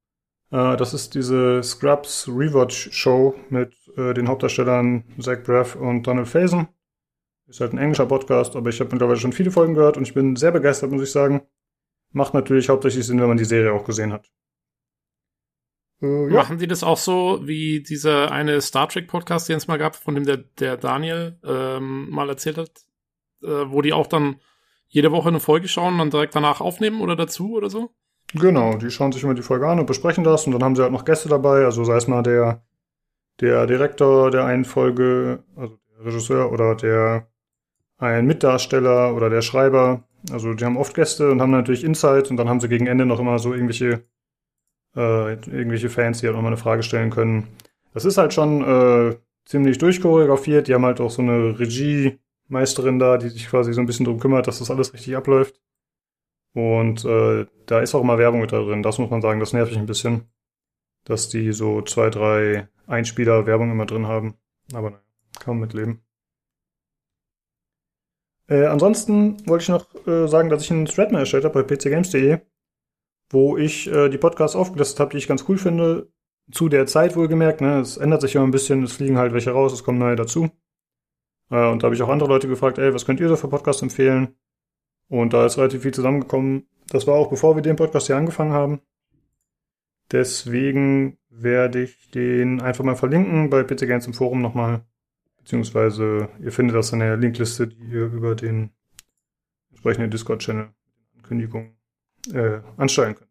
Äh, 0.50 0.76
das 0.76 0.92
ist 0.92 1.14
diese 1.14 1.62
Scrubs 1.62 2.28
Rewatch 2.28 2.90
Show 2.92 3.34
mit 3.48 3.74
äh, 3.96 4.12
den 4.12 4.28
Hauptdarstellern 4.28 5.04
Zach 5.18 5.42
Braff 5.42 5.74
und 5.74 6.06
Donald 6.06 6.28
Faison. 6.28 6.68
Ist 7.46 7.60
halt 7.60 7.72
ein 7.72 7.78
englischer 7.78 8.06
Podcast, 8.06 8.56
aber 8.56 8.70
ich 8.70 8.80
habe 8.80 8.90
mittlerweile 8.90 9.18
schon 9.18 9.32
viele 9.32 9.50
Folgen 9.50 9.74
gehört 9.74 9.96
und 9.96 10.02
ich 10.02 10.14
bin 10.14 10.36
sehr 10.36 10.52
begeistert, 10.52 10.90
muss 10.90 11.02
ich 11.02 11.12
sagen. 11.12 11.42
Macht 12.14 12.32
natürlich 12.32 12.68
hauptsächlich 12.68 13.06
Sinn, 13.06 13.20
wenn 13.20 13.28
man 13.28 13.36
die 13.36 13.44
Serie 13.44 13.72
auch 13.72 13.84
gesehen 13.84 14.12
hat. 14.12 14.30
Äh, 16.00 16.28
ja. 16.28 16.34
Machen 16.34 16.58
die 16.58 16.66
das 16.66 16.82
auch 16.82 16.96
so 16.96 17.40
wie 17.42 17.82
dieser 17.82 18.30
eine 18.30 18.60
Star 18.60 18.88
Trek 18.88 19.08
Podcast, 19.08 19.48
den 19.48 19.56
es 19.56 19.66
mal 19.66 19.78
gab, 19.78 19.96
von 19.96 20.14
dem 20.14 20.24
der, 20.24 20.38
der 20.38 20.76
Daniel 20.76 21.38
ähm, 21.44 22.08
mal 22.10 22.28
erzählt 22.28 22.56
hat, 22.56 22.70
äh, 23.42 23.66
wo 23.66 23.82
die 23.82 23.92
auch 23.92 24.06
dann 24.06 24.36
jede 24.86 25.10
Woche 25.10 25.28
eine 25.28 25.40
Folge 25.40 25.66
schauen 25.66 25.94
und 25.94 25.98
dann 25.98 26.10
direkt 26.10 26.36
danach 26.36 26.60
aufnehmen 26.60 27.00
oder 27.00 27.16
dazu 27.16 27.54
oder 27.54 27.68
so? 27.68 27.90
Genau, 28.32 28.76
die 28.76 28.90
schauen 28.90 29.12
sich 29.12 29.24
immer 29.24 29.34
die 29.34 29.42
Folge 29.42 29.68
an 29.68 29.80
und 29.80 29.86
besprechen 29.86 30.24
das 30.24 30.46
und 30.46 30.52
dann 30.52 30.62
haben 30.62 30.76
sie 30.76 30.82
halt 30.82 30.92
noch 30.92 31.04
Gäste 31.04 31.28
dabei, 31.28 31.64
also 31.64 31.84
sei 31.84 31.96
es 31.96 32.06
mal 32.06 32.22
der, 32.22 32.64
der 33.40 33.66
Direktor 33.66 34.30
der 34.30 34.44
einen 34.44 34.64
Folge, 34.64 35.42
also 35.56 35.78
der 35.98 36.06
Regisseur 36.06 36.52
oder 36.52 36.76
der 36.76 37.28
ein 37.98 38.26
Mitdarsteller 38.26 39.14
oder 39.14 39.30
der 39.30 39.42
Schreiber. 39.42 40.04
Also 40.30 40.54
die 40.54 40.64
haben 40.64 40.76
oft 40.76 40.94
Gäste 40.94 41.30
und 41.30 41.40
haben 41.40 41.50
natürlich 41.50 41.84
Insights 41.84 42.30
und 42.30 42.36
dann 42.36 42.48
haben 42.48 42.60
sie 42.60 42.68
gegen 42.68 42.86
Ende 42.86 43.06
noch 43.06 43.20
immer 43.20 43.38
so 43.38 43.52
irgendwelche 43.52 44.04
äh, 44.96 45.32
irgendwelche 45.34 45.90
Fans, 45.90 46.20
die 46.20 46.26
halt 46.26 46.36
nochmal 46.36 46.52
eine 46.52 46.56
Frage 46.60 46.82
stellen 46.82 47.10
können. 47.10 47.48
Das 47.92 48.04
ist 48.04 48.18
halt 48.18 48.32
schon 48.34 48.62
äh, 48.62 49.16
ziemlich 49.44 49.78
durchchoreografiert. 49.78 50.68
Die 50.68 50.74
haben 50.74 50.84
halt 50.84 51.00
auch 51.00 51.10
so 51.10 51.22
eine 51.22 51.58
Regiemeisterin 51.58 52.98
da, 52.98 53.18
die 53.18 53.28
sich 53.28 53.48
quasi 53.48 53.72
so 53.72 53.80
ein 53.80 53.86
bisschen 53.86 54.06
drum 54.06 54.20
kümmert, 54.20 54.46
dass 54.46 54.60
das 54.60 54.70
alles 54.70 54.92
richtig 54.94 55.16
abläuft. 55.16 55.60
Und 56.54 57.04
äh, 57.04 57.46
da 57.66 57.80
ist 57.80 57.94
auch 57.94 58.02
immer 58.02 58.18
Werbung 58.18 58.40
mit 58.40 58.52
da 58.52 58.60
drin. 58.60 58.82
Das 58.82 58.98
muss 58.98 59.10
man 59.10 59.22
sagen, 59.22 59.40
das 59.40 59.52
nervt 59.52 59.72
mich 59.72 59.80
ein 59.80 59.86
bisschen. 59.86 60.28
dass 61.04 61.28
die 61.28 61.52
so 61.52 61.82
zwei, 61.82 62.10
drei 62.10 62.68
Einspieler 62.86 63.46
Werbung 63.46 63.70
immer 63.70 63.86
drin 63.86 64.06
haben. 64.06 64.34
Aber 64.72 64.90
naja, 64.90 65.02
kann 65.40 65.54
man 65.54 65.60
mitleben. 65.68 66.03
Äh, 68.48 68.66
ansonsten 68.66 69.46
wollte 69.46 69.62
ich 69.62 69.68
noch 69.68 69.94
äh, 70.06 70.28
sagen, 70.28 70.50
dass 70.50 70.62
ich 70.62 70.70
einen 70.70 70.86
Thread 70.86 71.12
mal 71.12 71.20
erstellt 71.20 71.44
habe 71.44 71.62
bei 71.62 71.76
pcgames.de, 71.76 72.40
wo 73.30 73.56
ich 73.56 73.90
äh, 73.90 74.08
die 74.08 74.18
Podcasts 74.18 74.56
aufgelistet 74.56 75.00
habe, 75.00 75.12
die 75.12 75.18
ich 75.18 75.28
ganz 75.28 75.44
cool 75.48 75.58
finde. 75.58 76.10
Zu 76.52 76.68
der 76.68 76.86
Zeit 76.86 77.16
wohlgemerkt, 77.16 77.62
ne? 77.62 77.80
Es 77.80 77.96
ändert 77.96 78.20
sich 78.20 78.34
ja 78.34 78.42
ein 78.42 78.50
bisschen, 78.50 78.82
es 78.82 78.92
fliegen 78.92 79.16
halt 79.16 79.32
welche 79.32 79.52
raus, 79.52 79.72
es 79.72 79.82
kommen 79.82 79.98
neue 79.98 80.16
dazu. 80.16 80.50
Äh, 81.50 81.68
und 81.68 81.82
da 81.82 81.86
habe 81.86 81.94
ich 81.94 82.02
auch 82.02 82.10
andere 82.10 82.28
Leute 82.28 82.48
gefragt, 82.48 82.78
ey, 82.78 82.92
was 82.92 83.06
könnt 83.06 83.20
ihr 83.20 83.28
so 83.28 83.36
für 83.36 83.48
Podcasts 83.48 83.82
empfehlen? 83.82 84.36
Und 85.08 85.32
da 85.32 85.46
ist 85.46 85.56
relativ 85.58 85.82
viel 85.82 85.94
zusammengekommen. 85.94 86.66
Das 86.90 87.06
war 87.06 87.14
auch 87.14 87.30
bevor 87.30 87.56
wir 87.56 87.62
den 87.62 87.76
Podcast 87.76 88.06
hier 88.08 88.16
angefangen 88.16 88.52
haben. 88.52 88.80
Deswegen 90.12 91.18
werde 91.30 91.82
ich 91.82 92.10
den 92.10 92.60
einfach 92.60 92.84
mal 92.84 92.96
verlinken 92.96 93.50
bei 93.50 93.62
PC 93.62 93.86
Games 93.86 94.06
im 94.06 94.14
Forum 94.14 94.42
nochmal. 94.42 94.84
Beziehungsweise 95.44 96.30
ihr 96.40 96.52
findet 96.52 96.74
das 96.74 96.92
in 96.92 97.00
der 97.00 97.18
Linkliste, 97.18 97.68
die 97.68 97.84
ihr 97.84 98.06
über 98.06 98.34
den 98.34 98.70
entsprechenden 99.70 100.10
Discord-Channel 100.10 100.70
Ankündigung 101.16 101.76
äh, 102.32 102.60
ansteuern 102.78 103.14
könnt. 103.14 103.30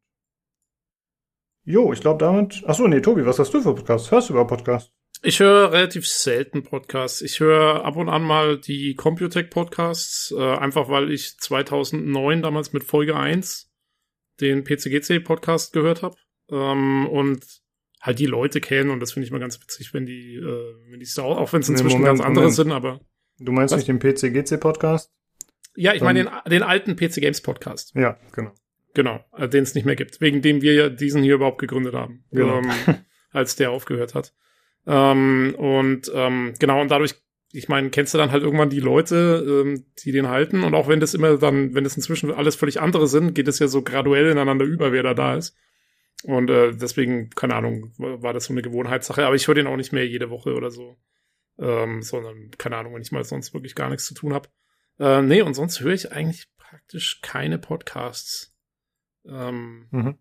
Jo, 1.66 1.91
ich 1.91 2.01
glaube 2.01 2.24
damit. 2.24 2.64
Achso, 2.68 2.88
nee, 2.88 3.01
Tobi, 3.01 3.26
was 3.26 3.39
hast 3.39 3.51
du 3.51 3.61
für 3.61 3.74
Podcasts? 3.74 4.11
Hörst 4.11 4.30
du 4.30 4.34
über 4.34 4.45
Podcasts? 4.45 4.91
Ich 5.24 5.39
höre 5.39 5.72
relativ 5.72 6.07
selten 6.07 6.61
Podcasts. 6.61 7.22
Ich 7.22 7.39
höre 7.39 7.84
ab 7.84 7.95
und 7.95 8.09
an 8.09 8.22
mal 8.22 8.59
die 8.59 8.93
Computech 8.93 9.49
Podcasts, 9.49 10.32
äh, 10.38 10.55
einfach 10.57 10.89
weil 10.89 11.11
ich 11.11 11.39
2009 11.39 12.43
damals 12.43 12.74
mit 12.74 12.84
Folge 12.84 13.16
1 13.16 13.72
den 14.39 14.64
PCGC 14.64 15.20
Podcast 15.24 15.74
gehört 15.74 16.03
habe 16.03 16.18
ähm, 16.51 17.07
und 17.07 17.62
halt 18.04 18.20
die 18.20 18.26
Leute 18.26 18.60
kennen 18.60 18.89
und 18.89 18.99
das 18.99 19.14
finde 19.14 19.26
ich 19.26 19.32
mal 19.32 19.39
ganz 19.39 19.60
witzig, 19.62 19.93
wenn 19.93 20.06
die, 20.06 20.36
äh, 20.36 20.76
wenn 20.89 20.99
die 20.99 21.08
auch, 21.22 21.38
auch 21.38 21.54
wenn 21.54 21.62
es 21.62 21.70
inzwischen 21.70 22.01
nee, 22.01 22.04
Moment, 22.04 22.20
ganz 22.20 22.28
andere 22.28 22.43
Moment. 22.43 22.56
sind, 22.56 22.72
aber. 22.72 22.99
Du 23.39 23.51
meinst 23.54 23.74
was? 23.74 23.88
nicht 23.88 23.88
den 23.88 23.99
PC-GC 23.99 24.60
Podcast? 24.60 25.12
Ja, 25.76 25.93
ich 25.93 26.01
meine 26.01 26.26
den, 26.26 26.32
den 26.51 26.64
alten 26.64 26.95
PC 26.95 27.16
Games 27.16 27.41
Podcast. 27.41 27.95
Ja, 27.95 28.20
genau. 28.34 28.51
Genau, 28.93 29.24
äh, 29.38 29.47
den 29.47 29.64
es 29.64 29.74
nicht 29.74 29.86
mehr 29.86 29.95
gibt, 29.95 30.22
wegen 30.22 30.41
dem 30.41 30.62
wir 30.62 30.74
ja 30.74 30.89
diesen 30.89 31.24
hier 31.24 31.36
überhaupt 31.36 31.60
gegründet 31.60 31.95
haben, 31.95 32.26
genau. 32.32 32.60
ähm, 32.60 32.72
als 33.32 33.56
der 33.56 33.72
aufgehört 33.72 34.14
hat. 34.14 34.34
Ähm, 34.86 35.56
und 35.58 36.12
ähm, 36.14 36.54
genau, 36.60 36.82
und 36.82 36.91
dadurch, 36.91 37.16
ich 37.54 37.70
meine, 37.70 37.89
kennst 37.89 38.14
du 38.14 38.18
dann 38.18 38.32
halt 38.32 38.43
irgendwann 38.43 38.70
die 38.70 38.82
Leute, 38.82 39.64
ähm, 39.66 39.86
die 40.04 40.12
den 40.12 40.28
halten, 40.28 40.64
und 40.64 40.76
auch 40.76 40.89
wenn 40.89 40.99
das 40.99 41.14
immer 41.14 41.38
dann, 41.38 41.74
wenn 41.74 41.86
das 41.86 41.95
inzwischen 41.95 42.32
alles 42.32 42.56
völlig 42.56 42.82
andere 42.82 43.08
sind, 43.08 43.34
geht 43.34 43.47
es 43.47 43.60
ja 43.60 43.68
so 43.68 43.82
graduell 43.82 44.30
ineinander 44.30 44.66
über, 44.66 44.91
wer 44.91 45.04
da 45.04 45.14
da 45.14 45.38
ist. 45.38 45.56
Und 46.24 46.50
äh, 46.50 46.76
deswegen, 46.76 47.30
keine 47.32 47.56
Ahnung, 47.56 47.92
war 47.98 48.34
das 48.34 48.46
so 48.46 48.54
eine 48.54 48.62
Gewohnheitssache. 48.62 49.26
Aber 49.26 49.36
ich 49.36 49.48
höre 49.48 49.56
den 49.56 49.68
auch 49.68 49.76
nicht 49.76 49.92
mehr 49.92 50.08
jede 50.08 50.30
Woche 50.30 50.54
oder 50.54 50.72
so. 50.72 50.98
Ähm, 51.60 52.02
sondern, 52.02 52.52
keine 52.58 52.78
Ahnung, 52.78 52.96
wenn 52.96 53.02
ich 53.02 53.12
mal 53.12 53.24
sonst 53.24 53.54
wirklich 53.54 53.76
gar 53.76 53.90
nichts 53.90 54.06
zu 54.06 54.14
tun 54.14 54.34
habe. 54.34 54.50
Äh, 55.00 55.22
nee, 55.22 55.42
und 55.42 55.54
sonst 55.54 55.82
höre 55.82 55.94
ich 55.94 56.12
eigentlich 56.12 56.48
praktisch 56.58 57.22
keine 57.22 57.60
Podcasts. 57.60 58.56
Ähm, 59.26 59.88
mhm. 59.92 60.18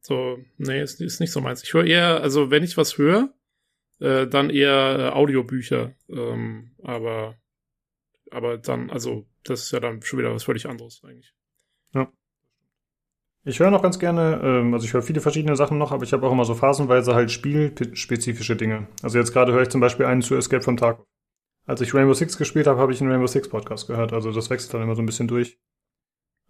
So, 0.00 0.38
nee, 0.58 0.82
ist, 0.82 1.00
ist 1.00 1.20
nicht 1.20 1.32
so 1.32 1.40
meins. 1.40 1.62
Ich 1.62 1.72
höre 1.72 1.84
eher, 1.84 2.20
also 2.20 2.50
wenn 2.50 2.62
ich 2.62 2.76
was 2.76 2.98
höre, 2.98 3.32
äh, 4.00 4.26
dann 4.26 4.50
eher 4.50 4.96
äh, 4.98 5.16
Audiobücher. 5.16 5.94
Ähm, 6.08 6.74
aber, 6.82 7.38
aber 8.30 8.58
dann, 8.58 8.90
also, 8.90 9.26
das 9.44 9.62
ist 9.62 9.72
ja 9.72 9.80
dann 9.80 10.02
schon 10.02 10.18
wieder 10.18 10.34
was 10.34 10.44
völlig 10.44 10.66
anderes 10.66 11.02
eigentlich. 11.04 11.32
Ja. 11.94 12.12
Ich 13.46 13.60
höre 13.60 13.70
noch 13.70 13.82
ganz 13.82 13.98
gerne, 13.98 14.40
ähm, 14.42 14.72
also 14.72 14.86
ich 14.86 14.94
höre 14.94 15.02
viele 15.02 15.20
verschiedene 15.20 15.54
Sachen 15.54 15.76
noch, 15.76 15.92
aber 15.92 16.02
ich 16.02 16.12
habe 16.14 16.26
auch 16.26 16.32
immer 16.32 16.46
so 16.46 16.54
phasenweise 16.54 17.14
halt 17.14 17.30
spielspezifische 17.30 18.56
Dinge. 18.56 18.88
Also 19.02 19.18
jetzt 19.18 19.32
gerade 19.32 19.52
höre 19.52 19.62
ich 19.62 19.68
zum 19.68 19.82
Beispiel 19.82 20.06
einen 20.06 20.22
zu 20.22 20.34
Escape 20.34 20.62
from 20.62 20.78
Tarkov. 20.78 21.06
Als 21.66 21.80
ich 21.80 21.94
Rainbow 21.94 22.14
Six 22.14 22.38
gespielt 22.38 22.66
habe, 22.66 22.80
habe 22.80 22.92
ich 22.92 23.00
einen 23.00 23.10
Rainbow 23.10 23.26
Six 23.26 23.48
Podcast 23.48 23.86
gehört. 23.86 24.12
Also 24.12 24.32
das 24.32 24.48
wechselt 24.48 24.72
dann 24.72 24.82
immer 24.82 24.94
so 24.94 25.02
ein 25.02 25.06
bisschen 25.06 25.28
durch, 25.28 25.58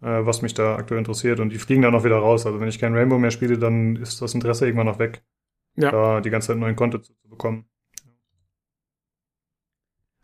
äh, 0.01 0.25
was 0.25 0.41
mich 0.41 0.53
da 0.53 0.75
aktuell 0.75 0.99
interessiert. 0.99 1.39
Und 1.41 1.49
die 1.49 1.57
fliegen 1.57 1.81
dann 1.81 1.95
auch 1.95 2.05
wieder 2.05 2.17
raus. 2.17 2.45
Also 2.45 2.59
wenn 2.59 2.67
ich 2.67 2.79
kein 2.79 2.95
Rainbow 2.95 3.17
mehr 3.17 3.31
spiele, 3.31 3.57
dann 3.57 3.97
ist 3.97 4.21
das 4.21 4.33
Interesse 4.33 4.65
irgendwann 4.65 4.87
noch 4.87 4.99
weg, 4.99 5.23
ja. 5.75 5.91
da 5.91 6.21
die 6.21 6.29
ganze 6.29 6.47
Zeit 6.49 6.57
neuen 6.57 6.75
Content 6.75 7.05
zu 7.05 7.13
bekommen. 7.29 7.65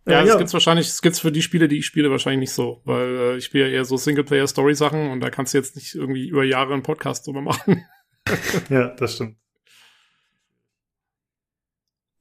Ja, 0.05 0.13
ja, 0.13 0.25
das 0.25 0.37
gibt's 0.37 0.53
wahrscheinlich, 0.53 0.87
das 0.87 1.01
gibt's 1.01 1.19
für 1.19 1.31
die 1.31 1.43
Spiele, 1.43 1.67
die 1.67 1.77
ich 1.77 1.85
spiele, 1.85 2.09
wahrscheinlich 2.09 2.39
nicht 2.39 2.53
so, 2.53 2.81
weil 2.85 3.15
äh, 3.17 3.37
ich 3.37 3.45
spiele 3.45 3.67
ja 3.67 3.71
eher 3.71 3.85
so 3.85 3.97
Singleplayer-Story-Sachen 3.97 5.11
und 5.11 5.19
da 5.19 5.29
kannst 5.29 5.53
du 5.53 5.59
jetzt 5.59 5.75
nicht 5.75 5.93
irgendwie 5.93 6.27
über 6.27 6.43
Jahre 6.43 6.73
einen 6.73 6.81
Podcast 6.81 7.27
drüber 7.27 7.41
machen. 7.41 7.85
ja, 8.69 8.89
das 8.89 9.15
stimmt. 9.15 9.37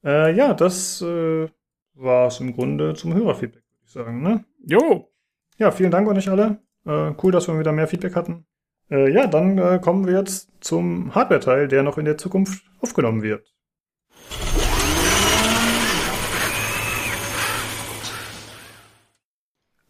Äh, 0.04 0.34
ja, 0.34 0.52
das 0.52 1.00
äh, 1.00 1.48
war's 1.94 2.40
im 2.40 2.54
Grunde 2.54 2.94
zum 2.94 3.14
Hörerfeedback, 3.14 3.62
würde 3.62 3.84
ich 3.86 3.92
sagen, 3.92 4.22
ne? 4.22 4.44
Jo! 4.66 5.10
Ja, 5.58 5.70
vielen 5.70 5.90
Dank 5.90 6.08
an 6.08 6.16
euch 6.16 6.28
alle. 6.28 6.62
Äh, 6.86 7.12
cool, 7.22 7.32
dass 7.32 7.48
wir 7.48 7.58
wieder 7.58 7.72
mehr 7.72 7.88
Feedback 7.88 8.14
hatten. 8.14 8.46
Äh, 8.90 9.10
ja, 9.12 9.26
dann 9.26 9.58
äh, 9.58 9.78
kommen 9.82 10.06
wir 10.06 10.18
jetzt 10.18 10.50
zum 10.60 11.14
Hardware-Teil, 11.14 11.68
der 11.68 11.82
noch 11.82 11.98
in 11.98 12.04
der 12.04 12.18
Zukunft 12.18 12.64
aufgenommen 12.80 13.22
wird. 13.22 13.54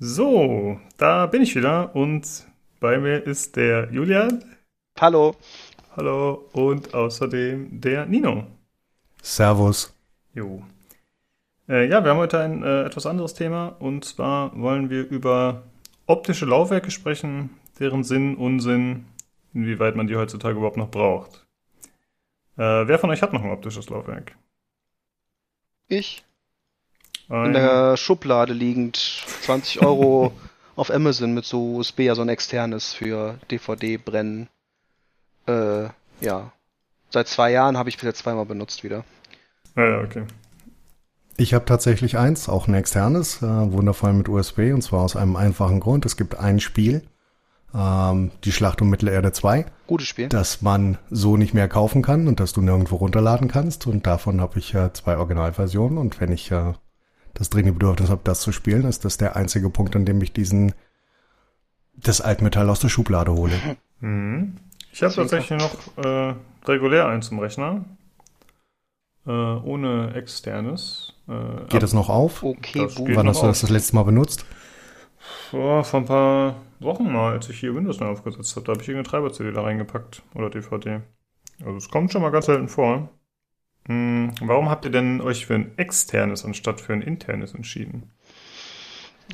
So, 0.03 0.81
da 0.97 1.27
bin 1.27 1.43
ich 1.43 1.55
wieder 1.55 1.95
und 1.95 2.47
bei 2.81 2.97
mir 2.97 3.23
ist 3.27 3.57
der 3.57 3.93
Julian. 3.93 4.43
Hallo. 4.99 5.37
Hallo 5.95 6.49
und 6.53 6.95
außerdem 6.95 7.83
der 7.83 8.07
Nino. 8.07 8.47
Servus. 9.21 9.95
Jo. 10.33 10.63
Äh, 11.69 11.87
ja, 11.87 12.03
wir 12.03 12.13
haben 12.13 12.17
heute 12.19 12.41
ein 12.41 12.63
äh, 12.63 12.85
etwas 12.85 13.05
anderes 13.05 13.35
Thema 13.35 13.77
und 13.79 14.07
zwar 14.07 14.59
wollen 14.59 14.89
wir 14.89 15.07
über 15.07 15.65
optische 16.07 16.47
Laufwerke 16.47 16.91
sprechen, 16.91 17.51
deren 17.79 18.03
Sinn, 18.03 18.39
Unsinn, 18.39 19.05
inwieweit 19.53 19.97
man 19.97 20.07
die 20.07 20.17
heutzutage 20.17 20.57
überhaupt 20.57 20.79
noch 20.79 20.91
braucht. 20.91 21.47
Äh, 22.57 22.89
wer 22.89 22.99
von 22.99 23.11
euch 23.11 23.21
hat 23.21 23.35
noch 23.35 23.45
ein 23.45 23.51
optisches 23.51 23.91
Laufwerk? 23.91 24.35
Ich. 25.89 26.25
Ein 27.31 27.47
in 27.47 27.53
der 27.53 27.97
Schublade 27.97 28.53
liegend 28.53 28.97
20 28.97 29.83
Euro 29.83 30.33
auf 30.77 30.91
Amazon 30.91 31.33
mit 31.33 31.45
so 31.45 31.77
USB, 31.77 32.01
ja 32.01 32.15
so 32.15 32.23
ein 32.23 32.29
externes 32.29 32.93
für 32.93 33.39
DVD-Brennen. 33.51 34.49
Äh, 35.47 35.85
ja. 36.21 36.53
Seit 37.11 37.29
zwei 37.29 37.51
Jahren 37.53 37.77
habe 37.77 37.89
ich 37.89 37.97
bis 37.97 38.05
jetzt 38.05 38.19
zweimal 38.19 38.47
benutzt 38.47 38.85
wieder. 38.85 39.05
Ja, 39.77 39.89
ja, 39.89 40.01
okay. 40.01 40.25
Ich 41.37 41.55
habe 41.55 41.65
tatsächlich 41.65 42.19
eins, 42.19 42.49
auch 42.49 42.69
ein 42.69 42.75
externes, 42.75 43.43
äh, 43.43 43.47
wundervoll 43.47 44.13
mit 44.13 44.29
USB, 44.29 44.73
und 44.73 44.83
zwar 44.83 45.01
aus 45.03 45.17
einem 45.17 45.37
einfachen 45.37 45.81
Grund. 45.81 46.05
Es 46.05 46.17
gibt 46.17 46.39
ein 46.39 46.61
Spiel, 46.61 47.03
ähm, 47.73 48.33
die 48.45 48.53
Schlacht 48.53 48.83
um 48.83 48.91
Mittelerde 48.91 49.33
2. 49.33 49.67
Gutes 49.87 50.09
Spiel. 50.09 50.29
Das 50.29 50.63
man 50.63 50.99
so 51.11 51.37
nicht 51.37 51.55
mehr 51.55 51.69
kaufen 51.69 52.03
kann 52.03 52.27
und 52.29 52.41
das 52.41 52.53
du 52.53 52.61
nirgendwo 52.61 52.97
runterladen 52.97 53.49
kannst. 53.49 53.87
Und 53.87 54.07
davon 54.07 54.41
habe 54.41 54.59
ich 54.59 54.75
äh, 54.75 54.93
zwei 54.93 55.17
Originalversionen. 55.17 55.97
Und 55.97 56.21
wenn 56.21 56.33
ich 56.33 56.51
äh, 56.51 56.75
das 57.35 57.51
dringende 57.51 57.79
Bedürfnis 57.79 58.11
habe, 58.11 58.21
das 58.25 58.41
zu 58.41 58.53
spielen, 58.53 58.85
ist 58.85 59.05
das 59.05 59.17
der 59.17 59.37
einzige 59.37 59.71
Punkt, 59.71 59.97
an 59.97 60.05
dem 60.05 60.21
ich 60.23 60.33
diesen 60.33 60.73
das 61.97 62.21
Altmetall 62.21 62.69
aus 62.71 62.81
der 62.81 62.89
Schublade 62.89 63.33
hole. 63.33 63.55
Mhm. 64.01 64.57
Ich 64.93 65.03
habe 65.03 65.15
tatsächlich 65.15 65.61
noch 65.61 66.05
äh, 66.05 66.35
regulär 66.67 67.07
eins 67.07 67.29
im 67.29 67.39
Rechner. 67.39 67.85
Äh, 69.27 69.31
ohne 69.31 70.15
externes. 70.15 71.13
Äh, 71.29 71.67
geht 71.69 71.83
das 71.83 71.93
noch 71.93 72.09
auf? 72.09 72.43
Okay, 72.43 72.81
das 72.81 72.99
Wann 72.99 73.29
hast 73.29 73.43
du 73.43 73.47
das 73.47 73.61
das 73.61 73.71
letzte 73.71 73.97
Mal 73.97 74.05
benutzt? 74.05 74.47
Vor, 75.51 75.85
vor 75.85 76.01
ein 76.01 76.07
paar 76.07 76.55
Wochen 76.81 77.13
mal, 77.13 77.35
als 77.35 77.49
ich 77.51 77.61
hier 77.61 77.75
Windows 77.75 78.01
neu 78.01 78.07
aufgesetzt 78.07 78.57
habe. 78.57 78.67
Da 78.67 78.73
habe 78.73 78.83
ich 78.83 78.89
irgendeine 78.89 79.11
Treiber-CD 79.11 79.53
da 79.53 79.63
reingepackt. 79.63 80.23
Oder 80.35 80.49
DVD. 80.49 81.03
Also 81.63 81.77
es 81.77 81.91
kommt 81.91 82.11
schon 82.11 82.23
mal 82.23 82.31
ganz 82.31 82.47
selten 82.47 82.69
vor. 82.69 83.11
Hm, 83.87 84.33
warum 84.41 84.69
habt 84.69 84.85
ihr 84.85 84.91
denn 84.91 85.21
euch 85.21 85.47
für 85.47 85.55
ein 85.55 85.77
externes 85.79 86.45
anstatt 86.45 86.81
für 86.81 86.93
ein 86.93 87.03
internes 87.03 87.55
entschieden? 87.55 88.11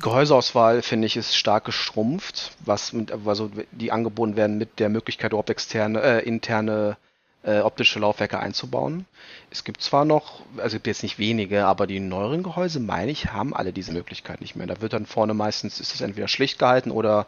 Gehäuseauswahl 0.01 0.81
finde 0.83 1.07
ich 1.07 1.17
ist 1.17 1.35
stark 1.35 1.65
geschrumpft, 1.65 2.51
was 2.59 2.93
mit, 2.93 3.11
also 3.25 3.49
die 3.71 3.91
angeboten 3.91 4.35
werden 4.35 4.57
mit 4.57 4.79
der 4.79 4.89
Möglichkeit 4.89 5.31
überhaupt 5.31 5.49
externe, 5.49 6.01
äh, 6.01 6.19
interne 6.23 6.97
äh, 7.43 7.59
optische 7.59 7.99
Laufwerke 7.99 8.39
einzubauen. 8.39 9.05
Es 9.49 9.63
gibt 9.63 9.81
zwar 9.81 10.05
noch, 10.05 10.41
also 10.57 10.67
es 10.67 10.73
gibt 10.73 10.87
jetzt 10.87 11.03
nicht 11.03 11.17
wenige, 11.17 11.65
aber 11.65 11.87
die 11.87 11.99
neueren 11.99 12.43
Gehäuse, 12.43 12.79
meine 12.79 13.11
ich, 13.11 13.31
haben 13.31 13.55
alle 13.55 13.73
diese 13.73 13.91
Möglichkeit 13.91 14.41
nicht 14.41 14.55
mehr. 14.55 14.67
Da 14.67 14.81
wird 14.81 14.93
dann 14.93 15.05
vorne 15.05 15.33
meistens 15.33 15.79
ist 15.79 15.95
es 15.95 16.01
entweder 16.01 16.27
schlicht 16.27 16.59
gehalten 16.59 16.91
oder 16.91 17.25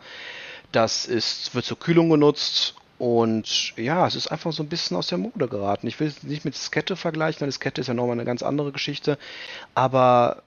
das 0.72 1.06
ist, 1.06 1.56
wird 1.56 1.66
zur 1.66 1.80
Kühlung 1.80 2.10
genutzt 2.10 2.76
und 3.00 3.78
ja, 3.78 4.06
es 4.06 4.16
ist 4.16 4.28
einfach 4.28 4.52
so 4.52 4.62
ein 4.62 4.70
bisschen 4.70 4.98
aus 4.98 5.08
der 5.08 5.18
Mode 5.18 5.48
geraten. 5.48 5.88
Ich 5.88 6.00
will 6.02 6.08
es 6.08 6.22
nicht 6.22 6.44
mit 6.44 6.54
Diskette 6.54 6.98
vergleichen, 6.98 7.40
weil 7.40 7.48
Diskette 7.48 7.80
ist 7.80 7.88
ja 7.88 7.94
nochmal 7.94 8.14
eine 8.14 8.26
ganz 8.26 8.44
andere 8.44 8.74
Geschichte. 8.74 9.18
Aber, 9.74 10.44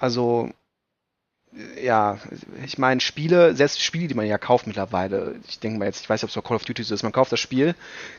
also, 0.00 0.50
ja, 1.80 2.18
ich 2.64 2.76
meine, 2.76 3.00
Spiele, 3.00 3.54
selbst 3.54 3.80
Spiele, 3.82 4.08
die 4.08 4.14
man 4.14 4.26
ja 4.26 4.36
kauft 4.36 4.66
mittlerweile, 4.66 5.36
ich 5.46 5.60
denke 5.60 5.78
mal 5.78 5.84
jetzt, 5.84 6.00
ich 6.02 6.10
weiß 6.10 6.20
nicht, 6.20 6.24
ob 6.24 6.30
es 6.30 6.42
bei 6.42 6.48
Call 6.48 6.56
of 6.56 6.64
Duty 6.64 6.82
so 6.82 6.92
ist, 6.92 7.04
man 7.04 7.12
kauft 7.12 7.30
das 7.30 7.38
Spiel, 7.38 7.76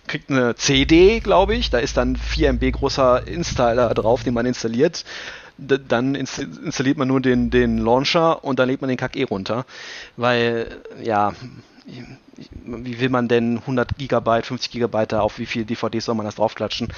kriegt 0.08 0.30
eine 0.30 0.56
CD, 0.56 1.20
glaube 1.20 1.54
ich, 1.54 1.70
da 1.70 1.80
ist 1.80 1.98
dann 1.98 2.16
4 2.16 2.50
MB 2.54 2.72
großer 2.72 3.28
Installer 3.28 3.94
drauf, 3.94 4.24
den 4.24 4.34
man 4.34 4.46
installiert. 4.46 5.04
Dann 5.58 6.16
installiert 6.16 6.98
man 6.98 7.10
nur 7.10 7.22
den, 7.22 7.52
den 7.52 7.78
Launcher 7.78 8.44
und 8.44 8.58
dann 8.60 8.70
lädt 8.70 8.82
man 8.82 8.88
den 8.88 8.98
Kack 8.98 9.16
eh 9.16 9.24
runter. 9.24 9.66
Weil, 10.18 10.82
ja, 11.04 11.34
wie 11.86 13.00
will 13.00 13.10
man 13.10 13.28
denn 13.28 13.58
100 13.60 13.98
Gigabyte, 13.98 14.46
50 14.46 14.72
Gigabyte 14.72 15.14
auf 15.16 15.40
wie 15.40 15.46
viele 15.46 15.66
DVDs 15.66 16.06
soll 16.06 16.16
man 16.16 16.26
das 16.26 16.36
draufklatschen? 16.36 16.94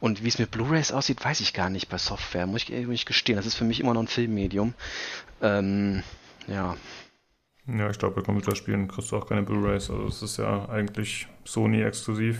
Und 0.00 0.22
wie 0.22 0.28
es 0.28 0.38
mit 0.38 0.50
Blu-rays 0.50 0.92
aussieht, 0.92 1.24
weiß 1.24 1.40
ich 1.40 1.54
gar 1.54 1.70
nicht 1.70 1.88
bei 1.88 1.98
Software, 1.98 2.46
muss 2.46 2.68
ich, 2.68 2.86
muss 2.86 2.94
ich 2.94 3.06
gestehen. 3.06 3.36
Das 3.36 3.46
ist 3.46 3.54
für 3.54 3.64
mich 3.64 3.80
immer 3.80 3.94
noch 3.94 4.02
ein 4.02 4.08
Filmmedium. 4.08 4.74
Ähm, 5.40 6.02
ja. 6.46 6.76
Ja, 7.66 7.90
ich 7.90 7.98
glaube, 7.98 8.16
bei 8.16 8.22
Computerspielen 8.22 8.88
kriegst 8.88 9.10
du 9.10 9.16
auch 9.16 9.26
keine 9.26 9.42
Blu-rays. 9.42 9.90
Also 9.90 10.06
es 10.06 10.22
ist 10.22 10.36
ja 10.36 10.68
eigentlich 10.68 11.26
Sony 11.44 11.82
exklusiv. 11.82 12.38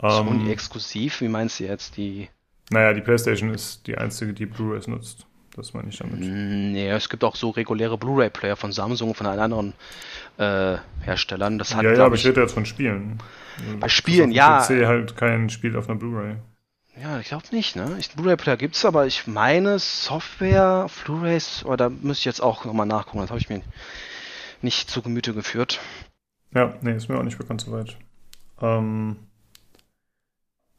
Sony 0.00 0.44
ähm, 0.44 0.50
exklusiv? 0.50 1.20
Wie 1.20 1.28
meinst 1.28 1.60
du 1.60 1.64
jetzt 1.64 1.96
die? 1.96 2.28
Naja, 2.70 2.92
die 2.92 3.00
PlayStation 3.00 3.50
ist 3.50 3.86
die 3.86 3.96
einzige, 3.96 4.34
die 4.34 4.46
Blu-rays 4.46 4.88
nutzt. 4.88 5.26
Das 5.54 5.74
meine 5.74 5.90
ich 5.90 5.98
damit. 5.98 6.18
Nee, 6.20 6.88
es 6.88 7.08
gibt 7.08 7.24
auch 7.24 7.36
so 7.36 7.50
reguläre 7.50 7.98
Blu-ray-Player 7.98 8.56
von 8.56 8.72
Samsung 8.72 9.10
und 9.10 9.14
von 9.16 9.26
allen 9.26 9.40
anderen 9.40 9.74
äh, 10.38 10.78
Herstellern. 11.02 11.58
Das 11.58 11.74
hat, 11.74 11.84
ja, 11.84 11.92
ja, 11.92 12.06
aber 12.06 12.14
ich 12.14 12.26
rede 12.26 12.40
jetzt 12.40 12.54
von 12.54 12.64
Spielen. 12.64 13.18
Bei 13.78 13.88
Spielen, 13.88 14.30
ja. 14.30 14.60
PC 14.60 14.86
halt 14.86 15.16
kein 15.16 15.50
Spiel 15.50 15.76
auf 15.76 15.88
einer 15.88 15.98
Blu-ray. 15.98 16.36
Ja, 17.00 17.18
ich 17.20 17.28
glaube 17.28 17.44
nicht, 17.52 17.76
ne? 17.76 17.98
Blu-ray-Player 18.16 18.56
gibt 18.56 18.76
es, 18.76 18.84
aber 18.84 19.06
ich 19.06 19.26
meine 19.26 19.78
Software, 19.78 20.88
Blu-rays, 21.04 21.64
oder 21.64 21.76
da 21.76 21.88
müsste 21.88 22.20
ich 22.20 22.24
jetzt 22.24 22.42
auch 22.42 22.64
nochmal 22.64 22.86
nachgucken. 22.86 23.20
Das 23.20 23.30
habe 23.30 23.40
ich 23.40 23.50
mir 23.50 23.62
nicht 24.62 24.90
zu 24.90 25.02
Gemüte 25.02 25.34
geführt. 25.34 25.80
Ja, 26.54 26.74
nee, 26.80 26.94
ist 26.94 27.08
mir 27.08 27.18
auch 27.18 27.22
nicht 27.22 27.38
bekannt 27.38 27.62
soweit. 27.62 27.96
Ähm, 28.60 29.16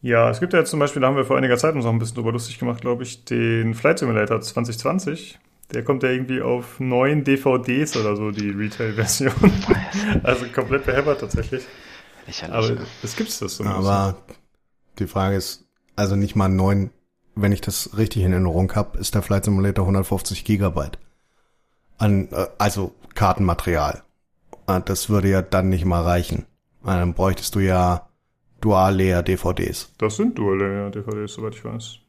ja, 0.03 0.29
es 0.29 0.41
gibt 0.41 0.51
ja 0.51 0.59
jetzt 0.59 0.69
zum 0.69 0.81
Beispiel, 0.81 1.01
da 1.01 1.07
haben 1.07 1.15
wir 1.15 1.23
vor 1.23 1.37
einiger 1.37 1.57
Zeit 1.57 1.75
uns 1.75 1.85
noch 1.85 1.93
ein 1.93 1.97
bisschen 1.97 2.15
drüber 2.15 2.33
lustig 2.33 2.59
gemacht, 2.59 2.81
glaube 2.81 3.03
ich, 3.03 3.23
den 3.23 3.73
Flight 3.73 3.99
Simulator 3.99 4.41
2020. 4.41 5.39
Der 5.73 5.85
kommt 5.85 6.03
ja 6.03 6.09
irgendwie 6.09 6.41
auf 6.41 6.81
neun 6.81 7.23
DVDs 7.23 7.95
oder 7.95 8.17
so, 8.17 8.31
die 8.31 8.49
Retail-Version. 8.49 9.31
also 10.23 10.45
komplett 10.53 10.85
behämmert 10.85 11.21
tatsächlich. 11.21 11.63
Lächerlich. 12.27 12.71
Aber 12.71 12.81
es 13.01 13.15
gibt's 13.15 13.39
das 13.39 13.55
so. 13.55 13.63
Aber 13.63 14.17
die 14.99 15.07
Frage 15.07 15.37
ist, 15.37 15.63
also 15.95 16.17
nicht 16.17 16.35
mal 16.35 16.49
neun, 16.49 16.89
wenn 17.35 17.53
ich 17.53 17.61
das 17.61 17.97
richtig 17.97 18.23
in 18.23 18.33
Erinnerung 18.33 18.75
habe, 18.75 18.97
ist 18.97 19.15
der 19.15 19.21
Flight 19.21 19.45
Simulator 19.45 19.85
150 19.85 20.43
Gigabyte. 20.43 20.99
An, 21.97 22.27
äh, 22.33 22.47
also 22.57 22.93
Kartenmaterial. 23.15 24.03
Äh, 24.67 24.81
das 24.83 25.09
würde 25.09 25.29
ja 25.29 25.41
dann 25.41 25.69
nicht 25.69 25.85
mal 25.85 26.03
reichen. 26.03 26.45
Dann 26.83 27.13
bräuchtest 27.13 27.55
du 27.55 27.61
ja 27.61 28.09
Dual-Layer-DVDs. 28.63 29.93
Das 29.97 30.15
sind 30.15 30.37
Dual-Layer-DVDs, 30.37 31.33
soweit 31.33 31.55
ich 31.55 31.65
weiß. 31.65 31.99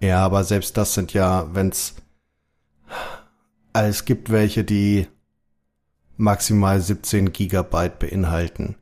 Ja, 0.00 0.24
aber 0.24 0.44
selbst 0.44 0.76
das 0.76 0.94
sind 0.94 1.12
ja, 1.12 1.48
wenn's 1.52 1.96
also 3.72 3.90
es 3.90 4.04
gibt 4.04 4.30
welche, 4.30 4.64
die 4.64 5.06
maximal 6.16 6.80
17 6.80 7.32
Gigabyte 7.32 7.98
beinhalten. 7.98 8.76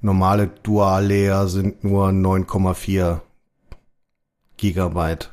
Normale 0.00 0.48
Dual-Layer 0.48 1.46
sind 1.48 1.84
nur 1.84 2.08
9,4 2.08 3.20
Gigabyte. 4.56 5.30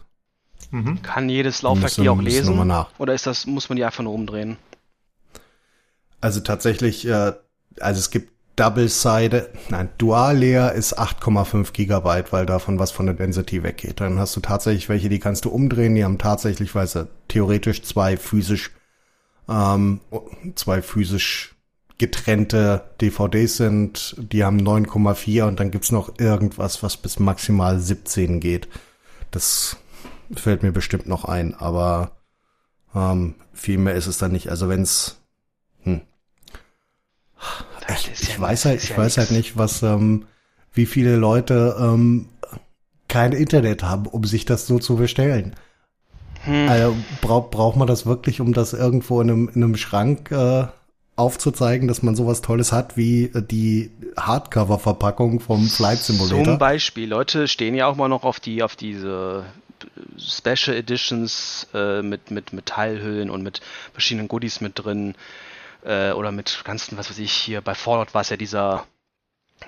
Mhm. 0.70 1.02
Kann 1.02 1.30
jedes 1.30 1.64
Laufwerk 1.64 1.96
die 1.96 2.10
auch 2.10 2.22
lesen? 2.22 2.72
Oder 2.98 3.14
ist 3.14 3.28
das, 3.28 3.46
muss 3.48 3.70
man 3.70 3.76
die 3.76 3.86
einfach 3.86 4.04
nur 4.04 4.14
umdrehen? 4.14 4.58
Also 6.22 6.40
tatsächlich, 6.40 7.06
äh, 7.08 7.34
also 7.80 8.00
es 8.00 8.12
gibt 8.12 8.32
Double-Sided, 8.56 9.50
nein, 9.70 9.90
Dual-Layer 9.98 10.74
ist 10.74 11.00
8,5 11.00 11.72
Gigabyte, 11.72 12.32
weil 12.32 12.46
davon 12.46 12.80
was 12.80 12.92
von 12.92 13.06
der 13.06 13.16
Density 13.16 13.64
weggeht. 13.64 14.02
Dann 14.02 14.20
hast 14.20 14.36
du 14.36 14.42
tatsächlich 14.42 14.90
welche, 14.90 15.10
die 15.10 15.20
kannst 15.20 15.46
du 15.46 15.50
umdrehen, 15.50 15.96
die 15.96 16.04
haben 16.04 16.18
tatsächlich, 16.18 16.76
weil 16.76 16.88
sie 16.88 17.08
theoretisch 17.28 17.82
zwei 17.84 18.18
physisch, 18.18 18.72
ähm, 19.48 20.02
zwei 20.56 20.82
physisch 20.82 21.56
getrennte 21.98 22.84
DVDs 23.00 23.58
sind, 23.58 24.16
die 24.18 24.44
haben 24.44 24.60
9,4 24.60 25.44
und 25.44 25.60
dann 25.60 25.72
gibt's 25.72 25.92
noch 25.92 26.20
irgendwas, 26.20 26.84
was 26.84 26.98
bis 26.98 27.20
maximal 27.20 27.80
17 27.80 28.40
geht. 28.40 28.68
Das 29.30 29.78
fällt 30.36 30.64
mir 30.64 30.72
bestimmt 30.72 31.08
noch 31.08 31.26
ein, 31.26 31.54
aber 31.54 32.18
ähm, 32.96 33.36
viel 33.54 33.78
mehr 33.78 33.96
ist 33.96 34.08
es 34.08 34.18
dann 34.18 34.32
nicht. 34.32 34.50
Also 34.50 34.68
wenn's 34.68 35.22
hm, 35.84 36.02
ich, 37.94 38.12
ich 38.22 38.34
ja 38.36 38.40
weiß 38.40 38.66
halt, 38.66 38.84
ich 38.84 38.90
ja 38.92 38.98
weiß 38.98 39.18
halt 39.18 39.32
nicht, 39.32 39.58
was, 39.58 39.84
ähm, 39.84 40.26
wie 40.74 40.86
viele 40.86 41.16
Leute 41.16 41.76
ähm, 41.80 42.30
kein 43.08 43.34
Internet 43.34 43.84
haben, 43.84 44.06
um 44.06 44.24
sich 44.24 44.46
das 44.46 44.68
so 44.68 44.80
zu 44.80 44.96
bestellen. 44.96 45.56
Hm. 46.44 46.70
Also 46.70 46.96
braucht 47.22 47.52
braucht 47.52 47.76
man 47.78 47.88
das 47.88 48.06
wirklich, 48.06 48.42
um 48.42 48.54
das 48.54 48.74
irgendwo 48.74 49.22
in 49.22 49.30
einem, 49.30 49.50
in 49.54 49.64
einem 49.64 49.76
Schrank 49.76 50.32
äh, 50.32 50.66
aufzuzeigen, 51.16 51.88
dass 51.88 52.02
man 52.02 52.16
sowas 52.16 52.42
Tolles 52.42 52.72
hat 52.72 52.98
wie 52.98 53.26
äh, 53.26 53.44
die 53.44 53.92
Hardcover-Verpackung 54.18 55.40
vom 55.40 55.68
Flight 55.68 56.00
Simulator? 56.00 56.44
Zum 56.44 56.58
Beispiel, 56.58 57.08
Leute 57.08 57.48
stehen 57.48 57.76
ja 57.76 57.88
auch 57.88 57.96
mal 57.96 58.08
noch 58.08 58.24
auf 58.24 58.40
die, 58.40 58.64
auf 58.64 58.76
diese 58.76 59.46
Special 60.18 60.76
Editions 60.76 61.68
äh, 61.74 62.02
mit, 62.02 62.32
mit 62.32 62.54
Metallhüllen 62.54 63.30
und 63.30 63.44
mit 63.44 63.62
verschiedenen 63.94 64.28
Goodies 64.28 64.62
mit 64.62 64.74
drin 64.84 65.16
äh, 65.84 66.12
oder 66.12 66.32
mit 66.32 66.62
ganzen, 66.64 66.98
was 66.98 67.10
weiß 67.10 67.20
ich, 67.20 67.32
hier 67.32 67.62
bei 67.62 67.76
Fallout 67.76 68.14
war 68.14 68.22
es 68.22 68.30
ja 68.30 68.38
dieser, 68.38 68.86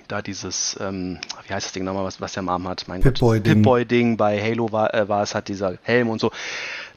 da 0.08 0.22
dieses, 0.22 0.78
ähm, 0.80 1.20
wie 1.48 1.54
heißt 1.54 1.66
das 1.66 1.74
Ding 1.74 1.84
nochmal, 1.84 2.06
was, 2.06 2.22
was 2.22 2.34
der 2.34 2.42
im 2.42 2.50
Arm 2.50 2.68
hat? 2.68 2.86
Mein 2.88 3.02
Pip-Boy-Ding. 3.02 3.56
Pip-Boy-Ding, 3.56 4.18
bei 4.18 4.42
Halo 4.42 4.72
war, 4.72 4.94
äh, 4.94 5.08
war 5.08 5.24
es 5.24 5.36
halt 5.36 5.48
dieser 5.48 5.78
Helm 5.84 6.10
und 6.10 6.20
so. 6.20 6.32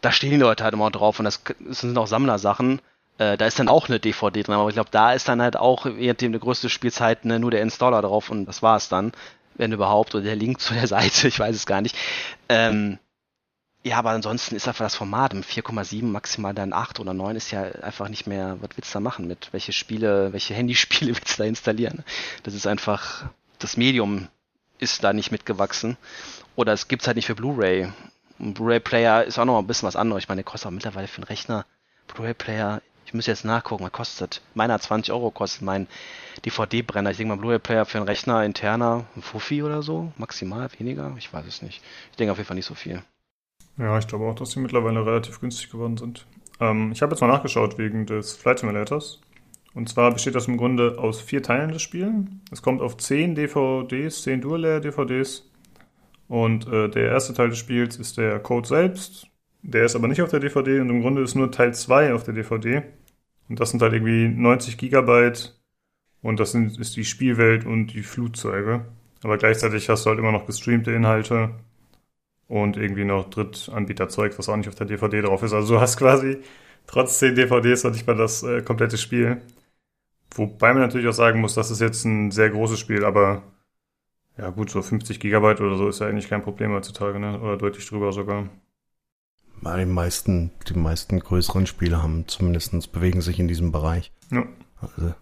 Da 0.01 0.13
stehen 0.13 0.31
die 0.31 0.37
Leute 0.37 0.65
halt 0.65 0.75
immer 0.75 0.91
drauf 0.91 1.19
und 1.19 1.25
das, 1.25 1.43
das 1.61 1.81
sind 1.81 1.97
auch 1.97 2.07
Sammlersachen. 2.07 2.81
Äh, 3.19 3.37
da 3.37 3.47
ist 3.47 3.59
dann 3.59 3.69
auch 3.69 3.89
eine 3.89 3.99
DVD 3.99 4.43
drin, 4.43 4.55
aber 4.55 4.69
ich 4.69 4.75
glaube, 4.75 4.91
da 4.91 5.13
ist 5.13 5.29
dann 5.29 5.41
halt 5.41 5.57
auch, 5.57 5.87
je 5.87 6.09
nachdem, 6.09 6.33
eine 6.33 6.39
größte 6.39 6.69
Spielzeit, 6.69 7.25
ne, 7.25 7.39
nur 7.39 7.51
der 7.51 7.63
Installer 7.63 8.03
drauf 8.03 8.31
und 8.31 8.45
das 8.45 8.63
war 8.63 8.77
es 8.77 8.89
dann, 8.89 9.13
wenn 9.55 9.73
überhaupt, 9.73 10.15
oder 10.15 10.25
der 10.25 10.37
Link 10.37 10.61
zu 10.61 10.75
der 10.75 10.87
Seite, 10.87 11.29
ich 11.29 11.39
weiß 11.39 11.57
es 11.57 11.67
gar 11.67 11.81
nicht. 11.81 11.97
Ähm, 12.49 12.99
ja, 13.87 13.99
aber 13.99 14.11
ansonsten 14.11 14.57
ist 14.57 14.67
einfach 14.67 14.85
das 14.85 14.97
Format 14.97 15.33
im 15.33 15.43
4,7 15.43 16.03
maximal 16.07 16.53
dann 16.53 16.73
8 16.73 16.99
oder 16.99 17.15
9 17.15 17.37
ist 17.37 17.53
ja 17.53 17.63
einfach 17.63 18.09
nicht 18.09 18.27
mehr, 18.27 18.57
was 18.61 18.71
willst 18.75 18.91
du 18.93 18.95
da 18.95 19.01
machen 19.01 19.29
mit? 19.29 19.51
Welche 19.53 19.73
Spiele, 19.73 20.33
welche 20.33 20.55
Handyspiele 20.55 21.11
willst 21.15 21.39
du 21.39 21.43
da 21.45 21.49
installieren? 21.49 22.03
Das 22.43 22.55
ist 22.55 22.67
einfach, 22.67 23.27
das 23.61 23.77
Medium 23.77 24.27
ist 24.81 25.05
da 25.05 25.13
nicht 25.13 25.31
mitgewachsen. 25.31 25.97
Oder 26.57 26.73
es 26.73 26.89
gibt's 26.89 27.07
halt 27.07 27.15
nicht 27.15 27.27
für 27.27 27.37
Blu-ray. 27.37 27.93
Blu-ray-Player 28.41 29.23
ist 29.23 29.39
auch 29.39 29.45
noch 29.45 29.57
ein 29.61 29.69
bisschen 29.69 29.87
was 29.87 29.95
anderes. 29.95 30.25
Ich 30.25 30.29
meine, 30.29 30.41
der 30.41 30.51
kostet 30.51 30.67
auch 30.67 30.73
mittlerweile 30.73 31.07
für 31.07 31.19
einen 31.19 31.29
Rechner. 31.29 31.65
Blu-ray-Player, 32.09 32.83
ich 33.05 33.15
muss 33.15 33.27
jetzt 33.27 33.45
nachgucken, 33.45 33.85
was 33.85 33.93
kostet. 33.93 34.43
Meiner 34.55 34.81
20 34.81 35.13
Euro 35.13 35.31
kostet 35.31 35.63
mein 35.63 35.87
DVD-Brenner. 36.45 37.13
Ich 37.13 37.19
denke 37.19 37.37
mal, 37.37 37.41
Blu-ray-Player 37.41 37.85
für 37.85 37.99
einen 37.99 38.09
Rechner 38.09 38.43
interner, 38.45 39.05
ein 39.15 39.23
Fuffi 39.23 39.63
oder 39.63 39.83
so, 39.83 40.13
maximal, 40.17 40.69
weniger, 40.77 41.15
ich 41.19 41.33
weiß 41.33 41.47
es 41.47 41.63
nicht. 41.63 41.83
Ich 42.11 42.17
denke 42.17 42.33
auf 42.33 42.39
jeden 42.39 42.49
Fall 42.49 42.57
nicht 42.57 42.67
so 42.67 42.75
viel. 42.75 43.05
Ja, 43.79 43.99
ich 43.99 44.07
glaube 44.07 44.25
auch, 44.25 44.35
dass 44.35 44.51
die 44.51 44.61
mittlerweile 44.61 45.05
relativ 45.05 45.41
günstig 45.41 45.71
geworden 45.71 45.97
sind. 45.97 46.27
Ähm, 46.61 46.93
ich 46.93 47.03
habe 47.03 47.13
jetzt 47.13 47.21
mal 47.21 47.27
nachgeschaut 47.29 47.79
wegen 47.79 48.07
des 48.07 48.35
Flight 48.35 48.61
Simulators. 48.61 49.21
Und 49.75 49.91
zwar 49.91 50.11
besteht 50.13 50.35
das 50.35 50.49
im 50.49 50.57
Grunde 50.57 50.99
aus 50.99 51.21
vier 51.21 51.43
Teilen 51.43 51.73
des 51.73 51.83
Spiels. 51.83 52.15
Es 52.51 52.63
kommt 52.63 52.81
auf 52.81 52.97
zehn 52.97 53.35
DVDs, 53.35 54.23
zehn 54.23 54.41
Dual-Layer-DVDs. 54.41 55.51
Und 56.29 56.67
äh, 56.69 56.89
der 56.89 57.11
erste 57.11 57.35
Teil 57.35 57.51
des 57.51 57.59
Spiels 57.59 57.97
ist 57.97 58.17
der 58.17 58.39
Code 58.39 58.67
selbst. 58.67 59.29
Der 59.63 59.85
ist 59.85 59.95
aber 59.95 60.09
nicht 60.09 60.23
auf 60.23 60.31
der 60.31 60.41
DVD 60.41 60.81
und 60.81 60.89
im 60.89 61.03
Grunde 61.03 61.23
ist 61.23 61.35
nur 61.35 61.51
Teil 61.51 61.75
2 61.75 62.15
auf 62.15 62.25
der 62.25 62.35
DVD. 62.35 62.83
Und 63.49 63.61
das 63.61 63.71
sind 63.71 63.83
halt 63.83 63.93
irgendwie 63.93 64.29
90 64.29 64.79
Gigabyte. 64.79 65.55
Und 66.23 66.41
das 66.41 66.53
sind, 66.53 66.79
ist 66.79 66.97
die 66.97 67.05
Spielwelt 67.05 67.67
und 67.67 67.89
die 67.89 68.03
Flugzeuge. 68.03 68.87
Aber 69.23 69.37
gleichzeitig 69.37 69.89
hast 69.89 70.07
du 70.07 70.11
halt 70.11 70.19
immer 70.19 70.33
noch 70.33 70.47
gestreamte 70.47 70.93
Inhalte 70.93 71.51
und 72.49 72.77
irgendwie 72.77 73.05
noch 73.05 73.29
Drittanbieterzeug, 73.31 74.39
was 74.39 74.49
auch 74.49 74.57
nicht 74.57 74.69
auf 74.69 74.75
der 74.75 74.87
DVD 74.87 75.23
drauf 75.23 75.43
ist. 75.43 75.53
Also 75.53 75.75
du 75.75 75.81
hast 75.81 75.97
quasi 75.97 76.39
trotz 76.87 77.19
10 77.19 77.35
DVDs 77.35 77.85
noch 77.85 77.93
nicht 77.93 78.07
mal 78.07 78.17
das 78.17 78.43
äh, 78.43 78.63
komplette 78.63 78.99
Spiel. 78.99 79.41
Wobei 80.35 80.73
man 80.73 80.83
natürlich 80.83 81.09
auch 81.09 81.13
sagen 81.13 81.41
muss, 81.41 81.55
das 81.55 81.71
ist 81.71 81.81
jetzt 81.81 82.05
ein 82.05 82.31
sehr 82.31 82.51
großes 82.51 82.79
Spiel, 82.79 83.05
aber 83.05 83.43
ja 84.37 84.51
gut, 84.51 84.71
so 84.71 84.83
50 84.83 85.19
Gigabyte 85.19 85.61
oder 85.61 85.77
so 85.77 85.89
ist 85.89 86.01
ja 86.01 86.09
eigentlich 86.09 86.29
kein 86.29 86.43
Problem 86.43 86.73
heutzutage, 86.73 87.19
ne? 87.19 87.41
Oder 87.41 87.57
deutlich 87.57 87.87
drüber 87.87 88.13
sogar. 88.13 88.49
Die 89.63 89.87
meisten, 89.87 90.51
die 90.69 90.79
meisten 90.79 91.19
größeren 91.19 91.67
Spiele 91.67 92.03
haben 92.03 92.29
zumindestens 92.29 92.87
bewegen 92.87 93.23
sich 93.23 93.39
in 93.39 93.49
diesem 93.49 93.73
Bereich. 93.73 94.13
Ja. 94.31 94.45
Also, 94.81 95.15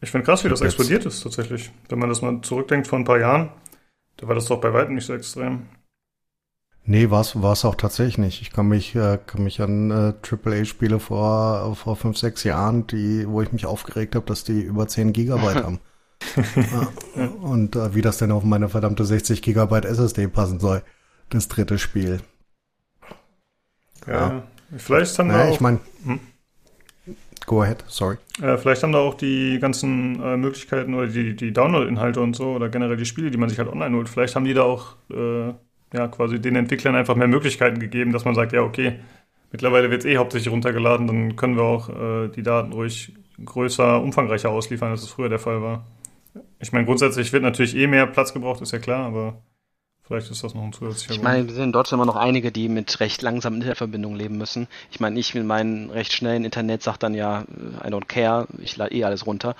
ich 0.00 0.10
finde 0.10 0.24
krass, 0.24 0.44
wie 0.44 0.48
das 0.48 0.62
explodiert 0.62 1.04
ist 1.04 1.22
tatsächlich. 1.22 1.70
Wenn 1.90 1.98
man 1.98 2.08
das 2.08 2.22
mal 2.22 2.40
zurückdenkt 2.40 2.86
vor 2.86 2.98
ein 2.98 3.04
paar 3.04 3.18
Jahren, 3.18 3.50
da 4.16 4.26
war 4.26 4.34
das 4.34 4.46
doch 4.46 4.60
bei 4.60 4.72
weitem 4.72 4.94
nicht 4.94 5.04
so 5.04 5.12
extrem. 5.12 5.66
Nee, 6.90 7.10
war 7.10 7.20
es 7.20 7.64
auch 7.66 7.74
tatsächlich 7.74 8.16
nicht. 8.16 8.40
Ich 8.40 8.50
kann 8.50 8.66
mich, 8.66 8.94
äh, 8.94 9.18
kann 9.26 9.44
mich 9.44 9.60
an 9.60 9.90
äh, 9.90 10.14
AAA-Spiele 10.22 10.98
vor, 10.98 11.76
vor 11.76 11.96
fünf, 11.96 12.16
sechs 12.16 12.44
Jahren, 12.44 12.86
die, 12.86 13.28
wo 13.28 13.42
ich 13.42 13.52
mich 13.52 13.66
aufgeregt 13.66 14.14
habe, 14.14 14.24
dass 14.24 14.42
die 14.42 14.62
über 14.62 14.88
10 14.88 15.12
Gigabyte 15.12 15.56
haben. 15.64 15.80
und 17.42 17.76
äh, 17.76 17.94
wie 17.94 18.00
das 18.00 18.16
denn 18.16 18.32
auf 18.32 18.42
meine 18.42 18.70
verdammte 18.70 19.04
60 19.04 19.42
Gigabyte 19.42 19.84
SSD 19.84 20.28
passen 20.28 20.60
soll. 20.60 20.82
Das 21.28 21.48
dritte 21.48 21.78
Spiel. 21.78 22.20
Ja. 24.06 24.14
ja. 24.14 24.42
Vielleicht 24.78 25.18
haben 25.18 25.28
naja, 25.28 25.40
wir 25.40 25.50
auch, 25.50 25.54
ich 25.54 25.60
meine, 25.60 25.80
hm? 26.04 26.20
go 27.44 27.60
ahead, 27.60 27.84
sorry. 27.88 28.16
Äh, 28.40 28.56
vielleicht 28.56 28.82
haben 28.82 28.92
da 28.92 29.00
auch 29.00 29.14
die 29.14 29.58
ganzen 29.60 30.22
äh, 30.22 30.38
Möglichkeiten 30.38 30.94
oder 30.94 31.08
die, 31.08 31.36
die 31.36 31.52
Download-Inhalte 31.52 32.22
und 32.22 32.34
so 32.34 32.52
oder 32.52 32.70
generell 32.70 32.96
die 32.96 33.04
Spiele, 33.04 33.30
die 33.30 33.36
man 33.36 33.50
sich 33.50 33.58
halt 33.58 33.68
online 33.68 33.94
holt, 33.94 34.08
vielleicht 34.08 34.36
haben 34.36 34.46
die 34.46 34.54
da 34.54 34.62
auch 34.62 34.96
äh, 35.10 35.52
ja, 35.92 36.08
quasi 36.08 36.40
den 36.40 36.56
Entwicklern 36.56 36.94
einfach 36.94 37.16
mehr 37.16 37.28
Möglichkeiten 37.28 37.78
gegeben, 37.78 38.12
dass 38.12 38.24
man 38.24 38.34
sagt, 38.34 38.52
ja, 38.52 38.62
okay, 38.62 39.00
mittlerweile 39.52 39.90
wird 39.90 40.04
es 40.04 40.06
eh 40.06 40.18
hauptsächlich 40.18 40.52
runtergeladen, 40.52 41.06
dann 41.06 41.36
können 41.36 41.56
wir 41.56 41.62
auch 41.62 41.88
äh, 41.88 42.28
die 42.28 42.42
Daten 42.42 42.72
ruhig 42.72 43.14
größer, 43.44 44.02
umfangreicher 44.02 44.50
ausliefern, 44.50 44.90
als 44.90 45.02
es 45.02 45.10
früher 45.10 45.28
der 45.28 45.38
Fall 45.38 45.62
war. 45.62 45.86
Ich 46.60 46.72
meine, 46.72 46.84
grundsätzlich 46.84 47.32
wird 47.32 47.42
natürlich 47.42 47.76
eh 47.76 47.86
mehr 47.86 48.06
Platz 48.06 48.32
gebraucht, 48.32 48.60
ist 48.60 48.72
ja 48.72 48.78
klar, 48.78 49.06
aber 49.06 49.42
Vielleicht 50.08 50.30
ist 50.30 50.42
das 50.42 50.54
noch 50.54 50.62
ein 50.62 50.72
zusätzlicher 50.72 51.12
Ich 51.12 51.22
meine, 51.22 51.46
wir 51.46 51.52
sind 51.52 51.64
in 51.64 51.72
Deutschland 51.72 52.02
immer 52.02 52.10
noch 52.10 52.18
einige, 52.18 52.50
die 52.50 52.70
mit 52.70 52.98
recht 52.98 53.20
langsamen 53.20 53.58
Internetverbindungen 53.58 54.18
leben 54.18 54.38
müssen. 54.38 54.66
Ich 54.90 55.00
meine, 55.00 55.20
ich 55.20 55.34
mit 55.34 55.44
meinem 55.44 55.90
recht 55.90 56.14
schnellen 56.14 56.46
Internet 56.46 56.82
sagt 56.82 57.02
dann 57.02 57.12
ja, 57.12 57.42
I 57.84 57.88
don't 57.88 58.06
care, 58.06 58.46
ich 58.56 58.78
lade 58.78 58.94
eh 58.94 59.04
alles 59.04 59.26
runter, 59.26 59.54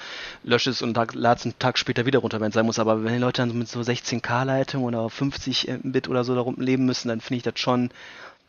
lösche 0.45 0.71
es 0.71 0.81
und 0.81 0.97
lade 0.97 1.39
es 1.39 1.45
einen 1.45 1.59
Tag 1.59 1.77
später 1.77 2.07
wieder 2.07 2.21
runter, 2.21 2.41
wenn 2.41 2.49
es 2.49 2.55
sein 2.55 2.65
muss. 2.65 2.79
Aber 2.79 3.05
wenn 3.05 3.13
die 3.13 3.19
Leute 3.19 3.43
dann 3.43 3.59
mit 3.59 3.69
so 3.69 3.81
16K-Leitung 3.81 4.85
oder 4.85 5.11
50 5.11 5.69
Mbit 5.85 6.09
oder 6.09 6.25
so 6.25 6.35
da 6.35 6.51
leben 6.57 6.87
müssen, 6.87 7.09
dann 7.09 7.21
finde 7.21 7.37
ich 7.37 7.43
das 7.43 7.61
schon, 7.61 7.91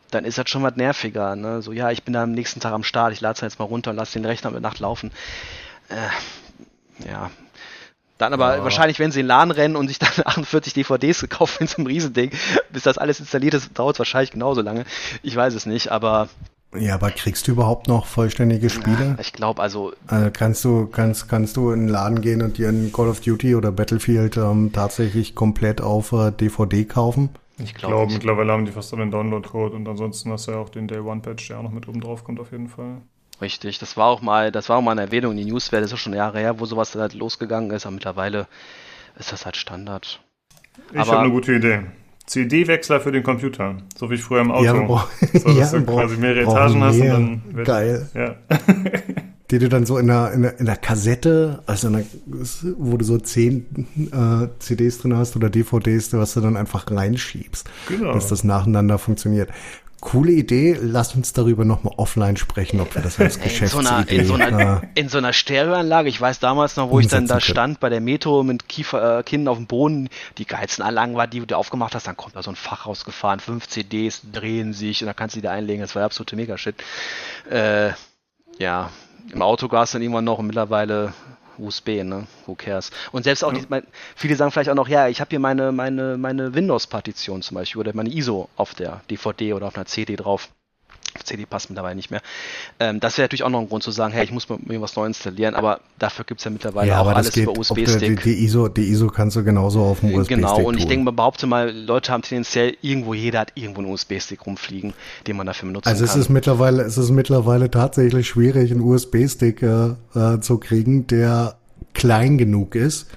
dann 0.10 0.24
ist 0.24 0.38
das 0.38 0.50
schon 0.50 0.64
was 0.64 0.78
nerviger. 0.78 1.36
Ne? 1.36 1.62
So, 1.62 1.74
ja, 1.74 1.91
ich 1.91 2.04
bin 2.04 2.14
da 2.14 2.24
am 2.24 2.32
nächsten 2.32 2.62
Tag 2.62 2.72
am 2.72 2.84
Start, 2.84 3.12
ich 3.12 3.20
lade 3.20 3.34
es 3.34 3.41
jetzt 3.41 3.60
mal 3.60 3.66
runter 3.66 3.91
und 3.91 3.97
lasse 3.97 4.14
den 4.14 4.26
Rechner 4.26 4.52
mit 4.52 4.62
Nacht 4.62 4.80
laufen. 4.80 5.12
Äh, 5.89 7.10
ja, 7.10 7.30
dann 8.20 8.34
aber 8.34 8.57
ja. 8.57 8.63
wahrscheinlich, 8.63 8.99
wenn 8.99 9.11
sie 9.11 9.22
in 9.22 9.26
den 9.26 9.30
Laden 9.30 9.51
rennen 9.51 9.76
und 9.76 9.88
sich 9.88 9.97
dann 9.97 10.09
48 10.26 10.74
DVDs 10.74 11.22
gekauft 11.22 11.59
in 11.61 11.67
so 11.67 11.78
einem 11.78 11.88
Riesending, 11.88 12.32
bis 12.72 12.84
das 12.84 12.97
alles 12.97 13.20
installiert 13.20 13.55
ist, 13.55 13.78
dauert 13.80 13.95
es 13.95 13.99
wahrscheinlich 13.99 14.32
genauso 14.32 14.61
lange. 14.61 14.86
Ich 15.24 15.36
weiß 15.36 15.55
es 15.55 15.65
nicht, 15.65 15.91
aber. 15.91 16.28
Ja, 16.78 16.93
aber 16.95 17.09
kriegst 17.09 17.47
du 17.47 17.53
überhaupt 17.53 17.88
noch 17.88 18.05
vollständige 18.05 18.70
Spiele? 18.70 19.17
ich 19.20 19.34
glaube, 19.34 19.59
also, 19.59 19.93
also. 20.05 20.30
kannst 20.32 20.63
du, 20.63 20.86
kannst, 20.86 21.28
kannst 21.28 21.57
du 21.57 21.72
in 21.72 21.88
den 21.88 21.89
Laden 21.89 22.22
gehen 22.22 22.43
und 22.43 22.59
dir 22.59 22.70
ein 22.70 22.91
Call 22.93 23.07
of 23.07 23.22
Duty 23.22 23.55
oder 23.55 23.72
Battlefield 23.72 24.38
ähm, 24.38 24.72
tatsächlich 24.72 25.34
komplett 25.34 25.82
auf 25.82 26.11
äh, 26.11 26.32
DVD 26.32 26.86
kaufen? 26.86 27.30
Ich 27.57 27.74
glaube, 27.74 27.95
glaub, 27.95 28.11
mittlerweile 28.11 28.51
haben 28.51 28.65
die 28.65 28.72
fast 28.72 28.93
alle 28.93 29.03
den 29.03 29.11
Download-Code 29.11 29.76
und 29.76 29.88
ansonsten 29.88 30.32
hast 30.32 30.47
du 30.47 30.51
ja 30.51 30.57
auch 30.57 30.70
den 30.70 30.88
Day 30.88 30.99
One-Patch, 30.99 31.47
der 31.47 31.57
auch 31.59 31.63
noch 31.63 31.72
mit 31.72 31.88
oben 31.88 32.01
drauf 32.01 32.24
kommt, 32.24 32.39
auf 32.39 32.51
jeden 32.51 32.67
Fall. 32.70 33.01
Richtig, 33.41 33.79
das 33.79 33.95
war 33.95 34.07
auch 34.07 34.21
mal, 34.21 34.51
das 34.51 34.69
war 34.69 34.77
auch 34.77 34.81
mal 34.81 34.91
eine 34.91 35.01
Erwähnung 35.01 35.31
in 35.31 35.37
die 35.37 35.51
Newswelt, 35.51 35.83
das 35.83 35.93
ist 35.93 35.99
schon 35.99 36.13
Jahre 36.13 36.39
her, 36.39 36.59
wo 36.59 36.65
sowas 36.65 36.93
halt 36.95 37.13
losgegangen 37.13 37.71
ist, 37.71 37.85
aber 37.85 37.93
mittlerweile 37.93 38.47
ist 39.17 39.31
das 39.31 39.45
halt 39.45 39.55
Standard. 39.55 40.19
Ich 40.91 40.99
habe 40.99 41.19
eine 41.19 41.31
gute 41.31 41.53
Idee. 41.53 41.83
CD-Wechsler 42.25 42.99
für 43.01 43.11
den 43.11 43.23
Computer, 43.23 43.77
so 43.97 44.09
wie 44.09 44.15
ich 44.15 44.21
früher 44.21 44.41
im 44.41 44.51
Auto. 44.51 44.63
Ja, 44.63 45.07
so, 45.39 45.53
dass 45.53 45.71
ja, 45.71 45.79
du 45.79 45.85
quasi 45.85 46.17
mehrere 46.17 46.41
Etagen 46.41 46.83
hast 46.83 46.97
mehr. 46.97 47.15
und 47.15 47.41
dann 47.53 47.63
geil. 47.63 48.09
Ja. 48.13 48.35
die 49.51 49.57
du 49.57 49.67
dann 49.67 49.85
so 49.85 49.97
in 49.97 50.07
der, 50.07 50.31
in 50.33 50.43
der, 50.43 50.59
in 50.59 50.65
der 50.65 50.75
Kassette, 50.75 51.63
also 51.65 51.87
in 51.87 51.93
der, 51.93 52.05
wo 52.77 52.97
du 52.97 53.05
so 53.05 53.17
zehn 53.17 53.87
äh, 54.11 54.47
CDs 54.59 54.99
drin 54.99 55.17
hast 55.17 55.35
oder 55.35 55.49
DVDs, 55.49 56.13
was 56.13 56.35
du 56.35 56.41
dann 56.41 56.55
einfach 56.55 56.85
reinschiebst, 56.89 57.67
genau. 57.87 58.13
dass 58.13 58.27
das 58.27 58.43
nacheinander 58.43 58.99
funktioniert. 58.99 59.49
Coole 60.02 60.32
Idee. 60.32 60.78
Lass 60.80 61.16
uns 61.16 61.34
darüber 61.34 61.66
nochmal 61.66 61.93
offline 61.97 62.38
sprechen, 62.38 62.80
ob 62.80 62.95
wir 62.95 63.02
das 63.02 63.20
als 63.20 63.39
Geschäftsidee... 63.39 64.18
In 64.18 64.26
so 64.26 64.34
einer, 64.34 64.50
in 64.50 64.50
so 64.50 64.58
einer, 64.58 64.82
in 64.95 65.10
so 65.10 65.18
einer 65.18 65.34
Stereoanlage. 65.34 66.10
Ich 66.10 66.20
weiß 66.20 66.39
damals 66.39 66.76
noch, 66.76 66.89
wo 66.89 67.00
ich 67.00 67.08
dann 67.08 67.28
da 67.28 67.39
stand 67.39 67.80
bei 67.80 67.89
der 67.89 68.02
Metro 68.02 68.43
mit 68.43 68.70
Kiefer, 68.70 69.20
äh, 69.20 69.24
Kindern 69.24 69.52
auf 69.52 69.58
dem 69.58 69.68
Boden. 69.68 70.10
Die 70.38 70.45
geilsten 70.45 70.84
Anlagen 70.84 71.16
war, 71.16 71.28
die 71.28 71.45
du 71.45 71.58
aufgemacht 71.58 71.95
hast. 71.95 72.08
Dann 72.08 72.18
kommt 72.18 72.36
da 72.36 72.43
so 72.43 72.52
ein 72.52 72.56
Fach 72.56 72.86
rausgefahren. 72.86 73.39
Fünf 73.39 73.68
CDs 73.68 74.22
drehen 74.32 74.74
sich 74.74 75.02
und 75.02 75.08
dann 75.08 75.16
kannst 75.16 75.36
du 75.36 75.39
die 75.39 75.45
da 75.45 75.52
einlegen. 75.52 75.82
Das 75.82 75.95
war 75.95 76.04
absolute 76.04 76.36
Megashit. 76.36 76.76
Äh, 77.50 77.91
ja, 78.58 78.89
im 79.32 79.41
Auto 79.41 79.68
gab 79.68 79.84
es 79.84 79.91
dann 79.91 80.02
immer 80.02 80.22
noch 80.22 80.39
und 80.39 80.47
mittlerweile 80.47 81.14
USB, 81.60 82.03
ne? 82.03 82.28
Who 82.45 82.55
cares? 82.55 82.91
Und 83.12 83.24
selbst 83.24 83.43
auch, 83.43 83.53
ja. 83.53 83.60
die, 83.60 83.66
mein, 83.70 83.84
viele 84.16 84.36
sagen 84.36 84.51
vielleicht 84.51 84.70
auch 84.70 84.76
noch, 84.76 84.88
ja, 84.88 85.07
ich 85.07 85.22
habe 85.22 85.30
hier 85.30 85.39
meine, 85.39 85.72
meine, 85.72 86.18
meine 86.18 86.53
Windows-Partition 86.53 87.41
zum 87.41 87.55
Beispiel 87.55 87.80
oder 87.80 87.93
meine 87.93 88.10
ISO 88.10 88.49
auf 88.55 88.74
der 88.76 89.01
DVD 89.10 89.53
oder 89.53 89.68
auf 89.68 89.76
einer 89.76 89.86
CD 89.86 90.16
drauf. 90.16 90.49
CD 91.24 91.45
passt 91.45 91.70
mittlerweile 91.70 91.95
nicht 91.95 92.12
mehr. 92.12 92.22
Ähm, 92.80 92.99
das 92.99 93.18
wäre 93.18 93.26
natürlich 93.26 93.43
auch 93.43 93.49
noch 93.49 93.60
ein 93.60 93.70
Grund 93.70 93.84
zu 93.84 93.91
sagen, 93.91 94.14
hey, 94.14 94.24
ich 94.24 94.32
muss 94.32 94.47
mir 94.49 94.82
was 94.82 94.95
neu 94.95 95.05
installieren, 95.05 95.55
aber 95.55 95.80
dafür 95.97 96.26
gibt 96.26 96.41
es 96.41 96.45
ja 96.45 96.51
mittlerweile 96.51 96.89
ja, 96.89 97.01
auch 97.01 97.07
alles 97.07 97.36
über 97.36 97.57
USB-Stick. 97.57 98.24
Die, 98.24 98.36
die, 98.36 98.43
ISO, 98.45 98.68
die 98.68 98.89
ISO 98.89 99.07
kannst 99.07 99.36
du 99.36 99.43
genauso 99.43 99.82
auf 99.82 99.99
dem 100.01 100.14
USB-Stick 100.14 100.38
Genau, 100.38 100.62
und 100.62 100.78
ich 100.78 100.88
denke 100.88 101.05
mal, 101.05 101.12
behaupte 101.12 101.47
mal, 101.47 101.72
Leute 101.72 102.12
haben 102.12 102.22
tendenziell 102.22 102.76
irgendwo, 102.82 103.14
jeder 103.14 103.39
hat 103.39 103.51
irgendwo 103.55 103.82
einen 103.82 103.91
USB-Stick 103.91 104.45
rumfliegen, 104.45 104.93
den 105.28 105.38
man 105.38 105.47
dafür 105.47 105.68
benutzen 105.68 105.88
also 105.89 105.99
kann. 105.99 106.10
Also 106.10 106.20
es 106.20 106.26
ist 106.26 106.30
mittlerweile, 106.30 106.84
es 106.84 106.97
ist 106.97 107.10
mittlerweile 107.10 107.72
tatsächlich 107.72 108.28
schwierig, 108.28 108.72
einen 108.72 108.82
USB-Stick 108.82 109.62
äh, 109.62 109.95
äh, 110.16 110.39
zu 110.39 110.57
kriegen, 110.57 111.07
der 111.07 111.55
klein 111.93 112.38
genug 112.38 112.76
ist, 112.76 113.07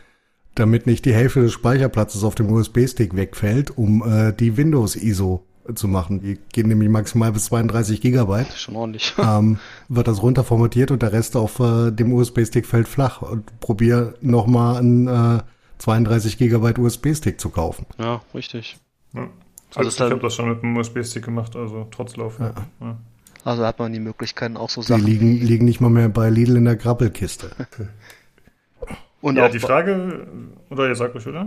damit 0.55 0.87
nicht 0.87 1.05
die 1.05 1.15
Hälfte 1.15 1.41
des 1.41 1.53
Speicherplatzes 1.53 2.25
auf 2.25 2.35
dem 2.35 2.51
USB-Stick 2.51 3.17
wegfällt, 3.17 3.77
um 3.77 4.03
äh, 4.03 4.33
die 4.33 4.57
Windows-ISO 4.57 5.45
zu 5.75 5.89
machen. 5.89 6.21
Die 6.21 6.39
gehen 6.53 6.69
nämlich 6.69 6.89
maximal 6.89 7.33
bis 7.33 7.47
32 7.47 8.01
Gigabyte. 8.01 8.53
Schon 8.55 8.77
ordentlich. 8.77 9.15
Ähm, 9.23 9.59
wird 9.89 10.09
das 10.09 10.23
runterformatiert 10.23 10.91
und 10.91 11.03
der 11.03 11.13
Rest 11.13 11.37
auf 11.37 11.61
äh, 11.61 11.91
dem 11.91 12.13
USB-Stick 12.13 12.67
fällt 12.67 12.89
flach. 12.89 13.23
Und 13.23 13.61
probier 13.61 14.15
nochmal 14.21 14.77
einen 14.77 15.07
äh, 15.07 15.43
32 15.79 16.39
Gigabyte 16.39 16.79
USB-Stick 16.79 17.41
zu 17.41 17.51
kaufen. 17.51 17.87
Ja, 17.99 18.21
richtig. 18.35 18.79
Ja. 19.15 19.29
Also 19.75 19.89
ich 19.89 20.01
habe 20.01 20.21
das 20.21 20.35
schon 20.35 20.49
mit 20.49 20.63
einem 20.63 20.77
USB-Stick 20.77 21.25
gemacht, 21.25 21.57
also 21.57 21.87
trotz 21.91 22.17
Laufwerk. 22.17 22.57
Ja. 22.81 22.87
Ja. 22.87 22.97
Also 23.45 23.65
hat 23.65 23.79
man 23.79 23.93
die 23.93 24.01
Möglichkeiten 24.01 24.57
auch 24.57 24.71
so 24.71 24.83
Sachen. 24.83 25.05
Die 25.05 25.13
liegen, 25.13 25.41
liegen 25.41 25.65
nicht 25.65 25.81
mal 25.81 25.91
mehr 25.91 26.09
bei 26.09 26.31
Lidl 26.31 26.57
in 26.57 26.65
der 26.65 26.77
Grabbelkiste. 26.77 27.51
Und 29.21 29.37
ja, 29.37 29.49
die 29.49 29.61
Frage, 29.61 30.27
oder 30.69 30.89
ihr 30.89 30.97
sagt 30.97 31.15
euch, 31.15 31.27
oder? 31.27 31.47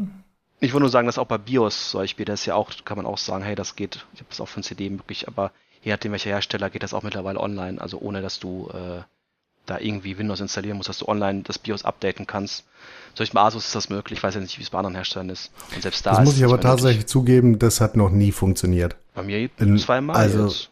Ich 0.59 0.73
wollte 0.73 0.81
nur 0.83 0.89
sagen, 0.89 1.07
dass 1.07 1.17
auch 1.17 1.27
bei 1.27 1.37
BIOS 1.37 1.91
zum 1.91 2.01
Beispiel, 2.01 2.25
das 2.25 2.41
ist 2.41 2.45
ja 2.45 2.55
auch, 2.55 2.71
kann 2.85 2.97
man 2.97 3.05
auch 3.05 3.17
sagen, 3.17 3.43
hey, 3.43 3.55
das 3.55 3.75
geht, 3.75 4.05
ich 4.13 4.19
habe 4.19 4.29
das 4.29 4.41
auch 4.41 4.49
ein 4.55 4.63
CD 4.63 4.89
möglich, 4.89 5.27
aber 5.27 5.51
je 5.83 5.91
nachdem 5.91 6.11
welcher 6.13 6.29
Hersteller 6.29 6.69
geht 6.69 6.83
das 6.83 6.93
auch 6.93 7.03
mittlerweile 7.03 7.39
online, 7.39 7.79
also 7.79 7.99
ohne 7.99 8.21
dass 8.21 8.39
du 8.39 8.69
äh, 8.73 9.01
da 9.65 9.79
irgendwie 9.79 10.17
Windows 10.17 10.39
installieren 10.39 10.77
musst, 10.77 10.89
dass 10.89 10.99
du 10.99 11.07
online 11.07 11.41
das 11.43 11.59
BIOS 11.59 11.83
updaten 11.83 12.25
kannst. 12.27 12.65
Solch 13.15 13.31
bei 13.31 13.41
Asus 13.41 13.67
ist 13.67 13.75
das 13.75 13.89
möglich, 13.89 14.19
ich 14.19 14.23
weiß 14.23 14.35
ja 14.35 14.41
nicht, 14.41 14.57
wie 14.57 14.63
es 14.63 14.69
bei 14.69 14.77
anderen 14.77 14.95
Herstellern 14.95 15.29
ist. 15.29 15.51
Und 15.73 15.81
selbst 15.81 16.05
da 16.05 16.11
das 16.11 16.25
muss 16.25 16.37
ich 16.37 16.43
aber 16.45 16.59
tatsächlich 16.59 16.97
möglich. 16.97 17.07
zugeben, 17.07 17.59
das 17.59 17.81
hat 17.81 17.95
noch 17.97 18.09
nie 18.09 18.31
funktioniert. 18.31 18.95
Bei 19.13 19.23
mir 19.23 19.49
In, 19.57 19.77
zweimal. 19.77 20.15
Also 20.15 20.47
jetzt. 20.47 20.69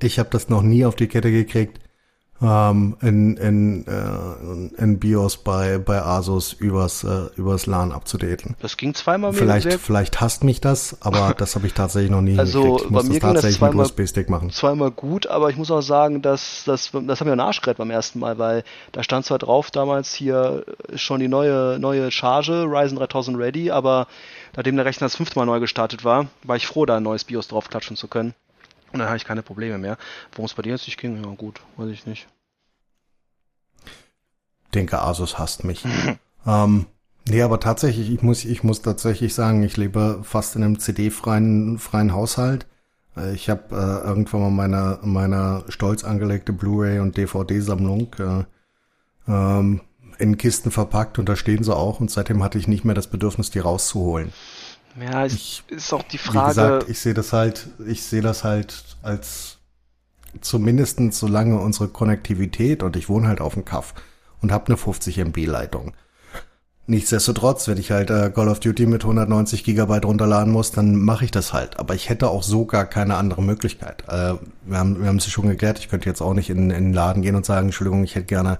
ich 0.00 0.18
habe 0.18 0.30
das 0.30 0.48
noch 0.48 0.62
nie 0.62 0.84
auf 0.84 0.94
die 0.94 1.08
Kette 1.08 1.30
gekriegt 1.30 1.78
ähm, 2.42 2.96
in, 3.02 3.36
in, 3.36 3.86
äh, 3.86 4.82
in 4.82 4.98
BIOS 4.98 5.38
bei, 5.38 5.78
bei 5.78 6.02
Asus 6.02 6.52
übers, 6.52 7.04
äh, 7.04 7.26
übers 7.36 7.66
LAN 7.66 7.92
abzudaten. 7.92 8.56
Das 8.60 8.76
ging 8.76 8.94
zweimal 8.94 9.32
Vielleicht, 9.32 9.72
vielleicht 9.74 10.20
hasst 10.20 10.42
mich 10.44 10.60
das, 10.60 10.96
aber 11.00 11.34
das 11.38 11.54
habe 11.54 11.66
ich 11.66 11.74
tatsächlich 11.74 12.10
noch 12.10 12.22
nie 12.22 12.38
also 12.38 12.62
hingekriegt. 12.62 12.84
Ich 12.84 12.90
muss 12.90 13.08
das 13.08 13.18
tatsächlich 13.18 13.42
das 13.42 13.58
zweimal, 13.58 13.76
mit 13.76 13.86
USB-Stick 13.86 14.30
machen. 14.30 14.50
Zweimal 14.50 14.90
gut, 14.90 15.26
aber 15.26 15.50
ich 15.50 15.56
muss 15.56 15.70
auch 15.70 15.82
sagen, 15.82 16.22
dass 16.22 16.64
das, 16.64 16.90
das 16.92 17.20
haben 17.20 17.28
wir 17.28 17.36
nachgerettet 17.36 17.78
beim 17.78 17.90
ersten 17.90 18.18
Mal, 18.18 18.38
weil 18.38 18.64
da 18.92 19.02
stand 19.02 19.26
zwar 19.26 19.38
drauf 19.38 19.70
damals 19.70 20.14
hier 20.14 20.64
schon 20.94 21.20
die 21.20 21.28
neue, 21.28 21.78
neue 21.78 22.10
Charge, 22.10 22.64
Ryzen 22.64 22.96
3000 22.96 23.38
Ready, 23.38 23.70
aber 23.70 24.06
nachdem 24.56 24.76
der 24.76 24.84
Rechner 24.84 25.06
das 25.06 25.16
fünfte 25.16 25.38
Mal 25.38 25.46
neu 25.46 25.60
gestartet 25.60 26.04
war, 26.04 26.26
war 26.42 26.56
ich 26.56 26.66
froh, 26.66 26.86
da 26.86 26.96
ein 26.96 27.02
neues 27.02 27.24
BIOS 27.24 27.48
draufklatschen 27.48 27.96
zu 27.96 28.08
können. 28.08 28.34
Und 28.92 28.98
dann 28.98 29.08
habe 29.08 29.16
ich 29.16 29.24
keine 29.24 29.42
Probleme 29.42 29.78
mehr. 29.78 29.96
Worum 30.32 30.46
es 30.46 30.54
bei 30.54 30.62
dir 30.62 30.70
jetzt 30.70 30.86
nicht 30.86 30.98
ging, 30.98 31.22
ja 31.22 31.30
gut, 31.34 31.60
weiß 31.76 31.90
ich 31.90 32.06
nicht. 32.06 32.28
Denke, 34.74 35.00
Asus 35.00 35.38
hasst 35.38 35.64
mich. 35.64 35.84
ähm, 36.46 36.86
nee, 37.28 37.42
aber 37.42 37.60
tatsächlich, 37.60 38.10
ich 38.10 38.22
muss, 38.22 38.44
ich 38.44 38.62
muss 38.62 38.82
tatsächlich 38.82 39.34
sagen, 39.34 39.62
ich 39.62 39.76
lebe 39.76 40.20
fast 40.22 40.56
in 40.56 40.64
einem 40.64 40.78
CD-freien 40.78 41.78
freien 41.78 42.12
Haushalt. 42.12 42.66
Äh, 43.16 43.34
ich 43.34 43.48
habe 43.48 43.74
äh, 43.74 44.06
irgendwann 44.06 44.40
mal 44.40 44.50
meine, 44.50 44.98
meine 45.02 45.64
stolz 45.68 46.04
angelegte 46.04 46.52
Blu-ray 46.52 47.00
und 47.00 47.16
DVD-Sammlung 47.16 48.14
äh, 48.18 48.44
ähm, 49.28 49.80
in 50.18 50.36
Kisten 50.36 50.70
verpackt 50.70 51.18
und 51.18 51.28
da 51.28 51.34
stehen 51.34 51.64
sie 51.64 51.74
auch 51.74 52.00
und 52.00 52.10
seitdem 52.10 52.42
hatte 52.42 52.58
ich 52.58 52.68
nicht 52.68 52.84
mehr 52.84 52.94
das 52.94 53.06
Bedürfnis, 53.06 53.50
die 53.50 53.58
rauszuholen. 53.58 54.32
Ja, 54.98 55.26
ich, 55.26 55.62
ist 55.68 55.92
auch 55.92 56.02
die 56.02 56.18
Frage. 56.18 56.46
Wie 56.46 56.48
gesagt, 56.48 56.88
ich 56.88 56.98
sehe 57.00 57.14
das 57.14 57.32
halt, 57.32 57.66
ich 57.86 58.02
sehe 58.02 58.22
das 58.22 58.44
halt 58.44 58.84
als 59.02 59.58
zumindestens 60.40 61.18
solange 61.18 61.58
unsere 61.58 61.88
Konnektivität 61.88 62.82
und 62.82 62.96
ich 62.96 63.08
wohne 63.08 63.28
halt 63.28 63.40
auf 63.40 63.54
dem 63.54 63.64
Kaff 63.64 63.94
und 64.40 64.52
habe 64.52 64.66
eine 64.66 64.76
50 64.76 65.18
MB 65.18 65.46
Leitung. 65.46 65.92
Nichtsdestotrotz, 66.86 67.68
wenn 67.68 67.78
ich 67.78 67.92
halt 67.92 68.10
äh, 68.10 68.30
Call 68.34 68.48
of 68.48 68.58
Duty 68.58 68.86
mit 68.86 69.04
190 69.04 69.62
Gigabyte 69.62 70.04
runterladen 70.04 70.52
muss, 70.52 70.72
dann 70.72 70.96
mache 70.96 71.24
ich 71.24 71.30
das 71.30 71.52
halt. 71.52 71.78
Aber 71.78 71.94
ich 71.94 72.08
hätte 72.08 72.28
auch 72.28 72.42
so 72.42 72.64
gar 72.64 72.84
keine 72.84 73.14
andere 73.14 73.42
Möglichkeit. 73.42 74.02
Äh, 74.08 74.34
wir 74.64 74.78
haben 74.78 75.00
wir 75.00 75.06
haben 75.06 75.18
es 75.18 75.30
schon 75.30 75.48
geklärt. 75.48 75.78
Ich 75.78 75.88
könnte 75.88 76.08
jetzt 76.08 76.20
auch 76.20 76.34
nicht 76.34 76.50
in, 76.50 76.70
in 76.70 76.86
den 76.86 76.92
Laden 76.92 77.22
gehen 77.22 77.36
und 77.36 77.46
sagen, 77.46 77.66
Entschuldigung, 77.66 78.02
ich 78.02 78.16
hätte 78.16 78.26
gerne 78.26 78.58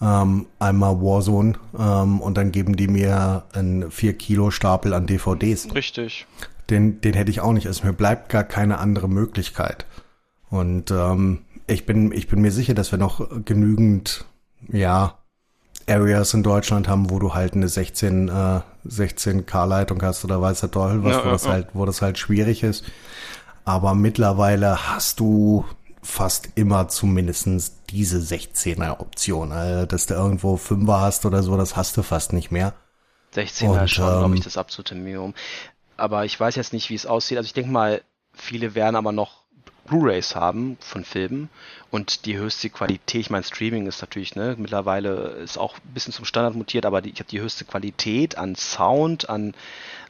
ähm, 0.00 0.46
einmal 0.58 1.00
Warzone 1.00 1.54
ähm, 1.78 2.20
und 2.20 2.36
dann 2.36 2.52
geben 2.52 2.76
die 2.76 2.88
mir 2.88 3.44
einen 3.52 3.90
4 3.90 4.12
Kilo 4.14 4.50
Stapel 4.50 4.94
an 4.94 5.06
DVDs. 5.06 5.74
Richtig. 5.74 6.26
Den, 6.70 7.00
den 7.00 7.14
hätte 7.14 7.30
ich 7.30 7.40
auch 7.40 7.52
nicht. 7.52 7.66
Also 7.66 7.86
mir 7.86 7.92
bleibt 7.92 8.28
gar 8.28 8.44
keine 8.44 8.78
andere 8.78 9.08
Möglichkeit. 9.08 9.86
Und 10.50 10.90
ähm, 10.90 11.40
ich 11.66 11.84
bin 11.86 12.12
ich 12.12 12.28
bin 12.28 12.40
mir 12.40 12.52
sicher, 12.52 12.74
dass 12.74 12.92
wir 12.92 12.98
noch 12.98 13.44
genügend 13.44 14.24
ja 14.70 15.14
Areas 15.88 16.34
in 16.34 16.42
Deutschland 16.42 16.88
haben, 16.88 17.10
wo 17.10 17.18
du 17.18 17.34
halt 17.34 17.54
eine 17.54 17.68
16, 17.68 18.28
äh, 18.28 18.60
16K-Leitung 18.86 20.02
hast 20.02 20.24
oder 20.24 20.40
weiß 20.40 20.60
der 20.60 20.70
Teufel 20.70 21.02
was, 21.02 21.12
Ja, 21.12 21.22
wo, 21.22 21.26
ja, 21.26 21.32
das 21.32 21.44
ja. 21.44 21.50
halt, 21.52 21.68
wo 21.72 21.86
das 21.86 22.02
halt 22.02 22.18
schwierig 22.18 22.62
ist. 22.62 22.84
Aber 23.64 23.94
mittlerweile 23.94 24.90
hast 24.90 25.20
du 25.20 25.64
fast 26.02 26.48
immer 26.54 26.88
zumindestens 26.88 27.82
diese 27.90 28.18
16er 28.18 29.00
Option. 29.00 29.52
Also, 29.52 29.86
dass 29.86 30.06
du 30.06 30.14
irgendwo 30.14 30.56
5er 30.56 31.00
hast 31.00 31.26
oder 31.26 31.42
so, 31.42 31.56
das 31.56 31.76
hast 31.76 31.96
du 31.96 32.02
fast 32.02 32.32
nicht 32.32 32.50
mehr. 32.50 32.74
16er 33.34 33.68
Und, 33.68 33.84
ist 33.84 33.90
schon, 33.90 34.06
glaube 34.06 34.34
ich, 34.34 34.40
ähm, 34.40 34.44
das 34.44 34.56
absolute 34.56 34.94
Minimum. 34.94 35.34
Aber 35.96 36.24
ich 36.24 36.38
weiß 36.38 36.54
jetzt 36.56 36.72
nicht, 36.72 36.90
wie 36.90 36.94
es 36.94 37.06
aussieht. 37.06 37.38
Also 37.38 37.46
ich 37.46 37.52
denke 37.52 37.70
mal, 37.70 38.02
viele 38.32 38.74
werden 38.74 38.96
aber 38.96 39.12
noch 39.12 39.48
Blu-rays 39.88 40.36
haben 40.36 40.76
von 40.80 41.04
Filmen 41.04 41.48
und 41.90 42.26
die 42.26 42.36
höchste 42.36 42.68
Qualität, 42.68 43.22
ich 43.22 43.30
meine, 43.30 43.44
Streaming 43.44 43.86
ist 43.86 44.00
natürlich, 44.02 44.36
ne, 44.36 44.54
mittlerweile 44.58 45.30
ist 45.42 45.56
auch 45.56 45.76
ein 45.76 45.94
bisschen 45.94 46.12
zum 46.12 46.26
Standard 46.26 46.54
mutiert, 46.54 46.84
aber 46.84 47.00
die, 47.00 47.10
ich 47.10 47.18
habe 47.18 47.30
die 47.30 47.40
höchste 47.40 47.64
Qualität 47.64 48.36
an 48.36 48.54
Sound, 48.54 49.30
an, 49.30 49.54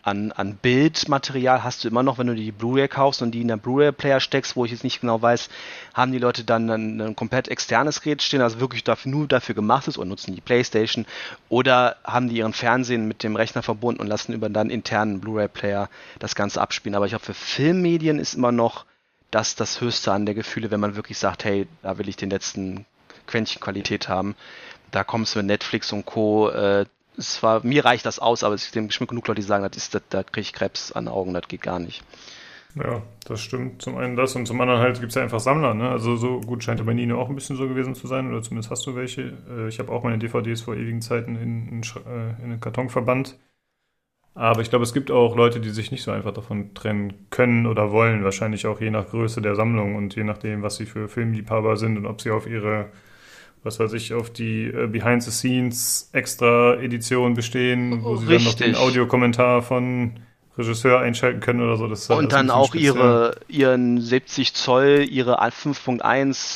an, 0.03 0.33
an 0.33 0.57
Bildmaterial 0.57 1.65
hast 1.65 1.85
du 1.85 1.89
immer 1.89 2.03
noch, 2.03 2.19
wenn 2.19 2.27
du 2.27 2.35
die 2.35 2.53
Blu-ray 2.53 2.89
kaufst 2.89 3.23
und 3.23 3.33
die 3.33 3.41
in 3.41 3.49
der 3.49 3.57
Blu-ray-Player 3.57 4.21
steckst, 4.21 4.57
wo 4.57 4.65
ich 4.65 4.73
jetzt 4.73 4.85
nicht 4.85 5.01
genau 5.01 5.21
weiß, 5.21 5.49
haben 5.95 6.13
die 6.13 6.19
Leute 6.19 6.45
dann 6.45 6.71
ein, 6.71 7.01
ein 7.01 7.17
komplett 7.17 7.49
externes 7.49 8.01
Gerät 8.01 8.23
stehen, 8.23 8.41
das 8.41 8.61
wirklich 8.61 8.85
dafür, 8.85 9.11
nur 9.11 9.27
dafür 9.27 9.55
gemacht 9.55 9.89
ist 9.89 9.99
und 9.99 10.09
nutzen 10.09 10.35
die 10.35 10.41
Playstation 10.41 11.07
oder 11.49 11.97
haben 12.05 12.29
die 12.29 12.37
ihren 12.37 12.53
Fernsehen 12.53 13.09
mit 13.09 13.23
dem 13.23 13.37
Rechner 13.37 13.63
verbunden 13.63 14.01
und 14.01 14.07
lassen 14.07 14.33
über 14.33 14.49
dann 14.49 14.71
internen 14.71 15.21
Blu-ray-Player 15.21 15.89
das 16.19 16.35
Ganze 16.35 16.61
abspielen. 16.61 16.95
Aber 16.95 17.07
ich 17.07 17.13
glaube, 17.13 17.25
für 17.25 17.35
Filmmedien 17.35 18.19
ist 18.19 18.35
immer 18.35 18.53
noch 18.53 18.85
das 19.31 19.57
das 19.57 19.81
Höchste 19.81 20.13
an 20.13 20.27
der 20.27 20.35
Gefühle, 20.35 20.71
wenn 20.71 20.81
man 20.81 20.97
wirklich 20.97 21.19
sagt, 21.19 21.45
hey, 21.45 21.67
da 21.83 21.99
will 21.99 22.09
ich 22.09 22.17
den 22.17 22.31
letzten 22.31 22.87
Quäntchen 23.27 23.61
Qualität 23.61 24.09
haben. 24.09 24.37
Da 24.91 25.05
kommst 25.05 25.35
du 25.35 25.41
mit 25.41 25.47
Netflix 25.47 25.93
und 25.93 26.07
Co. 26.07 26.49
Äh, 26.49 26.87
es 27.19 27.43
war, 27.43 27.65
mir 27.67 27.85
reicht 27.85 28.07
das 28.07 28.19
aus, 28.19 28.45
aber 28.45 28.55
es 28.55 28.71
gibt 28.73 28.89
bestimmt 28.89 29.11
genug 29.11 29.29
Leute, 29.29 29.41
die 29.41 29.47
sagen, 29.47 29.65
das 29.65 29.77
ist, 29.77 29.95
das, 29.95 30.03
da 30.11 30.23
kriege 30.25 30.41
ich 30.43 30.53
Krebs 30.55 30.93
an 30.93 31.07
den 31.07 31.15
Augen, 31.15 31.35
das 31.35 31.49
geht 31.49 31.63
gar 31.63 31.79
nicht. 31.81 32.03
Ja, 32.75 33.03
das 33.27 33.41
stimmt. 33.41 33.83
Zum 33.83 33.97
einen 33.97 34.15
das 34.15 34.37
und 34.37 34.47
zum 34.47 34.61
anderen 34.61 34.81
halt 34.81 35.01
gibt 35.01 35.11
es 35.11 35.15
ja 35.17 35.23
einfach 35.23 35.41
Sammler. 35.41 35.75
Ne? 35.75 35.89
Also 35.91 36.17
so 36.17 36.41
gut 36.41 36.63
scheint 36.63 36.85
bei 36.85 36.95
Nino 36.95 37.21
auch 37.21 37.29
ein 37.29 37.35
bisschen 37.35 37.57
so 37.57 37.67
gewesen 37.69 37.95
zu 37.95 38.07
sein 38.07 38.29
oder 38.31 38.43
zumindest 38.43 38.71
hast 38.71 38.87
du 38.87 38.95
welche. 38.95 39.37
Äh, 39.51 39.69
Ich 39.69 39.79
habe 39.81 39.91
auch 39.91 40.05
meine 40.05 40.19
DVDs 40.19 40.63
vor 40.63 40.77
ewigen 40.77 41.03
Zeiten 41.03 41.35
in, 41.37 41.69
in, 41.69 41.83
äh, 41.83 42.31
in 42.45 42.45
einen 42.53 42.61
Karton 42.61 42.89
verbannt. 42.91 43.39
Aber 44.35 44.63
ich 44.63 44.71
glaube, 44.71 44.85
es 44.85 44.95
gibt 44.95 45.11
auch 45.11 45.37
Leute, 45.37 45.61
die 45.61 45.71
sich 45.71 45.91
nicht 45.91 46.03
so 46.05 46.13
einfach 46.13 46.33
davon 46.33 46.75
trennen 46.75 47.27
können 47.31 47.67
oder 47.67 47.93
wollen. 47.93 48.25
Wahrscheinlich 48.25 48.67
auch 48.67 48.81
je 48.81 48.91
nach 48.91 49.09
Größe 49.09 49.43
der 49.43 49.57
Sammlung 49.57 49.97
und 49.97 50.15
je 50.17 50.25
nachdem, 50.25 50.63
was 50.63 50.77
sie 50.77 50.87
für 50.87 51.09
Filmliebhaber 51.09 51.77
sind 51.77 51.99
und 51.99 52.07
ob 52.07 52.21
sie 52.23 52.31
auf 52.31 52.47
ihre, 52.47 52.91
was 53.63 53.81
weiß 53.81 53.93
ich, 53.95 54.15
auf 54.15 54.31
die 54.31 54.65
äh, 54.67 54.87
Behind-the-Scenes 54.87 56.11
Extra-Edition 56.13 57.35
bestehen, 57.35 58.03
wo 58.03 58.17
sie 58.17 58.27
dann 58.27 58.45
noch 58.45 58.55
den 58.55 58.71
Richtig. 58.71 58.77
Audiokommentar 58.77 59.63
von 59.63 60.21
Regisseur 60.59 60.99
einschalten 60.99 61.39
können 61.39 61.63
oder 61.63 61.77
so. 61.77 61.87
Das 61.87 62.09
halt 62.11 62.19
Und 62.19 62.33
dann 62.33 62.51
auch 62.51 62.69
speziell. 62.69 62.97
ihre, 62.97 63.37
ihren 63.47 64.01
70 64.01 64.55
Zoll, 64.55 65.07
ihre 65.09 65.41
5.1, 65.41 66.03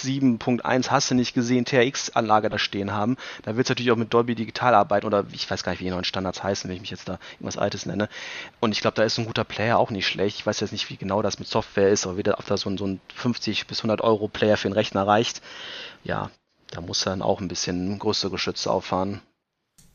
7.1, 0.04 0.90
hast 0.90 1.12
du 1.12 1.14
nicht 1.14 1.34
gesehen, 1.34 1.64
TRX-Anlage 1.64 2.50
da 2.50 2.58
stehen 2.58 2.92
haben. 2.92 3.16
Da 3.44 3.56
wird 3.56 3.66
es 3.66 3.68
natürlich 3.70 3.92
auch 3.92 3.96
mit 3.96 4.12
Dolby 4.12 4.34
Digital 4.34 4.74
arbeiten 4.74 5.06
oder 5.06 5.24
ich 5.32 5.48
weiß 5.48 5.62
gar 5.62 5.70
nicht, 5.70 5.80
wie 5.80 5.84
die 5.84 5.90
neuen 5.90 6.04
Standards 6.04 6.42
heißen, 6.42 6.68
wenn 6.68 6.74
ich 6.74 6.80
mich 6.80 6.90
jetzt 6.90 7.08
da 7.08 7.18
irgendwas 7.34 7.58
Altes 7.58 7.86
nenne. 7.86 8.08
Und 8.58 8.72
ich 8.72 8.80
glaube, 8.80 8.96
da 8.96 9.04
ist 9.04 9.18
ein 9.18 9.26
guter 9.26 9.44
Player 9.44 9.78
auch 9.78 9.90
nicht 9.90 10.08
schlecht. 10.08 10.40
Ich 10.40 10.46
weiß 10.46 10.58
jetzt 10.58 10.72
nicht, 10.72 10.90
wie 10.90 10.96
genau 10.96 11.22
das 11.22 11.38
mit 11.38 11.46
Software 11.46 11.90
ist, 11.90 12.04
aber 12.04 12.16
wieder, 12.16 12.40
ob 12.40 12.46
da 12.46 12.56
so 12.56 12.68
ein, 12.68 12.78
so 12.78 12.86
ein 12.86 13.00
50 13.14 13.68
bis 13.68 13.78
100 13.78 14.00
Euro 14.00 14.26
Player 14.26 14.56
für 14.56 14.68
den 14.68 14.74
Rechner 14.74 15.06
reicht. 15.06 15.42
Ja, 16.02 16.30
da 16.72 16.80
muss 16.80 17.06
er 17.06 17.10
dann 17.10 17.22
auch 17.22 17.40
ein 17.40 17.48
bisschen 17.48 17.98
größere 17.98 18.32
Geschütze 18.32 18.70
auffahren. 18.70 19.20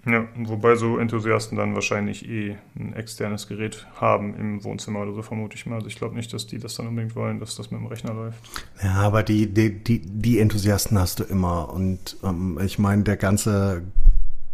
Ja, 0.05 0.25
wobei 0.37 0.75
so 0.75 0.97
Enthusiasten 0.99 1.57
dann 1.57 1.73
wahrscheinlich 1.73 2.29
eh 2.29 2.57
ein 2.79 2.93
externes 2.93 3.47
Gerät 3.47 3.87
haben 3.95 4.35
im 4.35 4.63
Wohnzimmer 4.63 5.01
oder 5.01 5.13
so, 5.13 5.21
vermute 5.21 5.55
ich 5.57 5.65
mal. 5.65 5.75
Also 5.75 5.87
ich 5.87 5.97
glaube 5.97 6.15
nicht, 6.15 6.31
dass 6.31 6.47
die 6.47 6.59
das 6.59 6.75
dann 6.75 6.87
unbedingt 6.87 7.15
wollen, 7.15 7.39
dass 7.39 7.55
das 7.55 7.71
mit 7.71 7.81
dem 7.81 7.87
Rechner 7.87 8.13
läuft. 8.13 8.39
Ja, 8.81 8.93
aber 8.93 9.23
die, 9.23 9.53
die, 9.53 9.83
die, 9.83 9.99
die 9.99 10.39
Enthusiasten 10.39 10.97
hast 10.97 11.19
du 11.19 11.23
immer. 11.23 11.73
Und 11.73 12.15
ähm, 12.23 12.57
ich 12.63 12.79
meine, 12.79 13.03
der 13.03 13.17
ganze, 13.17 13.83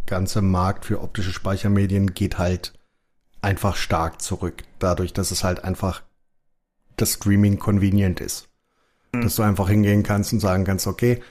ganze 0.06 0.42
Markt 0.42 0.86
für 0.86 1.00
optische 1.00 1.32
Speichermedien 1.32 2.14
geht 2.14 2.38
halt 2.38 2.72
einfach 3.40 3.76
stark 3.76 4.22
zurück. 4.22 4.64
Dadurch, 4.80 5.12
dass 5.12 5.30
es 5.30 5.44
halt 5.44 5.62
einfach 5.62 6.02
das 6.96 7.12
Streaming 7.12 7.58
convenient 7.58 8.20
ist. 8.20 8.48
Dass 9.12 9.36
du 9.36 9.42
einfach 9.42 9.68
hingehen 9.68 10.02
kannst 10.02 10.32
und 10.32 10.40
sagen 10.40 10.64
kannst, 10.64 10.88
okay, 10.88 11.22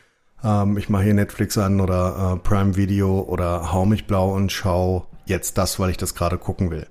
ähm, 0.44 0.78
ich 0.78 0.90
mache 0.90 1.04
hier 1.04 1.14
Netflix 1.14 1.58
an 1.58 1.80
oder 1.82 2.34
äh, 2.36 2.40
Prime 2.40 2.76
Video 2.76 3.22
oder 3.22 3.72
hau 3.74 3.86
mich 3.86 4.08
blau 4.08 4.34
und 4.34 4.52
schau 4.52 5.08
jetzt 5.26 5.58
das, 5.58 5.80
weil 5.80 5.90
ich 5.90 5.98
das 5.98 6.16
gerade 6.16 6.38
gucken 6.38 6.72
will. 6.72 6.88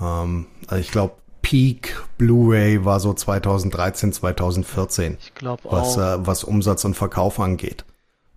Ähm, 0.00 0.46
also 0.66 0.80
ich 0.80 0.90
glaube, 0.90 1.14
Peak 1.42 1.96
Blu-ray 2.18 2.84
war 2.84 3.00
so 3.00 3.14
2013, 3.14 4.12
2014 4.12 5.16
Ich 5.20 5.34
glaube 5.34 5.62
was, 5.64 5.96
auch. 5.96 6.20
äh, 6.20 6.26
was 6.26 6.44
Umsatz 6.44 6.84
und 6.84 6.94
Verkauf 6.94 7.40
angeht. 7.40 7.84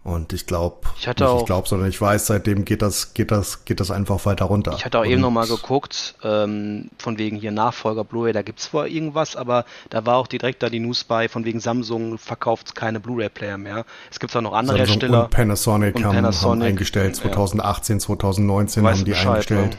Und 0.03 0.33
ich 0.33 0.47
glaube, 0.47 0.77
Ich 0.99 1.07
hatte 1.07 1.23
nicht 1.23 1.31
auch- 1.31 1.39
ich 1.41 1.45
glaube, 1.45 1.67
sondern 1.67 1.87
ich 1.87 2.01
weiß, 2.01 2.25
seitdem 2.25 2.65
geht 2.65 2.81
das, 2.81 3.13
geht 3.13 3.29
das, 3.29 3.65
geht 3.65 3.79
das 3.79 3.91
einfach 3.91 4.25
weiter 4.25 4.45
runter. 4.45 4.73
Ich 4.75 4.83
hatte 4.83 4.97
auch 4.97 5.03
und 5.03 5.09
eben 5.11 5.21
nochmal 5.21 5.45
geguckt, 5.45 6.15
ähm, 6.23 6.89
von 6.97 7.19
wegen 7.19 7.37
hier 7.37 7.51
Nachfolger 7.51 8.03
Blu-ray, 8.03 8.33
da 8.33 8.41
gibt's 8.41 8.63
zwar 8.63 8.87
irgendwas, 8.87 9.35
aber 9.35 9.63
da 9.91 10.03
war 10.07 10.17
auch 10.17 10.25
direkt 10.25 10.63
da 10.63 10.69
die 10.69 10.79
News 10.79 11.03
bei, 11.03 11.29
von 11.29 11.45
wegen 11.45 11.59
Samsung 11.59 12.17
verkauft 12.17 12.73
keine 12.73 12.99
Blu-ray-Player 12.99 13.59
mehr. 13.59 13.85
Es 14.09 14.19
gibt 14.19 14.35
auch 14.35 14.41
noch 14.41 14.53
andere 14.53 14.77
Samsung 14.77 14.93
Hersteller. 15.01 15.23
und 15.25 15.29
Panasonic, 15.29 15.95
und 15.95 16.05
haben, 16.05 16.15
Panasonic, 16.15 16.61
haben 16.63 16.69
eingestellt. 16.69 17.17
ja. 17.17 17.21
2018, 17.21 17.99
2019 17.99 18.83
Weiß 18.83 18.97
haben 18.97 19.05
die 19.05 19.11
Bescheid, 19.11 19.27
eingestellt. 19.27 19.71
ne? 19.73 19.77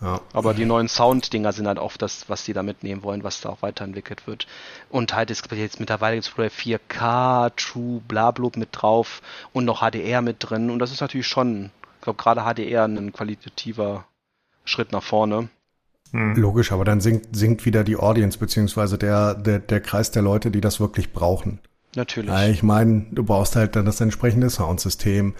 Ja. 0.00 0.20
Aber 0.32 0.54
die 0.54 0.64
neuen 0.64 0.88
Sound-Dinger 0.88 1.52
sind 1.52 1.66
halt 1.66 1.78
oft 1.78 2.00
das, 2.00 2.28
was 2.28 2.44
die 2.44 2.52
da 2.52 2.62
mitnehmen 2.62 3.02
wollen, 3.02 3.22
was 3.22 3.40
da 3.40 3.50
auch 3.50 3.62
weiterentwickelt 3.62 4.26
wird. 4.26 4.46
Und 4.88 5.14
halt 5.14 5.30
ist 5.30 5.50
jetzt 5.52 5.78
mittlerweile 5.78 6.16
gibt's 6.16 6.30
Blu-ray 6.30 6.50
4K, 6.50 7.52
True, 7.56 8.00
Blablub 8.08 8.56
mit 8.56 8.70
drauf 8.72 9.20
und 9.52 9.66
noch 9.66 9.82
HDR 9.82 10.22
mit 10.22 10.36
drin. 10.40 10.70
Und 10.70 10.78
das 10.78 10.90
ist 10.90 11.00
natürlich 11.00 11.26
schon, 11.26 11.70
ich 11.98 12.02
glaube 12.02 12.22
gerade 12.22 12.42
HDR 12.42 12.84
ein 12.84 13.12
qualitativer 13.12 14.04
Schritt 14.64 14.92
nach 14.92 15.02
vorne. 15.02 15.48
Hm. 16.12 16.34
Logisch, 16.34 16.72
aber 16.72 16.84
dann 16.84 17.00
sinkt, 17.00 17.36
sinkt 17.36 17.64
wieder 17.66 17.84
die 17.84 17.96
Audience, 17.96 18.38
beziehungsweise 18.38 18.98
der, 18.98 19.34
der, 19.34 19.58
der 19.58 19.80
Kreis 19.80 20.10
der 20.10 20.22
Leute, 20.22 20.50
die 20.50 20.60
das 20.60 20.80
wirklich 20.80 21.12
brauchen. 21.12 21.60
Natürlich. 21.94 22.30
Ja, 22.30 22.48
ich 22.48 22.62
meine, 22.62 23.06
du 23.10 23.24
brauchst 23.24 23.56
halt 23.56 23.76
dann 23.76 23.84
das 23.84 24.00
entsprechende 24.00 24.48
Soundsystem. 24.48 25.34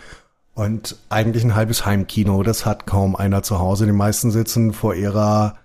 Und 0.55 0.97
eigentlich 1.09 1.45
ein 1.45 1.55
halbes 1.55 1.87
Heimkino, 1.87 2.43
das 2.43 2.67
hat 2.67 2.87
kaum 2.87 3.17
einer 3.17 3.43
zu 3.43 3.59
Hause. 3.59 3.87
Die 3.87 3.93
meisten 3.93 4.31
sitzen 4.31 4.73
vor 4.73 4.95
ihrer 4.95 5.57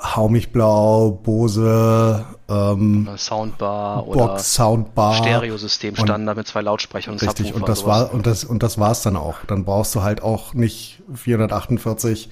Hau 0.00 0.28
mich 0.28 0.50
blau, 0.52 1.12
Bose, 1.12 2.24
ähm, 2.48 3.06
Oder 3.06 3.18
Soundbar 3.18 4.06
oder 4.08 4.26
Box, 4.28 4.52
Soundbar. 4.54 5.14
Stereosystem 5.14 5.94
Und- 5.94 6.00
Standard 6.06 6.36
mit 6.36 6.46
zwei 6.48 6.60
Lautsprechern 6.60 7.14
und 7.14 7.22
Richtig, 7.22 7.54
und 7.54 7.68
das 7.68 7.80
sowas. 7.80 8.08
war, 8.08 8.14
und 8.14 8.26
das, 8.26 8.42
und 8.42 8.62
das 8.64 8.78
war's 8.78 9.02
dann 9.02 9.16
auch. 9.16 9.36
Dann 9.46 9.64
brauchst 9.64 9.94
du 9.94 10.02
halt 10.02 10.20
auch 10.22 10.54
nicht 10.54 11.02
448, 11.14 12.30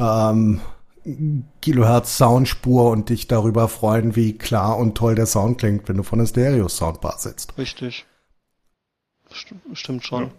ähm, 0.00 0.60
Kilohertz 1.62 2.16
Soundspur 2.16 2.90
und 2.90 3.08
dich 3.08 3.28
darüber 3.28 3.68
freuen, 3.68 4.16
wie 4.16 4.36
klar 4.36 4.76
und 4.76 4.96
toll 4.96 5.14
der 5.14 5.26
Sound 5.26 5.58
klingt, 5.58 5.88
wenn 5.88 5.96
du 5.96 6.02
von 6.02 6.18
der 6.18 6.26
Stereo-Soundbar 6.26 7.18
sitzt. 7.18 7.56
Richtig. 7.56 8.04
Stimmt, 9.30 9.62
stimmt 9.78 10.04
schon. 10.04 10.22
Ja. 10.24 10.30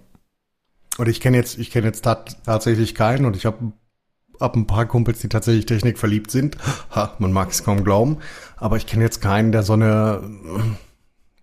Und 0.98 1.08
ich 1.08 1.22
kenne 1.22 1.38
jetzt, 1.38 1.58
ich 1.58 1.72
kenne 1.72 1.88
jetzt 1.88 2.02
tat, 2.02 2.38
tatsächlich 2.46 2.96
keinen 2.96 3.26
und 3.26 3.36
ich 3.36 3.46
habe 3.46 3.74
hab 4.40 4.56
ein 4.56 4.68
paar 4.68 4.86
Kumpels, 4.86 5.20
die 5.20 5.30
tatsächlich 5.30 5.66
Technik 5.66 5.98
verliebt 5.98 6.32
sind. 6.32 6.58
Ha, 6.96 7.16
man 7.20 7.32
mag 7.32 7.50
es 7.50 7.64
kaum 7.64 7.84
glauben. 7.84 8.18
Aber 8.56 8.78
ich 8.78 8.86
kenne 8.86 9.04
jetzt 9.04 9.22
keinen, 9.22 9.52
der 9.52 9.64
so 9.64 9.74
eine, 9.74 10.22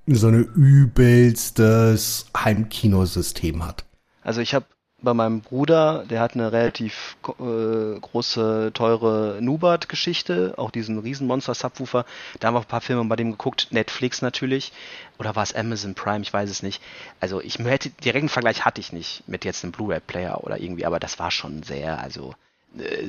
so 0.06 0.28
eine 0.28 0.38
übelstes 0.38 2.26
Heimkinosystem 2.36 3.64
hat. 3.64 3.84
Also 4.22 4.40
ich 4.40 4.54
habe 4.54 4.66
bei 5.04 5.14
meinem 5.14 5.40
Bruder, 5.40 6.04
der 6.08 6.20
hat 6.20 6.34
eine 6.34 6.50
relativ 6.50 7.16
äh, 7.38 8.00
große, 8.00 8.72
teure 8.74 9.38
Nubat-Geschichte, 9.40 10.54
auch 10.56 10.70
diesen 10.70 10.98
Riesenmonster-Subwoofer. 10.98 12.04
Da 12.40 12.48
haben 12.48 12.54
wir 12.54 12.60
ein 12.60 12.66
paar 12.66 12.80
Filme 12.80 13.04
bei 13.04 13.16
dem 13.16 13.32
geguckt, 13.32 13.68
Netflix 13.70 14.22
natürlich. 14.22 14.72
Oder 15.18 15.36
war 15.36 15.42
es 15.42 15.54
Amazon 15.54 15.94
Prime, 15.94 16.22
ich 16.22 16.32
weiß 16.32 16.50
es 16.50 16.62
nicht. 16.62 16.82
Also 17.20 17.40
ich 17.40 17.58
hätte, 17.58 17.90
direkten 17.90 18.28
Vergleich 18.28 18.64
hatte 18.64 18.80
ich 18.80 18.92
nicht 18.92 19.22
mit 19.28 19.44
jetzt 19.44 19.62
einem 19.62 19.72
Blu-ray-Player 19.72 20.42
oder 20.42 20.58
irgendwie, 20.58 20.86
aber 20.86 20.98
das 20.98 21.18
war 21.18 21.30
schon 21.30 21.62
sehr, 21.62 22.00
also 22.00 22.34
äh, 22.78 23.06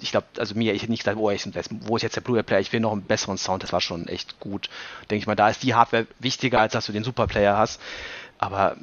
ich 0.00 0.12
glaube, 0.12 0.26
also 0.38 0.54
mir, 0.54 0.74
ich 0.74 0.82
hätte 0.82 0.92
nicht 0.92 1.02
gesagt, 1.02 1.18
oh, 1.18 1.30
ich, 1.30 1.44
wo 1.86 1.96
ist 1.96 2.02
jetzt 2.02 2.16
der 2.16 2.20
Blu-ray-Player? 2.20 2.60
Ich 2.60 2.72
will 2.72 2.80
noch 2.80 2.92
einen 2.92 3.02
besseren 3.02 3.36
Sound, 3.36 3.62
das 3.62 3.72
war 3.72 3.80
schon 3.80 4.06
echt 4.06 4.38
gut. 4.38 4.70
Denke 5.10 5.22
ich 5.22 5.26
mal, 5.26 5.34
da 5.34 5.48
ist 5.48 5.62
die 5.62 5.74
Hardware 5.74 6.06
wichtiger, 6.20 6.60
als 6.60 6.72
dass 6.72 6.86
du 6.86 6.92
den 6.92 7.04
Super-Player 7.04 7.56
hast. 7.56 7.80
Aber 8.38 8.76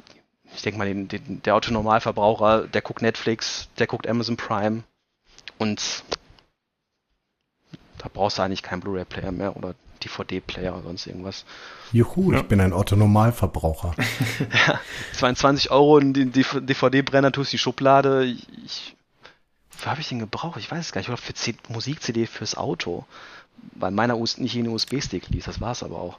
ich 0.56 0.62
denke 0.62 0.78
mal, 0.78 0.86
den, 0.86 1.08
den, 1.08 1.42
der 1.42 1.54
Autonormalverbraucher, 1.54 2.66
der 2.66 2.82
guckt 2.82 3.02
Netflix, 3.02 3.68
der 3.78 3.86
guckt 3.86 4.08
Amazon 4.08 4.36
Prime 4.36 4.82
und 5.58 6.02
da 7.98 8.08
brauchst 8.12 8.38
du 8.38 8.42
eigentlich 8.42 8.62
keinen 8.62 8.80
Blu-ray-Player 8.80 9.32
mehr 9.32 9.56
oder 9.56 9.74
DVD-Player 10.02 10.74
oder 10.74 10.82
sonst 10.82 11.06
irgendwas. 11.06 11.44
Juhu, 11.92 12.32
ja. 12.32 12.38
ich 12.38 12.44
bin 12.44 12.60
ein 12.60 12.72
Autonormalverbraucher. 12.72 13.94
ja, 14.68 14.80
22 15.12 15.70
Euro 15.70 15.98
in 15.98 16.12
den 16.12 16.32
DVD-Brenner 16.32 17.32
tust 17.32 17.52
die 17.52 17.58
Schublade. 17.58 18.24
Ich, 18.24 18.96
wofür 19.70 19.90
habe 19.90 20.00
ich 20.00 20.08
den 20.08 20.18
gebraucht? 20.18 20.58
Ich 20.58 20.70
weiß 20.70 20.80
es 20.80 20.92
gar 20.92 21.00
nicht. 21.00 21.08
Oder 21.08 21.18
für 21.18 21.34
Musik-CD 21.68 22.26
fürs 22.26 22.56
Auto. 22.56 23.04
Weil 23.74 23.90
meiner 23.90 24.16
nicht 24.16 24.38
in 24.38 24.64
den 24.64 24.68
USB-Stick 24.68 25.28
ließ. 25.28 25.46
Das 25.46 25.60
war 25.60 25.72
es 25.72 25.82
aber 25.82 25.96
auch. 25.96 26.18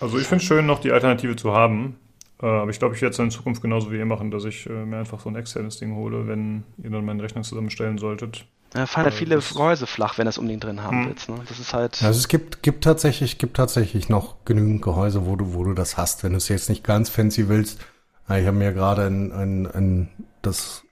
Also 0.00 0.18
ich 0.18 0.26
finde 0.26 0.42
es 0.42 0.48
schön, 0.48 0.66
noch 0.66 0.80
die 0.80 0.92
Alternative 0.92 1.36
zu 1.36 1.52
haben. 1.52 1.96
Äh, 2.42 2.46
aber 2.46 2.70
ich 2.70 2.78
glaube, 2.78 2.94
ich 2.94 3.02
werde 3.02 3.12
es 3.12 3.18
in 3.18 3.30
Zukunft 3.30 3.62
genauso 3.62 3.90
wie 3.90 3.96
ihr 3.96 4.06
machen, 4.06 4.30
dass 4.30 4.44
ich 4.44 4.68
äh, 4.68 4.84
mir 4.84 4.98
einfach 4.98 5.20
so 5.20 5.28
ein 5.28 5.36
externes 5.36 5.78
Ding 5.78 5.94
hole, 5.96 6.26
wenn 6.28 6.64
ihr 6.82 6.90
dann 6.90 7.04
meinen 7.04 7.20
Rechner 7.20 7.42
zusammenstellen 7.42 7.98
solltet. 7.98 8.46
Ja, 8.74 8.86
fallen 8.86 9.06
halt 9.06 9.14
viele 9.14 9.36
Gehäuse 9.36 9.86
flach, 9.86 10.18
wenn 10.18 10.26
du 10.26 10.30
es 10.30 10.38
unbedingt 10.38 10.64
drin 10.64 10.82
haben 10.82 11.04
hm. 11.04 11.08
willst. 11.08 11.28
Ne? 11.28 11.40
Das 11.48 11.58
ist 11.58 11.72
halt. 11.72 12.02
Also 12.02 12.18
es 12.18 12.28
gibt, 12.28 12.62
gibt 12.62 12.84
tatsächlich, 12.84 13.38
gibt 13.38 13.56
tatsächlich 13.56 14.08
noch 14.08 14.44
genügend 14.44 14.82
Gehäuse, 14.82 15.26
wo 15.26 15.36
du, 15.36 15.54
wo 15.54 15.64
du 15.64 15.72
das 15.72 15.96
hast, 15.96 16.22
wenn 16.22 16.32
du 16.32 16.38
es 16.38 16.48
jetzt 16.48 16.68
nicht 16.68 16.84
ganz 16.84 17.08
fancy 17.08 17.48
willst. 17.48 17.80
Ich 18.24 18.46
habe 18.46 18.52
mir 18.52 18.74
gerade 18.74 19.06
ein, 19.06 19.32
ein, 19.32 19.66
ein, 19.66 20.08
das 20.42 20.82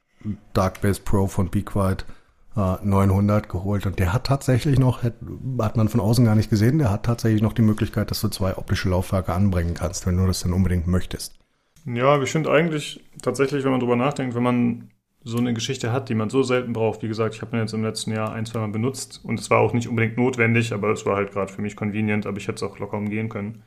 Darkbase 0.55 1.03
Pro 1.03 1.27
von 1.27 1.51
Be 1.51 1.63
Quiet 1.63 2.03
äh, 2.03 2.13
900 2.57 3.51
geholt 3.51 3.85
und 3.85 3.99
der 3.99 4.15
hat 4.15 4.25
tatsächlich 4.25 4.79
noch, 4.79 5.03
hat, 5.03 5.15
hat 5.61 5.77
man 5.77 5.89
von 5.89 6.01
außen 6.01 6.25
gar 6.25 6.35
nicht 6.35 6.49
gesehen, 6.49 6.79
der 6.79 6.91
hat 6.91 7.05
tatsächlich 7.05 7.43
noch 7.43 7.53
die 7.53 7.63
Möglichkeit, 7.63 8.11
dass 8.11 8.23
du 8.23 8.29
zwei 8.29 8.57
optische 8.57 8.89
Laufwerke 8.89 9.35
anbringen 9.35 9.75
kannst, 9.75 10.07
wenn 10.07 10.17
du 10.17 10.27
das 10.27 10.41
dann 10.41 10.55
unbedingt 10.55 10.87
möchtest. 10.87 11.39
Ja, 11.85 12.21
ich 12.21 12.33
finde 12.33 12.51
eigentlich 12.51 13.05
tatsächlich, 13.21 13.63
wenn 13.65 13.73
man 13.73 13.81
drüber 13.81 13.97
nachdenkt, 13.97 14.35
wenn 14.35 14.43
man 14.43 14.91
so 15.23 15.39
eine 15.39 15.55
Geschichte 15.55 15.93
hat, 15.93 16.09
die 16.09 16.15
man 16.15 16.31
so 16.31 16.43
selten 16.43 16.73
braucht. 16.73 17.03
Wie 17.03 17.09
gesagt, 17.09 17.35
ich 17.35 17.43
habe 17.43 17.57
ihn 17.57 17.61
jetzt 17.61 17.75
im 17.75 17.83
letzten 17.83 18.13
Jahr 18.13 18.33
ein, 18.33 18.47
zwei 18.47 18.61
Mal 18.61 18.69
benutzt 18.69 19.21
und 19.25 19.39
es 19.39 19.51
war 19.51 19.59
auch 19.59 19.73
nicht 19.73 19.89
unbedingt 19.89 20.17
notwendig, 20.17 20.73
aber 20.73 20.91
es 20.91 21.05
war 21.05 21.17
halt 21.17 21.33
gerade 21.33 21.53
für 21.53 21.63
mich 21.63 21.77
convenient, 21.77 22.27
aber 22.27 22.39
ich 22.39 22.49
hätte 22.49 22.57
es 22.57 22.63
auch 22.63 22.79
locker 22.79 22.97
umgehen 22.97 23.29
können. 23.29 23.65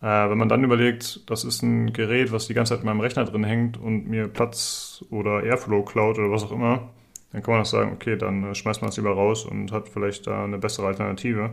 Äh, 0.00 0.30
wenn 0.30 0.38
man 0.38 0.48
dann 0.48 0.62
überlegt, 0.62 1.28
das 1.30 1.44
ist 1.44 1.62
ein 1.62 1.92
Gerät, 1.92 2.30
was 2.30 2.46
die 2.46 2.54
ganze 2.54 2.74
Zeit 2.74 2.80
in 2.80 2.86
meinem 2.86 3.00
Rechner 3.00 3.24
drin 3.24 3.44
hängt 3.44 3.78
und 3.78 4.06
mir 4.06 4.28
Platz 4.28 5.04
oder 5.10 5.42
Airflow 5.42 5.82
klaut 5.82 6.18
oder 6.18 6.30
was 6.30 6.44
auch 6.44 6.52
immer, 6.52 6.90
dann 7.32 7.42
kann 7.42 7.54
man 7.54 7.62
auch 7.62 7.66
sagen, 7.66 7.92
okay, 7.92 8.16
dann 8.16 8.44
äh, 8.44 8.54
schmeißt 8.54 8.82
man 8.82 8.90
es 8.90 8.96
lieber 8.96 9.12
raus 9.12 9.44
und 9.44 9.72
hat 9.72 9.88
vielleicht 9.88 10.26
da 10.26 10.44
eine 10.44 10.58
bessere 10.58 10.86
Alternative. 10.86 11.50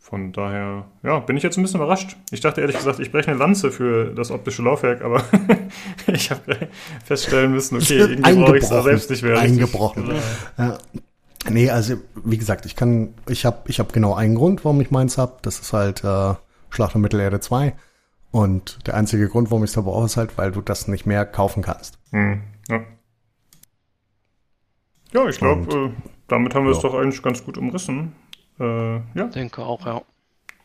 Von 0.00 0.32
daher, 0.32 0.86
ja, 1.02 1.18
bin 1.18 1.36
ich 1.36 1.42
jetzt 1.42 1.58
ein 1.58 1.62
bisschen 1.62 1.80
überrascht. 1.80 2.16
Ich 2.30 2.40
dachte 2.40 2.60
ehrlich 2.60 2.76
gesagt, 2.76 3.00
ich 3.00 3.12
breche 3.12 3.30
eine 3.30 3.38
Lanze 3.38 3.70
für 3.70 4.14
das 4.14 4.30
optische 4.30 4.62
Laufwerk, 4.62 5.02
aber 5.02 5.22
ich 6.06 6.30
habe 6.30 6.68
feststellen 7.04 7.52
müssen, 7.52 7.76
okay, 7.76 7.98
irgendwie 7.98 8.22
brauche 8.22 8.56
ich 8.56 8.62
es 8.62 8.70
da 8.70 8.82
selbst 8.82 9.10
nicht 9.10 9.22
mehr. 9.22 9.38
Eingebrochen. 9.38 10.12
Ja. 10.56 10.78
Nee, 11.50 11.70
also 11.70 11.96
wie 12.24 12.38
gesagt, 12.38 12.64
ich 12.66 12.76
kann, 12.76 13.14
ich 13.28 13.44
habe 13.44 13.58
ich 13.66 13.80
hab 13.80 13.92
genau 13.92 14.14
einen 14.14 14.34
Grund, 14.34 14.64
warum 14.64 14.80
ich 14.80 14.90
meins 14.90 15.18
habe. 15.18 15.34
Das 15.42 15.58
ist 15.60 15.72
halt 15.72 16.04
äh, 16.04 16.34
Schlacht 16.70 16.94
um 16.94 17.02
Mittelerde 17.02 17.40
2. 17.40 17.74
Und 18.30 18.86
der 18.86 18.94
einzige 18.94 19.28
Grund, 19.28 19.50
warum 19.50 19.64
ich 19.64 19.70
es 19.70 19.74
da 19.74 19.80
brauche, 19.80 20.06
ist 20.06 20.16
halt, 20.16 20.36
weil 20.36 20.52
du 20.52 20.60
das 20.60 20.88
nicht 20.88 21.06
mehr 21.06 21.24
kaufen 21.24 21.62
kannst. 21.62 21.98
Hm, 22.10 22.42
ja. 22.68 22.80
Ja, 25.12 25.28
ich 25.28 25.38
glaube, 25.38 25.74
äh, 25.74 25.90
damit 26.26 26.54
haben 26.54 26.64
wir 26.64 26.72
es 26.72 26.80
doch 26.80 26.94
eigentlich 26.94 27.22
ganz 27.22 27.44
gut 27.44 27.58
umrissen. 27.58 28.14
Äh, 28.58 28.96
ja. 28.96 29.24
Denke 29.34 29.62
auch, 29.62 29.84
ja. 29.86 30.02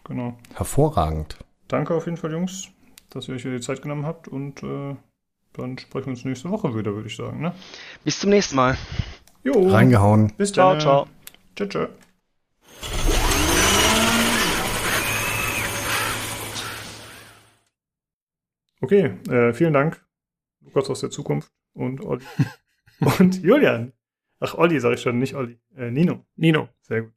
Genau. 0.05 0.37
Hervorragend. 0.53 1.37
Danke 1.67 1.93
auf 1.93 2.05
jeden 2.05 2.17
Fall, 2.17 2.31
Jungs, 2.31 2.69
dass 3.09 3.27
ihr 3.27 3.35
euch 3.35 3.41
hier 3.41 3.51
die 3.51 3.61
Zeit 3.61 3.81
genommen 3.81 4.05
habt 4.05 4.27
und 4.27 4.61
äh, 4.63 4.95
dann 5.53 5.77
sprechen 5.77 6.07
wir 6.07 6.11
uns 6.11 6.25
nächste 6.25 6.49
Woche 6.49 6.75
wieder, 6.75 6.93
würde 6.93 7.07
ich 7.07 7.15
sagen. 7.15 7.41
Ne? 7.41 7.53
Bis 8.03 8.19
zum 8.19 8.29
nächsten 8.31 8.55
Mal. 8.55 8.77
Jo. 9.43 9.69
Reingehauen. 9.69 10.33
Bis 10.37 10.51
ciao, 10.51 10.71
dann. 10.71 10.81
Ciao, 10.81 11.07
ciao. 11.55 11.67
Tschö, 11.67 11.87
Okay, 18.81 19.13
äh, 19.29 19.53
vielen 19.53 19.71
Dank, 19.71 20.05
Lukas 20.59 20.89
aus 20.89 20.99
der 20.99 21.09
Zukunft 21.09 21.49
und 21.73 22.01
und 23.19 23.41
Julian. 23.41 23.93
Ach, 24.43 24.55
Olli 24.55 24.77
sage 24.81 24.95
ich 24.95 25.01
schon, 25.01 25.19
nicht 25.19 25.35
Olli. 25.35 25.57
Äh, 25.77 25.89
Nino. 25.89 26.25
Nino. 26.35 26.67
Sehr 26.81 27.03
gut. 27.03 27.13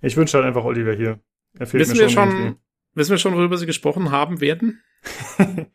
Ich 0.00 0.16
wünsche 0.16 0.36
halt 0.36 0.46
einfach 0.46 0.62
Oliver 0.62 0.92
hier. 0.92 1.18
Er 1.58 1.66
fehlt 1.66 1.80
wissen 1.80 1.96
mir 1.98 2.08
schon. 2.08 2.28
Wir 2.28 2.36
schon 2.36 2.56
wissen 2.94 3.10
wir 3.10 3.18
schon, 3.18 3.34
worüber 3.34 3.56
Sie 3.56 3.66
gesprochen 3.66 4.12
haben 4.12 4.40
werden? 4.40 4.80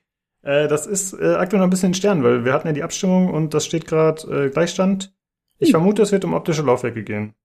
äh, 0.43 0.69
das 0.69 0.87
ist 0.87 1.11
äh, 1.13 1.35
aktuell 1.35 1.59
noch 1.59 1.67
ein 1.67 1.71
bisschen 1.71 1.93
Stern, 1.93 2.23
weil 2.23 2.45
wir 2.45 2.53
hatten 2.53 2.67
ja 2.67 2.73
die 2.73 2.83
Abstimmung 2.83 3.29
und 3.33 3.53
das 3.53 3.65
steht 3.65 3.85
gerade 3.85 4.45
äh, 4.45 4.49
Gleichstand. 4.49 5.13
Ich 5.59 5.67
hm. 5.67 5.71
vermute, 5.73 6.03
es 6.03 6.13
wird 6.13 6.23
um 6.23 6.35
optische 6.35 6.61
Laufwerke 6.61 7.03
gehen. 7.03 7.35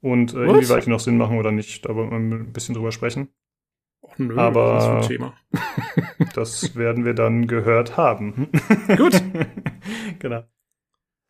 Und 0.00 0.34
äh, 0.34 0.44
inwieweit 0.44 0.86
die 0.86 0.90
noch 0.90 1.00
Sinn 1.00 1.16
machen 1.16 1.36
oder 1.36 1.50
nicht, 1.50 1.84
da 1.84 1.96
wollen 1.96 2.30
wir 2.30 2.38
ein 2.38 2.52
bisschen 2.52 2.76
drüber 2.76 2.92
sprechen. 2.92 3.34
Och, 4.02 4.16
nö, 4.18 4.38
Aber 4.38 5.00
das, 5.00 6.30
das 6.34 6.76
werden 6.76 7.04
wir 7.04 7.14
dann 7.14 7.48
gehört 7.48 7.96
haben. 7.96 8.52
Gut. 8.96 9.20
genau. 10.20 10.44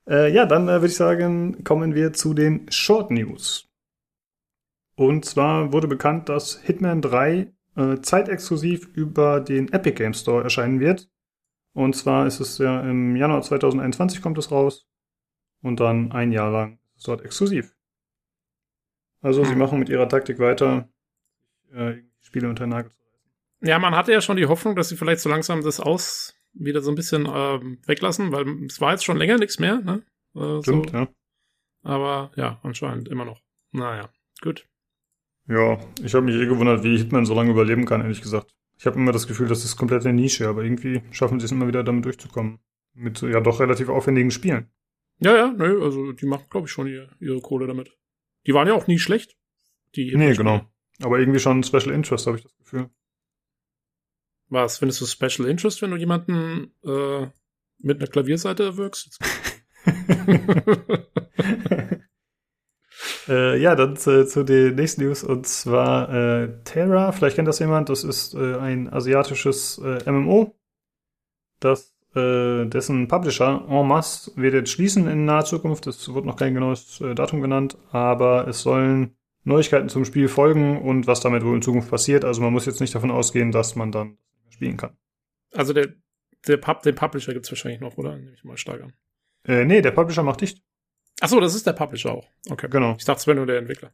Äh, 0.08 0.32
ja, 0.32 0.46
dann 0.46 0.68
äh, 0.68 0.72
würde 0.72 0.86
ich 0.86 0.96
sagen, 0.96 1.64
kommen 1.64 1.94
wir 1.94 2.12
zu 2.12 2.34
den 2.34 2.70
Short 2.70 3.10
News. 3.10 3.68
Und 4.94 5.24
zwar 5.24 5.72
wurde 5.72 5.88
bekannt, 5.88 6.28
dass 6.28 6.60
Hitman 6.62 7.02
3 7.02 7.52
äh, 7.76 8.00
zeitexklusiv 8.00 8.88
über 8.94 9.40
den 9.40 9.72
Epic 9.72 9.96
Game 9.96 10.14
Store 10.14 10.42
erscheinen 10.42 10.80
wird. 10.80 11.08
Und 11.74 11.94
zwar 11.94 12.26
ist 12.26 12.40
es 12.40 12.58
ja 12.58 12.80
im 12.80 13.16
Januar 13.16 13.42
2021 13.42 14.22
kommt 14.22 14.38
es 14.38 14.50
raus. 14.50 14.86
Und 15.62 15.80
dann 15.80 16.12
ein 16.12 16.32
Jahr 16.32 16.50
lang 16.50 16.78
ist 16.94 16.98
es 16.98 17.02
dort 17.04 17.24
exklusiv. 17.24 17.74
Also 19.20 19.42
hm. 19.42 19.48
sie 19.48 19.56
machen 19.56 19.78
mit 19.78 19.88
ihrer 19.88 20.08
Taktik 20.08 20.38
weiter, 20.38 20.88
äh, 21.72 21.96
Spiele 22.20 22.48
unter 22.48 22.64
den 22.64 22.70
Nagel 22.70 22.92
zu 22.92 23.00
reißen. 23.00 23.68
Ja, 23.68 23.78
man 23.78 23.94
hatte 23.94 24.12
ja 24.12 24.20
schon 24.20 24.36
die 24.36 24.46
Hoffnung, 24.46 24.76
dass 24.76 24.88
sie 24.88 24.96
vielleicht 24.96 25.20
so 25.20 25.28
langsam 25.28 25.62
das 25.62 25.80
aus 25.80 26.35
wieder 26.58 26.80
so 26.82 26.90
ein 26.90 26.94
bisschen 26.94 27.28
ähm, 27.32 27.78
weglassen, 27.86 28.32
weil 28.32 28.46
es 28.66 28.80
war 28.80 28.92
jetzt 28.92 29.04
schon 29.04 29.16
länger 29.16 29.38
nichts 29.38 29.58
mehr. 29.58 29.80
Ne? 29.80 30.02
Äh, 30.34 30.62
Stimmt, 30.62 30.90
so. 30.90 30.96
ja. 30.96 31.08
Aber 31.82 32.32
ja, 32.36 32.58
anscheinend 32.62 33.08
immer 33.08 33.24
noch. 33.24 33.40
Naja, 33.72 34.10
gut. 34.42 34.66
Ja, 35.48 35.78
ich 36.02 36.14
habe 36.14 36.24
mich 36.26 36.34
eh 36.34 36.46
gewundert, 36.46 36.82
wie 36.82 36.98
Hitman 36.98 37.26
so 37.26 37.34
lange 37.34 37.50
überleben 37.50 37.84
kann, 37.84 38.00
ehrlich 38.00 38.22
gesagt. 38.22 38.52
Ich 38.78 38.86
habe 38.86 38.96
immer 38.96 39.12
das 39.12 39.26
Gefühl, 39.26 39.48
das 39.48 39.64
ist 39.64 39.76
komplett 39.76 40.04
eine 40.04 40.14
Nische, 40.14 40.48
aber 40.48 40.64
irgendwie 40.64 41.02
schaffen 41.12 41.38
sie 41.38 41.46
es 41.46 41.52
immer 41.52 41.68
wieder 41.68 41.84
damit 41.84 42.04
durchzukommen. 42.04 42.58
Mit 42.94 43.22
ja 43.22 43.40
doch 43.40 43.60
relativ 43.60 43.88
aufwendigen 43.88 44.30
Spielen. 44.30 44.70
Ja, 45.20 45.36
ja, 45.36 45.52
nö, 45.52 45.82
also 45.82 46.12
die 46.12 46.26
machen, 46.26 46.46
glaube 46.50 46.66
ich, 46.66 46.72
schon 46.72 46.86
ihre, 46.86 47.10
ihre 47.20 47.40
Kohle 47.40 47.66
damit. 47.66 47.96
Die 48.46 48.54
waren 48.54 48.68
ja 48.68 48.74
auch 48.74 48.86
nie 48.86 48.98
schlecht. 48.98 49.36
Die 49.94 50.14
nee, 50.14 50.34
genau. 50.34 50.66
Aber 51.02 51.18
irgendwie 51.18 51.38
schon 51.38 51.62
Special 51.62 51.90
Interest, 51.90 52.26
habe 52.26 52.38
ich 52.38 52.42
das 52.42 52.56
Gefühl. 52.56 52.90
Was, 54.48 54.78
findest 54.78 55.00
du 55.00 55.06
Special 55.06 55.48
Interest, 55.48 55.82
wenn 55.82 55.90
du 55.90 55.96
jemanden 55.96 56.72
äh, 56.84 57.26
mit 57.78 57.98
einer 57.98 58.06
Klavierseite 58.08 58.64
erwirkst? 58.64 59.18
Äh, 63.28 63.60
ja, 63.60 63.74
dann 63.74 63.96
zu, 63.96 64.26
zu, 64.26 64.44
den 64.44 64.76
nächsten 64.76 65.02
News 65.02 65.24
und 65.24 65.46
zwar 65.46 66.12
äh, 66.12 66.62
Terra. 66.64 67.12
Vielleicht 67.12 67.36
kennt 67.36 67.48
das 67.48 67.58
jemand. 67.58 67.88
Das 67.88 68.04
ist 68.04 68.34
äh, 68.34 68.56
ein 68.56 68.92
asiatisches 68.92 69.78
äh, 69.84 70.10
MMO, 70.10 70.54
das 71.60 71.94
äh, 72.14 72.66
dessen 72.66 73.08
Publisher 73.08 73.64
en 73.68 73.86
masse 73.86 74.30
wird 74.36 74.54
jetzt 74.54 74.70
schließen 74.70 75.08
in 75.08 75.24
naher 75.24 75.44
Zukunft. 75.44 75.86
Es 75.86 76.12
wird 76.12 76.24
noch 76.24 76.36
kein 76.36 76.54
genaues 76.54 77.00
äh, 77.00 77.14
Datum 77.14 77.42
genannt, 77.42 77.76
aber 77.90 78.46
es 78.48 78.62
sollen 78.62 79.16
Neuigkeiten 79.44 79.88
zum 79.88 80.04
Spiel 80.04 80.28
folgen 80.28 80.80
und 80.80 81.06
was 81.06 81.20
damit 81.20 81.44
wohl 81.44 81.56
in 81.56 81.62
Zukunft 81.62 81.90
passiert. 81.90 82.24
Also 82.24 82.42
man 82.42 82.52
muss 82.52 82.66
jetzt 82.66 82.80
nicht 82.80 82.94
davon 82.94 83.10
ausgehen, 83.10 83.52
dass 83.52 83.76
man 83.76 83.92
dann 83.92 84.18
spielen 84.56 84.76
kann. 84.76 84.96
Also 85.52 85.72
der, 85.72 85.94
der 86.46 86.56
Pub, 86.56 86.82
den 86.82 86.94
Publisher 86.94 87.32
gibt's 87.32 87.50
wahrscheinlich 87.50 87.80
noch, 87.80 87.96
oder? 87.96 88.16
Nehme 88.16 88.32
ich 88.34 88.44
mal 88.44 88.56
stark 88.56 88.82
an. 88.82 88.92
Äh, 89.44 89.64
nee, 89.64 89.80
der 89.80 89.92
Publisher 89.92 90.22
macht 90.22 90.40
dicht. 90.40 90.62
Ach 91.20 91.28
so, 91.28 91.40
das 91.40 91.54
ist 91.54 91.66
der 91.66 91.72
Publisher 91.72 92.12
auch. 92.12 92.28
Okay. 92.50 92.68
Genau. 92.68 92.94
Ich 92.98 93.04
dachte, 93.04 93.20
es 93.20 93.26
wäre 93.26 93.36
nur 93.36 93.46
der 93.46 93.58
Entwickler. 93.58 93.92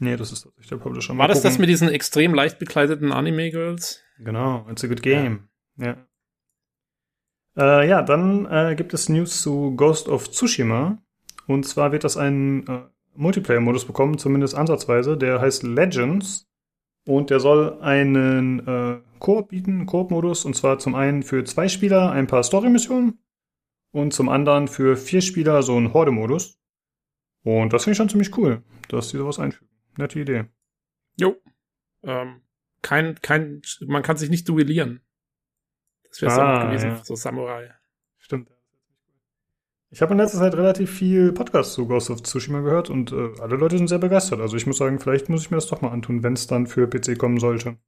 Nee, 0.00 0.16
das 0.16 0.32
ist 0.32 0.42
tatsächlich 0.42 0.68
der 0.68 0.76
Publisher. 0.76 1.14
Mal 1.14 1.22
War 1.22 1.28
das 1.28 1.38
gucken. 1.38 1.50
das 1.50 1.58
mit 1.58 1.68
diesen 1.68 1.88
extrem 1.88 2.34
leicht 2.34 2.58
bekleideten 2.58 3.12
Anime-Girls? 3.12 4.02
Genau, 4.18 4.66
it's 4.70 4.84
a 4.84 4.86
good 4.86 5.02
game. 5.02 5.48
Ja. 5.76 5.96
Äh, 7.56 7.88
ja, 7.88 8.02
dann 8.02 8.46
äh, 8.46 8.74
gibt 8.76 8.94
es 8.94 9.08
News 9.08 9.42
zu 9.42 9.74
Ghost 9.76 10.08
of 10.08 10.30
Tsushima. 10.30 11.02
Und 11.46 11.64
zwar 11.64 11.92
wird 11.92 12.04
das 12.04 12.16
einen 12.16 12.66
äh, 12.66 12.82
Multiplayer-Modus 13.14 13.86
bekommen, 13.86 14.18
zumindest 14.18 14.54
ansatzweise. 14.54 15.16
Der 15.16 15.40
heißt 15.40 15.62
Legends. 15.62 16.47
Und 17.08 17.30
der 17.30 17.40
soll 17.40 17.80
einen 17.80 18.66
äh, 18.68 19.00
Koop 19.18 19.48
bieten, 19.48 19.86
Koop-Modus. 19.86 20.44
Und 20.44 20.54
zwar 20.54 20.78
zum 20.78 20.94
einen 20.94 21.22
für 21.22 21.42
zwei 21.44 21.66
Spieler 21.66 22.12
ein 22.12 22.26
paar 22.26 22.42
Story-Missionen. 22.42 23.18
Und 23.92 24.12
zum 24.12 24.28
anderen 24.28 24.68
für 24.68 24.94
vier 24.94 25.22
Spieler 25.22 25.62
so 25.62 25.80
ein 25.80 25.94
Horde-Modus. 25.94 26.60
Und 27.44 27.72
das 27.72 27.84
finde 27.84 27.92
ich 27.92 27.96
schon 27.96 28.10
ziemlich 28.10 28.36
cool, 28.36 28.62
dass 28.90 29.08
die 29.08 29.16
sowas 29.16 29.38
einfügen. 29.38 29.70
Nette 29.96 30.20
Idee. 30.20 30.44
Jo. 31.18 31.34
Ähm, 32.02 32.42
kein, 32.82 33.14
kein, 33.22 33.62
man 33.86 34.02
kann 34.02 34.18
sich 34.18 34.28
nicht 34.28 34.46
duellieren. 34.46 35.00
Das 36.10 36.20
wäre 36.20 36.32
Ah, 36.32 36.60
so 36.60 36.66
gewesen, 36.66 36.90
ja. 36.90 37.04
so 37.04 37.14
Samurai. 37.14 37.70
Ich 39.90 40.02
habe 40.02 40.12
in 40.12 40.18
letzter 40.18 40.38
Zeit 40.38 40.54
relativ 40.54 40.90
viel 40.90 41.32
Podcasts 41.32 41.74
zu 41.74 41.86
Ghost 41.86 42.10
of 42.10 42.22
Tsushima 42.22 42.60
gehört 42.60 42.90
und 42.90 43.10
äh, 43.12 43.30
alle 43.40 43.56
Leute 43.56 43.78
sind 43.78 43.88
sehr 43.88 43.98
begeistert. 43.98 44.40
Also 44.40 44.56
ich 44.56 44.66
muss 44.66 44.76
sagen, 44.76 44.98
vielleicht 44.98 45.28
muss 45.30 45.42
ich 45.42 45.50
mir 45.50 45.56
das 45.56 45.66
doch 45.66 45.80
mal 45.80 45.90
antun, 45.90 46.22
wenn 46.22 46.34
es 46.34 46.46
dann 46.46 46.66
für 46.66 46.86
PC 46.88 47.18
kommen 47.18 47.38
sollte. 47.40 47.78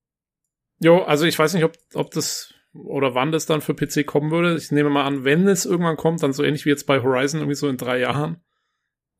Jo, 0.81 1.03
also 1.03 1.27
ich 1.27 1.39
weiß 1.39 1.53
nicht, 1.55 1.65
ob, 1.65 1.77
ob 1.95 2.11
das 2.13 2.55
oder 2.73 3.15
wann 3.15 3.33
das 3.33 3.47
dann 3.47 3.61
für 3.61 3.75
PC 3.75 4.07
kommen 4.07 4.31
würde. 4.31 4.57
Ich 4.57 4.71
nehme 4.71 4.89
mal 4.89 5.05
an, 5.05 5.25
wenn 5.25 5.47
es 5.47 5.67
irgendwann 5.67 5.97
kommt, 5.97 6.23
dann 6.23 6.33
so 6.33 6.43
ähnlich 6.43 6.65
wie 6.65 6.71
jetzt 6.71 6.87
bei 6.87 7.03
Horizon, 7.03 7.41
irgendwie 7.41 7.57
so 7.57 7.69
in 7.69 7.77
drei 7.77 7.99
Jahren. 7.99 8.41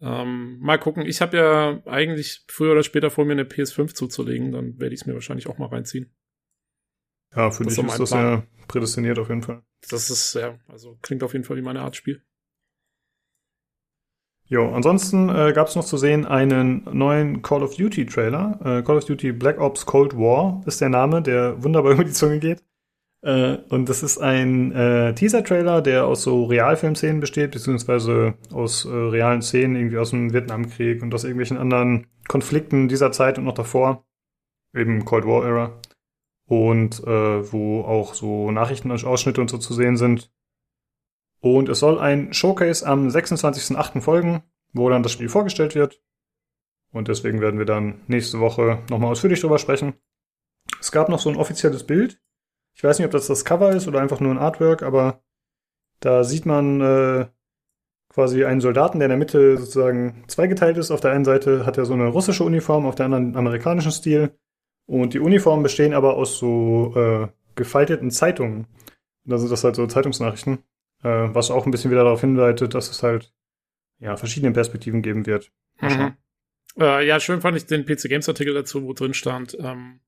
Ähm, 0.01 0.59
mal 0.61 0.79
gucken. 0.79 1.05
Ich 1.05 1.21
habe 1.21 1.37
ja 1.37 1.83
eigentlich 1.85 2.45
früher 2.49 2.73
oder 2.73 2.83
später 2.83 3.11
vor, 3.11 3.27
mir 3.27 3.33
eine 3.33 3.45
PS5 3.45 3.93
zuzulegen. 3.93 4.53
Dann 4.53 4.79
werde 4.79 4.95
ich 4.95 5.03
es 5.03 5.07
mir 5.07 5.13
wahrscheinlich 5.15 5.49
auch 5.49 5.59
mal 5.59 5.69
reinziehen. 5.69 6.15
Ja, 7.35 7.51
für 7.51 7.65
Das 7.65 7.75
dich 7.75 7.85
ist 7.85 7.99
das 7.99 8.11
Plan. 8.11 8.25
ja 8.25 8.43
prädestiniert 8.69 9.19
auf 9.19 9.29
jeden 9.29 9.43
Fall. 9.43 9.63
Das 9.89 10.09
ist, 10.11 10.35
ja, 10.35 10.59
also 10.69 10.99
klingt 11.03 11.23
auf 11.23 11.33
jeden 11.33 11.45
Fall 11.45 11.57
wie 11.57 11.63
meine 11.63 11.81
Art 11.81 11.97
Spiel. 11.97 12.23
Jo, 14.51 14.69
ansonsten 14.69 15.29
äh, 15.29 15.53
gab 15.53 15.69
es 15.69 15.77
noch 15.77 15.85
zu 15.85 15.97
sehen 15.97 16.27
einen 16.27 16.83
neuen 16.93 17.41
Call 17.41 17.63
of 17.63 17.77
Duty 17.77 18.05
Trailer. 18.05 18.59
Äh, 18.65 18.83
Call 18.83 18.97
of 18.97 19.05
Duty 19.05 19.31
Black 19.31 19.61
Ops 19.61 19.87
Cold 19.87 20.17
War 20.17 20.61
ist 20.67 20.81
der 20.81 20.89
Name, 20.89 21.23
der 21.23 21.63
wunderbar 21.63 21.93
über 21.93 22.03
die 22.03 22.11
Zunge 22.11 22.41
geht. 22.41 22.65
Äh, 23.23 23.59
und 23.69 23.89
das 23.89 24.03
ist 24.03 24.19
ein 24.19 24.73
äh, 24.73 25.15
Teaser-Trailer, 25.15 25.83
der 25.83 26.05
aus 26.05 26.23
so 26.23 26.47
Realfilmszenen 26.47 27.21
besteht, 27.21 27.53
beziehungsweise 27.53 28.35
aus 28.53 28.87
äh, 28.87 28.89
realen 28.89 29.41
Szenen, 29.41 29.77
irgendwie 29.77 29.99
aus 29.99 30.11
dem 30.11 30.33
Vietnamkrieg 30.33 31.01
und 31.01 31.15
aus 31.15 31.23
irgendwelchen 31.23 31.57
anderen 31.57 32.09
Konflikten 32.27 32.89
dieser 32.89 33.13
Zeit 33.13 33.39
und 33.39 33.45
noch 33.45 33.55
davor. 33.55 34.05
Eben 34.75 35.05
Cold 35.05 35.27
War-Era. 35.27 35.81
Und 36.49 37.05
äh, 37.05 37.53
wo 37.53 37.83
auch 37.83 38.15
so 38.15 38.51
Nachrichtenausschnitte 38.51 39.41
und 39.41 39.49
so 39.49 39.59
zu 39.59 39.75
sehen 39.75 39.97
sind. 39.97 40.33
Und 41.41 41.69
es 41.69 41.81
soll 41.81 41.99
ein 41.99 42.33
Showcase 42.33 42.87
am 42.87 43.09
26.08. 43.09 44.01
folgen, 44.01 44.43
wo 44.73 44.89
dann 44.89 45.03
das 45.03 45.13
Spiel 45.13 45.29
vorgestellt 45.29 45.75
wird. 45.75 46.01
Und 46.93 47.09
deswegen 47.09 47.41
werden 47.41 47.59
wir 47.59 47.67
dann 47.67 48.03
nächste 48.09 48.41
Woche 48.41 48.83
nochmal 48.91 49.13
ausführlich 49.13 49.41
drüber 49.41 49.59
sprechen. 49.59 49.95
Es 50.81 50.93
gab 50.93 51.09
noch 51.09 51.21
so 51.21 51.31
ein 51.31 51.37
offizielles 51.37 51.85
Bild. 51.87 52.21
Ich 52.75 52.85
weiß 52.85 52.99
nicht, 52.99 53.07
ob 53.07 53.13
das 53.13 53.27
das 53.27 53.45
Cover 53.45 53.71
ist 53.71 53.89
oder 53.89 54.01
einfach 54.01 54.21
nur 54.21 54.33
ein 54.33 54.39
Artwork, 54.39 54.83
aber 54.83 55.23
da 56.01 56.25
sieht 56.25 56.47
man 56.47 56.81
äh, 56.81 57.27
quasi 58.09 58.45
einen 58.45 58.61
Soldaten, 58.61 58.99
der 58.99 59.07
in 59.07 59.11
der 59.11 59.19
Mitte 59.19 59.57
sozusagen 59.57 60.25
zweigeteilt 60.27 60.77
ist. 60.77 60.91
Auf 60.91 61.01
der 61.01 61.13
einen 61.13 61.25
Seite 61.25 61.67
hat 61.67 61.79
er 61.79 61.85
so 61.85 61.95
eine 61.95 62.09
russische 62.09 62.45
Uniform, 62.45 62.87
auf 62.87 62.95
der 62.95 63.07
anderen 63.07 63.37
amerikanischen 63.37 63.93
Stil. 63.93 64.37
Und 64.87 65.15
die 65.15 65.21
Uniformen 65.21 65.63
bestehen 65.63 65.95
aber 65.95 66.17
aus 66.17 66.39
so 66.39 66.93
äh, 66.97 67.29
gefalteten 67.55 68.11
Zeitungen. 68.11 68.67
Und 69.25 69.31
da 69.31 69.39
sind 69.39 69.53
das 69.53 69.63
halt 69.63 69.77
so 69.77 69.87
Zeitungsnachrichten. 69.87 70.65
Äh, 71.03 71.35
was 71.35 71.51
auch 71.51 71.65
ein 71.67 71.71
bisschen 71.71 71.91
wieder 71.91 72.05
darauf 72.05 72.21
hinleitet, 72.21 72.75
dass 72.75 72.91
es 72.91 73.03
halt 73.03 73.33
ja 73.99 74.17
verschiedene 74.17 74.53
Perspektiven 74.53 75.03
geben 75.03 75.27
wird. 75.27 75.51
Mhm. 75.81 76.17
Äh, 76.79 77.07
ja, 77.07 77.19
schön 77.21 77.41
fand 77.41 77.57
ich 77.57 77.67
den 77.67 77.85
PC 77.85 78.09
Games 78.09 78.29
Artikel 78.29 78.55
dazu, 78.55 78.83
wo 78.85 78.93
drin 78.93 79.15
stand. 79.15 79.57
Ähm, 79.61 80.01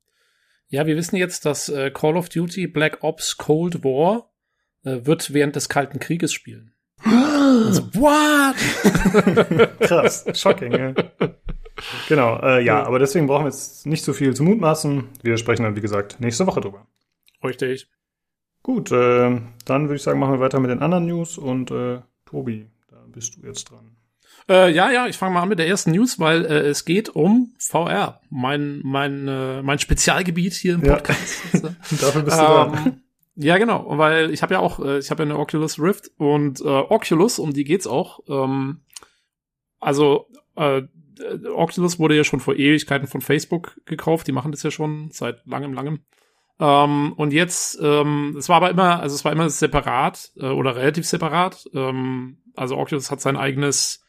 ja, 0.69 0.87
wir 0.87 0.97
wissen 0.97 1.17
jetzt, 1.17 1.45
dass 1.45 1.69
äh, 1.69 1.91
Call 1.91 2.17
of 2.17 2.29
Duty 2.29 2.67
Black 2.67 2.99
Ops 3.03 3.37
Cold 3.37 3.83
War 3.85 4.31
äh, 4.85 5.05
wird 5.05 5.33
während 5.35 5.57
des 5.57 5.69
Kalten 5.69 5.99
Krieges 5.99 6.33
spielen. 6.33 6.75
also, 7.05 7.83
what? 7.95 8.57
Krass, 9.81 10.25
shocking. 10.35 10.73
ja. 10.73 10.95
Genau, 12.09 12.39
äh, 12.43 12.59
ja, 12.59 12.61
Ja. 12.81 12.85
aber 12.87 12.99
deswegen 13.01 13.27
brauchen 13.27 13.45
wir 13.45 13.51
jetzt 13.51 13.87
nicht 13.87 14.05
so 14.05 14.13
viel 14.13 14.35
zu 14.37 14.45
mutmaßen. 14.45 15.09
Wir 15.23 15.37
sprechen 15.37 15.65
dann, 15.65 15.75
wie 15.75 15.81
gesagt, 15.81 16.21
nächste 16.21 16.47
Woche 16.47 16.61
drüber. 16.61 16.87
Richtig. 17.43 17.89
Gut, 18.63 18.93
äh, 18.93 19.41
dann 19.65 19.83
würde 19.85 19.97
ich 19.97 20.03
sagen, 20.03 20.19
machen 20.21 20.35
wir 20.35 20.41
weiter 20.41 20.61
mit 20.61 20.71
den 20.71 20.81
anderen 20.81 21.07
News 21.07 21.37
und 21.39 21.71
äh, 21.71 22.01
Tobi, 22.27 22.71
da 22.89 22.97
bist 23.09 23.37
du 23.37 23.47
jetzt 23.47 23.71
dran. 23.71 23.97
Äh, 24.49 24.73
ja, 24.73 24.91
ja, 24.91 25.07
ich 25.07 25.17
fange 25.19 25.35
mal 25.35 25.43
an 25.43 25.49
mit 25.49 25.59
der 25.59 25.69
ersten 25.69 25.93
News, 25.93 26.19
weil 26.19 26.45
äh, 26.45 26.61
es 26.69 26.85
geht 26.85 27.09
um 27.11 27.55
VR. 27.59 28.21
Mein, 28.31 28.81
mein, 28.85 29.29
äh, 29.29 29.63
mein 29.63 29.79
Spezialgebiet 29.79 30.55
hier 30.55 30.75
im 30.75 30.85
Ja. 30.85 30.95
Podcast. 30.95 31.45
Dafür 32.01 32.23
bist 32.23 32.39
du 32.39 32.43
da. 32.43 32.73
Ähm, 32.87 33.03
ja, 33.35 33.59
genau, 33.59 33.87
weil 33.99 34.31
ich 34.31 34.43
habe 34.43 34.55
ja 34.55 34.61
auch, 34.61 34.81
äh, 34.81 34.99
ich 34.99 35.11
habe 35.11 35.23
ja 35.23 35.31
eine 35.31 35.39
Oculus 35.39 35.79
Rift 35.79 36.11
und 36.17 36.61
äh, 36.61 36.65
Oculus, 36.65 37.39
um 37.39 37.53
die 37.53 37.65
geht's 37.65 37.87
auch. 37.87 38.21
Ähm, 38.29 38.83
also 39.81 40.29
äh, 40.57 40.83
Oculus 41.55 41.99
wurde 41.99 42.17
ja 42.17 42.25
schon 42.25 42.41
vor 42.41 42.57
Ewigkeiten 42.57 43.07
von 43.07 43.21
Facebook 43.21 43.81
gekauft, 43.87 44.27
die 44.27 44.33
machen 44.33 44.51
das 44.53 44.63
ja 44.63 44.71
schon 44.71 45.11
seit 45.13 45.45
langem, 45.47 45.73
langem. 45.73 46.01
Ähm, 46.61 47.13
und 47.15 47.33
jetzt, 47.33 47.79
ähm, 47.83 48.35
es 48.39 48.49
war 48.49 48.57
aber 48.57 48.71
immer, 48.71 49.01
also 49.01 49.15
es 49.15 49.25
war 49.25 49.33
immer 49.33 49.49
separat 49.51 50.33
äh, 50.37 50.47
oder 50.47 50.77
relativ 50.77 51.07
separat. 51.07 51.65
Ähm, 51.75 52.39
also 52.55 52.77
Oculus 52.77 53.11
hat 53.11 53.21
sein 53.21 53.37
eigenes 53.37 54.05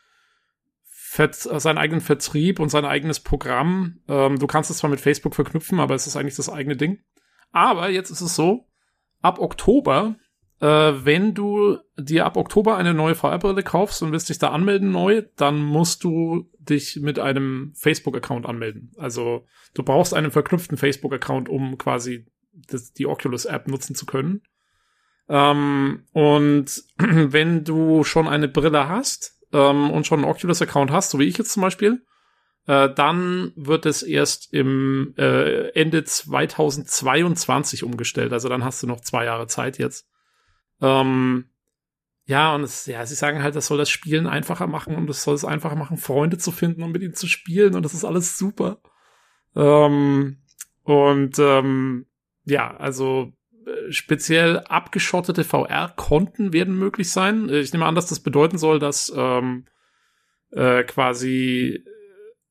äh, 1.18 1.30
seinen 1.32 1.78
eigenen 1.78 2.02
Vertrieb 2.02 2.60
und 2.60 2.70
sein 2.70 2.86
eigenes 2.86 3.20
Programm. 3.20 4.00
Ähm, 4.08 4.40
du 4.40 4.48
kannst 4.48 4.70
es 4.70 4.80
zwar 4.80 4.90
mit 4.90 5.02
Facebook 5.02 5.36
verknüpfen, 5.36 5.80
aber 5.80 5.96
es 5.96 6.08
ist 6.08 6.16
eigentlich 6.16 6.36
das 6.36 6.50
eigene 6.50 6.76
Ding. 6.76 7.00
Aber 7.52 7.90
jetzt 7.90 8.10
ist 8.10 8.22
es 8.22 8.36
so, 8.36 8.68
ab 9.22 9.40
Oktober, 9.40 10.16
äh, 10.60 10.66
wenn 10.66 11.34
du 11.34 11.78
dir 11.98 12.26
ab 12.26 12.38
Oktober 12.38 12.78
eine 12.78 12.94
neue 12.94 13.16
VR-Brille 13.16 13.64
kaufst 13.64 14.02
und 14.02 14.12
willst 14.12 14.30
dich 14.30 14.40
da 14.40 14.50
anmelden 14.50 14.92
neu, 14.92 15.24
dann 15.36 15.62
musst 15.62 16.04
du 16.04 16.50
dich 16.58 17.00
mit 17.02 17.20
einem 17.20 17.74
Facebook-Account 17.76 18.46
anmelden. 18.46 18.92
Also 18.98 19.46
du 19.74 19.84
brauchst 19.84 20.14
einen 20.14 20.32
verknüpften 20.32 20.78
Facebook-Account, 20.78 21.48
um 21.48 21.78
quasi 21.78 22.26
das, 22.54 22.94
die 22.94 23.08
Oculus-App 23.08 23.68
nutzen 23.68 23.96
zu 23.96 24.06
können. 24.06 24.42
Ähm, 25.30 26.06
und 26.14 26.84
wenn 26.98 27.64
du 27.64 28.04
schon 28.04 28.28
eine 28.28 28.48
Brille 28.48 28.88
hast 28.88 29.40
ähm, 29.52 29.90
und 29.92 30.06
schon 30.06 30.20
einen 30.20 30.30
Oculus-Account 30.30 30.92
hast, 30.92 31.12
so 31.12 31.20
wie 31.20 31.28
ich 31.28 31.38
jetzt 31.38 31.54
zum 31.54 31.62
Beispiel, 31.62 32.06
äh, 32.68 32.90
dann 32.94 33.52
wird 33.56 33.86
es 33.86 34.04
erst 34.04 34.54
im 34.54 35.14
äh, 35.18 35.70
Ende 35.70 36.04
2022 36.04 37.84
umgestellt. 37.84 38.34
Also 38.34 38.50
dann 38.50 38.64
hast 38.64 38.82
du 38.84 38.88
noch 38.88 39.02
zwei 39.02 39.26
Jahre 39.26 39.48
Zeit 39.48 39.78
jetzt. 39.78 40.08
Ähm, 40.82 41.50
ja, 42.26 42.56
und 42.56 42.64
es, 42.64 42.86
ja, 42.86 43.06
sie 43.06 43.16
sagen 43.16 43.44
halt, 43.44 43.56
das 43.56 43.68
soll 43.68 43.78
das 43.78 43.90
Spielen 43.90 44.28
einfacher 44.28 44.68
machen 44.68 44.96
und 44.96 45.10
es 45.10 45.24
soll 45.24 45.36
es 45.36 45.44
einfacher 45.44 45.76
machen, 45.76 45.98
Freunde 45.98 46.38
zu 46.38 46.52
finden 46.52 46.84
und 46.84 46.92
mit 46.92 47.02
ihnen 47.02 47.16
zu 47.16 47.28
spielen 47.28 47.76
und 47.76 47.84
das 47.84 47.94
ist 47.94 48.06
alles 48.06 48.38
super. 48.38 48.80
Ähm, 49.56 50.38
und 50.84 51.38
ähm, 51.40 52.06
ja, 52.46 52.76
also 52.78 53.32
äh, 53.66 53.92
speziell 53.92 54.60
abgeschottete 54.68 55.44
VR-Konten 55.44 56.54
werden 56.54 56.78
möglich 56.78 57.12
sein. 57.12 57.50
Äh, 57.50 57.60
Ich 57.60 57.74
nehme 57.74 57.86
an, 57.86 57.96
dass 57.96 58.08
das 58.08 58.20
bedeuten 58.20 58.58
soll, 58.58 58.80
dass 58.80 59.12
ähm, 59.16 59.66
äh, 60.52 60.84
quasi 60.84 61.84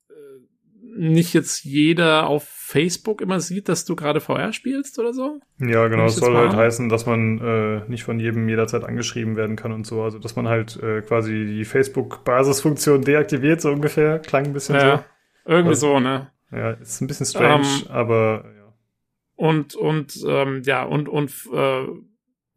äh, 0.09 0.97
nicht 0.99 1.35
jetzt 1.35 1.65
jeder 1.65 2.27
auf 2.27 2.45
Facebook 2.49 3.21
immer 3.21 3.39
sieht, 3.41 3.69
dass 3.69 3.85
du 3.85 3.95
gerade 3.97 4.21
VR 4.21 4.53
spielst 4.55 4.99
oder 4.99 5.13
so. 5.13 5.41
Ja, 5.59 5.89
genau. 5.89 6.07
Es 6.07 6.17
soll 6.17 6.35
halt 6.35 6.53
an. 6.53 6.57
heißen, 6.57 6.89
dass 6.89 7.05
man 7.07 7.39
äh, 7.39 7.89
nicht 7.89 8.03
von 8.05 8.19
jedem 8.19 8.49
jederzeit 8.49 8.85
angeschrieben 8.85 9.37
werden 9.37 9.57
kann 9.57 9.73
und 9.73 9.87
so. 9.87 10.03
Also, 10.03 10.19
dass 10.19 10.37
man 10.37 10.49
halt 10.49 10.83
äh, 10.83 11.03
quasi 11.03 11.45
die 11.45 11.65
Facebook-Basisfunktion 11.67 13.03
deaktiviert, 13.03 13.61
so 13.61 13.71
ungefähr. 13.71 14.19
Klang 14.21 14.47
ein 14.47 14.53
bisschen 14.55 14.77
Ja, 14.77 15.05
irgendwie 15.45 15.69
Also- 15.71 15.89
so, 15.89 16.01
ne? 16.01 16.31
so. 16.51 16.57
Ja, 16.57 16.71
ist 16.73 17.01
ein 17.01 17.07
bisschen 17.07 17.27
strange, 17.27 17.67
Ähm, 17.87 17.91
aber. 17.91 18.45
Und, 19.43 19.75
und, 19.75 20.23
ähm, 20.25 20.63
ja, 20.65 20.85
und, 20.85 21.09
und 21.09 21.33
äh, 21.53 21.85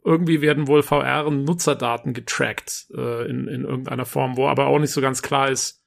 irgendwie 0.04 0.42
werden 0.42 0.68
wohl 0.68 0.84
VR-Nutzerdaten 0.84 2.14
getrackt 2.14 2.86
äh, 2.96 3.28
in, 3.28 3.48
in 3.48 3.64
irgendeiner 3.64 4.06
Form, 4.06 4.38
wo 4.38 4.48
aber 4.48 4.68
auch 4.68 4.78
nicht 4.78 4.92
so 4.92 5.02
ganz 5.02 5.24
klar 5.24 5.50
ist, 5.50 5.84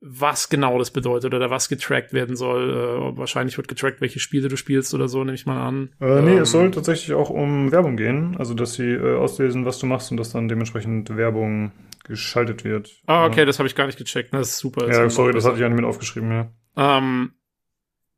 was 0.00 0.48
genau 0.48 0.78
das 0.78 0.92
bedeutet 0.92 1.34
oder 1.34 1.50
was 1.50 1.68
getrackt 1.68 2.12
werden 2.12 2.36
soll. 2.36 2.70
Äh, 2.70 3.18
wahrscheinlich 3.18 3.56
wird 3.56 3.66
getrackt, 3.66 4.00
welche 4.00 4.20
Spiele 4.20 4.46
du 4.46 4.56
spielst 4.56 4.94
oder 4.94 5.08
so, 5.08 5.24
nehme 5.24 5.34
ich 5.34 5.44
mal 5.44 5.60
an. 5.60 5.90
Äh, 6.00 6.22
nee, 6.22 6.36
Ähm, 6.36 6.42
es 6.42 6.52
soll 6.52 6.70
tatsächlich 6.70 7.12
auch 7.14 7.30
um 7.30 7.72
Werbung 7.72 7.96
gehen. 7.96 8.36
Also, 8.38 8.54
dass 8.54 8.74
sie 8.74 8.92
äh, 8.92 9.16
auslesen, 9.16 9.64
was 9.64 9.80
du 9.80 9.86
machst 9.86 10.12
und 10.12 10.18
dass 10.18 10.30
dann 10.30 10.46
dementsprechend 10.46 11.16
Werbung 11.16 11.72
geschaltet 12.04 12.62
wird. 12.62 12.92
Ah, 13.06 13.26
okay, 13.26 13.44
das 13.44 13.58
habe 13.58 13.66
ich 13.66 13.74
gar 13.74 13.86
nicht 13.86 13.98
gecheckt. 13.98 14.32
Das 14.32 14.50
ist 14.50 14.58
super. 14.58 14.86
Ja, 14.86 15.02
ist 15.02 15.16
sorry, 15.16 15.32
das 15.32 15.44
hatte 15.44 15.56
ich 15.56 15.62
ja 15.62 15.68
nicht 15.68 15.80
mit 15.80 15.84
aufgeschrieben, 15.84 16.30
ja. 16.30 16.52
Ähm, 16.76 17.32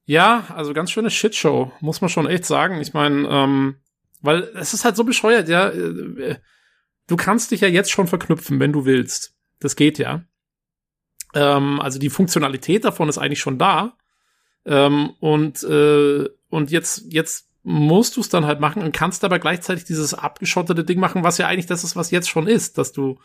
ja, 0.07 0.47
also 0.55 0.73
ganz 0.73 0.93
schöne 0.93 1.11
Shitshow, 1.11 1.73
muss 1.81 2.01
man 2.01 2.09
schon 2.09 2.29
echt 2.29 2.45
sagen. 2.45 2.81
Ich 2.81 2.95
meine, 2.95 3.29
ähm, 3.29 3.77
Weil 4.23 4.45
es 4.55 4.73
ist 4.73 4.85
halt 4.85 4.97
so 4.97 5.05
bescheuert, 5.05 5.49
ja. 5.49 5.69
Äh, 5.69 6.39
du 7.09 7.17
kannst 7.17 7.51
dich 7.51 7.61
ja 7.61 7.69
jetzt 7.69 7.91
schon 7.91 8.07
verknüpfen, 8.07 8.61
wenn 8.61 8.73
du 8.73 8.85
willst. 8.85 9.35
Das 9.59 9.75
geht 9.77 9.99
ja. 9.99 10.25
Ähm, 11.35 11.81
also 11.81 11.99
die 11.99 12.11
Funktionalität 12.11 12.85
davon 12.85 13.09
ist 13.09 13.19
eigentlich 13.19 13.41
schon 13.41 13.59
da. 13.59 13.97
Ähm, 14.65 15.11
und, 15.21 15.63
äh, 15.65 16.29
und 16.49 16.71
jetzt, 16.71 17.05
jetzt 17.13 17.51
musst 17.65 18.17
du 18.17 18.21
es 18.21 18.29
dann 18.29 18.47
halt 18.47 18.61
machen 18.61 18.83
und 18.83 18.95
kannst 18.95 19.25
aber 19.25 19.41
gleichzeitig 19.41 19.85
dieses 19.85 20.15
abgeschottete 20.15 20.85
Ding 20.85 21.01
machen, 21.01 21.25
was 21.25 21.39
ja 21.39 21.49
eigentlich 21.49 21.67
das 21.67 21.83
ist, 21.83 21.97
was 21.97 22.13
jetzt 22.13 22.29
schon 22.29 22.47
ist, 22.47 22.79
dass 22.79 22.93
du, 22.93 23.19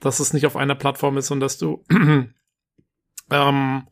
dass 0.00 0.20
es 0.20 0.34
nicht 0.34 0.44
auf 0.44 0.56
einer 0.56 0.74
Plattform 0.74 1.16
ist 1.16 1.30
und 1.30 1.40
dass 1.40 1.56
du, 1.56 1.82
ähm, 3.30 3.88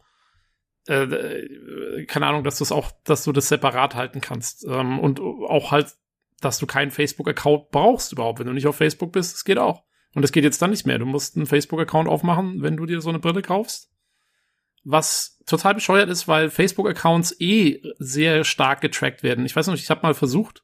äh, 0.87 2.05
keine 2.07 2.27
Ahnung, 2.27 2.45
dass 2.45 2.59
du 2.59 2.65
es 2.65 2.73
auch, 2.73 2.93
dass 3.05 3.25
du 3.25 3.33
das 3.33 3.49
separat 3.49 3.95
halten 3.95 4.21
kannst 4.21 4.67
ähm, 4.69 4.99
und 4.99 5.21
auch 5.21 5.71
halt, 5.71 5.95
dass 6.41 6.59
du 6.59 6.67
keinen 6.67 6.91
Facebook-Account 6.91 7.71
brauchst 7.71 8.13
überhaupt, 8.13 8.39
wenn 8.39 8.47
du 8.47 8.53
nicht 8.53 8.67
auf 8.67 8.77
Facebook 8.77 9.13
bist, 9.13 9.35
das 9.35 9.45
geht 9.45 9.59
auch. 9.59 9.83
Und 10.15 10.23
das 10.23 10.33
geht 10.33 10.45
jetzt 10.45 10.63
dann 10.63 10.71
nicht 10.71 10.87
mehr. 10.87 10.99
Du 10.99 11.07
musst 11.07 11.37
einen 11.37 11.47
Facebook-Account 11.47 12.09
aufmachen, 12.09 12.63
wenn 12.63 12.77
du 12.77 12.87
dir 12.87 13.01
so 13.01 13.09
eine 13.09 13.19
Brille 13.19 13.43
kaufst. 13.43 13.91
Was 14.85 15.41
total 15.47 15.75
bescheuert 15.75 16.09
ist, 16.09 16.29
weil 16.29 16.51
Facebook-Accounts 16.51 17.41
eh 17.41 17.83
sehr 17.99 18.45
stark 18.45 18.81
getrackt 18.81 19.23
werden. 19.23 19.45
Ich 19.47 19.57
weiß 19.57 19.67
nicht, 19.69 19.83
ich 19.83 19.91
habe 19.91 20.03
mal 20.03 20.15
versucht, 20.15 20.63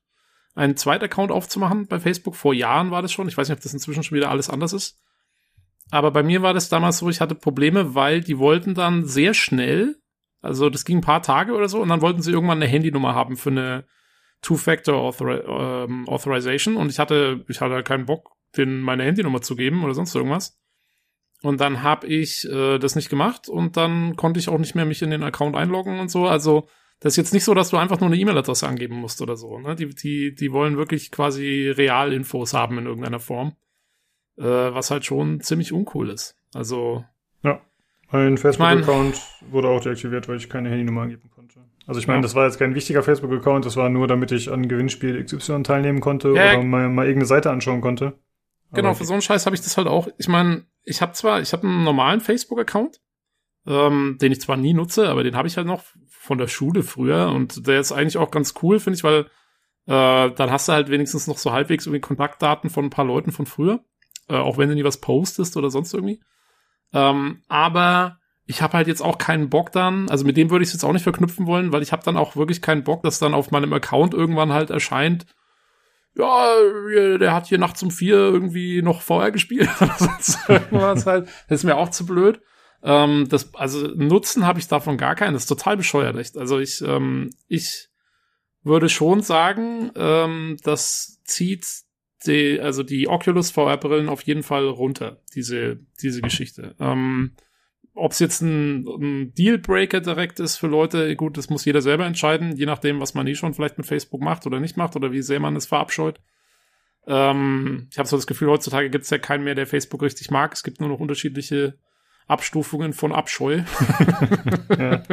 einen 0.55 0.77
zweiten 0.77 1.05
Account 1.05 1.33
aufzumachen 1.33 1.87
bei 1.87 1.99
Facebook. 1.99 2.37
Vor 2.37 2.55
Jahren 2.55 2.91
war 2.91 3.03
das 3.03 3.13
schon. 3.13 3.29
Ich 3.29 3.37
weiß 3.37 3.49
nicht, 3.49 3.57
ob 3.57 3.63
das 3.63 3.73
inzwischen 3.73 4.03
schon 4.03 4.17
wieder 4.17 4.31
alles 4.31 4.51
anders 4.51 4.73
ist. 4.73 4.99
Aber 5.91 6.11
bei 6.11 6.23
mir 6.23 6.43
war 6.43 6.55
das 6.55 6.69
damals 6.69 6.99
so, 6.99 7.09
ich 7.09 7.21
hatte 7.21 7.35
Probleme, 7.35 7.95
weil 7.95 8.21
die 8.21 8.39
wollten 8.39 8.75
dann 8.75 9.07
sehr 9.07 9.35
schnell, 9.35 10.00
also 10.41 10.71
das 10.71 10.85
ging 10.85 10.99
ein 10.99 11.03
paar 11.03 11.23
Tage 11.23 11.53
oder 11.53 11.69
so, 11.69 11.81
und 11.81 11.89
dann 11.89 12.01
wollten 12.01 12.23
sie 12.23 12.33
irgendwann 12.33 12.59
eine 12.59 12.71
Handynummer 12.71 13.15
haben 13.15 13.37
für 13.37 13.51
eine 13.51 13.85
Two-Factor 14.43 14.95
-Author 14.95 15.85
ähm, 15.85 16.09
Authorization. 16.09 16.77
Und 16.77 16.91
ich 16.91 16.99
hatte, 16.99 17.45
ich 17.49 17.61
hatte 17.61 17.75
halt 17.75 17.87
keinen 17.87 18.07
Bock, 18.07 18.33
denen 18.57 18.81
meine 18.81 19.05
Handynummer 19.05 19.43
zu 19.43 19.55
geben 19.55 19.85
oder 19.85 19.95
sonst 19.95 20.15
irgendwas. 20.15 20.59
Und 21.43 21.61
dann 21.61 21.83
habe 21.83 22.07
ich 22.07 22.49
äh, 22.51 22.79
das 22.79 22.97
nicht 22.97 23.09
gemacht 23.09 23.49
und 23.49 23.77
dann 23.77 24.17
konnte 24.17 24.41
ich 24.41 24.49
auch 24.49 24.59
nicht 24.59 24.75
mehr 24.75 24.85
mich 24.85 25.03
in 25.03 25.11
den 25.11 25.23
Account 25.23 25.57
einloggen 25.57 25.99
und 25.99 26.11
so. 26.11 26.27
Also 26.27 26.69
das 27.01 27.15
ist 27.15 27.17
jetzt 27.17 27.33
nicht 27.33 27.45
so, 27.45 27.55
dass 27.55 27.71
du 27.71 27.79
einfach 27.79 27.99
nur 28.01 28.09
eine 28.09 28.19
E-Mail-Adresse 28.19 28.69
angeben 28.69 28.97
musst 28.97 29.23
oder 29.23 29.37
so. 29.37 29.59
Ne? 29.59 29.75
Die, 29.75 29.89
die, 29.89 30.35
die 30.35 30.53
wollen 30.53 30.77
wirklich 30.77 31.11
quasi 31.11 31.71
Realinfos 31.75 32.53
haben 32.53 32.77
in 32.79 32.87
irgendeiner 32.87 33.21
Form. 33.21 33.57
Äh, 34.37 34.45
was 34.45 34.91
halt 34.91 35.05
schon 35.05 35.41
ziemlich 35.41 35.73
uncool 35.73 36.11
ist. 36.11 36.37
Also. 36.55 37.05
Mein 38.13 38.39
Facebook-Account 38.39 39.15
ich 39.15 39.43
mein, 39.43 39.53
wurde 39.53 39.69
auch 39.69 39.81
deaktiviert, 39.81 40.29
weil 40.29 40.37
ich 40.37 40.49
keine 40.49 40.69
Handynummer 40.69 41.03
angeben 41.03 41.31
konnte. 41.35 41.61
Also 41.87 42.01
ich 42.01 42.07
meine, 42.07 42.19
ja. 42.19 42.23
das 42.23 42.35
war 42.35 42.47
jetzt 42.47 42.59
kein 42.59 42.75
wichtiger 42.75 43.03
Facebook-Account, 43.03 43.65
das 43.65 43.77
war 43.77 43.89
nur, 43.89 44.07
damit 44.07 44.33
ich 44.33 44.51
an 44.51 44.69
Gewinnspiel 44.69 45.25
XY 45.25 45.63
teilnehmen 45.63 46.01
konnte 46.01 46.33
ja, 46.33 46.53
oder 46.53 46.63
mal, 46.63 46.89
mal 46.89 47.07
irgendeine 47.07 47.27
Seite 47.27 47.51
anschauen 47.51 47.81
konnte. 47.81 48.19
Genau, 48.73 48.95
für 48.95 49.05
so 49.05 49.13
einen 49.13 49.23
Scheiß 49.23 49.47
habe 49.47 49.57
ich 49.57 49.63
das 49.63 49.77
halt 49.77 49.89
auch. 49.89 50.09
Ich 50.19 50.29
meine, 50.29 50.65
ich 50.85 51.03
habe 51.03 51.13
zwar, 51.13 51.41
ich 51.41 51.53
habe 51.53 51.67
einen 51.67 51.83
normalen 51.83 52.21
Facebook-Account, 52.21 53.01
ähm, 53.67 54.19
den 54.21 54.33
ich 54.33 54.41
zwar 54.41 54.57
nie 54.57 54.75
nutze, 54.75 55.09
aber 55.09 55.25
den 55.25 55.37
habe 55.37 55.49
ich 55.49 55.57
halt 55.57 55.67
noch 55.67 55.83
von 56.09 56.39
der 56.39 56.49
Schule 56.49 56.83
früher 56.83 57.29
und 57.29 57.67
der 57.67 57.81
ist 57.81 57.93
eigentlich 57.93 58.19
auch 58.19 58.31
ganz 58.31 58.55
cool, 58.63 58.79
finde 58.79 58.97
ich, 58.97 59.05
weil 59.05 59.27
äh, 59.87 60.31
dann 60.31 60.51
hast 60.51 60.69
du 60.69 60.73
halt 60.73 60.91
wenigstens 60.91 61.27
noch 61.27 61.39
so 61.39 61.53
halbwegs 61.53 61.87
irgendwie 61.87 62.01
Kontaktdaten 62.01 62.71
von 62.71 62.85
ein 62.85 62.91
paar 62.91 63.05
Leuten 63.05 63.33
von 63.33 63.47
früher, 63.47 63.81
äh, 64.29 64.37
auch 64.37 64.59
wenn 64.59 64.69
du 64.69 64.75
nie 64.75 64.85
was 64.85 65.01
postest 65.01 65.57
oder 65.57 65.71
sonst 65.71 65.93
irgendwie. 65.93 66.21
Ähm, 66.93 67.43
aber 67.49 68.19
ich 68.47 68.63
habe 68.63 68.77
halt 68.77 68.89
jetzt 68.89 69.01
auch 69.03 69.19
keinen 69.19 69.49
Bock 69.49 69.71
dann, 69.71 70.09
also 70.09 70.25
mit 70.25 70.37
dem 70.37 70.51
würde 70.51 70.65
ich 70.65 70.71
es 70.71 70.73
jetzt 70.73 70.85
auch 70.85 70.93
nicht 70.93 71.05
verknüpfen 71.05 71.47
wollen, 71.47 71.73
weil 71.73 71.83
ich 71.83 71.93
habe 71.93 72.03
dann 72.03 72.17
auch 72.17 72.35
wirklich 72.35 72.61
keinen 72.61 72.83
Bock, 72.83 73.03
dass 73.03 73.21
dann 73.21 73.35
auf 73.35 73.51
meinem 73.51 73.73
Account 73.73 74.13
irgendwann 74.13 74.53
halt 74.53 74.71
erscheint, 74.71 75.27
ja, 76.17 77.19
der 77.19 77.33
hat 77.33 77.47
hier 77.47 77.59
nachts 77.59 77.83
um 77.83 77.91
vier 77.91 78.17
irgendwie 78.17 78.83
noch 78.83 79.01
vorher 79.01 79.31
gespielt 79.31 79.71
oder 79.81 79.95
sonst 79.97 80.39
irgendwas 80.49 81.07
halt. 81.07 81.29
Das 81.49 81.61
ist 81.61 81.65
mir 81.65 81.77
auch 81.77 81.91
zu 81.91 82.05
blöd. 82.05 82.41
Ähm, 82.83 83.27
das, 83.29 83.55
also 83.55 83.87
Nutzen 83.89 84.47
habe 84.47 84.59
ich 84.59 84.69
davon 84.69 84.97
gar 84.97 85.15
keinen. 85.15 85.35
Das 85.35 85.43
ist 85.43 85.49
total 85.49 85.77
bescheuert. 85.77 86.17
Echt. 86.17 86.37
Also 86.37 86.59
ich, 86.59 86.83
ähm, 86.83 87.31
ich 87.47 87.89
würde 88.63 88.89
schon 88.89 89.23
sagen, 89.23 89.91
ähm, 89.95 90.57
das 90.63 91.21
zieht 91.25 91.67
die, 92.27 92.61
also 92.61 92.83
die 92.83 93.09
Oculus 93.09 93.51
VR-Brillen 93.51 94.09
auf 94.09 94.23
jeden 94.23 94.43
Fall 94.43 94.67
runter, 94.67 95.21
diese, 95.35 95.81
diese 96.03 96.23
Geschichte. 96.23 96.75
Ähm, 96.79 97.33
ob 97.95 98.13
es 98.13 98.19
jetzt 98.19 98.41
ein, 98.41 98.87
ein 98.87 99.35
Dealbreaker 99.35 100.01
direkt 100.01 100.41
ist 100.41 100.57
für 100.57 100.69
Leute, 100.69 101.17
gut, 101.17 101.37
das 101.37 101.51
muss 101.51 101.65
jeder 101.65 101.83
selber 101.83 102.07
entscheiden, 102.07 102.57
je 102.57 102.67
nachdem, 102.67 103.01
was 103.01 103.15
man 103.15 103.27
eh 103.27 103.35
schon 103.35 103.55
vielleicht 103.55 103.79
mit 103.79 103.87
Facebook 103.87 104.21
macht 104.21 104.47
oder 104.47 104.61
nicht 104.61 104.77
macht 104.77 104.97
oder 104.97 105.13
wie 105.13 105.23
sehr 105.23 105.41
man 105.41 105.57
es 105.57 105.67
verabscheut. 105.67 106.21
Ähm, 107.07 107.89
ich 107.91 107.99
habe 107.99 108.09
so 108.09 108.17
das 108.17 108.27
Gefühl, 108.27 108.49
heutzutage 108.49 108.91
gibt 108.91 109.05
es 109.05 109.11
ja 109.11 109.19
keinen 109.19 109.45
mehr, 109.45 109.55
der 109.55 109.67
Facebook 109.67 110.03
richtig 110.03 110.31
mag. 110.31 110.53
Es 110.53 110.63
gibt 110.63 110.81
nur 110.81 110.89
noch 110.89 111.01
unterschiedliche 111.01 111.79
Abstufungen 112.27 112.93
von 112.93 113.13
Abscheu. 113.13 113.63
ja. 114.79 115.03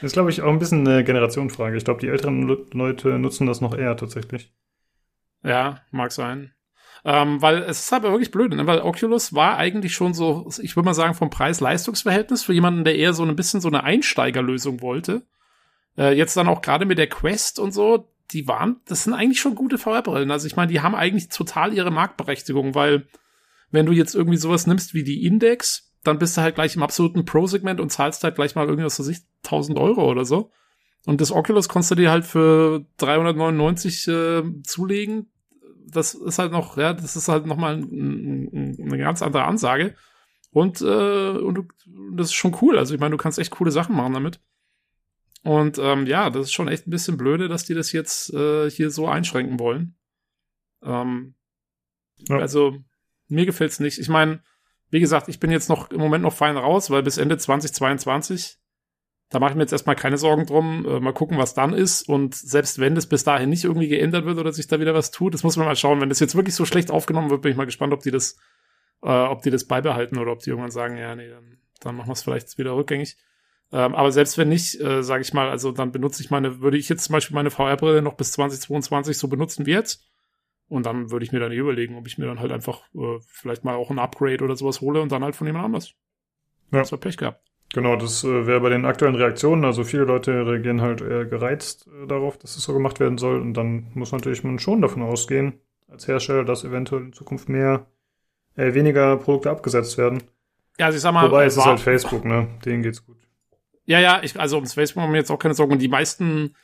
Das 0.00 0.10
ist, 0.10 0.12
glaube 0.12 0.30
ich, 0.30 0.42
auch 0.42 0.52
ein 0.52 0.60
bisschen 0.60 0.86
eine 0.86 1.02
Generationenfrage. 1.02 1.76
Ich 1.76 1.84
glaube, 1.84 2.00
die 2.00 2.06
älteren 2.06 2.42
Leute 2.72 3.18
nutzen 3.18 3.48
das 3.48 3.60
noch 3.60 3.76
eher 3.76 3.96
tatsächlich. 3.96 4.52
Ja, 5.42 5.80
mag 5.90 6.12
sein. 6.12 6.52
Ähm, 7.04 7.40
weil 7.40 7.62
es 7.62 7.80
ist 7.80 7.92
aber 7.92 8.10
wirklich 8.10 8.30
blöd, 8.30 8.52
ne? 8.52 8.66
weil 8.66 8.80
Oculus 8.80 9.32
war 9.32 9.56
eigentlich 9.56 9.94
schon 9.94 10.14
so, 10.14 10.50
ich 10.60 10.74
würde 10.76 10.86
mal 10.86 10.94
sagen, 10.94 11.14
vom 11.14 11.30
Preis-Leistungs-Verhältnis 11.30 12.42
für 12.42 12.52
jemanden, 12.52 12.84
der 12.84 12.96
eher 12.96 13.12
so 13.12 13.24
ein 13.24 13.36
bisschen 13.36 13.60
so 13.60 13.68
eine 13.68 13.84
Einsteigerlösung 13.84 14.80
wollte. 14.82 15.26
Äh, 15.96 16.16
jetzt 16.16 16.36
dann 16.36 16.48
auch 16.48 16.60
gerade 16.60 16.86
mit 16.86 16.98
der 16.98 17.08
Quest 17.08 17.60
und 17.60 17.72
so, 17.72 18.12
die 18.32 18.46
waren, 18.46 18.80
das 18.86 19.04
sind 19.04 19.14
eigentlich 19.14 19.40
schon 19.40 19.54
gute 19.54 19.78
VR-Brillen. 19.78 20.30
Also 20.30 20.46
ich 20.46 20.56
meine, 20.56 20.70
die 20.70 20.80
haben 20.80 20.94
eigentlich 20.94 21.28
total 21.28 21.72
ihre 21.72 21.90
Marktberechtigung, 21.90 22.74
weil 22.74 23.06
wenn 23.70 23.86
du 23.86 23.92
jetzt 23.92 24.14
irgendwie 24.14 24.36
sowas 24.36 24.66
nimmst 24.66 24.92
wie 24.92 25.04
die 25.04 25.24
Index, 25.24 25.94
dann 26.04 26.18
bist 26.18 26.36
du 26.36 26.42
halt 26.42 26.54
gleich 26.54 26.76
im 26.76 26.82
absoluten 26.82 27.24
Pro-Segment 27.24 27.80
und 27.80 27.90
zahlst 27.90 28.24
halt 28.24 28.34
gleich 28.34 28.54
mal 28.54 28.66
irgendwie, 28.66 28.84
was 28.84 28.98
weiß 28.98 29.08
ich, 29.08 29.18
1000 29.44 29.78
Euro 29.78 30.10
oder 30.10 30.24
so. 30.24 30.50
Und 31.06 31.20
das 31.20 31.32
Oculus 31.32 31.68
konntest 31.68 31.92
du 31.92 31.94
dir 31.94 32.10
halt 32.10 32.26
für 32.26 32.84
399 32.98 34.08
äh, 34.08 34.42
zulegen 34.64 35.30
das 35.90 36.14
ist 36.14 36.38
halt 36.38 36.52
noch, 36.52 36.76
ja, 36.76 36.92
das 36.92 37.16
ist 37.16 37.28
halt 37.28 37.46
nochmal 37.46 37.76
ein, 37.76 38.48
ein, 38.52 38.78
eine 38.80 38.98
ganz 38.98 39.22
andere 39.22 39.44
Ansage. 39.44 39.94
Und, 40.50 40.80
äh, 40.80 41.30
und 41.30 41.68
das 42.12 42.28
ist 42.28 42.34
schon 42.34 42.56
cool. 42.60 42.78
Also 42.78 42.94
ich 42.94 43.00
meine, 43.00 43.12
du 43.12 43.16
kannst 43.16 43.38
echt 43.38 43.50
coole 43.50 43.70
Sachen 43.70 43.96
machen 43.96 44.14
damit. 44.14 44.40
Und 45.44 45.78
ähm, 45.78 46.06
ja, 46.06 46.30
das 46.30 46.46
ist 46.46 46.52
schon 46.52 46.68
echt 46.68 46.86
ein 46.86 46.90
bisschen 46.90 47.16
blöde, 47.16 47.48
dass 47.48 47.64
die 47.64 47.74
das 47.74 47.92
jetzt 47.92 48.32
äh, 48.34 48.70
hier 48.70 48.90
so 48.90 49.06
einschränken 49.06 49.58
wollen. 49.58 49.96
Ähm, 50.82 51.34
ja. 52.28 52.38
Also 52.38 52.76
mir 53.28 53.46
gefällt's 53.46 53.80
nicht. 53.80 53.98
Ich 53.98 54.08
meine, 54.08 54.42
wie 54.90 55.00
gesagt, 55.00 55.28
ich 55.28 55.38
bin 55.38 55.50
jetzt 55.50 55.68
noch 55.68 55.90
im 55.90 56.00
Moment 56.00 56.22
noch 56.22 56.32
fein 56.32 56.56
raus, 56.56 56.90
weil 56.90 57.02
bis 57.02 57.18
Ende 57.18 57.38
2022 57.38 58.58
da 59.30 59.40
mache 59.40 59.50
ich 59.50 59.56
mir 59.56 59.62
jetzt 59.62 59.72
erstmal 59.72 59.96
keine 59.96 60.16
Sorgen 60.16 60.46
drum. 60.46 60.86
Äh, 60.86 61.00
mal 61.00 61.12
gucken, 61.12 61.38
was 61.38 61.54
dann 61.54 61.74
ist. 61.74 62.08
Und 62.08 62.34
selbst 62.34 62.78
wenn 62.78 62.94
das 62.94 63.06
bis 63.06 63.24
dahin 63.24 63.50
nicht 63.50 63.64
irgendwie 63.64 63.88
geändert 63.88 64.24
wird 64.24 64.38
oder 64.38 64.52
sich 64.52 64.66
da 64.68 64.80
wieder 64.80 64.94
was 64.94 65.10
tut, 65.10 65.34
das 65.34 65.42
muss 65.42 65.56
man 65.56 65.66
mal 65.66 65.76
schauen. 65.76 66.00
Wenn 66.00 66.08
das 66.08 66.20
jetzt 66.20 66.34
wirklich 66.34 66.54
so 66.54 66.64
schlecht 66.64 66.90
aufgenommen 66.90 67.30
wird, 67.30 67.42
bin 67.42 67.50
ich 67.50 67.58
mal 67.58 67.66
gespannt, 67.66 67.92
ob 67.92 68.00
die 68.00 68.10
das, 68.10 68.38
äh, 69.02 69.08
ob 69.08 69.42
die 69.42 69.50
das 69.50 69.64
beibehalten 69.64 70.18
oder 70.18 70.32
ob 70.32 70.40
die 70.40 70.50
irgendwann 70.50 70.70
sagen, 70.70 70.96
ja, 70.96 71.14
nee, 71.14 71.28
dann, 71.28 71.58
dann 71.80 71.96
machen 71.96 72.08
wir 72.08 72.14
es 72.14 72.22
vielleicht 72.22 72.56
wieder 72.56 72.74
rückgängig. 72.74 73.18
Ähm, 73.70 73.94
aber 73.94 74.12
selbst 74.12 74.38
wenn 74.38 74.48
nicht, 74.48 74.80
äh, 74.80 75.02
sage 75.02 75.20
ich 75.20 75.34
mal, 75.34 75.50
also 75.50 75.72
dann 75.72 75.92
benutze 75.92 76.22
ich 76.22 76.30
meine, 76.30 76.60
würde 76.60 76.78
ich 76.78 76.88
jetzt 76.88 77.04
zum 77.04 77.12
Beispiel 77.12 77.34
meine 77.34 77.50
VR-Brille 77.50 78.00
noch 78.00 78.14
bis 78.14 78.32
2022 78.32 79.18
so 79.18 79.28
benutzen 79.28 79.66
wie 79.66 79.72
jetzt. 79.72 80.06
Und 80.68 80.86
dann 80.86 81.10
würde 81.10 81.24
ich 81.24 81.32
mir 81.32 81.40
dann 81.40 81.52
überlegen, 81.52 81.96
ob 81.96 82.06
ich 82.06 82.16
mir 82.16 82.26
dann 82.26 82.40
halt 82.40 82.52
einfach 82.52 82.82
äh, 82.94 83.18
vielleicht 83.26 83.64
mal 83.64 83.74
auch 83.74 83.90
ein 83.90 83.98
Upgrade 83.98 84.42
oder 84.42 84.56
sowas 84.56 84.80
hole 84.80 85.02
und 85.02 85.12
dann 85.12 85.24
halt 85.24 85.36
von 85.36 85.46
jemand 85.46 85.66
anders. 85.66 85.94
Ja. 86.72 86.78
Das 86.78 86.92
war 86.92 86.98
Pech 86.98 87.16
gehabt. 87.18 87.42
Genau, 87.74 87.96
das 87.96 88.24
äh, 88.24 88.46
wäre 88.46 88.60
bei 88.60 88.70
den 88.70 88.86
aktuellen 88.86 89.14
Reaktionen. 89.14 89.64
Also 89.64 89.84
viele 89.84 90.04
Leute 90.04 90.46
reagieren 90.46 90.80
halt 90.80 91.02
eher 91.02 91.26
gereizt 91.26 91.86
äh, 91.86 92.06
darauf, 92.06 92.38
dass 92.38 92.56
es 92.56 92.62
so 92.62 92.72
gemacht 92.72 92.98
werden 92.98 93.18
soll. 93.18 93.40
Und 93.40 93.54
dann 93.54 93.88
muss 93.94 94.12
natürlich 94.12 94.42
man 94.42 94.58
schon 94.58 94.80
davon 94.80 95.02
ausgehen, 95.02 95.60
als 95.86 96.08
Hersteller, 96.08 96.44
dass 96.44 96.64
eventuell 96.64 97.02
in 97.02 97.12
Zukunft 97.12 97.48
mehr, 97.48 97.86
äh, 98.56 98.72
weniger 98.72 99.16
Produkte 99.18 99.50
abgesetzt 99.50 99.98
werden. 99.98 100.22
Ja, 100.78 100.86
also 100.86 100.96
ich 100.96 101.02
sag 101.02 101.12
mal. 101.12 101.26
Wobei 101.26 101.44
es 101.44 101.56
ist 101.56 101.64
halt 101.66 101.80
Facebook, 101.80 102.24
ne? 102.24 102.48
Denen 102.64 102.82
geht's 102.82 103.04
gut. 103.04 103.18
Ja, 103.84 104.00
ja, 104.00 104.20
ich, 104.22 104.38
also 104.38 104.56
ums 104.56 104.74
Facebook 104.74 105.02
haben 105.02 105.12
wir 105.12 105.20
jetzt 105.20 105.30
auch 105.30 105.38
keine 105.38 105.54
Sorgen. 105.54 105.72
Und 105.72 105.82
die 105.82 105.88
meisten, 105.88 106.54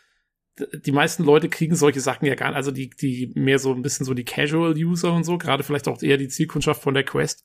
die 0.59 0.93
meisten 0.93 1.24
Leute 1.24 1.51
kriegen 1.51 1.74
solche 1.74 2.01
Sachen 2.01 2.26
ja 2.26 2.35
gar 2.35 2.48
nicht. 2.48 2.56
Also 2.56 2.70
die, 2.70 2.89
die 2.89 3.31
mehr 3.35 3.59
so 3.59 3.72
ein 3.74 3.82
bisschen 3.82 4.06
so 4.06 4.14
die 4.14 4.24
Casual-User 4.24 5.12
und 5.12 5.24
so, 5.24 5.36
gerade 5.36 5.64
vielleicht 5.64 5.89
auch 5.89 6.01
eher 6.02 6.16
die 6.16 6.28
Zielkundschaft 6.28 6.82
von 6.82 6.94
der 6.94 7.05
Quest 7.05 7.44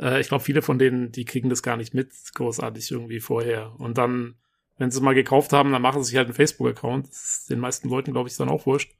äh, 0.00 0.20
ich 0.20 0.28
glaube, 0.28 0.44
viele 0.44 0.62
von 0.62 0.78
denen, 0.78 1.12
die 1.12 1.24
kriegen 1.24 1.48
das 1.48 1.62
gar 1.62 1.76
nicht 1.76 1.94
mit, 1.94 2.12
großartig 2.34 2.90
irgendwie 2.90 3.20
vorher. 3.20 3.74
Und 3.78 3.98
dann, 3.98 4.36
wenn 4.78 4.90
sie 4.90 5.00
mal 5.00 5.14
gekauft 5.14 5.52
haben, 5.52 5.72
dann 5.72 5.82
machen 5.82 6.02
sie 6.02 6.10
sich 6.10 6.16
halt 6.16 6.26
einen 6.26 6.34
Facebook-Account. 6.34 7.08
Das 7.08 7.38
ist 7.40 7.50
den 7.50 7.60
meisten 7.60 7.88
Leuten, 7.88 8.12
glaube 8.12 8.28
ich, 8.28 8.36
dann 8.36 8.48
auch 8.48 8.66
wurscht. 8.66 8.94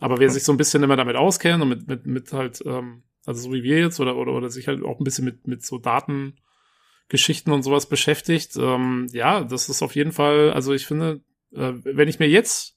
Aber 0.00 0.18
wer 0.18 0.30
sich 0.30 0.44
so 0.44 0.52
ein 0.52 0.58
bisschen 0.58 0.82
immer 0.82 0.96
damit 0.96 1.16
auskennt 1.16 1.62
und 1.62 1.68
mit, 1.68 1.86
mit, 1.86 2.06
mit 2.06 2.32
halt, 2.32 2.62
ähm, 2.66 3.04
also 3.24 3.40
so 3.40 3.52
wie 3.52 3.62
wir 3.62 3.78
jetzt, 3.78 4.00
oder, 4.00 4.16
oder, 4.16 4.32
oder 4.32 4.50
sich 4.50 4.66
halt 4.68 4.82
auch 4.82 4.98
ein 4.98 5.04
bisschen 5.04 5.24
mit, 5.24 5.46
mit 5.46 5.64
so 5.64 5.78
Datengeschichten 5.78 7.52
und 7.52 7.62
sowas 7.62 7.88
beschäftigt, 7.88 8.56
ähm, 8.56 9.06
ja, 9.12 9.44
das 9.44 9.68
ist 9.68 9.80
auf 9.80 9.94
jeden 9.94 10.12
Fall, 10.12 10.50
also 10.52 10.72
ich 10.72 10.86
finde, 10.86 11.20
äh, 11.52 11.72
wenn 11.84 12.08
ich 12.08 12.18
mir 12.18 12.28
jetzt 12.28 12.76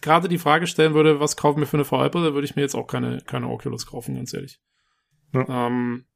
gerade 0.00 0.28
die 0.28 0.38
Frage 0.38 0.66
stellen 0.66 0.94
würde, 0.94 1.20
was 1.20 1.36
kaufen 1.36 1.60
wir 1.60 1.66
für 1.66 1.76
eine 1.76 1.84
VR-Brille, 1.84 2.34
würde 2.34 2.44
ich 2.44 2.56
mir 2.56 2.62
jetzt 2.62 2.74
auch 2.74 2.86
keine, 2.86 3.20
keine 3.20 3.48
Oculus 3.48 3.86
kaufen, 3.86 4.16
ganz 4.16 4.34
ehrlich. 4.34 4.60
Ja. 5.32 5.66
Ähm, 5.66 6.06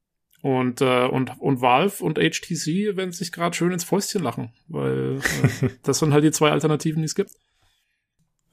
und, 0.46 0.80
äh, 0.80 1.08
und, 1.08 1.40
und 1.40 1.60
Valve 1.60 2.04
und 2.04 2.18
HTC 2.18 2.96
werden 2.96 3.10
sich 3.10 3.32
gerade 3.32 3.56
schön 3.56 3.72
ins 3.72 3.82
Fäustchen 3.82 4.22
lachen, 4.22 4.52
weil 4.68 5.18
äh, 5.60 5.68
das 5.82 5.98
sind 5.98 6.12
halt 6.12 6.22
die 6.22 6.30
zwei 6.30 6.52
Alternativen, 6.52 7.02
die 7.02 7.06
es 7.06 7.16
gibt. 7.16 7.32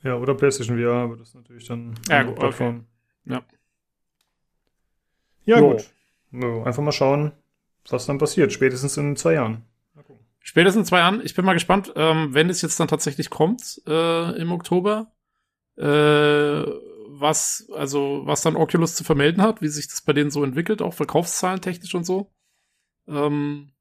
Ja, 0.01 0.15
oder 0.15 0.33
PlayStation 0.33 0.79
VR, 0.79 1.03
aber 1.03 1.17
das 1.17 1.29
ist 1.29 1.35
natürlich 1.35 1.67
dann 1.67 1.93
ja, 2.09 2.23
gut, 2.23 2.35
Plattform. 2.35 2.87
Okay. 3.27 3.35
Ja. 3.35 3.43
Ja, 5.45 5.59
jo. 5.59 5.71
gut. 5.73 5.93
No, 6.31 6.63
einfach 6.63 6.81
mal 6.81 6.91
schauen, 6.91 7.31
was 7.87 8.07
dann 8.07 8.17
passiert, 8.17 8.51
spätestens 8.51 8.97
in 8.97 9.15
zwei 9.15 9.33
Jahren. 9.33 9.61
Spätestens 10.39 10.81
in 10.81 10.85
zwei 10.87 10.97
Jahren. 10.97 11.21
Ich 11.23 11.35
bin 11.35 11.45
mal 11.45 11.53
gespannt, 11.53 11.93
ähm, 11.95 12.33
wenn 12.33 12.49
es 12.49 12.63
jetzt 12.63 12.79
dann 12.79 12.87
tatsächlich 12.87 13.29
kommt 13.29 13.83
äh, 13.85 14.35
im 14.41 14.51
Oktober, 14.51 15.11
äh, 15.77 16.63
was 17.19 17.69
also 17.73 18.21
was 18.25 18.41
dann 18.41 18.55
Oculus 18.55 18.95
zu 18.95 19.03
vermelden 19.03 19.41
hat, 19.41 19.61
wie 19.61 19.67
sich 19.67 19.87
das 19.87 20.01
bei 20.01 20.13
denen 20.13 20.31
so 20.31 20.43
entwickelt, 20.43 20.81
auch 20.81 20.93
Verkaufszahlen 20.93 21.61
technisch 21.61 21.95
und 21.95 22.05
so. 22.05 22.31
Ähm, 23.07 23.73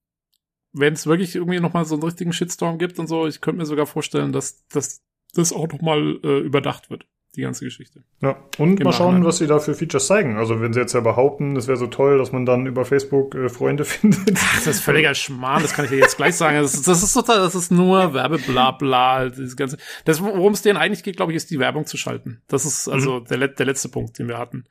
wenn 0.72 0.94
es 0.94 1.06
wirklich 1.06 1.34
irgendwie 1.34 1.60
noch 1.60 1.72
mal 1.72 1.84
so 1.84 1.94
einen 1.94 2.02
richtigen 2.02 2.32
Shitstorm 2.32 2.78
gibt 2.78 2.98
und 2.98 3.06
so, 3.06 3.26
ich 3.26 3.40
könnte 3.40 3.58
mir 3.58 3.66
sogar 3.66 3.86
vorstellen, 3.86 4.32
dass, 4.32 4.66
dass 4.68 5.02
das 5.34 5.52
auch 5.52 5.68
noch 5.68 5.80
mal 5.80 6.18
äh, 6.22 6.40
überdacht 6.40 6.90
wird 6.90 7.06
die 7.34 7.42
ganze 7.42 7.64
Geschichte. 7.64 8.04
Ja, 8.20 8.36
und 8.58 8.82
mal 8.84 8.92
schauen, 8.92 9.24
was 9.24 9.38
sie 9.38 9.46
da 9.46 9.58
für 9.58 9.74
Features 9.74 10.06
zeigen. 10.06 10.36
Also 10.36 10.60
wenn 10.60 10.72
sie 10.72 10.80
jetzt 10.80 10.92
ja 10.92 11.00
behaupten, 11.00 11.56
es 11.56 11.66
wäre 11.66 11.78
so 11.78 11.86
toll, 11.86 12.18
dass 12.18 12.30
man 12.30 12.44
dann 12.44 12.66
über 12.66 12.84
Facebook 12.84 13.34
äh, 13.34 13.48
Freunde 13.48 13.84
findet. 13.86 14.38
Ach, 14.38 14.54
das 14.56 14.66
ist 14.66 14.80
völliger 14.80 15.14
Schmarrn, 15.14 15.62
das 15.62 15.72
kann 15.72 15.86
ich 15.86 15.90
dir 15.90 15.98
jetzt 15.98 16.16
gleich 16.16 16.36
sagen. 16.36 16.60
Das 16.60 16.74
ist, 16.74 16.86
das 16.86 17.02
ist 17.02 17.14
total, 17.14 17.38
das 17.38 17.54
ist 17.54 17.70
nur 17.70 18.12
Werbeblabla. 18.12 19.30
Das 19.30 19.56
ganze, 19.56 19.78
das, 20.04 20.20
worum 20.20 20.52
es 20.52 20.62
denen 20.62 20.76
eigentlich 20.76 21.02
geht, 21.02 21.16
glaube 21.16 21.32
ich, 21.32 21.36
ist 21.36 21.50
die 21.50 21.58
Werbung 21.58 21.86
zu 21.86 21.96
schalten. 21.96 22.42
Das 22.48 22.66
ist 22.66 22.88
also 22.88 23.20
mhm. 23.20 23.24
der, 23.24 23.48
der 23.48 23.66
letzte 23.66 23.88
Punkt, 23.88 24.18
den 24.18 24.28
wir 24.28 24.38
hatten 24.38 24.64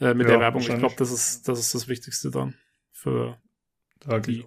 äh, 0.00 0.12
mit 0.14 0.26
ja, 0.26 0.32
der 0.32 0.40
Werbung. 0.40 0.60
Ich 0.60 0.68
glaube, 0.68 0.94
das 0.98 1.10
ist, 1.10 1.48
das 1.48 1.58
ist 1.58 1.74
das 1.74 1.88
Wichtigste 1.88 2.30
dann 2.30 2.54
für 2.92 3.38
da 4.00 4.18
die. 4.18 4.44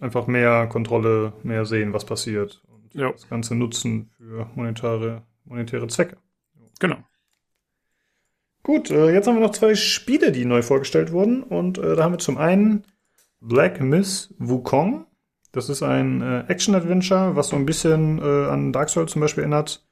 Einfach 0.00 0.26
mehr 0.26 0.66
Kontrolle, 0.66 1.32
mehr 1.42 1.64
sehen, 1.64 1.94
was 1.94 2.04
passiert 2.04 2.60
und 2.68 2.94
ja. 2.94 3.12
das 3.12 3.30
Ganze 3.30 3.54
nutzen 3.54 4.10
für 4.18 4.50
monetäre, 4.54 5.22
monetäre 5.46 5.86
Zwecke. 5.86 6.18
Genau. 6.78 6.96
Gut, 8.62 8.90
äh, 8.90 9.12
jetzt 9.12 9.28
haben 9.28 9.36
wir 9.36 9.42
noch 9.42 9.52
zwei 9.52 9.76
Spiele, 9.76 10.32
die 10.32 10.44
neu 10.44 10.60
vorgestellt 10.60 11.12
wurden. 11.12 11.42
Und 11.44 11.78
äh, 11.78 11.94
da 11.94 12.02
haben 12.02 12.14
wir 12.14 12.18
zum 12.18 12.36
einen 12.36 12.84
Black 13.40 13.80
Miss 13.80 14.34
Wukong. 14.38 15.06
Das 15.52 15.68
ist 15.68 15.84
ein 15.84 16.20
äh, 16.20 16.40
Action-Adventure, 16.48 17.36
was 17.36 17.48
so 17.48 17.56
ein 17.56 17.64
bisschen 17.64 18.18
äh, 18.18 18.48
an 18.48 18.72
Dark 18.72 18.90
Souls 18.90 19.12
zum 19.12 19.20
Beispiel 19.20 19.44
erinnert. 19.44 19.86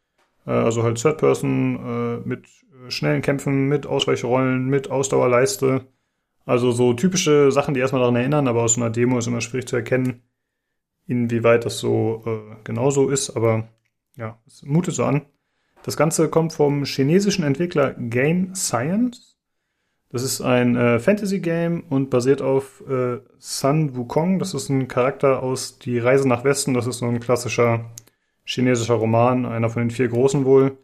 Äh, 0.44 0.50
also 0.50 0.82
halt 0.82 1.00
Third 1.00 1.18
Person 1.18 1.76
äh, 2.24 2.28
mit 2.28 2.48
schnellen 2.88 3.22
Kämpfen, 3.22 3.68
mit 3.68 3.86
Ausweichrollen, 3.86 4.66
mit 4.66 4.90
Ausdauerleiste. 4.90 5.86
Also 6.44 6.72
so 6.72 6.92
typische 6.94 7.52
Sachen, 7.52 7.74
die 7.74 7.80
erstmal 7.80 8.00
daran 8.00 8.16
erinnern, 8.16 8.48
aber 8.48 8.62
aus 8.62 8.76
einer 8.76 8.90
Demo 8.90 9.18
ist 9.18 9.28
immer 9.28 9.40
schwierig 9.40 9.68
zu 9.68 9.76
erkennen, 9.76 10.22
inwieweit 11.06 11.64
das 11.64 11.78
so 11.78 12.22
genauso 12.64 13.08
ist. 13.08 13.30
Aber 13.30 13.68
ja, 14.16 14.38
es 14.46 14.62
mutet 14.64 14.94
so 14.94 15.04
an. 15.04 15.22
Das 15.84 15.98
Ganze 15.98 16.30
kommt 16.30 16.54
vom 16.54 16.86
chinesischen 16.86 17.44
Entwickler 17.44 17.92
Game 17.92 18.54
Science. 18.54 19.36
Das 20.08 20.22
ist 20.22 20.40
ein 20.40 20.76
äh, 20.76 20.98
Fantasy-Game 20.98 21.84
und 21.90 22.08
basiert 22.08 22.40
auf 22.40 22.82
äh, 22.88 23.18
Sun 23.38 23.94
Wukong. 23.94 24.38
Das 24.38 24.54
ist 24.54 24.70
ein 24.70 24.88
Charakter 24.88 25.42
aus 25.42 25.78
Die 25.78 25.98
Reise 25.98 26.26
nach 26.26 26.42
Westen. 26.42 26.72
Das 26.72 26.86
ist 26.86 26.98
so 26.98 27.06
ein 27.06 27.20
klassischer 27.20 27.90
chinesischer 28.44 28.94
Roman, 28.94 29.44
einer 29.44 29.68
von 29.68 29.82
den 29.82 29.90
vier 29.90 30.08
großen 30.08 30.46
wohl. 30.46 30.78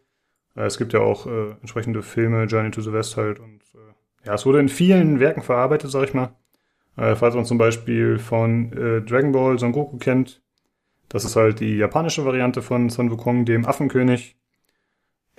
Äh, 0.55 0.65
es 0.65 0.77
gibt 0.77 0.93
ja 0.93 1.01
auch 1.01 1.27
äh, 1.27 1.53
entsprechende 1.63 2.03
Filme, 2.03 2.45
Journey 2.45 2.71
to 2.71 2.83
the 2.83 2.93
West 2.93 3.17
halt. 3.17 3.41
Und 3.41 3.63
äh, 3.75 4.27
ja, 4.27 4.35
es 4.35 4.45
wurde 4.45 4.61
in 4.61 4.69
vielen 4.69 5.19
Werken 5.19 5.43
verarbeitet, 5.43 5.91
sag 5.91 6.05
ich 6.05 6.13
mal. 6.13 6.35
Äh, 6.99 7.17
falls 7.17 7.35
man 7.35 7.47
zum 7.47 7.57
Beispiel 7.57 8.19
von 8.19 8.71
Dragon 9.07 9.33
Ball 9.33 9.59
Son 9.59 9.73
Goku 9.73 9.97
kennt, 9.97 10.43
das 11.09 11.25
ist 11.25 11.37
halt 11.37 11.61
die 11.61 11.79
japanische 11.79 12.27
Variante 12.27 12.61
von 12.61 12.91
Sun 12.91 13.11
Wukong, 13.11 13.47
dem 13.47 13.65
Affenkönig. 13.65 14.37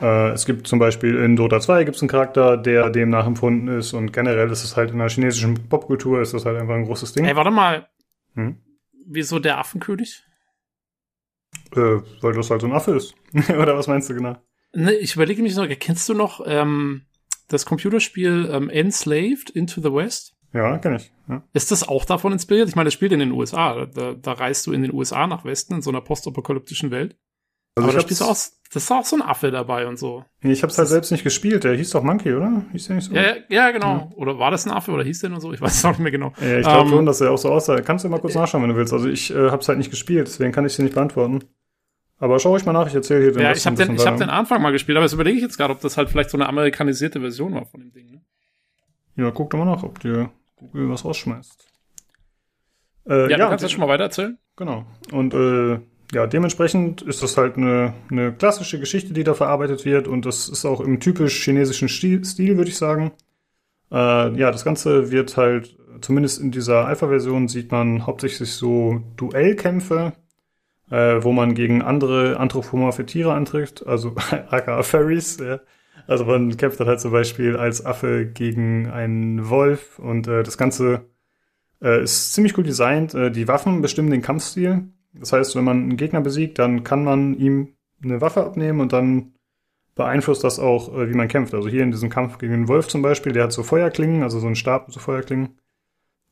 Äh, 0.02 0.32
es 0.32 0.45
gibt 0.45 0.68
zum 0.68 0.80
Beispiel 0.80 1.15
in 1.18 1.36
Dota 1.36 1.60
2 1.60 1.84
gibt 1.84 1.95
es 1.95 2.02
einen 2.02 2.10
Charakter, 2.10 2.57
der 2.57 2.90
dem 2.90 3.10
nachempfunden 3.10 3.68
ist 3.80 3.94
und 3.94 4.11
generell 4.11 4.49
ist 4.49 4.64
es 4.64 4.76
halt 4.76 4.91
in 4.91 4.98
der 4.98 5.10
chinesischen 5.10 5.69
Popkultur 5.69 6.22
ist 6.22 6.34
das 6.34 6.45
halt 6.45 6.60
einfach 6.60 6.76
ein 6.76 6.86
großes 6.86 7.14
Ding. 7.14 7.26
Ey, 7.26 7.36
warte 7.36 7.52
mal. 7.52 7.88
Hm? 8.34 8.57
Wieso 9.06 9.40
der 9.40 9.60
Affenkönig? 9.60 10.23
Äh, 11.76 11.99
weil 12.22 12.34
das 12.34 12.49
halt 12.49 12.61
so 12.61 12.68
ein 12.68 12.73
Affe 12.73 12.95
ist. 12.95 13.14
Oder 13.49 13.78
was 13.78 13.88
meinst 13.88 14.10
du 14.10 14.15
genau? 14.15 14.38
Ne, 14.73 14.94
ich 14.94 15.15
überlege 15.15 15.41
mich 15.41 15.56
noch, 15.56 15.68
kennst 15.80 16.07
du 16.10 16.14
noch 16.14 16.41
ähm, 16.45 17.03
das 17.48 17.65
Computerspiel 17.65 18.49
ähm, 18.52 18.69
Enslaved 18.69 19.49
Into 19.49 19.82
the 19.82 19.94
West? 19.94 20.34
Ja, 20.53 20.78
kenn 20.80 20.95
ich. 20.95 21.11
Ja. 21.30 21.44
Ist 21.53 21.72
das 21.72 21.88
auch 21.88 22.06
davon 22.06 22.34
inspiriert? 22.34 22.68
Ich 22.68 22.76
meine, 22.76 22.88
das 22.88 22.94
spielt 22.94 23.11
in 23.14 23.19
den 23.19 23.32
USA. 23.32 23.86
Da, 23.86 24.14
da 24.14 24.32
reist 24.34 24.68
du 24.68 24.73
in 24.73 24.82
den 24.82 24.94
USA 24.94 25.28
nach 25.28 25.45
Westen, 25.45 25.76
in 25.76 25.82
so 25.82 25.90
einer 25.90 26.02
postapokalyptischen 26.02 26.91
Welt. 26.91 27.15
Also 27.76 27.89
Aber 27.89 27.98
ich 27.98 28.18
da 28.18 28.26
auch, 28.26 28.30
das 28.73 28.84
ist 28.84 28.91
auch 28.91 29.06
so 29.06 29.15
ein 29.15 29.22
Affe 29.22 29.52
dabei 29.52 29.88
und 29.88 29.98
so. 29.98 30.26
Ich 30.41 30.64
hab's 30.64 30.77
halt 30.77 30.88
selbst 30.88 31.11
nicht 31.11 31.23
gespielt. 31.23 31.64
Der 31.64 31.73
hieß 31.73 31.91
doch 31.91 32.03
Monkey, 32.03 32.34
oder? 32.34 32.65
Hieß 32.72 32.88
der 32.88 32.95
nicht 32.98 33.06
so? 33.06 33.15
Ja, 33.15 33.35
ja 33.49 33.72
genau. 33.72 33.95
Ja. 33.95 34.10
Oder 34.15 34.39
war 34.39 34.52
das 34.52 34.65
ein 34.65 34.72
Affe 34.72 34.91
oder 34.91 35.03
hieß 35.03 35.19
der 35.19 35.30
nur 35.30 35.41
so? 35.41 35.53
Ich 35.53 35.61
weiß 35.61 35.73
es 35.73 35.85
auch 35.85 35.91
nicht 35.91 35.99
mehr 35.99 36.11
genau. 36.11 36.34
Ja, 36.41 36.57
ich 36.57 36.64
glaube 36.64 36.81
um, 36.81 36.88
ähm, 36.88 36.93
schon, 36.93 37.06
dass 37.06 37.22
er 37.22 37.31
auch 37.31 37.38
so 37.38 37.49
aussah. 37.49 37.81
Kannst 37.81 38.06
du 38.06 38.10
mal 38.10 38.19
kurz 38.19 38.35
nachschauen, 38.35 38.64
wenn 38.64 38.69
du 38.69 38.76
willst. 38.76 38.93
Also 38.93 39.07
ich 39.07 39.34
äh, 39.34 39.49
hab's 39.49 39.68
halt 39.68 39.77
nicht 39.77 39.89
gespielt, 39.89 40.27
deswegen 40.27 40.52
kann 40.52 40.65
ich 40.65 40.76
dir 40.76 40.84
nicht 40.84 40.95
beantworten. 40.95 41.43
Aber 42.18 42.39
schau 42.39 42.56
ich 42.56 42.65
mal 42.65 42.73
nach, 42.73 42.88
ich 42.88 42.93
erzähle 42.93 43.23
hier 43.23 43.31
den 43.31 43.41
Ja, 43.41 43.52
ich 43.52 43.65
habe 43.65 43.76
den, 43.76 43.95
ich 43.95 44.06
hab 44.06 44.18
den 44.18 44.30
Anfang 44.30 44.61
mal 44.61 44.72
gespielt, 44.72 44.95
aber 44.95 45.06
jetzt 45.06 45.14
überlege 45.14 45.38
ich 45.38 45.43
jetzt 45.43 45.57
gerade, 45.57 45.73
ob 45.73 45.81
das 45.81 45.98
halt 45.98 46.10
vielleicht 46.10 46.30
so 46.30 46.38
eine 46.38 46.48
amerikanisierte 46.48 47.19
Version 47.19 47.56
war 47.56 47.65
von 47.65 47.80
dem 47.80 47.91
Ding. 47.91 48.11
Ne? 48.11 48.22
Ja, 49.15 49.31
guck 49.31 49.49
doch 49.49 49.57
mal 49.57 49.65
nach, 49.65 49.84
ob 49.84 49.99
dir 49.99 50.30
Google 50.56 50.89
was 50.89 51.03
rausschmeißt. 51.03 51.68
Äh, 53.10 53.14
ja, 53.23 53.30
ja, 53.30 53.38
du 53.38 53.49
kannst 53.49 53.64
das 53.64 53.72
schon 53.72 53.81
mal 53.81 53.88
weiter 53.88 54.03
erzählen. 54.03 54.38
Genau. 54.56 54.85
Und 55.11 55.34
äh, 55.34 55.80
ja, 56.11 56.27
dementsprechend 56.27 57.01
ist 57.01 57.23
das 57.23 57.38
halt 57.38 57.57
eine, 57.57 57.93
eine 58.09 58.33
klassische 58.33 58.79
Geschichte, 58.79 59.13
die 59.13 59.23
da 59.23 59.33
verarbeitet 59.33 59.85
wird 59.85 60.07
und 60.07 60.25
das 60.25 60.49
ist 60.49 60.65
auch 60.65 60.81
im 60.81 60.99
typisch 60.99 61.41
chinesischen 61.43 61.89
Stil, 61.89 62.23
Stil 62.25 62.57
würde 62.57 62.69
ich 62.69 62.77
sagen. 62.77 63.11
Äh, 63.91 63.95
ja, 64.38 64.51
das 64.51 64.65
Ganze 64.65 65.11
wird 65.11 65.38
halt, 65.38 65.77
zumindest 66.01 66.41
in 66.41 66.51
dieser 66.51 66.85
Alpha-Version 66.85 67.47
sieht 67.47 67.71
man 67.71 68.05
hauptsächlich 68.05 68.51
so 68.51 69.01
Duellkämpfe, 69.15 70.13
äh, 70.89 71.23
wo 71.23 71.31
man 71.31 71.55
gegen 71.55 71.81
andere 71.81 72.38
anthropomorphe 72.38 73.05
Tiere 73.05 73.33
antrifft, 73.33 73.88
also 73.88 74.15
aka 74.49 74.83
Furries. 74.83 75.38
Ja. 75.39 75.61
Also 76.07 76.25
man 76.25 76.55
kämpft 76.57 76.79
dann 76.79 76.88
halt 76.88 76.99
zum 76.99 77.11
Beispiel 77.11 77.55
als 77.55 77.85
Affe 77.85 78.25
gegen 78.25 78.89
einen 78.89 79.49
Wolf 79.49 79.97
und 79.99 80.27
äh, 80.27 80.43
das 80.43 80.57
Ganze 80.57 81.05
äh, 81.81 82.03
ist 82.03 82.33
ziemlich 82.33 82.57
cool 82.57 82.63
designt. 82.63 83.13
Äh, 83.13 83.31
die 83.31 83.47
Waffen 83.47 83.81
bestimmen 83.81 84.11
den 84.11 84.21
Kampfstil. 84.21 84.89
Das 85.13 85.33
heißt, 85.33 85.55
wenn 85.55 85.63
man 85.63 85.77
einen 85.77 85.97
Gegner 85.97 86.21
besiegt, 86.21 86.59
dann 86.59 86.83
kann 86.83 87.03
man 87.03 87.33
ihm 87.35 87.75
eine 88.03 88.21
Waffe 88.21 88.43
abnehmen 88.43 88.79
und 88.79 88.93
dann 88.93 89.33
beeinflusst 89.95 90.43
das 90.43 90.59
auch, 90.59 90.95
äh, 90.97 91.09
wie 91.09 91.15
man 91.15 91.27
kämpft. 91.27 91.53
Also 91.53 91.69
hier 91.69 91.83
in 91.83 91.91
diesem 91.91 92.09
Kampf 92.09 92.38
gegen 92.38 92.53
den 92.53 92.67
Wolf 92.67 92.88
zum 92.88 93.01
Beispiel, 93.01 93.33
der 93.33 93.43
hat 93.43 93.51
so 93.51 93.63
Feuerklingen, 93.63 94.23
also 94.23 94.39
so 94.39 94.47
einen 94.47 94.55
Stab 94.55 94.88
mit 94.88 94.93
so 94.93 94.99
Feuerklingen. 94.99 95.59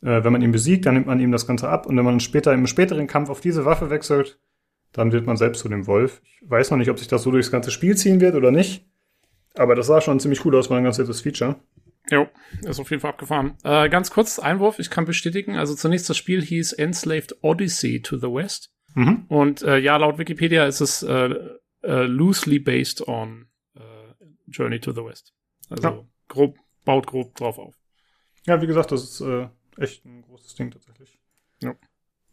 Äh, 0.02 0.24
wenn 0.24 0.32
man 0.32 0.42
ihn 0.42 0.52
besiegt, 0.52 0.86
dann 0.86 0.94
nimmt 0.94 1.08
man 1.08 1.20
ihm 1.20 1.32
das 1.32 1.46
Ganze 1.46 1.70
ab 1.70 1.86
und 1.86 1.98
wenn 1.98 2.06
man 2.06 2.20
später 2.20 2.54
im 2.54 2.68
späteren 2.68 3.08
Kampf 3.08 3.30
auf 3.30 3.42
diese 3.42 3.66
Waffe 3.66 3.90
wechselt, 3.90 4.40
dann 4.94 5.12
wird 5.12 5.26
man 5.26 5.38
selbst 5.38 5.60
zu 5.60 5.70
dem 5.70 5.88
Wolf. 5.88 6.22
Ich 6.42 6.50
weiß 6.50 6.72
noch 6.72 6.78
nicht, 6.78 6.90
ob 6.90 6.98
sich 6.98 7.08
das 7.08 7.24
so 7.24 7.32
durchs 7.32 7.52
ganze 7.52 7.72
Spiel 7.72 7.96
ziehen 7.96 8.22
wird 8.22 8.36
oder 8.36 8.52
nicht. 8.52 8.88
Aber 9.56 9.76
das 9.76 9.88
sah 9.88 10.02
schon 10.02 10.20
ziemlich 10.20 10.44
cool 10.46 10.56
aus, 10.56 10.70
war 10.70 10.78
ein 10.78 10.84
ganz 10.84 10.98
nettes 10.98 11.22
Feature. 11.22 11.58
Jo, 12.12 12.28
ist 12.64 12.80
auf 12.80 12.90
jeden 12.90 13.02
Fall 13.02 13.12
abgefahren. 13.12 13.56
Äh, 13.64 13.90
ganz 13.90 14.12
kurz 14.12 14.40
Einwurf, 14.40 14.80
ich 14.80 14.90
kann 14.90 15.06
bestätigen. 15.06 15.58
Also 15.58 15.76
zunächst 15.76 16.10
das 16.10 16.18
Spiel 16.18 16.42
hieß 16.42 16.74
Enslaved 16.74 17.38
Odyssey 17.42 18.02
to 18.02 18.18
the 18.18 18.28
West. 18.28 18.72
Mhm. 18.96 19.26
Und 19.28 19.62
äh, 19.62 19.78
ja, 19.78 19.98
laut 19.98 20.18
Wikipedia 20.18 20.66
ist 20.66 20.82
es 20.82 21.04
äh, 21.04 21.36
äh, 21.84 22.04
loosely 22.04 22.60
based 22.60 23.08
on 23.08 23.48
äh, 23.76 23.80
Journey 24.48 24.80
to 24.80 24.92
the 24.92 25.04
West. 25.04 25.34
Also 25.70 25.88
ja. 25.88 26.04
grob, 26.28 26.58
baut 26.86 27.06
grob 27.08 27.36
drauf 27.36 27.60
auf. 27.60 27.76
Ja, 28.48 28.62
wie 28.62 28.68
gesagt, 28.68 28.92
das 28.92 29.04
ist 29.04 29.22
äh, 29.22 29.48
echt 29.78 30.06
ein 30.06 30.24
großes 30.24 30.56
Ding 30.56 30.72
tatsächlich. 30.72 31.19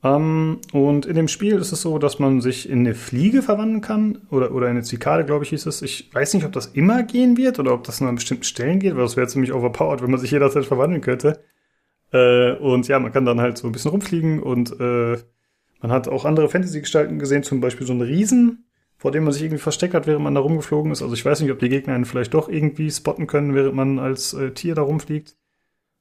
Um, 0.03 0.13
ähm, 0.13 0.61
und 0.73 1.07
in 1.07 1.17
dem 1.17 1.27
Spiel 1.27 1.57
ist 1.57 1.73
es 1.73 1.81
so, 1.83 1.99
dass 1.99 2.19
man 2.19 2.41
sich 2.41 2.69
in 2.69 2.81
eine 2.81 2.95
Fliege 2.95 3.43
verwandeln 3.43 3.81
kann 3.81 4.19
oder, 4.31 4.53
oder 4.53 4.67
in 4.67 4.73
eine 4.73 4.83
Zikade, 4.83 5.25
glaube 5.25 5.45
ich, 5.45 5.51
hieß 5.51 5.67
es. 5.67 5.83
Ich 5.83 6.15
weiß 6.15 6.35
nicht, 6.35 6.45
ob 6.45 6.53
das 6.53 6.67
immer 6.67 7.03
gehen 7.03 7.37
wird 7.37 7.59
oder 7.59 7.73
ob 7.73 7.85
das 7.85 8.01
nur 8.01 8.11
an 8.11 8.17
bestimmten 8.17 8.45
Stellen 8.45 8.79
geht, 8.79 8.95
weil 8.95 9.03
das 9.03 9.17
wäre 9.17 9.27
ziemlich 9.27 9.53
overpowered, 9.53 10.03
wenn 10.03 10.11
man 10.11 10.21
sich 10.21 10.31
jederzeit 10.31 10.67
verwandeln 10.67 11.01
könnte. 11.01 11.41
Äh, 12.13 12.53
und 12.57 12.89
ja, 12.89 12.99
man 12.99 13.13
kann 13.13 13.25
dann 13.25 13.41
halt 13.41 13.59
so 13.59 13.67
ein 13.67 13.73
bisschen 13.73 13.91
rumfliegen 13.91 14.43
und 14.43 14.79
äh, 14.79 15.17
man 15.81 15.93
hat 15.93 16.09
auch 16.09 16.25
andere 16.25 16.49
Fantasy-Gestalten 16.49 17.19
gesehen, 17.19 17.43
zum 17.43 17.61
Beispiel 17.61 17.87
so 17.87 17.93
einen 17.93 18.03
Riesen, 18.03 18.67
vor 18.97 19.13
dem 19.13 19.25
man 19.25 19.33
sich 19.33 19.43
irgendwie 19.43 19.63
versteckt 19.63 19.95
hat, 19.95 20.07
während 20.07 20.25
man 20.25 20.35
da 20.35 20.41
rumgeflogen 20.41 20.93
ist. 20.93 21.03
Also 21.03 21.15
ich 21.15 21.25
weiß 21.25 21.41
nicht, 21.41 21.53
ob 21.53 21.59
die 21.59 21.69
Gegner 21.69 21.95
einen 21.95 22.07
vielleicht 22.07 22.35
doch 22.35 22.49
irgendwie 22.49 22.91
spotten 22.91 23.27
können, 23.27 23.55
während 23.55 23.75
man 23.75 23.99
als 23.99 24.35
äh, 24.35 24.53
Tier 24.53 24.75
da 24.75 24.83
rumfliegt. 24.83 25.37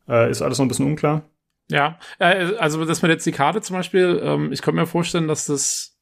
Äh, 0.07 0.30
ist 0.30 0.41
alles 0.41 0.59
noch 0.59 0.65
ein 0.65 0.69
bisschen 0.69 0.85
unklar. 0.85 1.23
Ja, 1.70 2.00
äh, 2.20 2.56
also 2.58 2.86
das 2.86 3.02
mit 3.02 3.10
der 3.10 3.20
Zikade 3.20 3.62
zum 3.62 3.76
Beispiel, 3.76 4.22
ähm, 4.24 4.52
ich 4.52 4.62
könnte 4.62 4.80
mir 4.80 4.88
vorstellen, 4.88 5.28
dass 5.28 5.48
das 5.48 5.98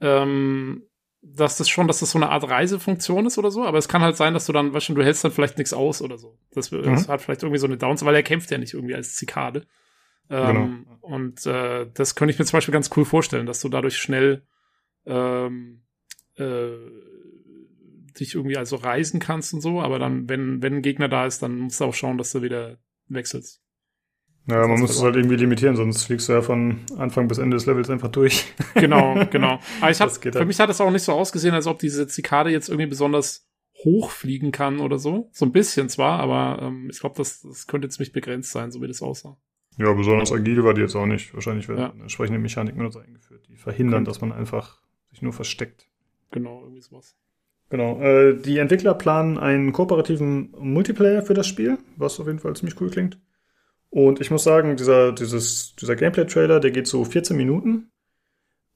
ähm, 0.00 0.82
dass 1.22 1.58
das 1.58 1.68
schon, 1.68 1.86
dass 1.86 2.00
das 2.00 2.12
so 2.12 2.18
eine 2.18 2.30
Art 2.30 2.48
Reisefunktion 2.48 3.26
ist 3.26 3.36
oder 3.36 3.50
so, 3.50 3.64
aber 3.64 3.78
es 3.78 3.88
kann 3.88 4.02
halt 4.02 4.16
sein, 4.16 4.32
dass 4.32 4.46
du 4.46 4.52
dann, 4.52 4.72
weißt 4.72 4.88
du, 4.88 4.94
du 4.94 5.04
hältst 5.04 5.22
dann 5.22 5.32
vielleicht 5.32 5.58
nichts 5.58 5.72
aus 5.72 6.00
oder 6.00 6.16
so. 6.16 6.38
Das, 6.52 6.70
mhm. 6.70 6.82
das 6.82 7.08
hat 7.08 7.20
vielleicht 7.20 7.42
irgendwie 7.42 7.58
so 7.58 7.66
eine 7.66 7.76
Downs, 7.76 8.04
weil 8.04 8.14
er 8.14 8.22
kämpft 8.22 8.50
ja 8.50 8.58
nicht 8.58 8.72
irgendwie 8.72 8.94
als 8.94 9.16
Zikade. 9.16 9.66
Ähm, 10.30 10.86
genau. 10.86 10.98
Und 11.00 11.44
äh, 11.44 11.86
das 11.92 12.14
könnte 12.14 12.32
ich 12.32 12.38
mir 12.38 12.46
zum 12.46 12.56
Beispiel 12.56 12.72
ganz 12.72 12.90
cool 12.96 13.04
vorstellen, 13.04 13.46
dass 13.46 13.60
du 13.60 13.68
dadurch 13.68 13.98
schnell 13.98 14.46
ähm, 15.04 15.82
äh, 16.36 16.70
dich 18.18 18.34
irgendwie 18.34 18.56
also 18.56 18.76
reisen 18.76 19.20
kannst 19.20 19.52
und 19.52 19.60
so, 19.60 19.82
aber 19.82 19.98
dann, 19.98 20.28
wenn, 20.28 20.62
wenn 20.62 20.76
ein 20.76 20.82
Gegner 20.82 21.08
da 21.08 21.26
ist, 21.26 21.42
dann 21.42 21.58
musst 21.58 21.80
du 21.80 21.84
auch 21.84 21.94
schauen, 21.94 22.16
dass 22.16 22.32
du 22.32 22.42
wieder 22.42 22.78
wechselst. 23.08 23.60
Ja, 24.46 24.66
man 24.66 24.80
muss 24.80 24.90
es 24.90 25.02
halt 25.02 25.16
irgendwie 25.16 25.36
limitieren, 25.36 25.76
sonst 25.76 26.04
fliegst 26.04 26.28
du 26.28 26.32
ja 26.32 26.42
von 26.42 26.80
Anfang 26.96 27.28
bis 27.28 27.38
Ende 27.38 27.56
des 27.56 27.66
Levels 27.66 27.90
einfach 27.90 28.08
durch. 28.08 28.46
Genau, 28.74 29.26
genau. 29.30 29.60
Aber 29.80 29.90
ich 29.90 30.00
hab, 30.00 30.10
für 30.10 30.32
halt. 30.32 30.46
mich 30.46 30.58
hat 30.58 30.70
es 30.70 30.80
auch 30.80 30.90
nicht 30.90 31.02
so 31.02 31.12
ausgesehen, 31.12 31.54
als 31.54 31.66
ob 31.66 31.78
diese 31.78 32.06
Zikade 32.06 32.50
jetzt 32.50 32.68
irgendwie 32.68 32.88
besonders 32.88 33.46
hoch 33.84 34.10
fliegen 34.10 34.52
kann 34.52 34.80
oder 34.80 34.98
so. 34.98 35.28
So 35.32 35.44
ein 35.44 35.52
bisschen 35.52 35.88
zwar, 35.88 36.20
aber 36.20 36.62
ähm, 36.62 36.88
ich 36.90 37.00
glaube, 37.00 37.16
das, 37.16 37.42
das 37.42 37.66
könnte 37.66 37.88
ziemlich 37.88 38.12
begrenzt 38.12 38.52
sein, 38.52 38.70
so 38.70 38.80
wie 38.80 38.88
das 38.88 39.02
aussah. 39.02 39.36
Ja, 39.78 39.92
besonders 39.92 40.32
agil 40.32 40.62
war 40.64 40.74
die 40.74 40.82
jetzt 40.82 40.96
auch 40.96 41.06
nicht. 41.06 41.32
Wahrscheinlich 41.34 41.68
werden 41.68 41.80
ja. 41.80 42.02
entsprechende 42.02 42.38
Mechaniken 42.38 42.80
nur 42.80 42.92
so 42.92 42.98
eingeführt, 42.98 43.46
die 43.48 43.56
verhindern, 43.56 44.04
Könnte. 44.04 44.10
dass 44.10 44.20
man 44.20 44.32
einfach 44.32 44.80
sich 45.10 45.22
nur 45.22 45.32
versteckt. 45.32 45.88
Genau, 46.30 46.62
irgendwie 46.62 46.82
sowas. 46.82 47.16
Genau. 47.70 48.00
Äh, 48.00 48.36
die 48.36 48.58
Entwickler 48.58 48.94
planen 48.94 49.38
einen 49.38 49.72
kooperativen 49.72 50.54
Multiplayer 50.58 51.22
für 51.22 51.34
das 51.34 51.46
Spiel, 51.46 51.78
was 51.96 52.18
auf 52.20 52.26
jeden 52.26 52.40
Fall 52.40 52.54
ziemlich 52.56 52.80
cool 52.80 52.90
klingt. 52.90 53.18
Und 53.90 54.20
ich 54.20 54.30
muss 54.30 54.44
sagen, 54.44 54.76
dieser, 54.76 55.12
dieses, 55.12 55.74
dieser 55.76 55.96
Gameplay-Trailer, 55.96 56.60
der 56.60 56.70
geht 56.70 56.86
so 56.86 57.04
14 57.04 57.36
Minuten. 57.36 57.90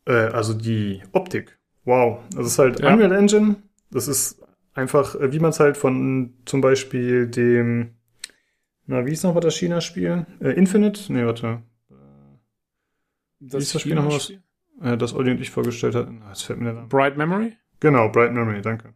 Äh, 0.06 0.12
also 0.12 0.54
die 0.54 1.02
Optik. 1.12 1.58
Wow. 1.84 2.20
Das 2.34 2.46
ist 2.46 2.58
halt 2.58 2.80
ja. 2.80 2.92
Unreal 2.92 3.12
Engine. 3.12 3.56
Das 3.90 4.08
ist 4.08 4.42
einfach, 4.74 5.14
äh, 5.14 5.32
wie 5.32 5.38
man 5.38 5.50
es 5.50 5.60
halt 5.60 5.76
von 5.76 6.34
zum 6.44 6.60
Beispiel 6.60 7.28
dem, 7.28 7.94
na, 8.86 9.06
wie 9.06 9.12
ist 9.12 9.22
nochmal 9.22 9.40
das 9.40 9.56
China-Spiel? 9.56 10.26
Äh, 10.40 10.50
Infinite? 10.50 11.12
Nee, 11.12 11.24
warte. 11.24 11.62
Das 13.40 13.60
wie 13.60 13.62
ist 13.62 13.74
das 13.74 13.82
Spiel 13.82 13.94
nochmal, 13.94 14.14
was 14.14 14.32
äh, 14.82 14.96
das 14.96 15.14
Olli 15.14 15.30
und 15.30 15.40
ich 15.40 15.50
vorgestellt 15.50 15.94
hatten? 15.94 16.22
Das 16.28 16.42
fällt 16.42 16.60
mir 16.60 16.72
dann. 16.72 16.88
Bright 16.88 17.16
Memory? 17.16 17.52
Genau, 17.80 18.08
Bright 18.08 18.32
Memory, 18.32 18.62
danke. 18.62 18.93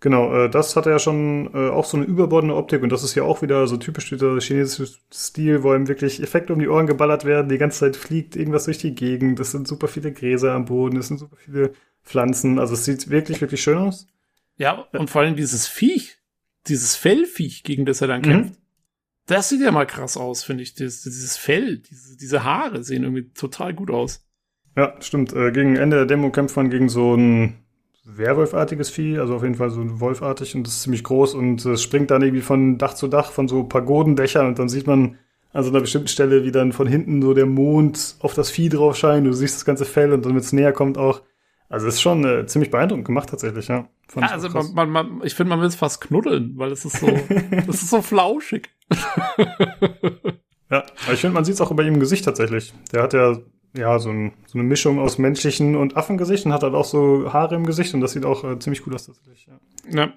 Genau, 0.00 0.34
äh, 0.34 0.50
das 0.50 0.76
hat 0.76 0.86
ja 0.86 0.98
schon 0.98 1.50
äh, 1.52 1.68
auch 1.68 1.84
so 1.84 1.98
eine 1.98 2.06
überbordene 2.06 2.54
Optik 2.54 2.82
und 2.82 2.90
das 2.90 3.04
ist 3.04 3.14
ja 3.14 3.22
auch 3.22 3.42
wieder 3.42 3.66
so 3.66 3.76
typisch 3.76 4.08
dieser 4.08 4.40
chinesische 4.40 4.94
Stil, 5.12 5.62
wo 5.62 5.72
einem 5.72 5.88
wirklich 5.88 6.22
Effekte 6.22 6.54
um 6.54 6.58
die 6.58 6.68
Ohren 6.68 6.86
geballert 6.86 7.26
werden, 7.26 7.50
die 7.50 7.58
ganze 7.58 7.80
Zeit 7.80 7.96
fliegt 7.96 8.34
irgendwas 8.34 8.64
durch 8.64 8.78
die 8.78 8.94
Gegend, 8.94 9.38
es 9.40 9.50
sind 9.50 9.68
super 9.68 9.88
viele 9.88 10.12
Gräser 10.12 10.54
am 10.54 10.64
Boden, 10.64 10.96
es 10.96 11.08
sind 11.08 11.18
super 11.18 11.36
viele 11.36 11.74
Pflanzen, 12.02 12.58
also 12.58 12.72
es 12.74 12.86
sieht 12.86 13.10
wirklich, 13.10 13.42
wirklich 13.42 13.62
schön 13.62 13.76
aus. 13.76 14.06
Ja, 14.56 14.86
und 14.92 15.10
vor 15.10 15.20
allem 15.20 15.36
dieses 15.36 15.68
Viech, 15.68 16.16
dieses 16.66 16.96
Fellviech, 16.96 17.62
gegen 17.62 17.84
das 17.84 18.00
er 18.00 18.08
dann 18.08 18.22
mhm. 18.22 18.24
kämpft, 18.24 18.60
das 19.26 19.48
sieht 19.48 19.60
ja 19.60 19.70
mal 19.70 19.86
krass 19.86 20.16
aus, 20.16 20.42
finde 20.42 20.62
ich. 20.62 20.74
Dieses, 20.74 21.02
dieses 21.02 21.36
Fell, 21.36 21.78
diese, 21.78 22.16
diese 22.16 22.42
Haare 22.42 22.82
sehen 22.82 23.04
irgendwie 23.04 23.30
total 23.32 23.74
gut 23.74 23.90
aus. 23.90 24.26
Ja, 24.76 24.94
stimmt. 25.00 25.32
Äh, 25.32 25.52
gegen 25.52 25.76
Ende 25.76 25.98
der 25.98 26.06
Demo 26.06 26.30
kämpft 26.30 26.56
man 26.56 26.68
gegen 26.68 26.88
so 26.88 27.14
ein 27.14 27.64
Werwolfartiges 28.04 28.90
Vieh, 28.90 29.18
also 29.18 29.36
auf 29.36 29.42
jeden 29.42 29.56
Fall 29.56 29.70
so 29.70 29.80
ein 29.80 30.00
Wolfartig 30.00 30.54
und 30.54 30.66
das 30.66 30.74
ist 30.74 30.82
ziemlich 30.82 31.04
groß 31.04 31.34
und 31.34 31.64
es 31.66 31.82
springt 31.82 32.10
dann 32.10 32.22
irgendwie 32.22 32.42
von 32.42 32.78
Dach 32.78 32.94
zu 32.94 33.08
Dach 33.08 33.30
von 33.30 33.46
so 33.46 33.64
Pagodendächern 33.64 34.46
und 34.46 34.58
dann 34.58 34.68
sieht 34.68 34.86
man 34.86 35.18
an 35.52 35.64
so 35.64 35.70
einer 35.70 35.80
bestimmten 35.80 36.08
Stelle, 36.08 36.44
wie 36.44 36.52
dann 36.52 36.72
von 36.72 36.86
hinten 36.86 37.20
so 37.20 37.34
der 37.34 37.46
Mond 37.46 38.16
auf 38.20 38.34
das 38.34 38.50
Vieh 38.50 38.68
drauf 38.68 38.96
scheint, 38.96 39.26
du 39.26 39.32
siehst 39.32 39.56
das 39.56 39.64
ganze 39.64 39.84
Fell 39.84 40.12
und 40.12 40.24
dann, 40.24 40.32
wenn 40.32 40.40
es 40.40 40.52
näher 40.52 40.72
kommt, 40.72 40.96
auch. 40.96 41.22
Also 41.68 41.86
es 41.86 41.94
ist 41.94 42.00
schon 42.00 42.24
äh, 42.24 42.46
ziemlich 42.46 42.70
beeindruckend 42.70 43.06
gemacht 43.06 43.28
tatsächlich, 43.28 43.68
ja. 43.68 43.86
ja 44.16 44.26
also 44.28 44.48
man, 44.48 44.74
man, 44.74 44.90
man, 44.90 45.20
ich 45.22 45.34
finde, 45.34 45.50
man 45.50 45.60
will 45.60 45.68
es 45.68 45.76
fast 45.76 46.00
knuddeln, 46.00 46.54
weil 46.56 46.72
es 46.72 46.84
ist 46.84 46.98
so, 46.98 47.06
das 47.66 47.82
ist 47.82 47.90
so 47.90 48.02
flauschig. 48.02 48.70
ja, 50.70 50.84
aber 51.04 51.12
ich 51.12 51.20
finde, 51.20 51.34
man 51.34 51.44
sieht 51.44 51.54
es 51.54 51.60
auch 51.60 51.70
über 51.70 51.84
ihm 51.84 52.00
Gesicht 52.00 52.24
tatsächlich. 52.24 52.72
Der 52.92 53.02
hat 53.02 53.12
ja 53.12 53.36
ja, 53.76 53.98
so, 53.98 54.10
ein, 54.10 54.32
so, 54.46 54.58
eine 54.58 54.66
Mischung 54.66 54.98
aus 54.98 55.18
menschlichen 55.18 55.76
und 55.76 55.96
Affengesicht 55.96 56.44
und 56.46 56.52
hat 56.52 56.62
halt 56.62 56.74
auch 56.74 56.84
so 56.84 57.32
Haare 57.32 57.54
im 57.54 57.66
Gesicht 57.66 57.94
und 57.94 58.00
das 58.00 58.12
sieht 58.12 58.24
auch 58.24 58.44
äh, 58.44 58.58
ziemlich 58.58 58.82
gut 58.82 58.94
aus 58.94 59.06
tatsächlich. 59.06 59.46
Ja. 59.46 60.00
ja. 60.00 60.12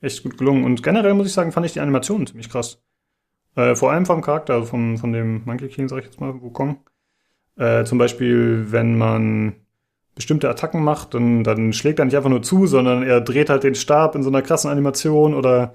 Echt 0.00 0.22
gut 0.22 0.38
gelungen. 0.38 0.64
Und 0.64 0.82
generell 0.82 1.14
muss 1.14 1.26
ich 1.26 1.32
sagen, 1.32 1.52
fand 1.52 1.66
ich 1.66 1.72
die 1.72 1.80
Animationen 1.80 2.26
ziemlich 2.26 2.48
krass. 2.48 2.82
Äh, 3.56 3.74
vor 3.74 3.92
allem 3.92 4.06
vom 4.06 4.22
Charakter, 4.22 4.54
also 4.54 4.66
vom, 4.66 4.98
von 4.98 5.12
dem 5.12 5.42
Monkey 5.44 5.68
King, 5.68 5.88
sag 5.88 5.98
ich 5.98 6.06
jetzt 6.06 6.20
mal, 6.20 6.40
Wukong. 6.40 6.80
Äh, 7.56 7.84
zum 7.84 7.98
Beispiel, 7.98 8.66
wenn 8.70 8.96
man 8.96 9.56
bestimmte 10.14 10.48
Attacken 10.48 10.82
macht, 10.82 11.14
dann, 11.14 11.44
dann 11.44 11.72
schlägt 11.72 11.98
er 11.98 12.04
nicht 12.04 12.16
einfach 12.16 12.30
nur 12.30 12.42
zu, 12.42 12.66
sondern 12.66 13.02
er 13.02 13.20
dreht 13.20 13.50
halt 13.50 13.64
den 13.64 13.74
Stab 13.74 14.14
in 14.14 14.22
so 14.22 14.28
einer 14.28 14.42
krassen 14.42 14.70
Animation 14.70 15.34
oder 15.34 15.74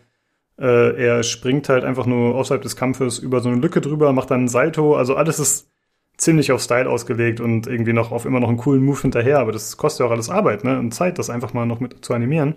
äh, 0.58 1.04
er 1.04 1.24
springt 1.24 1.70
halt 1.70 1.84
einfach 1.84 2.06
nur 2.06 2.36
außerhalb 2.36 2.62
des 2.62 2.76
Kampfes 2.76 3.20
über 3.20 3.42
so 3.42 3.50
eine 3.50 3.60
Lücke 3.60 3.82
drüber, 3.82 4.14
macht 4.14 4.32
dann 4.32 4.46
ein 4.46 4.48
Salto. 4.48 4.96
Also 4.96 5.16
alles 5.16 5.40
ist 5.40 5.70
ziemlich 6.18 6.52
auf 6.52 6.62
Style 6.62 6.90
ausgelegt 6.90 7.40
und 7.40 7.68
irgendwie 7.68 7.94
noch 7.94 8.12
auf 8.12 8.26
immer 8.26 8.40
noch 8.40 8.50
einen 8.50 8.58
coolen 8.58 8.84
Move 8.84 9.02
hinterher, 9.02 9.40
aber 9.40 9.52
das 9.52 9.78
kostet 9.78 10.02
ja 10.02 10.06
auch 10.08 10.12
alles 10.12 10.30
Arbeit, 10.30 10.64
ne? 10.64 10.80
Und 10.80 10.94
Zeit, 10.94 11.20
das 11.20 11.30
einfach 11.30 11.54
mal 11.54 11.66
noch 11.66 11.80
mit 11.80 12.04
zu 12.04 12.14
animieren. 12.14 12.56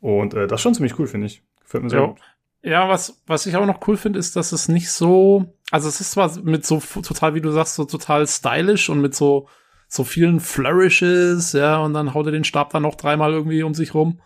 Und 0.00 0.34
äh, 0.34 0.46
das 0.46 0.58
ist 0.58 0.62
schon 0.62 0.74
ziemlich 0.74 0.98
cool, 0.98 1.06
finde 1.06 1.28
ich. 1.28 1.42
Gefällt 1.62 1.84
mir 1.84 1.90
sehr 1.90 2.00
ja. 2.00 2.06
gut. 2.06 2.20
Ja, 2.64 2.88
was, 2.88 3.22
was 3.26 3.46
ich 3.46 3.56
auch 3.56 3.66
noch 3.66 3.86
cool 3.88 3.96
finde, 3.96 4.18
ist, 4.18 4.36
dass 4.36 4.52
es 4.52 4.68
nicht 4.68 4.90
so, 4.90 5.52
also 5.70 5.88
es 5.88 6.00
ist 6.00 6.12
zwar 6.12 6.30
mit 6.42 6.64
so 6.64 6.80
total, 6.80 7.34
wie 7.34 7.40
du 7.40 7.50
sagst, 7.50 7.74
so 7.74 7.84
total 7.84 8.26
stylisch 8.26 8.88
und 8.88 9.00
mit 9.00 9.14
so, 9.14 9.48
so 9.88 10.04
vielen 10.04 10.38
Flourishes, 10.38 11.52
ja, 11.52 11.78
und 11.78 11.92
dann 11.92 12.14
haut 12.14 12.26
er 12.26 12.32
den 12.32 12.44
Stab 12.44 12.70
dann 12.70 12.82
noch 12.82 12.94
dreimal 12.94 13.32
irgendwie 13.32 13.62
um 13.64 13.74
sich 13.74 13.94
rum. 13.94 14.20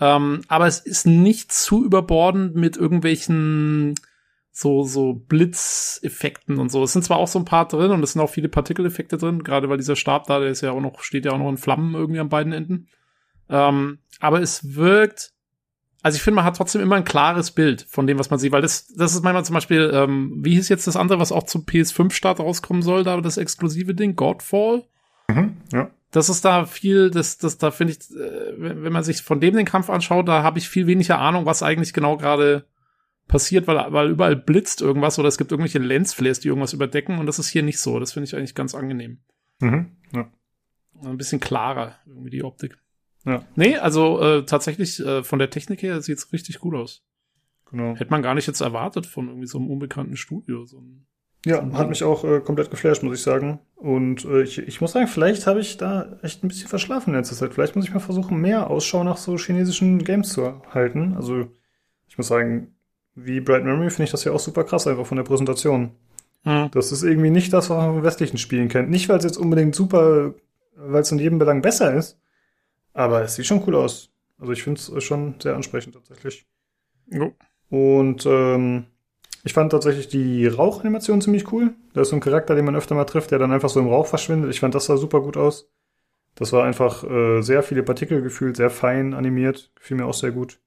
Ähm, 0.00 0.42
aber 0.48 0.66
es 0.66 0.80
ist 0.80 1.06
nicht 1.06 1.52
zu 1.52 1.84
überbordend 1.84 2.54
mit 2.54 2.76
irgendwelchen 2.76 3.94
so, 4.58 4.84
so 4.84 5.12
Blitzeffekten 5.12 6.58
und 6.58 6.70
so. 6.70 6.82
Es 6.82 6.94
sind 6.94 7.04
zwar 7.04 7.18
auch 7.18 7.28
so 7.28 7.38
ein 7.38 7.44
paar 7.44 7.68
drin 7.68 7.90
und 7.90 8.02
es 8.02 8.14
sind 8.14 8.22
auch 8.22 8.30
viele 8.30 8.48
Partikeleffekte 8.48 9.18
drin, 9.18 9.44
gerade 9.44 9.68
weil 9.68 9.76
dieser 9.76 9.96
Stab 9.96 10.26
da, 10.28 10.38
der 10.40 10.48
ist 10.48 10.62
ja 10.62 10.70
auch 10.70 10.80
noch, 10.80 11.02
steht 11.02 11.26
ja 11.26 11.32
auch 11.32 11.38
noch 11.38 11.50
in 11.50 11.58
Flammen 11.58 11.94
irgendwie 11.94 12.20
an 12.20 12.30
beiden 12.30 12.54
Enden. 12.54 12.88
Ähm, 13.50 13.98
aber 14.18 14.40
es 14.40 14.74
wirkt, 14.74 15.34
also 16.00 16.16
ich 16.16 16.22
finde, 16.22 16.36
man 16.36 16.46
hat 16.46 16.56
trotzdem 16.56 16.80
immer 16.80 16.96
ein 16.96 17.04
klares 17.04 17.50
Bild 17.50 17.82
von 17.86 18.06
dem, 18.06 18.18
was 18.18 18.30
man 18.30 18.38
sieht, 18.38 18.50
weil 18.50 18.62
das, 18.62 18.86
das 18.94 19.12
ist 19.12 19.22
manchmal 19.22 19.44
zum 19.44 19.52
Beispiel, 19.52 19.90
ähm, 19.92 20.38
wie 20.42 20.54
hieß 20.54 20.70
jetzt 20.70 20.86
das 20.86 20.96
andere, 20.96 21.20
was 21.20 21.32
auch 21.32 21.44
zum 21.44 21.66
PS5-Start 21.66 22.40
rauskommen 22.40 22.80
soll, 22.80 23.04
da 23.04 23.20
das 23.20 23.36
exklusive 23.36 23.92
Ding, 23.92 24.16
Godfall? 24.16 24.84
Mhm, 25.28 25.58
ja. 25.70 25.90
Das 26.12 26.30
ist 26.30 26.46
da 26.46 26.64
viel, 26.64 27.10
das, 27.10 27.36
das, 27.36 27.58
da 27.58 27.70
finde 27.70 27.92
ich, 27.92 28.10
äh, 28.16 28.54
wenn 28.56 28.92
man 28.92 29.04
sich 29.04 29.20
von 29.20 29.38
dem 29.38 29.54
den 29.54 29.66
Kampf 29.66 29.90
anschaut, 29.90 30.26
da 30.26 30.42
habe 30.42 30.58
ich 30.58 30.66
viel 30.66 30.86
weniger 30.86 31.18
Ahnung, 31.18 31.44
was 31.44 31.62
eigentlich 31.62 31.92
genau 31.92 32.16
gerade 32.16 32.64
passiert, 33.28 33.66
weil, 33.66 33.92
weil 33.92 34.10
überall 34.10 34.36
blitzt 34.36 34.80
irgendwas 34.80 35.18
oder 35.18 35.28
es 35.28 35.38
gibt 35.38 35.50
irgendwelche 35.50 35.78
Lensflares, 35.78 36.40
die 36.40 36.48
irgendwas 36.48 36.72
überdecken 36.72 37.18
und 37.18 37.26
das 37.26 37.38
ist 37.38 37.48
hier 37.48 37.62
nicht 37.62 37.80
so. 37.80 37.98
Das 37.98 38.12
finde 38.12 38.28
ich 38.28 38.36
eigentlich 38.36 38.54
ganz 38.54 38.74
angenehm. 38.74 39.18
Mhm, 39.60 39.92
ja. 40.14 40.30
Ein 41.04 41.18
bisschen 41.18 41.40
klarer, 41.40 41.96
irgendwie 42.06 42.30
die 42.30 42.44
Optik. 42.44 42.78
Ja. 43.24 43.44
Nee, 43.56 43.76
also 43.76 44.22
äh, 44.22 44.44
tatsächlich 44.44 45.04
äh, 45.04 45.24
von 45.24 45.38
der 45.38 45.50
Technik 45.50 45.82
her 45.82 46.00
sieht 46.00 46.18
es 46.18 46.32
richtig 46.32 46.60
gut 46.60 46.74
aus. 46.74 47.04
Genau. 47.70 47.96
Hätte 47.96 48.10
man 48.10 48.22
gar 48.22 48.34
nicht 48.34 48.46
jetzt 48.46 48.60
erwartet 48.60 49.06
von 49.06 49.28
irgendwie 49.28 49.48
so 49.48 49.58
einem 49.58 49.68
unbekannten 49.68 50.16
Studio. 50.16 50.64
So 50.64 50.78
ein, 50.78 51.06
ja, 51.44 51.66
so 51.68 51.76
hat 51.76 51.88
mich 51.88 52.04
auch 52.04 52.24
äh, 52.24 52.40
komplett 52.40 52.70
geflasht, 52.70 53.02
muss 53.02 53.18
ich 53.18 53.22
sagen. 53.22 53.58
Und 53.74 54.24
äh, 54.24 54.42
ich, 54.42 54.58
ich 54.58 54.80
muss 54.80 54.92
sagen, 54.92 55.08
vielleicht 55.08 55.48
habe 55.48 55.58
ich 55.58 55.76
da 55.76 56.18
echt 56.22 56.44
ein 56.44 56.48
bisschen 56.48 56.68
verschlafen 56.68 57.10
in 57.10 57.16
letzter 57.16 57.34
Zeit. 57.34 57.54
Vielleicht 57.54 57.74
muss 57.74 57.84
ich 57.84 57.92
mal 57.92 57.98
versuchen, 57.98 58.40
mehr 58.40 58.70
Ausschau 58.70 59.02
nach 59.02 59.16
so 59.16 59.36
chinesischen 59.36 60.04
Games 60.04 60.28
zu 60.28 60.62
halten. 60.72 61.14
Also 61.14 61.50
ich 62.06 62.16
muss 62.16 62.28
sagen, 62.28 62.75
wie 63.16 63.40
Bright 63.40 63.64
Memory 63.64 63.90
finde 63.90 64.04
ich 64.04 64.10
das 64.10 64.24
ja 64.24 64.32
auch 64.32 64.40
super 64.40 64.62
krass, 64.62 64.86
einfach 64.86 65.06
von 65.06 65.16
der 65.16 65.24
Präsentation. 65.24 65.90
Mhm. 66.44 66.70
Das 66.70 66.92
ist 66.92 67.02
irgendwie 67.02 67.30
nicht 67.30 67.52
das, 67.52 67.70
was 67.70 67.78
man 67.78 67.94
von 67.94 68.02
westlichen 68.04 68.38
Spielen 68.38 68.68
kennt. 68.68 68.90
Nicht, 68.90 69.08
weil 69.08 69.18
es 69.18 69.24
jetzt 69.24 69.38
unbedingt 69.38 69.74
super, 69.74 70.34
weil 70.76 71.02
es 71.02 71.10
in 71.10 71.18
jedem 71.18 71.38
Belang 71.38 71.62
besser 71.62 71.92
ist, 71.94 72.18
aber 72.92 73.22
es 73.22 73.34
sieht 73.34 73.46
schon 73.46 73.62
cool 73.66 73.74
aus. 73.74 74.10
Also 74.38 74.52
ich 74.52 74.62
finde 74.62 74.80
es 74.80 75.04
schon 75.04 75.34
sehr 75.40 75.56
ansprechend 75.56 75.94
tatsächlich. 75.94 76.46
Jo. 77.10 77.32
Und 77.70 78.26
ähm, 78.26 78.84
ich 79.44 79.54
fand 79.54 79.72
tatsächlich 79.72 80.08
die 80.08 80.46
Rauchanimation 80.46 81.20
ziemlich 81.20 81.50
cool. 81.52 81.74
Da 81.94 82.02
ist 82.02 82.10
so 82.10 82.16
ein 82.16 82.20
Charakter, 82.20 82.54
den 82.54 82.64
man 82.64 82.76
öfter 82.76 82.94
mal 82.94 83.04
trifft, 83.04 83.30
der 83.30 83.38
dann 83.38 83.52
einfach 83.52 83.68
so 83.70 83.80
im 83.80 83.88
Rauch 83.88 84.06
verschwindet. 84.06 84.50
Ich 84.50 84.60
fand, 84.60 84.74
das 84.74 84.86
sah 84.86 84.96
super 84.96 85.20
gut 85.20 85.36
aus. 85.36 85.68
Das 86.34 86.52
war 86.52 86.64
einfach 86.64 87.02
äh, 87.04 87.40
sehr 87.40 87.62
viele 87.62 87.82
Partikel 87.82 88.22
gefühlt, 88.22 88.56
sehr 88.56 88.70
fein 88.70 89.14
animiert. 89.14 89.70
Gefiel 89.74 89.96
mir 89.96 90.06
auch 90.06 90.14
sehr 90.14 90.32
gut. 90.32 90.58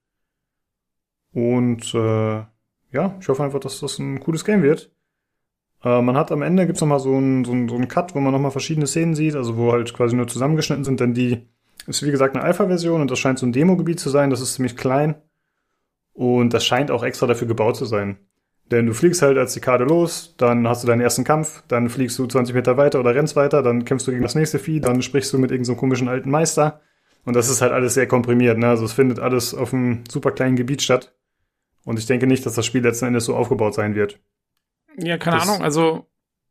Und 1.34 1.94
äh, 1.94 2.44
ja, 2.92 3.16
ich 3.20 3.28
hoffe 3.28 3.44
einfach, 3.44 3.60
dass 3.60 3.80
das 3.80 4.00
ein 4.00 4.20
cooles 4.20 4.46
Game 4.46 4.64
wird. 4.64 4.92
Äh, 5.84 6.02
man 6.02 6.18
hat 6.18 6.32
am 6.32 6.42
Ende 6.42 6.66
gibt's 6.66 6.82
noch 6.82 6.88
mal 6.88 7.00
so 7.00 7.16
einen 7.16 7.46
so 7.46 7.54
ein, 7.54 7.70
so 7.70 7.76
ein 7.76 7.88
Cut, 7.88 8.16
wo 8.16 8.20
man 8.20 8.34
noch 8.34 8.40
mal 8.40 8.52
verschiedene 8.52 8.88
Szenen 8.88 9.16
sieht, 9.16 9.36
also 9.36 9.58
wo 9.58 9.72
halt 9.72 9.94
quasi 9.94 10.16
nur 10.16 10.28
zusammengeschnitten 10.28 10.84
sind, 10.84 11.00
denn 11.00 11.14
die 11.14 11.48
ist 11.88 12.06
wie 12.06 12.12
gesagt 12.12 12.36
eine 12.36 12.44
Alpha-Version 12.44 13.02
und 13.02 13.12
das 13.12 13.20
scheint 13.20 13.40
so 13.40 13.46
ein 13.46 13.52
Demo-Gebiet 13.54 14.00
zu 14.00 14.10
sein, 14.10 14.30
das 14.30 14.42
ist 14.42 14.56
ziemlich 14.56 14.78
klein. 14.78 15.16
Und 16.14 16.54
das 16.54 16.66
scheint 16.66 16.92
auch 16.92 17.04
extra 17.04 17.28
dafür 17.28 17.48
gebaut 17.48 17.78
zu 17.78 17.86
sein. 17.86 18.18
Denn 18.72 18.86
du 18.86 18.94
fliegst 18.94 19.22
halt 19.22 19.38
als 19.38 19.54
Zikade 19.54 19.86
los, 19.86 20.36
dann 20.38 20.68
hast 20.68 20.84
du 20.84 20.88
deinen 20.88 21.02
ersten 21.02 21.24
Kampf, 21.24 21.64
dann 21.68 21.90
fliegst 21.90 22.20
du 22.20 22.28
20 22.28 22.54
Meter 22.54 22.78
weiter 22.78 23.00
oder 23.00 23.16
rennst 23.16 23.36
weiter, 23.36 23.64
dann 23.64 23.86
kämpfst 23.86 24.06
du 24.06 24.12
gegen 24.12 24.24
das 24.24 24.36
nächste 24.36 24.60
Vieh, 24.60 24.80
dann 24.80 25.02
sprichst 25.02 25.34
du 25.34 25.40
mit 25.40 25.50
irgendeinem 25.50 25.76
so 25.76 25.80
komischen 25.80 26.08
alten 26.08 26.30
Meister 26.30 26.82
Und 27.26 27.36
das 27.36 27.50
ist 27.50 27.62
halt 27.62 27.72
alles 27.72 27.96
sehr 27.96 28.08
komprimiert, 28.08 28.58
ne? 28.58 28.68
Also 28.68 28.86
es 28.86 28.94
findet 28.94 29.20
alles 29.20 29.56
auf 29.56 29.74
einem 29.74 30.04
super 30.10 30.32
kleinen 30.32 30.56
Gebiet 30.56 30.82
statt. 30.82 31.16
Und 31.90 31.98
ich 31.98 32.06
denke 32.06 32.28
nicht, 32.28 32.46
dass 32.46 32.54
das 32.54 32.68
Spiel 32.68 32.84
letzten 32.84 33.06
Endes 33.06 33.26
so 33.26 33.36
aufgebaut 33.36 33.74
sein 33.74 33.96
wird. 33.96 34.20
Ja, 34.96 35.18
keine 35.18 35.38
Das- 35.38 35.50
Ahnung, 35.50 35.64
also 35.64 36.06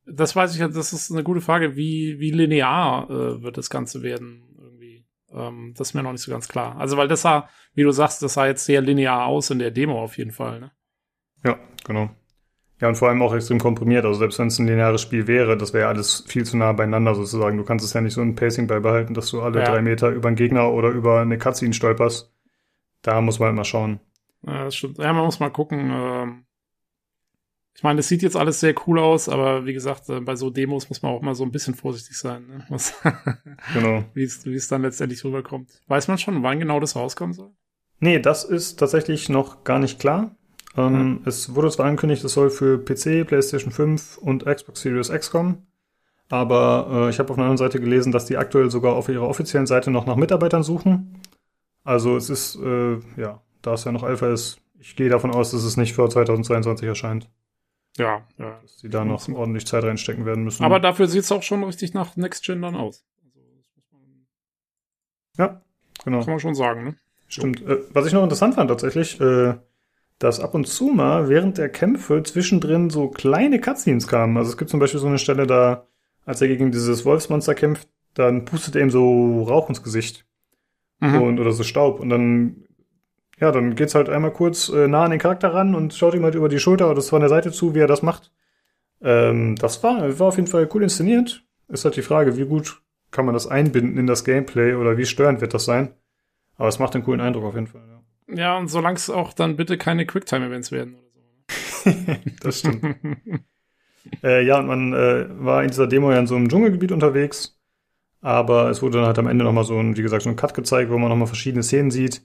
das 0.05 0.35
weiß 0.35 0.53
ich 0.55 0.59
ja, 0.61 0.67
das 0.67 0.93
ist 0.93 1.13
eine 1.13 1.23
gute 1.23 1.41
Frage, 1.41 1.77
wie, 1.77 2.19
wie 2.19 2.33
linear 2.33 3.09
äh, 3.09 3.41
wird 3.41 3.57
das 3.57 3.71
Ganze 3.71 4.03
werden 4.03 4.43
irgendwie. 4.59 5.07
Ähm, 5.33 5.75
das 5.77 5.91
ist 5.91 5.95
mir 5.95 6.03
noch 6.03 6.11
nicht 6.11 6.23
so 6.23 6.33
ganz 6.33 6.49
klar. 6.49 6.77
Also 6.79 6.97
weil 6.97 7.07
das 7.07 7.23
sah, 7.23 7.49
wie 7.75 7.85
du 7.85 7.93
sagst, 7.93 8.21
das 8.21 8.35
sah 8.35 8.49
jetzt 8.49 8.65
sehr 8.65 8.81
linear 8.81 9.27
aus 9.27 9.51
in 9.51 9.61
der 9.61 9.71
Demo 9.71 10.03
auf 10.03 10.19
jeden 10.19 10.33
Fall, 10.33 10.59
ne? 10.59 10.73
Ja, 11.45 11.57
genau. 11.87 12.11
Ja, 12.81 12.89
und 12.89 12.97
vor 12.97 13.09
allem 13.09 13.23
auch 13.23 13.33
extrem 13.33 13.61
komprimiert. 13.61 14.05
Also 14.05 14.19
selbst 14.19 14.41
wenn 14.41 14.49
es 14.49 14.59
ein 14.59 14.67
lineares 14.67 15.03
Spiel 15.03 15.29
wäre, 15.29 15.57
das 15.57 15.73
wäre 15.73 15.87
alles 15.87 16.25
viel 16.27 16.45
zu 16.45 16.57
nah 16.57 16.73
beieinander 16.73 17.15
sozusagen. 17.15 17.59
Du 17.59 17.65
kannst 17.65 17.85
es 17.85 17.93
ja 17.93 18.01
nicht 18.01 18.15
so 18.15 18.23
ein 18.23 18.35
Pacing 18.35 18.67
beibehalten, 18.67 19.15
dass 19.15 19.31
du 19.31 19.41
alle 19.41 19.61
Ja. 19.61 19.67
drei 19.71 19.83
Meter 19.83 20.09
über 20.11 20.27
einen 20.27 20.37
Gegner 20.37 20.73
oder 20.73 20.89
über 20.89 21.21
eine 21.21 21.39
Cutscene 21.39 21.75
stolperst. 21.75 22.33
Da 23.03 23.21
muss 23.21 23.39
man 23.39 23.49
halt 23.49 23.57
mal 23.57 23.65
schauen. 23.65 24.01
Ja, 24.47 24.65
das 24.65 24.77
stimmt. 24.77 24.99
Ja, 24.99 25.13
man 25.13 25.25
muss 25.25 25.41
mal 25.41 25.51
gucken. 25.51 25.91
Ähm, 25.93 26.45
ich 27.75 27.83
meine, 27.85 28.01
es 28.01 28.09
sieht 28.09 28.23
jetzt 28.23 28.37
alles 28.37 28.59
sehr 28.61 28.75
cool 28.87 28.99
aus, 28.99 29.29
aber 29.29 29.65
wie 29.65 29.73
gesagt, 29.73 30.09
äh, 30.09 30.21
bei 30.21 30.35
so 30.35 30.51
Demos 30.51 30.89
muss 30.89 31.03
man 31.03 31.13
auch 31.13 31.23
mal 31.23 31.35
so 31.35 31.45
ein 31.45 31.53
bisschen 31.53 31.75
vorsichtig 31.75 32.17
sein, 32.19 32.47
ne? 32.47 32.67
Was, 32.69 32.95
Genau. 33.73 34.05
wie 34.15 34.25
es 34.25 34.45
wie 34.45 34.55
es 34.55 34.69
dann 34.69 34.83
letztendlich 34.83 35.25
rüberkommt. 35.25 35.71
Weiß 35.87 36.09
man 36.09 36.19
schon, 36.19 36.43
wann 36.43 36.59
genau 36.59 36.81
das 36.81 36.97
rauskommen 36.97 37.35
soll? 37.35 37.53
Nee, 38.01 38.19
das 38.21 38.45
ist 38.45 38.77
tatsächlich 38.79 39.29
noch 39.29 39.65
gar 39.65 39.79
nicht 39.79 39.99
klar. 40.01 40.35
Ähm, 40.77 41.21
Es 41.25 41.55
wurde 41.55 41.71
zwar 41.71 41.87
angekündigt, 41.87 42.23
es 42.25 42.33
soll 42.33 42.51
für 42.51 42.79
PC, 42.79 43.25
PlayStation 43.27 43.73
5 43.73 44.19
und 44.19 44.45
Xbox 44.47 44.81
Series 44.81 45.09
X 45.11 45.31
kommen. 45.31 45.67
Aber 46.29 46.89
äh, 47.07 47.11
ich 47.11 47.19
habe 47.19 47.31
auf 47.31 47.39
einer 47.39 47.47
anderen 47.47 47.57
Seite 47.59 47.81
gelesen, 47.81 48.13
dass 48.13 48.27
die 48.27 48.37
aktuell 48.37 48.71
sogar 48.71 48.95
auf 48.95 49.09
ihrer 49.09 49.27
offiziellen 49.27 49.67
Seite 49.67 49.91
noch 49.91 50.05
nach 50.07 50.17
Mitarbeitern 50.17 50.63
suchen. 50.63 51.21
Also 51.85 52.17
es 52.17 52.29
ist, 52.29 52.57
äh, 52.57 52.99
ja, 53.17 53.41
da 53.63 53.75
es 53.75 53.85
ja 53.85 53.93
noch 53.93 54.03
Alpha 54.03 54.33
ist, 54.33 54.61
ich 54.79 54.97
gehe 54.97 55.09
davon 55.09 55.31
aus, 55.33 55.51
dass 55.51 55.65
es 55.65 55.77
nicht 55.77 55.95
vor 55.95 56.09
2022 56.09 56.87
erscheint. 56.87 57.29
Ja, 57.97 58.23
ja. 58.39 58.59
Dass 58.63 58.77
die 58.77 58.89
da 58.89 59.05
noch 59.05 59.29
ordentlich 59.29 59.67
Zeit 59.67 59.83
reinstecken 59.85 60.25
werden 60.25 60.45
müssen. 60.45 60.63
Aber 60.65 60.79
dafür 60.79 61.09
sieht 61.09 61.23
es 61.25 61.33
auch 61.33 61.43
schon 61.43 61.65
richtig 61.65 61.95
nach 61.95 62.17
Next 62.17 62.45
Gen 62.45 62.63
dann 62.63 62.77
aus. 62.77 63.05
Also, 63.25 63.41
das 63.57 63.67
muss 63.75 63.85
man, 63.91 64.27
ja, 65.39 65.63
genau. 66.05 66.21
kann 66.21 66.31
man 66.31 66.41
schon 66.41 66.55
sagen, 66.55 66.85
ne? 66.85 66.97
Stimmt. 67.27 67.61
Äh, 67.67 67.79
was 67.93 68.07
ich 68.07 68.13
noch 68.13 68.23
interessant 68.23 68.55
fand 68.55 68.71
tatsächlich, 68.71 69.21
äh, 69.21 69.55
dass 70.21 70.41
ab 70.41 70.55
und 70.55 70.67
zu 70.67 70.87
mal 70.89 71.29
während 71.29 71.59
der 71.59 71.69
Kämpfe 71.69 72.23
zwischendrin 72.23 72.91
so 72.91 73.09
kleine 73.09 73.61
Cutscenes 73.61 74.07
kamen. 74.07 74.37
Also 74.37 74.51
es 74.51 74.57
gibt 74.57 74.71
zum 74.71 74.81
Beispiel 74.81 75.01
so 75.01 75.07
eine 75.09 75.19
Stelle 75.19 75.47
da, 75.47 75.87
als 76.25 76.41
er 76.41 76.49
gegen 76.49 76.71
dieses 76.71 77.05
Wolfsmonster 77.05 77.55
kämpft, 77.55 77.89
dann 78.15 78.45
pustet 78.45 78.77
er 78.77 78.83
ihm 78.83 78.91
so 78.91 79.43
Rauch 79.43 79.69
ins 79.69 79.83
Gesicht 79.83 80.25
Mhm. 81.01 81.23
und 81.23 81.39
oder 81.41 81.53
so 81.53 81.63
Staub 81.63 82.01
und 82.01 82.09
dann 82.09 82.65
ja, 83.41 83.53
dann 83.53 83.75
geht's 83.75 83.95
halt 83.95 84.09
einmal 84.09 84.33
kurz 84.33 84.69
äh, 84.69 84.89
nah 84.89 85.05
an 85.05 85.11
den 85.11 85.21
Charakter 85.21 85.55
ran 85.55 85.75
und 85.75 85.95
schaut 85.95 86.15
ihm 86.15 86.25
halt 86.25 86.35
über 86.35 86.49
die 86.49 86.59
Schulter 86.59 86.91
oder 86.91 87.03
von 87.03 87.21
der 87.21 87.29
Seite 87.29 87.53
zu, 87.53 87.75
wie 87.75 87.81
er 87.81 87.87
das 87.87 88.03
macht. 88.03 88.33
Ähm, 89.01 89.57
das 89.57 89.83
war, 89.83 90.19
war 90.19 90.29
auf 90.29 90.37
jeden 90.37 90.49
Fall 90.49 90.69
cool 90.75 90.83
inszeniert. 90.83 91.45
Ist 91.69 91.85
halt 91.85 91.97
die 91.97 92.03
Frage, 92.03 92.37
wie 92.37 92.47
gut 92.47 92.83
kann 93.11 93.25
man 93.25 93.35
das 93.35 93.47
einbinden 93.47 93.99
in 93.99 94.07
das 94.07 94.25
Gameplay 94.25 94.75
oder 94.75 94.97
wie 94.99 95.07
störend 95.07 95.41
wird 95.41 95.55
das 95.55 95.65
sein? 95.65 95.95
Aber 96.57 96.69
es 96.69 96.79
macht 96.79 96.95
einen 96.95 97.05
coolen 97.05 97.21
Eindruck 97.21 97.45
auf 97.45 97.55
jeden 97.55 97.69
Fall. 97.69 97.83
Ja. 97.89 97.99
Ja, 98.31 98.59
und 98.59 98.69
solange 98.69 98.97
es 98.97 99.09
auch 99.09 99.33
dann 99.33 99.57
bitte 99.57 99.79
keine 99.79 100.05
Quicktime-Events 100.05 100.71
werden 100.71 100.95
oder 100.95 101.09
so. 101.09 102.15
Das 102.43 102.59
stimmt. 102.59 102.97
äh, 104.23 104.45
ja, 104.45 104.59
und 104.59 104.67
man 104.67 104.93
äh, 104.93 105.27
war 105.31 105.63
in 105.63 105.69
dieser 105.69 105.87
Demo 105.87 106.11
ja 106.13 106.19
in 106.19 106.27
so 106.27 106.37
einem 106.37 106.49
Dschungelgebiet 106.49 106.93
unterwegs. 106.93 107.59
Aber 108.21 108.69
es 108.69 108.83
wurde 108.83 108.99
dann 108.99 109.07
halt 109.07 109.19
am 109.19 109.29
Ende 109.29 109.45
nochmal 109.45 109.65
so 109.65 109.79
ein, 109.79 109.97
wie 109.97 110.03
gesagt, 110.03 110.23
so 110.23 110.29
ein 110.29 110.37
Cut 110.37 110.53
gezeigt, 110.53 110.91
wo 110.91 110.99
man 110.99 111.09
nochmal 111.09 111.29
verschiedene 111.29 111.63
Szenen 111.63 111.91
sieht. 111.91 112.23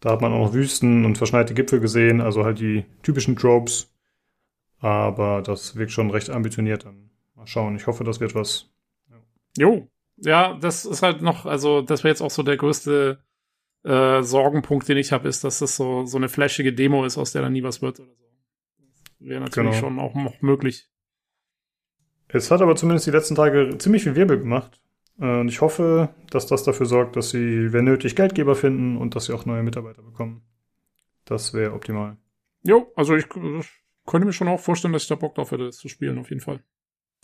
Da 0.00 0.10
hat 0.10 0.20
man 0.22 0.32
auch 0.32 0.46
noch 0.46 0.54
Wüsten 0.54 1.04
und 1.04 1.18
verschneite 1.18 1.52
Gipfel 1.54 1.80
gesehen, 1.80 2.20
also 2.20 2.44
halt 2.44 2.58
die 2.58 2.84
typischen 3.02 3.36
Tropes. 3.36 3.92
Aber 4.78 5.42
das 5.42 5.76
wirkt 5.76 5.92
schon 5.92 6.10
recht 6.10 6.30
ambitioniert 6.30 6.86
dann. 6.86 7.10
Mal 7.34 7.46
schauen. 7.46 7.76
Ich 7.76 7.86
hoffe, 7.86 8.02
das 8.04 8.18
wird 8.20 8.34
was. 8.34 8.70
Jo. 9.58 9.88
Ja, 10.16 10.54
das 10.58 10.84
ist 10.84 11.02
halt 11.02 11.22
noch, 11.22 11.44
also 11.46 11.82
das 11.82 12.02
wäre 12.04 12.12
jetzt 12.12 12.22
auch 12.22 12.30
so 12.30 12.42
der 12.42 12.56
größte 12.56 13.22
äh, 13.84 14.22
Sorgenpunkt, 14.22 14.88
den 14.88 14.98
ich 14.98 15.12
habe, 15.12 15.28
ist, 15.28 15.44
dass 15.44 15.58
das 15.60 15.76
so, 15.76 16.04
so 16.06 16.16
eine 16.18 16.28
flashige 16.28 16.72
Demo 16.72 17.04
ist, 17.04 17.16
aus 17.18 17.32
der 17.32 17.42
dann 17.42 17.52
nie 17.52 17.62
was 17.62 17.80
wird 17.82 18.00
oder 18.00 18.14
so. 18.14 18.24
Das 19.18 19.28
wäre 19.28 19.40
natürlich 19.40 19.70
Genau. 19.70 19.80
schon 19.80 19.98
auch 19.98 20.14
noch 20.14 20.40
möglich. 20.42 20.88
Es 22.28 22.50
hat 22.50 22.60
aber 22.62 22.76
zumindest 22.76 23.06
die 23.06 23.10
letzten 23.10 23.34
Tage 23.34 23.76
ziemlich 23.78 24.02
viel 24.04 24.14
Wirbel 24.14 24.38
gemacht. 24.38 24.80
Und 25.20 25.48
ich 25.48 25.60
hoffe, 25.60 26.08
dass 26.30 26.46
das 26.46 26.64
dafür 26.64 26.86
sorgt, 26.86 27.14
dass 27.14 27.30
sie, 27.30 27.72
wenn 27.74 27.84
nötig, 27.84 28.16
Geldgeber 28.16 28.56
finden 28.56 28.96
und 28.96 29.14
dass 29.14 29.26
sie 29.26 29.34
auch 29.34 29.44
neue 29.44 29.62
Mitarbeiter 29.62 30.02
bekommen. 30.02 30.42
Das 31.26 31.52
wäre 31.52 31.74
optimal. 31.74 32.16
Jo, 32.62 32.90
also 32.96 33.14
ich 33.14 33.26
äh, 33.26 33.60
könnte 34.06 34.26
mir 34.26 34.32
schon 34.32 34.48
auch 34.48 34.60
vorstellen, 34.60 34.94
dass 34.94 35.02
ich 35.02 35.08
da 35.08 35.16
Bock 35.16 35.34
drauf 35.34 35.50
hätte, 35.50 35.66
das 35.66 35.76
zu 35.76 35.88
spielen, 35.88 36.18
auf 36.18 36.30
jeden 36.30 36.40
Fall. 36.40 36.60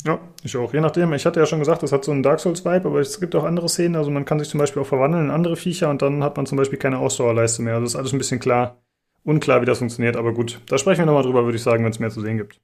Ja, 0.04 0.20
ich 0.42 0.56
auch. 0.58 0.74
Je 0.74 0.80
nachdem, 0.80 1.12
ich 1.14 1.24
hatte 1.24 1.40
ja 1.40 1.46
schon 1.46 1.58
gesagt, 1.58 1.82
es 1.82 1.90
hat 1.90 2.04
so 2.04 2.12
einen 2.12 2.22
Dark 2.22 2.40
Souls-Vibe, 2.40 2.86
aber 2.86 3.00
es 3.00 3.18
gibt 3.18 3.34
auch 3.34 3.44
andere 3.44 3.68
Szenen. 3.68 3.96
Also 3.96 4.10
man 4.10 4.26
kann 4.26 4.38
sich 4.38 4.48
zum 4.48 4.58
Beispiel 4.58 4.82
auch 4.82 4.86
verwandeln 4.86 5.24
in 5.24 5.30
andere 5.30 5.56
Viecher 5.56 5.88
und 5.88 6.02
dann 6.02 6.22
hat 6.22 6.36
man 6.36 6.44
zum 6.44 6.58
Beispiel 6.58 6.78
keine 6.78 6.98
Ausdauerleiste 6.98 7.62
mehr. 7.62 7.74
Also 7.74 7.84
das 7.84 7.94
ist 7.94 7.98
alles 7.98 8.12
ein 8.12 8.18
bisschen 8.18 8.40
klar, 8.40 8.82
unklar, 9.24 9.62
wie 9.62 9.66
das 9.66 9.78
funktioniert, 9.78 10.16
aber 10.16 10.34
gut. 10.34 10.60
Da 10.66 10.76
sprechen 10.76 11.00
wir 11.00 11.06
nochmal 11.06 11.22
drüber, 11.22 11.44
würde 11.44 11.56
ich 11.56 11.62
sagen, 11.62 11.82
wenn 11.82 11.92
es 11.92 11.98
mehr 11.98 12.10
zu 12.10 12.20
sehen 12.20 12.36
gibt. 12.36 12.60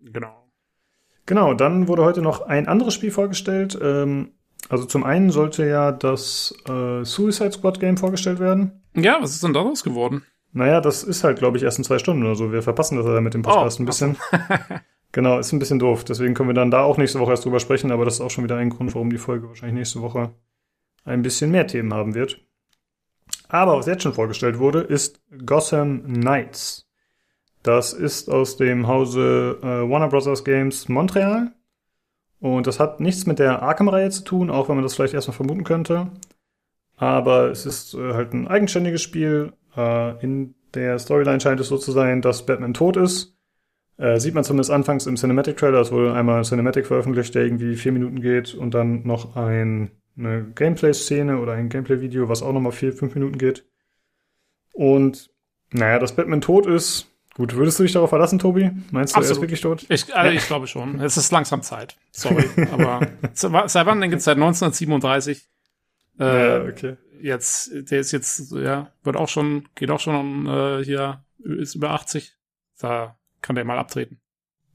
Genau. 0.00 0.48
Genau, 1.26 1.54
dann 1.54 1.88
wurde 1.88 2.04
heute 2.04 2.22
noch 2.22 2.40
ein 2.42 2.68
anderes 2.68 2.94
Spiel 2.94 3.10
vorgestellt. 3.10 3.76
Ähm, 3.82 4.30
also 4.68 4.84
zum 4.84 5.04
einen 5.04 5.30
sollte 5.30 5.66
ja 5.66 5.92
das 5.92 6.54
äh, 6.68 7.04
Suicide 7.04 7.52
Squad 7.52 7.80
Game 7.80 7.96
vorgestellt 7.96 8.40
werden. 8.40 8.82
Ja, 8.94 9.18
was 9.20 9.32
ist 9.32 9.44
denn 9.44 9.52
daraus 9.52 9.84
geworden? 9.84 10.22
Naja, 10.52 10.80
das 10.80 11.02
ist 11.02 11.22
halt, 11.22 11.38
glaube 11.38 11.58
ich, 11.58 11.62
erst 11.62 11.78
in 11.78 11.84
zwei 11.84 11.98
Stunden 11.98 12.24
oder 12.24 12.34
so. 12.34 12.50
Wir 12.50 12.62
verpassen 12.62 12.96
das 12.96 13.06
ja 13.06 13.20
mit 13.20 13.34
dem 13.34 13.42
Podcast 13.42 13.78
Oh, 13.78 13.82
ein 13.82 13.86
bisschen. 13.86 14.16
genau, 15.12 15.38
ist 15.38 15.52
ein 15.52 15.58
bisschen 15.58 15.78
doof. 15.78 16.04
Deswegen 16.04 16.34
können 16.34 16.48
wir 16.48 16.54
dann 16.54 16.70
da 16.70 16.82
auch 16.82 16.96
nächste 16.96 17.20
Woche 17.20 17.32
erst 17.32 17.44
drüber 17.44 17.60
sprechen, 17.60 17.90
aber 17.90 18.04
das 18.04 18.14
ist 18.14 18.20
auch 18.22 18.30
schon 18.30 18.44
wieder 18.44 18.56
ein 18.56 18.70
Grund, 18.70 18.94
warum 18.94 19.10
die 19.10 19.18
Folge 19.18 19.48
wahrscheinlich 19.48 19.76
nächste 19.78 20.00
Woche 20.00 20.32
ein 21.04 21.22
bisschen 21.22 21.50
mehr 21.50 21.66
Themen 21.66 21.92
haben 21.92 22.14
wird. 22.14 22.40
Aber 23.48 23.76
was 23.76 23.86
jetzt 23.86 24.02
schon 24.02 24.14
vorgestellt 24.14 24.58
wurde, 24.58 24.80
ist 24.80 25.20
Gotham 25.44 26.02
Knights. 26.04 26.88
Das 27.62 27.92
ist 27.92 28.30
aus 28.30 28.56
dem 28.56 28.86
Hause 28.86 29.58
äh, 29.62 29.66
Warner 29.66 30.08
Bros. 30.08 30.44
Games 30.44 30.88
Montreal. 30.88 31.52
Und 32.46 32.68
das 32.68 32.78
hat 32.78 33.00
nichts 33.00 33.26
mit 33.26 33.40
der 33.40 33.60
Arkham-Reihe 33.60 34.10
zu 34.10 34.22
tun, 34.22 34.50
auch 34.50 34.68
wenn 34.68 34.76
man 34.76 34.84
das 34.84 34.94
vielleicht 34.94 35.14
erstmal 35.14 35.34
vermuten 35.34 35.64
könnte. 35.64 36.12
Aber 36.94 37.50
es 37.50 37.66
ist 37.66 37.94
äh, 37.94 38.14
halt 38.14 38.32
ein 38.32 38.46
eigenständiges 38.46 39.02
Spiel. 39.02 39.52
Äh, 39.76 40.22
in 40.22 40.54
der 40.72 40.96
Storyline 41.00 41.40
scheint 41.40 41.58
es 41.58 41.66
so 41.66 41.76
zu 41.76 41.90
sein, 41.90 42.22
dass 42.22 42.46
Batman 42.46 42.72
tot 42.72 42.96
ist. 42.98 43.36
Äh, 43.98 44.20
sieht 44.20 44.34
man 44.34 44.44
zumindest 44.44 44.70
anfangs 44.70 45.06
im 45.06 45.16
Cinematic 45.16 45.56
Trailer. 45.56 45.80
Es 45.80 45.90
wurde 45.90 46.14
einmal 46.14 46.38
ein 46.38 46.44
Cinematic 46.44 46.86
veröffentlicht, 46.86 47.34
der 47.34 47.44
irgendwie 47.44 47.74
vier 47.74 47.90
Minuten 47.90 48.20
geht 48.20 48.54
und 48.54 48.74
dann 48.74 49.04
noch 49.04 49.34
ein, 49.34 49.90
eine 50.16 50.44
Gameplay-Szene 50.54 51.38
oder 51.40 51.54
ein 51.54 51.68
Gameplay-Video, 51.68 52.28
was 52.28 52.44
auch 52.44 52.52
nochmal 52.52 52.70
vier, 52.70 52.92
fünf 52.92 53.16
Minuten 53.16 53.38
geht. 53.38 53.66
Und 54.72 55.30
naja, 55.72 55.98
dass 55.98 56.14
Batman 56.14 56.40
tot 56.40 56.66
ist. 56.66 57.08
Gut, 57.36 57.54
würdest 57.54 57.78
du 57.78 57.82
dich 57.82 57.92
darauf 57.92 58.08
verlassen, 58.08 58.38
Tobi? 58.38 58.70
Meinst 58.90 59.14
du, 59.14 59.18
er 59.18 59.22
ist 59.22 59.28
Absolut. 59.28 59.42
wirklich 59.42 59.60
tot? 59.60 59.84
Ich, 59.90 60.14
also 60.16 60.34
ich 60.34 60.46
glaube 60.46 60.66
schon. 60.66 60.98
Es 61.00 61.18
ist 61.18 61.30
langsam 61.32 61.60
Zeit. 61.60 61.98
Sorry. 62.10 62.46
aber 62.72 63.06
seit 63.34 63.84
wann 63.84 64.00
denn 64.00 64.08
gibt's 64.08 64.24
seit 64.24 64.36
1937? 64.36 65.46
Äh, 66.18 66.24
Ja, 66.24 66.62
okay. 66.64 66.96
jetzt, 67.20 67.70
der 67.90 68.00
ist 68.00 68.12
jetzt, 68.12 68.52
ja, 68.52 68.90
wird 69.04 69.16
auch 69.16 69.28
schon, 69.28 69.68
geht 69.74 69.90
auch 69.90 70.00
schon 70.00 70.46
äh, 70.46 70.82
hier, 70.82 71.24
ist 71.44 71.74
über 71.74 71.90
80. 71.90 72.34
Da 72.78 73.18
kann 73.42 73.54
der 73.54 73.66
mal 73.66 73.78
abtreten. 73.78 74.18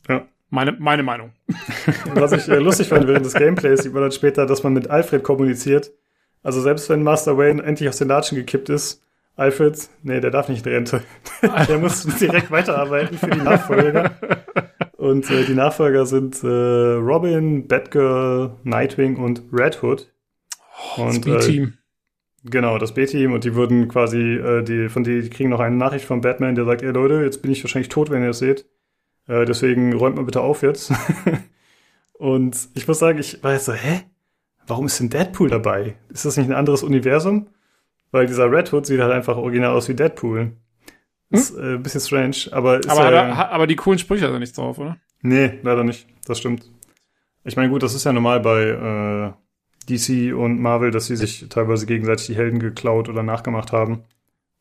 Ja. 0.08 0.28
Meine, 0.52 0.74
meine 0.74 1.02
Meinung. 1.02 1.34
Was 2.14 2.32
ich 2.32 2.48
äh, 2.48 2.58
lustig 2.58 2.90
fand 2.90 3.08
während 3.08 3.26
des 3.26 3.34
Gameplays, 3.34 3.82
sieht 3.82 3.94
man 3.94 4.04
dann 4.04 4.12
später, 4.12 4.46
dass 4.46 4.62
man 4.62 4.74
mit 4.74 4.88
Alfred 4.88 5.24
kommuniziert. 5.24 5.92
Also 6.44 6.62
selbst 6.62 6.90
wenn 6.90 7.02
Master 7.02 7.40
Wayne 7.40 7.64
endlich 7.64 7.90
aus 7.90 7.98
den 7.98 8.08
Latschen 8.10 8.36
gekippt 8.36 8.70
ist, 8.70 9.02
Alfred, 9.42 9.90
nee, 10.04 10.20
der 10.20 10.30
darf 10.30 10.50
nicht 10.50 10.68
in 10.68 10.72
Rente. 10.72 11.02
der 11.68 11.80
muss 11.80 12.04
direkt 12.04 12.52
weiterarbeiten 12.52 13.18
für 13.18 13.32
die 13.32 13.42
Nachfolger. 13.42 14.12
Und 14.98 15.32
äh, 15.32 15.46
die 15.46 15.56
Nachfolger 15.56 16.06
sind 16.06 16.44
äh, 16.44 16.48
Robin, 16.48 17.68
Batgirl, 17.68 18.52
Nightwing 18.64 19.18
und 19.18 19.42
Red 19.52 19.82
Hood. 19.82 20.14
Das 20.96 21.18
Und, 21.18 21.26
äh, 21.26 21.32
B-Team. 21.32 21.74
Genau, 22.44 22.78
das 22.78 22.94
B-Team 22.94 23.34
und 23.34 23.44
die 23.44 23.56
wurden 23.56 23.88
quasi, 23.88 24.20
äh, 24.20 24.62
die, 24.62 24.90
von 24.90 25.04
die, 25.04 25.24
die 25.24 25.30
kriegen 25.32 25.50
noch 25.50 25.60
eine 25.60 25.76
Nachricht 25.76 26.06
von 26.06 26.22
Batman, 26.22 26.54
der 26.54 26.66
sagt, 26.66 26.84
ey 26.84 26.92
Leute, 26.92 27.24
jetzt 27.24 27.42
bin 27.42 27.52
ich 27.52 27.64
wahrscheinlich 27.64 27.90
tot, 27.90 28.12
wenn 28.12 28.22
ihr 28.22 28.28
das 28.28 28.40
seht. 28.40 28.68
Äh, 29.28 29.46
deswegen 29.46 29.94
räumt 29.94 30.18
mal 30.18 30.26
bitte 30.26 30.42
auf 30.42 30.62
jetzt. 30.62 30.94
und 32.14 32.70
ich 32.76 32.88
muss 32.88 33.00
sagen, 33.00 33.18
ich 33.18 33.44
war 33.44 33.54
jetzt 33.54 33.66
so, 33.66 33.74
hä? 33.74 34.02
Warum 34.68 34.86
ist 34.86 35.00
denn 35.00 35.10
Deadpool 35.10 35.50
dabei? 35.50 35.96
Ist 36.10 36.26
das 36.26 36.38
nicht 36.38 36.48
ein 36.48 36.56
anderes 36.56 36.84
Universum? 36.84 37.48
Weil 38.12 38.28
dieser 38.28 38.52
Red 38.52 38.72
Hood 38.74 38.86
sieht 38.86 39.00
halt 39.00 39.12
einfach 39.12 39.38
original 39.38 39.72
aus 39.76 39.88
wie 39.88 39.94
Deadpool. 39.96 40.52
Ist 41.30 41.56
äh, 41.56 41.76
ein 41.76 41.84
bisschen 41.84 42.02
strange, 42.02 42.36
aber 42.52 42.80
ist 42.80 42.90
aber, 42.90 43.12
ja, 43.14 43.38
ha- 43.38 43.50
aber 43.50 43.66
die 43.68 43.78
coolen 43.78 43.98
Sprüche 44.00 44.26
hat 44.26 44.34
er 44.34 44.40
nicht 44.40 44.58
drauf, 44.58 44.78
oder? 44.80 44.98
Nee, 45.22 45.60
leider 45.64 45.84
nicht. 45.86 46.08
Das 46.26 46.40
stimmt. 46.40 46.70
Ich 47.46 47.56
meine, 47.56 47.70
gut, 47.70 47.84
das 47.84 47.94
ist 47.94 48.04
ja 48.04 48.12
normal 48.12 48.42
bei, 48.42 48.64
äh, 48.64 49.34
DC 49.90 50.34
und 50.36 50.60
Marvel, 50.62 50.92
dass 50.92 51.08
sie 51.08 51.16
sich 51.16 51.48
teilweise 51.50 51.86
gegenseitig 51.86 52.28
die 52.28 52.36
Helden 52.36 52.60
geklaut 52.60 53.08
oder 53.10 53.24
nachgemacht 53.24 53.72
haben. 53.72 54.04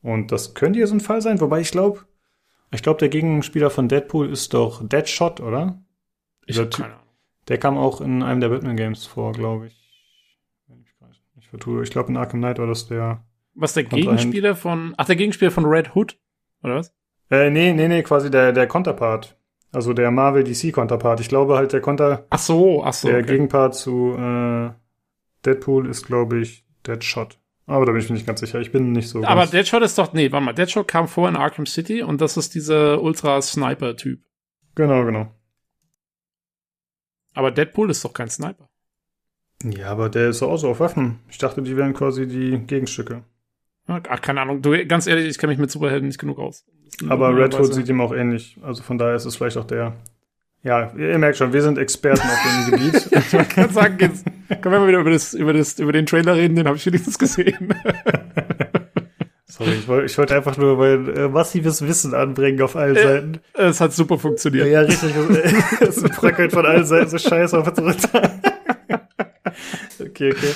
Und 0.01 0.33
das 0.33 0.55
könnte 0.55 0.79
hier 0.79 0.87
so 0.87 0.95
ein 0.95 1.01
Fall 1.01 1.21
sein, 1.21 1.41
wobei 1.41 1.61
ich 1.61 1.73
glaube, 1.73 2.01
ich 2.73 2.83
glaube, 2.83 3.01
der 3.01 3.09
Gegenspieler 3.11 3.69
von 3.69 3.89
Deadpool 3.89 4.31
ist 4.31 4.55
doch 4.55 4.87
Deadshot, 4.87 5.41
oder? 5.41 5.83
Ich 6.47 6.57
habe 6.59 6.71
keine 6.71 6.95
Ahnung. 6.95 7.07
Der 7.49 7.59
kam 7.59 7.77
auch 7.77 8.01
in 8.01 8.23
einem 8.23 8.41
der 8.41 8.49
Batman 8.49 8.77
Games 8.77 9.07
vor, 9.07 9.33
glaube 9.33 9.67
ich. 9.67 9.77
Ich 11.39 11.49
vertue. 11.49 11.83
Ich 11.83 11.91
glaube, 11.91 12.11
in 12.11 12.17
Arkham 12.17 12.41
Knight 12.41 12.59
war 12.59 12.67
das 12.69 12.87
der. 12.87 13.25
Was 13.55 13.75
der. 13.75 13.85
Gegenspieler 13.85 14.55
von, 14.57 14.95
ach, 14.97 15.07
der 15.07 15.17
Gegenspieler 15.17 15.51
von 15.51 15.65
Red 15.65 15.95
Hood? 15.95 16.19
Oder 16.63 16.77
was? 16.77 16.93
Äh, 17.31 17.51
nee, 17.51 17.73
nee, 17.73 17.89
nee, 17.89 18.03
quasi 18.03 18.31
der, 18.31 18.53
der 18.53 18.67
Konterpart. 18.67 19.37
Also 19.73 19.93
der 19.93 20.11
Marvel 20.11 20.43
DC 20.43 20.73
Konterpart. 20.73 21.21
Ich 21.21 21.29
glaube 21.29 21.57
halt, 21.57 21.73
der 21.73 21.81
Konter, 21.81 22.27
Ach 22.31 22.39
so, 22.39 22.83
ach 22.83 22.93
so. 22.93 23.09
der 23.09 23.19
okay. 23.19 23.33
Gegenpart 23.33 23.75
zu 23.75 24.17
äh, 24.19 24.71
Deadpool 25.45 25.89
ist, 25.89 26.07
glaube 26.07 26.41
ich, 26.41 26.65
Deadshot. 26.87 27.39
Aber 27.67 27.87
da 27.87 27.93
bin 27.93 28.01
ich 28.01 28.09
mir 28.09 28.17
nicht 28.17 28.27
ganz 28.27 28.41
sicher. 28.41 28.61
Ich 28.61 28.73
bin 28.73 28.91
nicht 28.91 29.09
so. 29.09 29.23
Aber 29.23 29.47
Deadshot 29.47 29.83
ist 29.83 29.97
doch, 29.97 30.13
nee, 30.13 30.33
warte 30.33 30.45
mal, 30.45 30.53
Deadshot 30.53 30.89
kam 30.89 31.07
vor 31.07 31.29
in 31.29 31.37
Arkham 31.37 31.67
City 31.67 32.03
und 32.03 32.21
das 32.21 32.37
ist 32.37 32.57
dieser 32.57 33.01
Ultra-Sniper-Typ. 33.01 34.21
Genau, 34.75 35.05
genau. 35.05 35.33
Aber 37.35 37.53
Deadpool 37.53 37.91
ist 37.91 38.05
doch 38.05 38.13
kein 38.13 38.29
Sniper. 38.29 38.69
Ja, 39.63 39.91
aber 39.91 40.09
der 40.09 40.31
ist 40.31 40.43
auch 40.43 40.57
so 40.57 40.71
auf 40.71 40.81
Waffen. 40.81 41.21
Ich 41.29 41.39
dachte, 41.39 41.63
die 41.63 41.77
wären 41.77 41.95
quasi 41.95 42.27
die 42.27 42.59
Gegenstücke. 42.59 43.23
Ach, 43.87 44.21
keine 44.21 44.41
Ahnung. 44.41 44.63
Du, 44.63 44.71
ganz 44.87 45.07
ehrlich, 45.07 45.27
ich 45.29 45.39
kenne 45.39 45.51
mich 45.53 45.59
mit 45.59 45.71
Superhelden 45.71 46.07
nicht 46.09 46.21
genug 46.21 46.39
aus. 46.39 46.65
Aber 47.09 47.35
Red 47.37 47.59
Hood 47.59 47.75
sieht 47.75 47.89
ihm 47.89 48.01
auch 48.01 48.13
ähnlich. 48.13 48.57
Also 48.63 48.83
von 48.83 48.99
daher 48.99 49.15
ist 49.17 49.25
es 49.25 49.37
vielleicht 49.37 49.57
auch 49.57 49.65
der. 49.65 49.95
Ja, 50.63 50.93
ihr 50.95 51.19
merkt 51.19 51.39
schon, 51.39 51.53
wir 51.55 51.63
sind 51.63 51.79
Experten 51.79 52.21
auf 52.21 52.39
dem 52.45 52.71
Gebiet. 52.91 53.09
Ich 53.11 53.49
kann 53.49 53.71
sagen, 53.71 53.97
jetzt 53.99 54.25
können 54.61 54.75
wir 54.75 54.81
mal 54.81 54.89
wieder 54.89 54.99
über, 55.01 55.11
das, 55.11 55.33
über, 55.33 55.53
das, 55.55 55.79
über 55.79 55.93
den 55.93 56.05
Trailer 56.07 56.37
reden, 56.37 56.55
den 56.57 56.67
habe 56.67 56.77
ich 56.77 56.85
wenigstens 56.85 57.19
gesehen. 57.19 57.73
Sorry, 59.47 59.73
ich 59.73 59.89
wollte, 59.89 60.07
ich 60.07 60.17
wollte 60.19 60.37
einfach 60.37 60.57
nur 60.59 60.77
mein 60.77 61.09
äh, 61.17 61.29
massives 61.29 61.83
Wissen 61.87 62.15
anbringen 62.15 62.61
auf 62.63 62.77
allen 62.77 62.95
Äh, 62.97 63.03
Seiten. 63.03 63.41
es 63.55 63.81
hat 63.81 63.93
super 63.93 64.19
funktioniert. 64.19 64.67
Ja, 64.67 64.73
ja, 64.73 64.81
richtig. 64.83 65.13
Es 65.81 66.03
brackelt 66.21 66.53
von 66.53 66.65
allen 66.67 66.85
Seiten 66.85 67.09
so 67.09 67.19
scheiße 67.19 67.59
auf 67.59 67.67
uns 67.67 67.79
runter. 67.79 68.31
okay, 70.01 70.33
okay. 70.33 70.55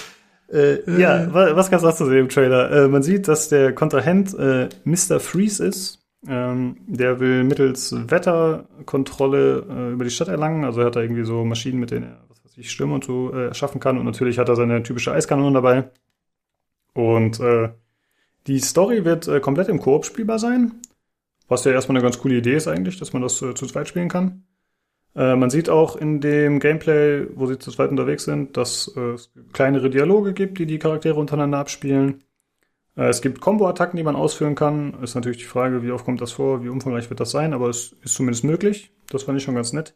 Äh, 0.54 1.00
ja, 1.00 1.32
wa- 1.34 1.56
was 1.56 1.68
kannst 1.70 1.84
du 1.84 1.88
dazu 1.88 2.06
sehen 2.06 2.18
im 2.20 2.28
Trailer? 2.28 2.70
Äh, 2.70 2.88
man 2.88 3.02
sieht, 3.02 3.26
dass 3.28 3.48
der 3.48 3.74
Kontrahent 3.74 4.32
äh, 4.38 4.68
Mr. 4.84 5.18
Freeze 5.20 5.64
ist. 5.66 6.00
Ähm, 6.26 6.76
der 6.86 7.20
will 7.20 7.44
mittels 7.44 7.94
Wetterkontrolle 7.94 9.66
äh, 9.68 9.92
über 9.92 10.04
die 10.04 10.10
Stadt 10.10 10.28
erlangen. 10.28 10.64
Also 10.64 10.80
er 10.80 10.86
hat 10.86 10.96
da 10.96 11.02
irgendwie 11.02 11.24
so 11.24 11.44
Maschinen, 11.44 11.80
mit 11.80 11.90
denen 11.90 12.04
er, 12.04 12.24
was 12.28 12.42
weiß 12.44 12.56
ich, 12.56 12.70
Stürme 12.70 12.94
und 12.94 13.04
so 13.04 13.32
äh, 13.34 13.48
erschaffen 13.48 13.80
kann. 13.80 13.98
Und 13.98 14.04
natürlich 14.06 14.38
hat 14.38 14.48
er 14.48 14.56
seine 14.56 14.82
typische 14.82 15.12
Eiskanone 15.12 15.52
dabei. 15.52 15.90
Und 16.94 17.40
äh, 17.40 17.70
die 18.46 18.60
Story 18.60 19.04
wird 19.04 19.26
äh, 19.28 19.40
komplett 19.40 19.68
im 19.68 19.80
Koop 19.80 20.06
spielbar 20.06 20.38
sein. 20.38 20.72
Was 21.48 21.64
ja 21.64 21.72
erstmal 21.72 21.96
eine 21.96 22.02
ganz 22.04 22.18
coole 22.18 22.36
Idee 22.36 22.54
ist 22.56 22.68
eigentlich, 22.68 22.98
dass 22.98 23.12
man 23.12 23.20
das 23.22 23.42
äh, 23.42 23.54
zu 23.54 23.66
zweit 23.66 23.88
spielen 23.88 24.08
kann. 24.08 24.44
Äh, 25.16 25.36
man 25.36 25.50
sieht 25.50 25.68
auch 25.68 25.96
in 25.96 26.20
dem 26.20 26.58
Gameplay, 26.60 27.26
wo 27.34 27.46
sie 27.46 27.58
zu 27.58 27.70
zweit 27.70 27.90
unterwegs 27.90 28.24
sind, 28.24 28.56
dass 28.56 28.92
äh, 28.96 29.12
es 29.12 29.32
kleinere 29.52 29.90
Dialoge 29.90 30.32
gibt, 30.32 30.58
die 30.58 30.66
die 30.66 30.78
Charaktere 30.78 31.18
untereinander 31.18 31.58
abspielen. 31.58 32.24
Äh, 32.96 33.08
es 33.08 33.22
gibt 33.22 33.40
Combo-Attacken, 33.40 33.96
die 33.96 34.02
man 34.02 34.16
ausführen 34.16 34.54
kann. 34.54 35.00
Ist 35.02 35.14
natürlich 35.14 35.38
die 35.38 35.44
Frage, 35.44 35.82
wie 35.82 35.92
oft 35.92 36.04
kommt 36.04 36.20
das 36.20 36.32
vor, 36.32 36.64
wie 36.64 36.68
umfangreich 36.68 37.10
wird 37.10 37.20
das 37.20 37.30
sein, 37.30 37.52
aber 37.52 37.68
es 37.68 37.96
ist 38.02 38.14
zumindest 38.14 38.44
möglich. 38.44 38.92
Das 39.10 39.22
fand 39.22 39.38
ich 39.38 39.44
schon 39.44 39.54
ganz 39.54 39.72
nett. 39.72 39.94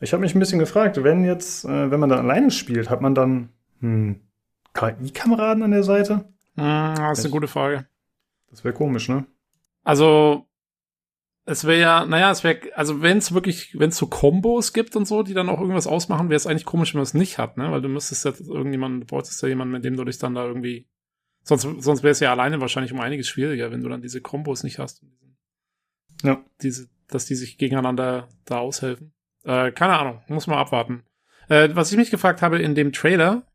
Ich 0.00 0.12
habe 0.12 0.20
mich 0.20 0.34
ein 0.34 0.38
bisschen 0.38 0.60
gefragt, 0.60 1.02
wenn 1.02 1.24
jetzt, 1.24 1.64
wenn 1.64 1.98
man 1.98 2.08
dann 2.08 2.20
alleine 2.20 2.52
spielt, 2.52 2.88
hat 2.88 3.00
man 3.00 3.16
dann 3.16 3.48
hm, 3.80 4.20
KI-Kameraden 4.72 5.62
an 5.62 5.72
der 5.72 5.82
Seite? 5.82 6.24
Hm, 6.56 6.94
das 6.96 7.18
ist 7.18 7.24
eine 7.24 7.32
gute 7.32 7.48
Frage. 7.48 7.86
Das 8.50 8.64
wäre 8.64 8.74
komisch, 8.74 9.08
ne? 9.08 9.26
Also, 9.84 10.46
es 11.48 11.64
wäre 11.64 11.80
ja, 11.80 12.04
naja, 12.04 12.30
es 12.30 12.44
wäre, 12.44 12.60
also 12.74 13.00
wenn 13.00 13.16
es 13.16 13.32
wirklich, 13.32 13.78
wenn 13.78 13.88
es 13.88 13.96
so 13.96 14.06
Kombos 14.06 14.74
gibt 14.74 14.96
und 14.96 15.08
so, 15.08 15.22
die 15.22 15.32
dann 15.32 15.48
auch 15.48 15.60
irgendwas 15.60 15.86
ausmachen, 15.86 16.28
wäre 16.28 16.36
es 16.36 16.46
eigentlich 16.46 16.66
komisch, 16.66 16.92
wenn 16.92 16.98
man 16.98 17.04
es 17.04 17.14
nicht 17.14 17.38
hat, 17.38 17.56
ne? 17.56 17.70
Weil 17.72 17.80
du 17.80 17.88
müsstest 17.88 18.26
ja 18.26 18.32
irgendjemanden, 18.38 19.00
du 19.00 19.06
bräuchtest 19.06 19.40
ja 19.40 19.48
jemanden, 19.48 19.72
mit 19.72 19.82
dem 19.82 19.96
du 19.96 20.04
dich 20.04 20.18
dann 20.18 20.34
da 20.34 20.44
irgendwie, 20.44 20.86
sonst, 21.42 21.62
sonst 21.62 22.02
wäre 22.02 22.12
es 22.12 22.20
ja 22.20 22.32
alleine 22.32 22.60
wahrscheinlich 22.60 22.92
um 22.92 23.00
einiges 23.00 23.28
schwieriger, 23.28 23.70
wenn 23.70 23.82
du 23.82 23.88
dann 23.88 24.02
diese 24.02 24.20
Kombos 24.20 24.62
nicht 24.62 24.78
hast. 24.78 25.02
Ja. 26.22 26.44
Diese, 26.60 26.88
dass 27.08 27.24
die 27.24 27.34
sich 27.34 27.56
gegeneinander 27.56 28.28
da 28.44 28.58
aushelfen. 28.58 29.14
Äh, 29.44 29.72
keine 29.72 29.98
Ahnung, 29.98 30.20
muss 30.28 30.48
man 30.48 30.58
abwarten. 30.58 31.04
Äh, 31.48 31.70
was 31.72 31.90
ich 31.90 31.96
mich 31.96 32.10
gefragt 32.10 32.42
habe 32.42 32.58
in 32.58 32.74
dem 32.74 32.92
Trailer, 32.92 33.46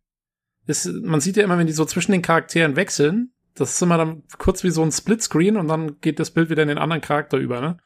ist, 0.66 0.88
man 0.88 1.22
sieht 1.22 1.38
ja 1.38 1.44
immer, 1.44 1.60
wenn 1.60 1.68
die 1.68 1.74
so 1.74 1.86
zwischen 1.86 2.14
den 2.14 2.24
Charakteren 2.24 2.76
wechseln, 2.76 3.34
das 3.56 3.74
ist 3.74 3.82
immer 3.82 3.98
dann 3.98 4.24
kurz 4.38 4.64
wie 4.64 4.70
so 4.72 4.82
ein 4.84 4.92
Splitscreen 4.92 5.58
und 5.58 5.68
dann 5.68 6.00
geht 6.02 6.20
das 6.20 6.32
Bild 6.32 6.50
wieder 6.50 6.64
in 6.64 6.70
den 6.70 6.78
anderen 6.78 7.02
Charakter 7.02 7.38
über, 7.38 7.62
ne? 7.62 7.78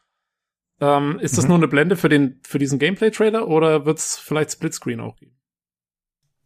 Ähm, 0.80 1.18
ist 1.20 1.38
das 1.38 1.46
Mhm. 1.46 1.50
nur 1.50 1.58
eine 1.58 1.68
Blende 1.68 1.96
für 1.96 2.08
den, 2.10 2.40
für 2.44 2.60
diesen 2.60 2.78
Gameplay-Trailer 2.80 3.48
oder 3.48 3.86
wird 3.86 3.98
es 3.98 4.18
vielleicht 4.18 4.52
Splitscreen 4.52 5.00
auch 5.00 5.16
geben? 5.16 5.36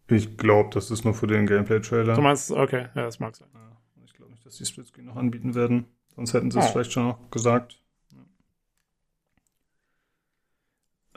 Ich 0.09 0.37
glaube, 0.37 0.69
das 0.73 0.89
ist 0.91 1.03
nur 1.05 1.13
für 1.13 1.27
den 1.27 1.45
Gameplay-Trailer. 1.47 2.15
Du 2.15 2.21
meinst, 2.21 2.51
okay, 2.51 2.87
ja, 2.95 3.03
das 3.03 3.19
mag 3.19 3.35
sein. 3.35 3.49
Ja, 3.53 3.77
Ich 4.05 4.13
glaube 4.13 4.31
nicht, 4.31 4.45
dass 4.45 4.55
die 4.55 4.65
Splitscreen 4.65 5.05
noch 5.05 5.15
anbieten 5.17 5.53
werden. 5.55 5.85
Sonst 6.15 6.33
hätten 6.33 6.49
sie 6.51 6.59
es 6.59 6.65
Oh. 6.65 6.71
vielleicht 6.71 6.91
schon 6.93 7.07
auch 7.11 7.29
gesagt. 7.29 7.77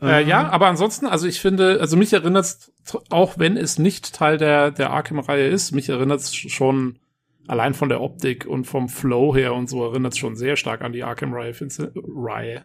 Äh, 0.00 0.22
Ähm, 0.22 0.28
ja, 0.28 0.48
aber 0.48 0.66
ansonsten, 0.66 1.06
also 1.06 1.26
ich 1.26 1.40
finde, 1.40 1.80
also 1.80 1.96
mich 1.96 2.12
erinnert 2.12 2.44
es, 2.44 2.72
auch 3.10 3.38
wenn 3.38 3.56
es 3.56 3.78
nicht 3.78 4.14
Teil 4.14 4.38
der, 4.38 4.70
der 4.72 4.90
Arkham-Reihe 4.90 5.46
ist, 5.48 5.72
mich 5.72 5.88
erinnert 5.88 6.20
es 6.20 6.34
schon 6.34 6.98
allein 7.46 7.74
von 7.74 7.88
der 7.88 8.00
Optik 8.00 8.46
und 8.46 8.64
vom 8.64 8.88
Flow 8.88 9.34
her 9.34 9.54
und 9.54 9.68
so 9.68 9.84
erinnert 9.84 10.12
es 10.12 10.18
schon 10.18 10.36
sehr 10.36 10.56
stark 10.56 10.82
an 10.82 10.92
die 10.92 11.04
Arkham-Reihe, 11.04 11.54
findest 11.54 11.80
du? 11.80 11.90
Reihe. 11.94 12.64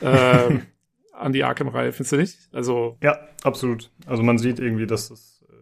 Ähm, 0.00 0.62
an 1.12 1.32
die 1.32 1.44
Arkham-Reihe, 1.44 1.92
findest 1.92 2.12
du 2.12 2.16
nicht? 2.16 2.48
Also, 2.52 2.96
Ja, 3.02 3.18
absolut. 3.42 3.90
Also 4.06 4.22
man 4.22 4.38
sieht 4.38 4.58
irgendwie, 4.60 4.86
dass 4.86 5.08
das 5.08 5.44
äh, 5.48 5.54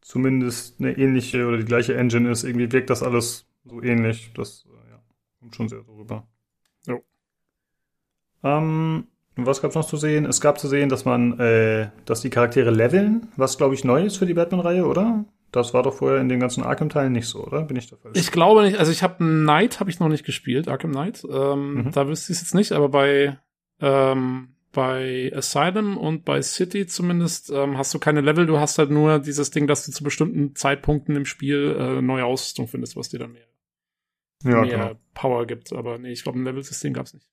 zumindest 0.00 0.80
eine 0.80 0.96
ähnliche 0.96 1.46
oder 1.46 1.58
die 1.58 1.64
gleiche 1.64 1.96
Engine 1.96 2.30
ist. 2.30 2.44
Irgendwie 2.44 2.70
wirkt 2.72 2.90
das 2.90 3.02
alles 3.02 3.46
so 3.64 3.82
ähnlich. 3.82 4.32
Das 4.34 4.66
äh, 4.66 4.90
ja, 4.90 5.00
kommt 5.40 5.56
schon 5.56 5.68
sehr 5.68 5.82
so 5.82 5.94
rüber. 5.94 6.26
Jo. 6.86 7.02
Ähm, 8.44 9.06
was 9.36 9.60
gab's 9.60 9.74
noch 9.74 9.86
zu 9.86 9.96
sehen? 9.96 10.24
Es 10.24 10.40
gab 10.40 10.58
zu 10.58 10.68
sehen, 10.68 10.88
dass 10.88 11.04
man, 11.04 11.38
äh, 11.38 11.90
dass 12.04 12.22
die 12.22 12.30
Charaktere 12.30 12.70
leveln, 12.70 13.28
was 13.36 13.58
glaube 13.58 13.74
ich 13.74 13.84
neu 13.84 14.04
ist 14.04 14.16
für 14.16 14.26
die 14.26 14.34
Batman-Reihe, 14.34 14.86
oder? 14.86 15.24
Das 15.52 15.72
war 15.72 15.82
doch 15.82 15.94
vorher 15.94 16.20
in 16.20 16.28
den 16.28 16.40
ganzen 16.40 16.62
Arkham-Teilen 16.64 17.12
nicht 17.12 17.28
so, 17.28 17.44
oder? 17.44 17.62
Bin 17.62 17.76
ich 17.76 17.88
da 17.88 17.96
falsch? 17.96 18.18
ich 18.18 18.30
glaube 18.32 18.62
nicht, 18.62 18.78
also 18.78 18.92
ich 18.92 19.02
habe 19.02 19.16
Knight 19.18 19.80
habe 19.80 19.90
ich 19.90 20.00
noch 20.00 20.08
nicht 20.08 20.24
gespielt, 20.24 20.68
Arkham 20.68 20.92
Knight. 20.92 21.24
Ähm, 21.30 21.74
Mhm. 21.74 21.92
Da 21.92 22.08
wüsste 22.08 22.32
ich 22.32 22.38
es 22.38 22.42
jetzt 22.42 22.54
nicht, 22.54 22.72
aber 22.72 22.88
bei 22.88 23.38
ähm, 23.80 24.48
bei 24.72 25.32
Asylum 25.34 25.96
und 25.96 26.26
bei 26.26 26.42
City 26.42 26.86
zumindest 26.86 27.50
ähm, 27.50 27.78
hast 27.78 27.94
du 27.94 27.98
keine 27.98 28.20
Level, 28.20 28.44
du 28.44 28.58
hast 28.58 28.78
halt 28.78 28.90
nur 28.90 29.18
dieses 29.20 29.50
Ding, 29.50 29.66
dass 29.66 29.86
du 29.86 29.92
zu 29.92 30.04
bestimmten 30.04 30.54
Zeitpunkten 30.54 31.16
im 31.16 31.24
Spiel 31.24 31.74
äh, 31.78 32.02
neue 32.02 32.26
Ausrüstung 32.26 32.68
findest, 32.68 32.94
was 32.94 33.08
dir 33.08 33.20
dann 33.20 33.32
mehr, 33.32 33.46
ja, 34.44 34.60
mehr 34.60 34.70
genau. 34.70 35.00
Power 35.14 35.46
gibt. 35.46 35.72
Aber 35.72 35.96
nee, 35.96 36.12
ich 36.12 36.22
glaube, 36.24 36.38
ein 36.38 36.44
Level-System 36.44 36.92
gab's 36.92 37.14
nicht. 37.14 37.26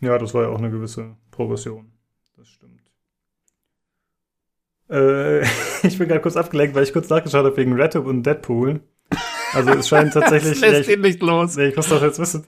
Ja, 0.00 0.16
das 0.16 0.32
war 0.32 0.44
ja 0.44 0.48
auch 0.48 0.58
eine 0.58 0.70
gewisse 0.70 1.16
Progression. 1.30 1.92
Das 2.36 2.48
stimmt. 2.48 2.79
Äh, 4.90 5.42
ich 5.82 5.98
bin 5.98 6.08
gerade 6.08 6.20
kurz 6.20 6.36
abgelenkt, 6.36 6.74
weil 6.74 6.82
ich 6.82 6.92
kurz 6.92 7.08
nachgeschaut 7.08 7.44
habe 7.44 7.56
wegen 7.56 7.72
Red 7.74 7.96
Hood 7.96 8.06
und 8.06 8.24
Deadpool. 8.24 8.80
Also 9.52 9.70
es 9.70 9.88
scheint 9.88 10.12
tatsächlich. 10.14 10.60
das 10.60 10.60
lässt 10.60 10.88
ja, 10.88 10.92
ich, 10.92 10.98
ihn 10.98 11.02
nicht 11.02 11.22
los. 11.22 11.56
nee, 11.56 11.68
ich 11.68 11.76
muss 11.76 11.88
das 11.88 12.02
jetzt 12.02 12.18
wissen. 12.18 12.46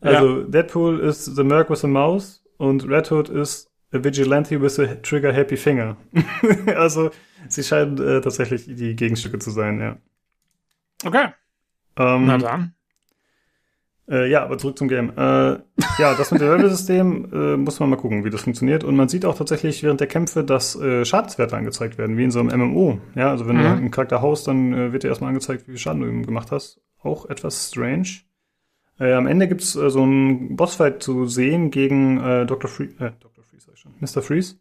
Also 0.00 0.42
Deadpool 0.42 1.00
ist 1.00 1.24
The 1.24 1.44
Merc 1.44 1.70
with 1.70 1.84
a 1.84 1.88
Mouse 1.88 2.44
und 2.56 2.88
Red 2.88 3.10
Hood 3.10 3.28
ist 3.28 3.70
a 3.92 4.02
Vigilante 4.02 4.60
with 4.60 4.78
a 4.80 4.96
Trigger 5.02 5.32
Happy 5.32 5.56
Finger. 5.56 5.96
also 6.76 7.10
sie 7.48 7.62
scheinen 7.62 7.98
äh, 7.98 8.20
tatsächlich 8.20 8.64
die 8.66 8.96
Gegenstücke 8.96 9.38
zu 9.38 9.50
sein, 9.50 9.80
ja. 9.80 9.96
Okay, 11.04 11.28
Ähm, 11.96 12.26
na 12.26 12.38
dann. 12.38 12.74
Äh, 14.08 14.28
ja, 14.30 14.42
aber 14.42 14.58
zurück 14.58 14.76
zum 14.76 14.88
Game. 14.88 15.10
Äh, 15.16 15.52
ja, 15.98 16.14
das 16.18 16.32
mit 16.32 16.40
dem 16.40 16.48
Level-System 16.50 17.28
äh, 17.32 17.56
muss 17.56 17.78
man 17.78 17.88
mal 17.90 17.96
gucken, 17.96 18.24
wie 18.24 18.30
das 18.30 18.42
funktioniert. 18.42 18.82
Und 18.84 18.96
man 18.96 19.08
sieht 19.08 19.24
auch 19.24 19.36
tatsächlich 19.36 19.82
während 19.84 20.00
der 20.00 20.08
Kämpfe, 20.08 20.42
dass 20.44 20.74
äh, 20.74 21.04
Schadenswerte 21.04 21.56
angezeigt 21.56 21.98
werden, 21.98 22.16
wie 22.16 22.24
in 22.24 22.30
so 22.32 22.40
einem 22.40 22.60
MMO. 22.60 22.98
Ja, 23.14 23.30
also 23.30 23.46
wenn 23.46 23.56
Mhm. 23.56 23.62
du 23.62 23.68
einen 23.68 23.90
Charakter 23.92 24.20
haust, 24.20 24.48
dann 24.48 24.72
äh, 24.74 24.92
wird 24.92 25.04
dir 25.04 25.08
erstmal 25.08 25.28
angezeigt, 25.28 25.62
wie 25.68 25.72
viel 25.72 25.78
Schaden 25.78 26.02
du 26.02 26.08
ihm 26.08 26.26
gemacht 26.26 26.50
hast. 26.50 26.80
Auch 27.00 27.26
etwas 27.30 27.68
strange. 27.68 28.08
Äh, 28.98 29.12
am 29.14 29.26
Ende 29.26 29.46
gibt's 29.48 29.76
äh, 29.76 29.88
so 29.88 30.02
einen 30.02 30.56
Bossfight 30.56 31.02
zu 31.02 31.26
sehen 31.26 31.70
gegen 31.70 32.18
äh, 32.20 32.44
Dr. 32.44 32.68
Freeze, 32.68 32.94
äh, 32.98 33.12
Dr. 33.20 33.44
Freeze 33.44 33.66
sag 33.66 33.74
ich 33.74 33.80
schon, 33.80 33.92
Mr. 34.00 34.20
Freeze. 34.22 34.56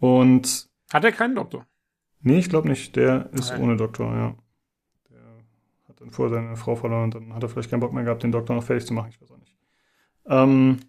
Und 0.00 0.68
Hat 0.92 1.04
er 1.04 1.12
keinen 1.12 1.34
Doktor? 1.36 1.64
Nee, 2.20 2.38
ich 2.38 2.48
glaube 2.48 2.68
nicht. 2.68 2.96
Der 2.96 3.28
ist 3.32 3.52
Okay. 3.52 3.62
ohne 3.62 3.76
Doktor, 3.76 4.12
ja. 4.14 4.34
Dann 6.04 6.10
vorher 6.10 6.34
seine 6.34 6.56
Frau 6.56 6.76
verloren 6.76 7.04
und 7.04 7.14
dann 7.14 7.34
hat 7.34 7.42
er 7.42 7.48
vielleicht 7.48 7.70
keinen 7.70 7.80
Bock 7.80 7.94
mehr 7.94 8.04
gehabt, 8.04 8.22
den 8.22 8.32
Doktor 8.32 8.54
noch 8.54 8.62
fertig 8.62 8.86
zu 8.86 8.92
machen. 8.92 9.08
Ich 9.10 9.20
weiß 9.22 9.30
auch 9.30 9.38
nicht. 9.38 9.56
Ähm, 10.26 10.80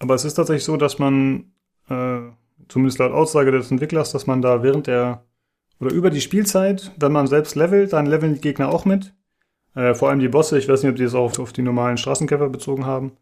aber 0.00 0.14
es 0.16 0.24
ist 0.24 0.34
tatsächlich 0.34 0.64
so, 0.64 0.76
dass 0.76 0.98
man, 0.98 1.52
äh, 1.88 2.18
zumindest 2.68 2.98
laut 2.98 3.12
Aussage 3.12 3.52
des 3.52 3.70
Entwicklers, 3.70 4.10
dass 4.10 4.26
man 4.26 4.42
da 4.42 4.64
während 4.64 4.88
der 4.88 5.24
oder 5.78 5.92
über 5.92 6.10
die 6.10 6.20
Spielzeit, 6.20 6.92
wenn 6.98 7.12
man 7.12 7.28
selbst 7.28 7.54
levelt, 7.54 7.92
dann 7.92 8.06
leveln 8.06 8.34
die 8.34 8.40
Gegner 8.40 8.68
auch 8.70 8.84
mit. 8.84 9.14
Äh, 9.74 9.94
vor 9.94 10.10
allem 10.10 10.18
die 10.18 10.28
Bosse, 10.28 10.58
ich 10.58 10.68
weiß 10.68 10.82
nicht, 10.82 10.90
ob 10.90 10.96
die 10.96 11.04
es 11.04 11.14
auch 11.14 11.38
auf 11.38 11.52
die 11.52 11.62
normalen 11.62 11.96
Straßenkämpfer 11.96 12.48
bezogen 12.48 12.86
haben. 12.86 13.12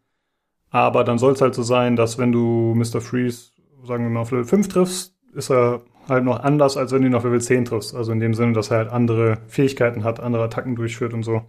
Aber 0.71 1.03
dann 1.03 1.17
soll 1.19 1.33
es 1.33 1.41
halt 1.41 1.53
so 1.53 1.63
sein, 1.63 1.95
dass 1.95 2.17
wenn 2.17 2.31
du 2.31 2.73
Mr. 2.75 3.01
Freeze, 3.01 3.51
sagen 3.83 4.03
wir 4.03 4.09
mal, 4.09 4.21
auf 4.21 4.31
Level 4.31 4.45
5 4.45 4.67
triffst, 4.67 5.15
ist 5.33 5.51
er 5.51 5.81
halt 6.11 6.23
noch 6.23 6.39
anders, 6.39 6.77
als 6.77 6.91
wenn 6.91 7.01
du 7.01 7.07
ihn 7.07 7.15
auf 7.15 7.23
Level 7.23 7.41
10 7.41 7.65
triffst. 7.65 7.95
Also 7.95 8.11
in 8.11 8.19
dem 8.19 8.33
Sinne, 8.33 8.53
dass 8.53 8.69
er 8.69 8.77
halt 8.77 8.89
andere 8.89 9.39
Fähigkeiten 9.47 10.03
hat, 10.03 10.19
andere 10.19 10.43
Attacken 10.43 10.75
durchführt 10.75 11.13
und 11.13 11.23
so. 11.23 11.43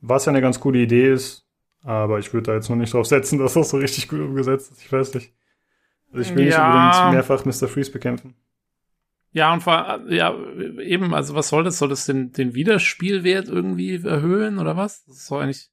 Was 0.00 0.26
ja 0.26 0.32
eine 0.32 0.40
ganz 0.40 0.60
coole 0.60 0.80
Idee 0.80 1.12
ist, 1.12 1.46
aber 1.82 2.18
ich 2.18 2.32
würde 2.32 2.50
da 2.50 2.54
jetzt 2.54 2.68
noch 2.68 2.76
nicht 2.76 2.92
drauf 2.92 3.06
setzen, 3.06 3.38
dass 3.40 3.54
das 3.54 3.70
so 3.70 3.78
richtig 3.78 4.08
gut 4.08 4.20
umgesetzt 4.20 4.72
ist. 4.72 4.82
Ich 4.82 4.92
weiß 4.92 5.14
nicht. 5.14 5.32
Also 6.12 6.22
ich 6.22 6.36
will 6.36 6.46
nicht 6.46 6.58
unbedingt 6.58 7.12
mehrfach 7.12 7.44
Mr. 7.44 7.68
Freeze 7.68 7.92
bekämpfen. 7.92 8.34
Ja, 9.32 9.52
und 9.52 9.62
vor, 9.62 10.00
ja, 10.08 10.34
eben, 10.80 11.14
also 11.14 11.36
was 11.36 11.48
soll 11.48 11.62
das? 11.62 11.78
Soll 11.78 11.88
das 11.88 12.04
den, 12.04 12.32
den 12.32 12.54
Wiederspielwert 12.54 13.48
irgendwie 13.48 13.94
erhöhen 13.94 14.58
oder 14.58 14.76
was? 14.76 15.04
Das 15.04 15.18
ist 15.18 15.30
doch 15.30 15.40
eigentlich. 15.40 15.70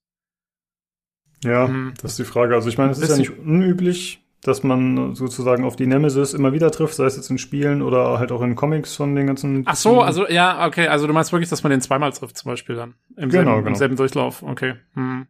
Ja, 1.44 1.68
hm. 1.68 1.94
das 2.02 2.12
ist 2.12 2.20
die 2.20 2.24
Frage. 2.24 2.54
Also 2.54 2.70
ich 2.70 2.78
meine, 2.78 2.92
es 2.92 3.00
ist 3.00 3.10
ja 3.10 3.18
nicht 3.18 3.38
unüblich, 3.40 4.24
dass 4.48 4.64
man 4.64 5.14
sozusagen 5.14 5.66
auf 5.66 5.76
die 5.76 5.88
Nemesis 5.88 6.34
immer 6.34 6.54
wieder 6.54 6.72
trifft, 6.72 6.96
sei 6.96 7.04
es 7.04 7.18
jetzt 7.18 7.30
in 7.30 7.38
Spielen 7.38 7.82
oder 7.82 8.18
halt 8.18 8.32
auch 8.32 8.42
in 8.42 8.56
Comics 8.56 8.96
von 8.96 9.14
den 9.14 9.28
ganzen. 9.28 9.64
Ach 9.66 9.76
so, 9.76 10.02
also 10.02 10.26
ja, 10.30 10.66
okay, 10.66 10.88
also 10.88 11.06
du 11.06 11.12
meinst 11.12 11.34
wirklich, 11.34 11.50
dass 11.50 11.64
man 11.64 11.72
den 11.72 11.82
zweimal 11.82 12.14
trifft 12.14 12.38
zum 12.38 12.52
Beispiel 12.52 12.76
dann 12.76 12.96
im, 13.18 13.30
genau, 13.30 13.32
selben, 13.32 13.58
genau. 13.58 13.68
im 13.68 13.76
selben 13.76 13.96
Durchlauf. 13.98 14.44
Okay. 14.44 14.76
Hm. 14.94 15.28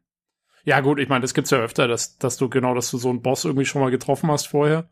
Ja 0.66 0.82
gut, 0.82 1.00
ich 1.00 1.10
meine, 1.10 1.22
das 1.22 1.34
gibt's 1.34 1.50
ja 1.50 1.58
öfter, 1.58 1.88
dass, 1.88 2.20
dass 2.20 2.38
du 2.38 2.48
genau, 2.48 2.76
dass 2.76 2.92
du 2.92 3.00
so 3.00 3.10
einen 3.10 3.24
Boss 3.24 3.44
irgendwie 3.44 3.66
schon 3.66 3.82
mal 3.82 3.90
getroffen 3.90 4.30
hast 4.30 4.50
vorher 4.50 4.88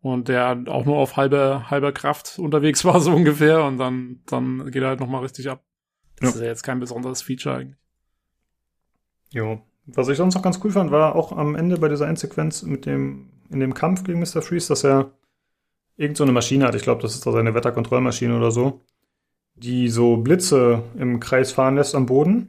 und 0.00 0.28
der 0.28 0.62
auch 0.68 0.84
nur 0.84 0.98
auf 0.98 1.16
halber 1.16 1.70
halber 1.70 1.90
Kraft 1.90 2.38
unterwegs 2.38 2.84
war 2.84 3.00
so 3.00 3.10
ungefähr 3.12 3.64
und 3.64 3.78
dann 3.78 4.20
dann 4.26 4.70
geht 4.70 4.82
er 4.82 4.90
halt 4.90 5.00
noch 5.00 5.08
mal 5.08 5.22
richtig 5.22 5.50
ab. 5.50 5.64
Das 6.20 6.30
ja. 6.30 6.34
ist 6.36 6.40
ja 6.42 6.46
jetzt 6.46 6.62
kein 6.62 6.78
besonderes 6.78 7.20
Feature 7.20 7.56
eigentlich. 7.56 7.78
Jo. 9.32 9.60
Was 9.86 10.08
ich 10.08 10.18
sonst 10.18 10.36
noch 10.36 10.42
ganz 10.42 10.60
cool 10.62 10.70
fand, 10.70 10.92
war 10.92 11.16
auch 11.16 11.32
am 11.32 11.56
Ende 11.56 11.78
bei 11.78 11.88
dieser 11.88 12.06
Endsequenz 12.06 12.62
mit 12.62 12.86
dem 12.86 13.39
in 13.50 13.60
dem 13.60 13.74
Kampf 13.74 14.04
gegen 14.04 14.20
Mr. 14.20 14.42
Freeze, 14.42 14.68
dass 14.68 14.84
er 14.84 15.12
irgend 15.96 16.16
so 16.16 16.26
Maschine 16.26 16.66
hat. 16.66 16.74
Ich 16.74 16.82
glaube, 16.82 17.02
das 17.02 17.14
ist 17.14 17.26
da 17.26 17.32
seine 17.32 17.54
Wetterkontrollmaschine 17.54 18.36
oder 18.36 18.50
so, 18.50 18.80
die 19.54 19.88
so 19.88 20.16
Blitze 20.16 20.82
im 20.96 21.20
Kreis 21.20 21.52
fahren 21.52 21.76
lässt 21.76 21.94
am 21.94 22.06
Boden 22.06 22.48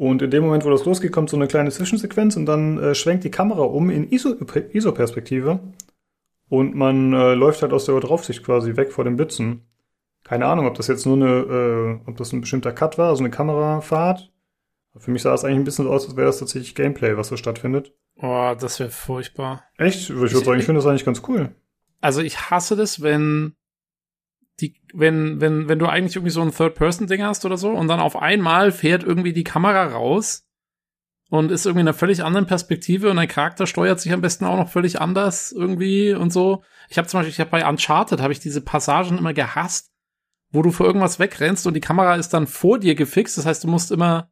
und 0.00 0.22
in 0.22 0.30
dem 0.30 0.44
Moment, 0.44 0.64
wo 0.64 0.70
das 0.70 0.86
losgeht, 0.86 1.12
kommt 1.12 1.28
so 1.28 1.36
eine 1.36 1.46
kleine 1.46 1.70
Zwischensequenz 1.70 2.34
und 2.34 2.46
dann 2.46 2.78
äh, 2.78 2.94
schwenkt 2.94 3.22
die 3.24 3.30
Kamera 3.30 3.60
um 3.60 3.90
in 3.90 4.10
ISO-Perspektive 4.10 5.60
und 6.48 6.74
man 6.74 7.12
äh, 7.12 7.34
läuft 7.34 7.60
halt 7.60 7.74
aus 7.74 7.84
der 7.84 8.00
Draufsicht 8.00 8.42
quasi 8.42 8.76
weg 8.76 8.92
vor 8.92 9.04
den 9.04 9.16
Blitzen. 9.16 9.66
Keine 10.24 10.46
Ahnung, 10.46 10.66
ob 10.66 10.74
das 10.74 10.86
jetzt 10.86 11.04
nur 11.04 11.16
eine, 11.16 12.00
äh, 12.06 12.08
ob 12.08 12.16
das 12.16 12.32
ein 12.32 12.40
bestimmter 12.40 12.72
Cut 12.72 12.96
war, 12.96 13.10
also 13.10 13.22
eine 13.22 13.30
Kamerafahrt. 13.30 14.32
Für 14.96 15.10
mich 15.10 15.20
sah 15.20 15.34
es 15.34 15.44
eigentlich 15.44 15.58
ein 15.58 15.64
bisschen 15.64 15.84
so 15.84 15.92
aus, 15.92 16.06
als 16.06 16.16
wäre 16.16 16.28
das 16.28 16.38
tatsächlich 16.38 16.74
Gameplay, 16.74 17.18
was 17.18 17.28
da 17.28 17.36
stattfindet. 17.36 17.92
Oh, 18.22 18.54
das 18.58 18.78
wäre 18.78 18.90
furchtbar. 18.90 19.64
Echt? 19.78 20.10
Ich 20.10 20.10
würde 20.10 20.36
sagen, 20.36 20.58
ich 20.58 20.66
finde 20.66 20.80
das 20.80 20.86
eigentlich 20.86 21.06
ganz 21.06 21.22
cool. 21.26 21.54
Also 22.00 22.20
ich 22.20 22.50
hasse 22.50 22.76
das, 22.76 23.02
wenn 23.02 23.54
die, 24.60 24.74
wenn, 24.92 25.40
wenn, 25.40 25.68
wenn 25.68 25.78
du 25.78 25.86
eigentlich 25.86 26.16
irgendwie 26.16 26.32
so 26.32 26.42
ein 26.42 26.52
Third-Person-Ding 26.52 27.22
hast 27.22 27.46
oder 27.46 27.56
so 27.56 27.70
und 27.70 27.88
dann 27.88 28.00
auf 28.00 28.16
einmal 28.16 28.72
fährt 28.72 29.02
irgendwie 29.02 29.32
die 29.32 29.44
Kamera 29.44 29.84
raus 29.84 30.46
und 31.30 31.50
ist 31.50 31.64
irgendwie 31.64 31.80
in 31.80 31.88
einer 31.88 31.96
völlig 31.96 32.22
anderen 32.22 32.46
Perspektive 32.46 33.08
und 33.08 33.16
dein 33.16 33.28
Charakter 33.28 33.66
steuert 33.66 34.00
sich 34.00 34.12
am 34.12 34.20
besten 34.20 34.44
auch 34.44 34.56
noch 34.56 34.68
völlig 34.68 35.00
anders 35.00 35.52
irgendwie 35.52 36.12
und 36.12 36.30
so. 36.30 36.62
Ich 36.90 36.98
habe 36.98 37.08
zum 37.08 37.20
Beispiel, 37.20 37.32
ich 37.32 37.40
habe 37.40 37.50
bei 37.50 37.66
Uncharted 37.66 38.20
habe 38.20 38.32
ich 38.32 38.40
diese 38.40 38.60
Passagen 38.60 39.16
immer 39.16 39.32
gehasst, 39.32 39.90
wo 40.50 40.60
du 40.60 40.72
vor 40.72 40.86
irgendwas 40.86 41.18
wegrennst 41.18 41.66
und 41.66 41.74
die 41.74 41.80
Kamera 41.80 42.16
ist 42.16 42.34
dann 42.34 42.46
vor 42.46 42.78
dir 42.78 42.94
gefixt. 42.94 43.38
Das 43.38 43.46
heißt, 43.46 43.64
du 43.64 43.68
musst 43.68 43.90
immer 43.90 44.30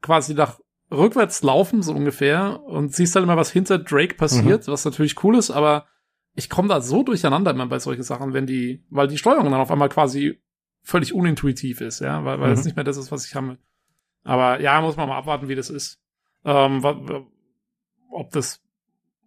quasi 0.00 0.32
nach 0.32 0.58
rückwärts 0.90 1.42
laufen, 1.42 1.82
so 1.82 1.92
ungefähr, 1.92 2.62
und 2.64 2.94
siehst 2.94 3.14
dann 3.14 3.22
immer, 3.22 3.36
was 3.36 3.50
hinter 3.50 3.78
Drake 3.78 4.14
passiert, 4.14 4.66
mhm. 4.66 4.72
was 4.72 4.84
natürlich 4.84 5.22
cool 5.22 5.36
ist, 5.36 5.50
aber 5.50 5.86
ich 6.34 6.48
komme 6.48 6.68
da 6.68 6.80
so 6.80 7.02
durcheinander 7.02 7.50
immer 7.50 7.66
bei 7.66 7.78
solchen 7.78 8.02
Sachen, 8.02 8.32
wenn 8.32 8.46
die, 8.46 8.84
weil 8.90 9.08
die 9.08 9.18
Steuerung 9.18 9.44
dann 9.50 9.60
auf 9.60 9.70
einmal 9.70 9.88
quasi 9.88 10.40
völlig 10.82 11.12
unintuitiv 11.12 11.80
ist, 11.80 12.00
ja, 12.00 12.24
weil, 12.24 12.40
weil 12.40 12.48
mhm. 12.48 12.54
es 12.54 12.64
nicht 12.64 12.76
mehr 12.76 12.84
das 12.84 12.96
ist, 12.96 13.10
was 13.10 13.26
ich 13.26 13.34
habe. 13.34 13.58
Aber 14.24 14.60
ja, 14.60 14.80
muss 14.80 14.96
man 14.96 15.08
mal 15.08 15.18
abwarten, 15.18 15.48
wie 15.48 15.54
das 15.54 15.70
ist. 15.70 16.00
Ähm, 16.44 16.82
ob 18.10 18.30
das 18.30 18.62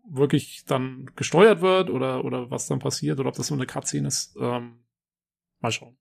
wirklich 0.08 0.66
dann 0.66 1.10
gesteuert 1.16 1.62
wird 1.62 1.90
oder, 1.90 2.26
oder 2.26 2.50
was 2.50 2.68
dann 2.68 2.80
passiert 2.80 3.20
oder 3.20 3.30
ob 3.30 3.36
das 3.36 3.48
so 3.48 3.56
eine 3.56 3.66
Cutscene 3.66 4.08
ist. 4.08 4.36
Ähm, 4.40 4.84
mal 5.60 5.72
schauen. 5.72 5.98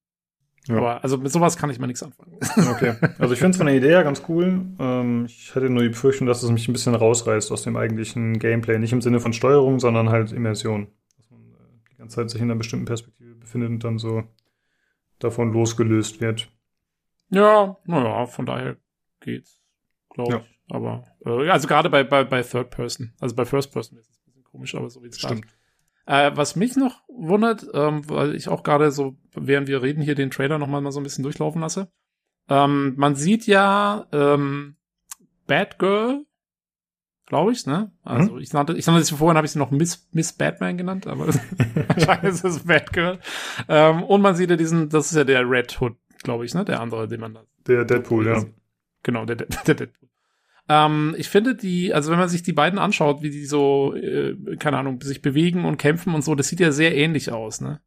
Ja. 0.70 0.76
Aber 0.78 1.02
also 1.02 1.18
mit 1.18 1.32
sowas 1.32 1.56
kann 1.56 1.70
ich 1.70 1.78
mal 1.78 1.86
nichts 1.86 2.02
anfangen. 2.02 2.36
Okay. 2.70 2.94
Also 3.18 3.34
ich 3.34 3.40
finde 3.40 3.52
es 3.52 3.56
von 3.56 3.66
der 3.66 3.76
Idee 3.76 3.88
her 3.88 4.04
ganz 4.04 4.22
cool. 4.28 4.62
Ähm, 4.78 5.26
ich 5.26 5.54
hatte 5.54 5.68
nur 5.68 5.82
die 5.82 5.88
Befürchtung, 5.90 6.26
dass 6.26 6.42
es 6.42 6.50
mich 6.50 6.68
ein 6.68 6.72
bisschen 6.72 6.94
rausreißt 6.94 7.52
aus 7.52 7.62
dem 7.62 7.76
eigentlichen 7.76 8.38
Gameplay. 8.38 8.78
Nicht 8.78 8.92
im 8.92 9.02
Sinne 9.02 9.20
von 9.20 9.32
Steuerung, 9.32 9.80
sondern 9.80 10.10
halt 10.10 10.32
Immersion 10.32 10.88
ganze 12.10 12.16
Zeit 12.16 12.30
sich 12.30 12.40
in 12.40 12.50
einer 12.50 12.58
bestimmten 12.58 12.86
Perspektive 12.86 13.34
befindet 13.34 13.70
und 13.70 13.84
dann 13.84 13.98
so 13.98 14.24
davon 15.18 15.52
losgelöst 15.52 16.20
wird. 16.20 16.50
Ja, 17.28 17.76
naja, 17.84 18.26
von 18.26 18.46
daher 18.46 18.76
geht's, 19.20 19.62
glaube 20.08 20.32
ja. 20.32 20.38
ich. 20.38 20.74
Aber, 20.74 21.04
äh, 21.24 21.48
also 21.48 21.68
gerade 21.68 21.90
bei, 21.90 22.02
bei, 22.02 22.24
bei 22.24 22.42
Third 22.42 22.70
Person, 22.70 23.12
also 23.20 23.34
bei 23.36 23.44
First 23.44 23.72
Person 23.72 23.98
ist 23.98 24.10
es 24.10 24.18
ein 24.18 24.24
bisschen 24.24 24.44
komisch, 24.44 24.74
aber 24.74 24.88
so 24.90 25.02
wie 25.02 25.08
es 25.08 25.18
Stimmt. 25.18 25.46
Äh, 26.10 26.36
was 26.36 26.56
mich 26.56 26.74
noch 26.74 27.02
wundert, 27.06 27.64
ähm, 27.72 28.08
weil 28.10 28.34
ich 28.34 28.48
auch 28.48 28.64
gerade 28.64 28.90
so, 28.90 29.16
während 29.32 29.68
wir 29.68 29.80
reden, 29.80 30.02
hier 30.02 30.16
den 30.16 30.32
Trailer 30.32 30.58
nochmal 30.58 30.80
mal 30.80 30.90
so 30.90 30.98
ein 30.98 31.04
bisschen 31.04 31.22
durchlaufen 31.22 31.60
lasse. 31.60 31.92
Ähm, 32.48 32.94
man 32.96 33.14
sieht 33.14 33.46
ja 33.46 34.08
ähm, 34.10 34.74
Batgirl 35.46 36.26
glaube 37.26 37.52
ich, 37.52 37.64
ne? 37.64 37.92
Also 38.02 38.32
mhm. 38.32 38.40
ich 38.40 38.52
nannte, 38.52 38.76
ich 38.76 38.88
nannte 38.88 39.04
sie 39.04 39.14
vorhin, 39.14 39.36
habe 39.36 39.46
ich 39.46 39.52
sie 39.52 39.60
noch 39.60 39.70
Miss, 39.70 40.08
Miss 40.10 40.32
Batman 40.32 40.76
genannt, 40.76 41.06
aber 41.06 41.28
wahrscheinlich 41.88 42.32
ist 42.32 42.44
es 42.44 42.64
Batgirl. 42.64 43.20
Ähm, 43.68 44.02
und 44.02 44.20
man 44.20 44.34
sieht 44.34 44.50
ja 44.50 44.56
diesen, 44.56 44.88
das 44.88 45.12
ist 45.12 45.16
ja 45.16 45.22
der 45.22 45.48
Red 45.48 45.80
Hood, 45.80 45.96
glaube 46.24 46.44
ich, 46.44 46.54
ne? 46.54 46.64
Der 46.64 46.80
andere, 46.80 47.06
den 47.06 47.20
man 47.20 47.34
da. 47.34 47.44
Der 47.68 47.84
Deadpool, 47.84 48.26
ja. 48.26 48.44
Genau, 49.04 49.26
der, 49.26 49.36
der 49.36 49.74
Deadpool. 49.76 50.09
Ähm, 50.70 51.16
ich 51.18 51.28
finde 51.28 51.56
die, 51.56 51.92
also 51.92 52.12
wenn 52.12 52.18
man 52.20 52.28
sich 52.28 52.44
die 52.44 52.52
beiden 52.52 52.78
anschaut, 52.78 53.22
wie 53.22 53.30
die 53.30 53.44
so, 53.44 53.92
äh, 53.96 54.36
keine 54.56 54.78
Ahnung, 54.78 55.00
sich 55.00 55.20
bewegen 55.20 55.64
und 55.64 55.78
kämpfen 55.78 56.14
und 56.14 56.22
so, 56.22 56.36
das 56.36 56.46
sieht 56.46 56.60
ja 56.60 56.70
sehr 56.70 56.94
ähnlich 56.96 57.32
aus, 57.32 57.60
ne? 57.60 57.80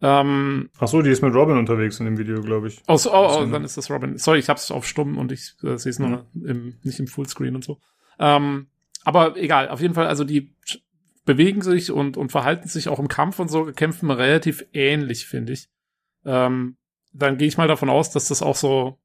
Ähm, 0.00 0.70
Ach 0.78 0.86
so, 0.86 1.02
die 1.02 1.10
ist 1.10 1.20
mit 1.20 1.34
Robin 1.34 1.58
unterwegs 1.58 1.98
in 1.98 2.06
dem 2.06 2.16
Video, 2.16 2.42
glaube 2.42 2.68
ich. 2.68 2.80
Oh, 2.86 2.96
so, 2.96 3.12
oh, 3.12 3.40
oh, 3.40 3.44
dann 3.44 3.64
ist 3.64 3.76
das 3.76 3.90
Robin. 3.90 4.16
Sorry, 4.18 4.38
ich 4.38 4.48
hab's 4.48 4.70
auf 4.70 4.86
stumm 4.86 5.18
und 5.18 5.32
ich 5.32 5.56
äh, 5.64 5.76
sehe 5.78 5.90
es 5.90 5.98
nur 5.98 6.24
mhm. 6.32 6.46
im, 6.46 6.78
nicht 6.84 7.00
im 7.00 7.08
Fullscreen 7.08 7.56
und 7.56 7.64
so. 7.64 7.80
Ähm, 8.20 8.68
aber 9.02 9.36
egal, 9.36 9.68
auf 9.68 9.80
jeden 9.80 9.94
Fall, 9.94 10.06
also 10.06 10.22
die 10.22 10.54
bewegen 11.24 11.60
sich 11.60 11.90
und, 11.90 12.16
und 12.16 12.30
verhalten 12.30 12.68
sich 12.68 12.88
auch 12.88 13.00
im 13.00 13.08
Kampf 13.08 13.40
und 13.40 13.50
so, 13.50 13.64
kämpfen 13.64 14.12
relativ 14.12 14.64
ähnlich, 14.72 15.26
finde 15.26 15.54
ich. 15.54 15.68
Ähm, 16.24 16.76
dann 17.12 17.36
gehe 17.36 17.48
ich 17.48 17.58
mal 17.58 17.68
davon 17.68 17.90
aus, 17.90 18.12
dass 18.12 18.28
das 18.28 18.42
auch 18.42 18.56
so, 18.56 19.00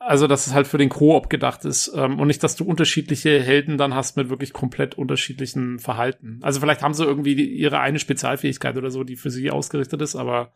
also 0.00 0.26
dass 0.26 0.46
es 0.46 0.54
halt 0.54 0.66
für 0.66 0.78
den 0.78 0.88
Koop 0.88 1.28
gedacht 1.28 1.64
ist 1.66 1.92
ähm, 1.94 2.18
und 2.18 2.26
nicht, 2.26 2.42
dass 2.42 2.56
du 2.56 2.64
unterschiedliche 2.64 3.40
Helden 3.40 3.76
dann 3.76 3.94
hast 3.94 4.16
mit 4.16 4.30
wirklich 4.30 4.52
komplett 4.52 4.96
unterschiedlichen 4.96 5.78
Verhalten. 5.78 6.40
Also 6.42 6.58
vielleicht 6.58 6.82
haben 6.82 6.94
sie 6.94 7.04
irgendwie 7.04 7.34
die, 7.36 7.52
ihre 7.52 7.80
eine 7.80 7.98
Spezialfähigkeit 7.98 8.76
oder 8.78 8.90
so, 8.90 9.04
die 9.04 9.16
für 9.16 9.30
sie 9.30 9.50
ausgerichtet 9.50 10.00
ist, 10.00 10.16
aber 10.16 10.54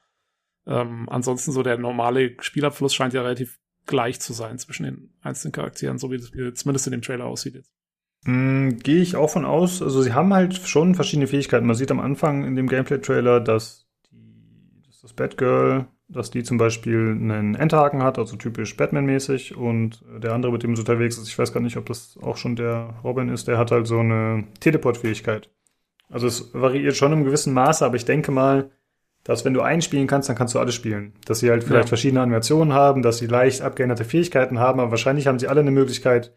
ähm, 0.66 1.08
ansonsten 1.10 1.52
so 1.52 1.62
der 1.62 1.76
normale 1.76 2.34
Spielabfluss 2.40 2.94
scheint 2.94 3.12
ja 3.12 3.20
relativ 3.20 3.60
gleich 3.84 4.18
zu 4.18 4.32
sein 4.32 4.58
zwischen 4.58 4.84
den 4.84 5.14
einzelnen 5.20 5.52
Charakteren, 5.52 5.98
so 5.98 6.10
wie 6.10 6.16
das 6.16 6.30
zumindest 6.30 6.86
in 6.86 6.92
dem 6.92 7.02
Trailer 7.02 7.26
aussieht 7.26 7.54
jetzt. 7.54 7.70
Mm, 8.24 8.70
Gehe 8.82 9.02
ich 9.02 9.14
auch 9.16 9.28
von 9.28 9.44
aus. 9.44 9.82
Also 9.82 10.00
sie 10.00 10.14
haben 10.14 10.32
halt 10.32 10.54
schon 10.54 10.94
verschiedene 10.94 11.26
Fähigkeiten. 11.26 11.66
Man 11.66 11.76
sieht 11.76 11.90
am 11.90 12.00
Anfang 12.00 12.44
in 12.44 12.56
dem 12.56 12.66
Gameplay-Trailer, 12.66 13.40
dass, 13.40 13.86
die, 14.10 14.82
dass 14.86 15.02
das 15.02 15.12
Batgirl, 15.12 15.86
dass 16.08 16.30
die 16.30 16.42
zum 16.42 16.58
Beispiel 16.58 17.10
einen 17.10 17.54
Endhaken 17.54 18.02
hat, 18.02 18.18
also 18.18 18.36
typisch 18.36 18.76
Batman-mäßig, 18.76 19.56
und 19.56 20.04
der 20.22 20.32
andere, 20.32 20.52
mit 20.52 20.62
dem 20.62 20.76
sie 20.76 20.82
unterwegs 20.82 21.18
ist, 21.18 21.28
ich 21.28 21.38
weiß 21.38 21.52
gar 21.52 21.60
nicht, 21.60 21.76
ob 21.76 21.86
das 21.86 22.18
auch 22.22 22.36
schon 22.36 22.56
der 22.56 22.94
Robin 23.02 23.28
ist, 23.28 23.48
der 23.48 23.58
hat 23.58 23.70
halt 23.70 23.86
so 23.86 24.00
eine 24.00 24.44
Teleport-Fähigkeit. 24.60 25.50
Also 26.10 26.26
es 26.26 26.52
variiert 26.54 26.96
schon 26.96 27.12
im 27.12 27.24
gewissen 27.24 27.54
Maße, 27.54 27.84
aber 27.84 27.96
ich 27.96 28.04
denke 28.04 28.30
mal, 28.30 28.70
dass 29.24 29.44
wenn 29.46 29.54
du 29.54 29.62
einen 29.62 29.80
spielen 29.80 30.06
kannst, 30.06 30.28
dann 30.28 30.36
kannst 30.36 30.54
du 30.54 30.58
alle 30.58 30.72
spielen. 30.72 31.14
Dass 31.24 31.40
sie 31.40 31.50
halt 31.50 31.64
vielleicht 31.64 31.86
ja. 31.86 31.88
verschiedene 31.88 32.20
Animationen 32.20 32.74
haben, 32.74 33.02
dass 33.02 33.18
sie 33.18 33.26
leicht 33.26 33.62
abgeänderte 33.62 34.04
Fähigkeiten 34.04 34.58
haben, 34.58 34.80
aber 34.80 34.90
wahrscheinlich 34.90 35.26
haben 35.26 35.38
sie 35.38 35.48
alle 35.48 35.60
eine 35.60 35.70
Möglichkeit, 35.70 36.32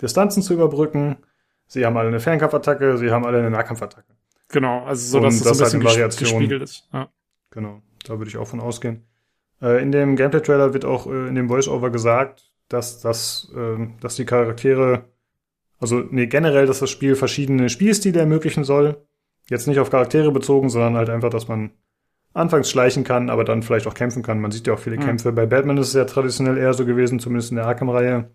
Distanzen 0.00 0.42
zu 0.42 0.54
überbrücken. 0.54 1.18
Sie 1.66 1.84
haben 1.84 1.96
alle 1.96 2.08
eine 2.08 2.20
Fernkampfattacke, 2.20 2.96
sie 2.96 3.10
haben 3.10 3.26
alle 3.26 3.38
eine 3.38 3.50
Nahkampfattacke. 3.50 4.14
Genau, 4.48 4.84
also 4.84 5.06
so, 5.06 5.20
dass 5.20 5.36
Und 5.36 5.46
das, 5.46 5.74
ein 5.74 5.80
bisschen 5.80 6.02
halt 6.02 6.16
gespiegelt 6.16 6.62
ist. 6.62 6.88
Ja. 6.92 7.10
Genau, 7.50 7.82
da 8.04 8.18
würde 8.18 8.30
ich 8.30 8.38
auch 8.38 8.48
von 8.48 8.60
ausgehen. 8.60 9.04
Äh, 9.62 9.82
in 9.82 9.92
dem 9.92 10.16
Gameplay-Trailer 10.16 10.72
wird 10.74 10.84
auch 10.84 11.06
äh, 11.06 11.28
in 11.28 11.34
dem 11.34 11.48
Voice-Over 11.48 11.90
gesagt, 11.90 12.50
dass, 12.68 13.00
dass, 13.00 13.52
äh, 13.56 13.86
dass 14.00 14.16
die 14.16 14.24
Charaktere, 14.24 15.04
also 15.78 16.00
nee, 16.10 16.26
generell, 16.26 16.66
dass 16.66 16.80
das 16.80 16.90
Spiel 16.90 17.14
verschiedene 17.16 17.68
Spielstile 17.68 18.20
ermöglichen 18.20 18.64
soll. 18.64 19.04
Jetzt 19.48 19.66
nicht 19.66 19.78
auf 19.80 19.90
Charaktere 19.90 20.30
bezogen, 20.32 20.68
sondern 20.70 20.96
halt 20.96 21.10
einfach, 21.10 21.30
dass 21.30 21.48
man 21.48 21.72
anfangs 22.32 22.70
schleichen 22.70 23.02
kann, 23.02 23.28
aber 23.28 23.42
dann 23.44 23.62
vielleicht 23.62 23.88
auch 23.88 23.94
kämpfen 23.94 24.22
kann. 24.22 24.40
Man 24.40 24.52
sieht 24.52 24.66
ja 24.66 24.74
auch 24.74 24.78
viele 24.78 24.96
Mhm. 24.96 25.00
Kämpfe. 25.00 25.32
Bei 25.32 25.46
Batman 25.46 25.78
ist 25.78 25.88
es 25.88 25.94
ja 25.94 26.04
traditionell 26.04 26.58
eher 26.58 26.74
so 26.74 26.86
gewesen, 26.86 27.18
zumindest 27.18 27.50
in 27.50 27.56
der 27.56 27.66
Arkham-Reihe, 27.66 28.30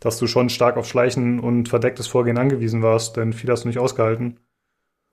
dass 0.00 0.18
du 0.18 0.26
schon 0.26 0.48
stark 0.48 0.76
auf 0.78 0.86
Schleichen 0.88 1.40
und 1.40 1.68
verdecktes 1.68 2.06
Vorgehen 2.06 2.38
angewiesen 2.38 2.82
warst, 2.82 3.16
denn 3.16 3.32
viel 3.34 3.50
hast 3.50 3.64
du 3.64 3.68
nicht 3.68 3.78
ausgehalten. 3.78 4.40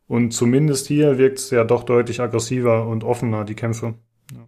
Und 0.08 0.32
zumindest 0.32 0.88
hier 0.88 1.18
wirkt 1.18 1.40
es 1.40 1.50
ja 1.50 1.64
doch 1.66 1.84
deutlich 1.84 2.22
aggressiver 2.22 2.88
und 2.88 3.04
offener, 3.04 3.44
die 3.46 3.56
Kämpfe. 3.56 3.96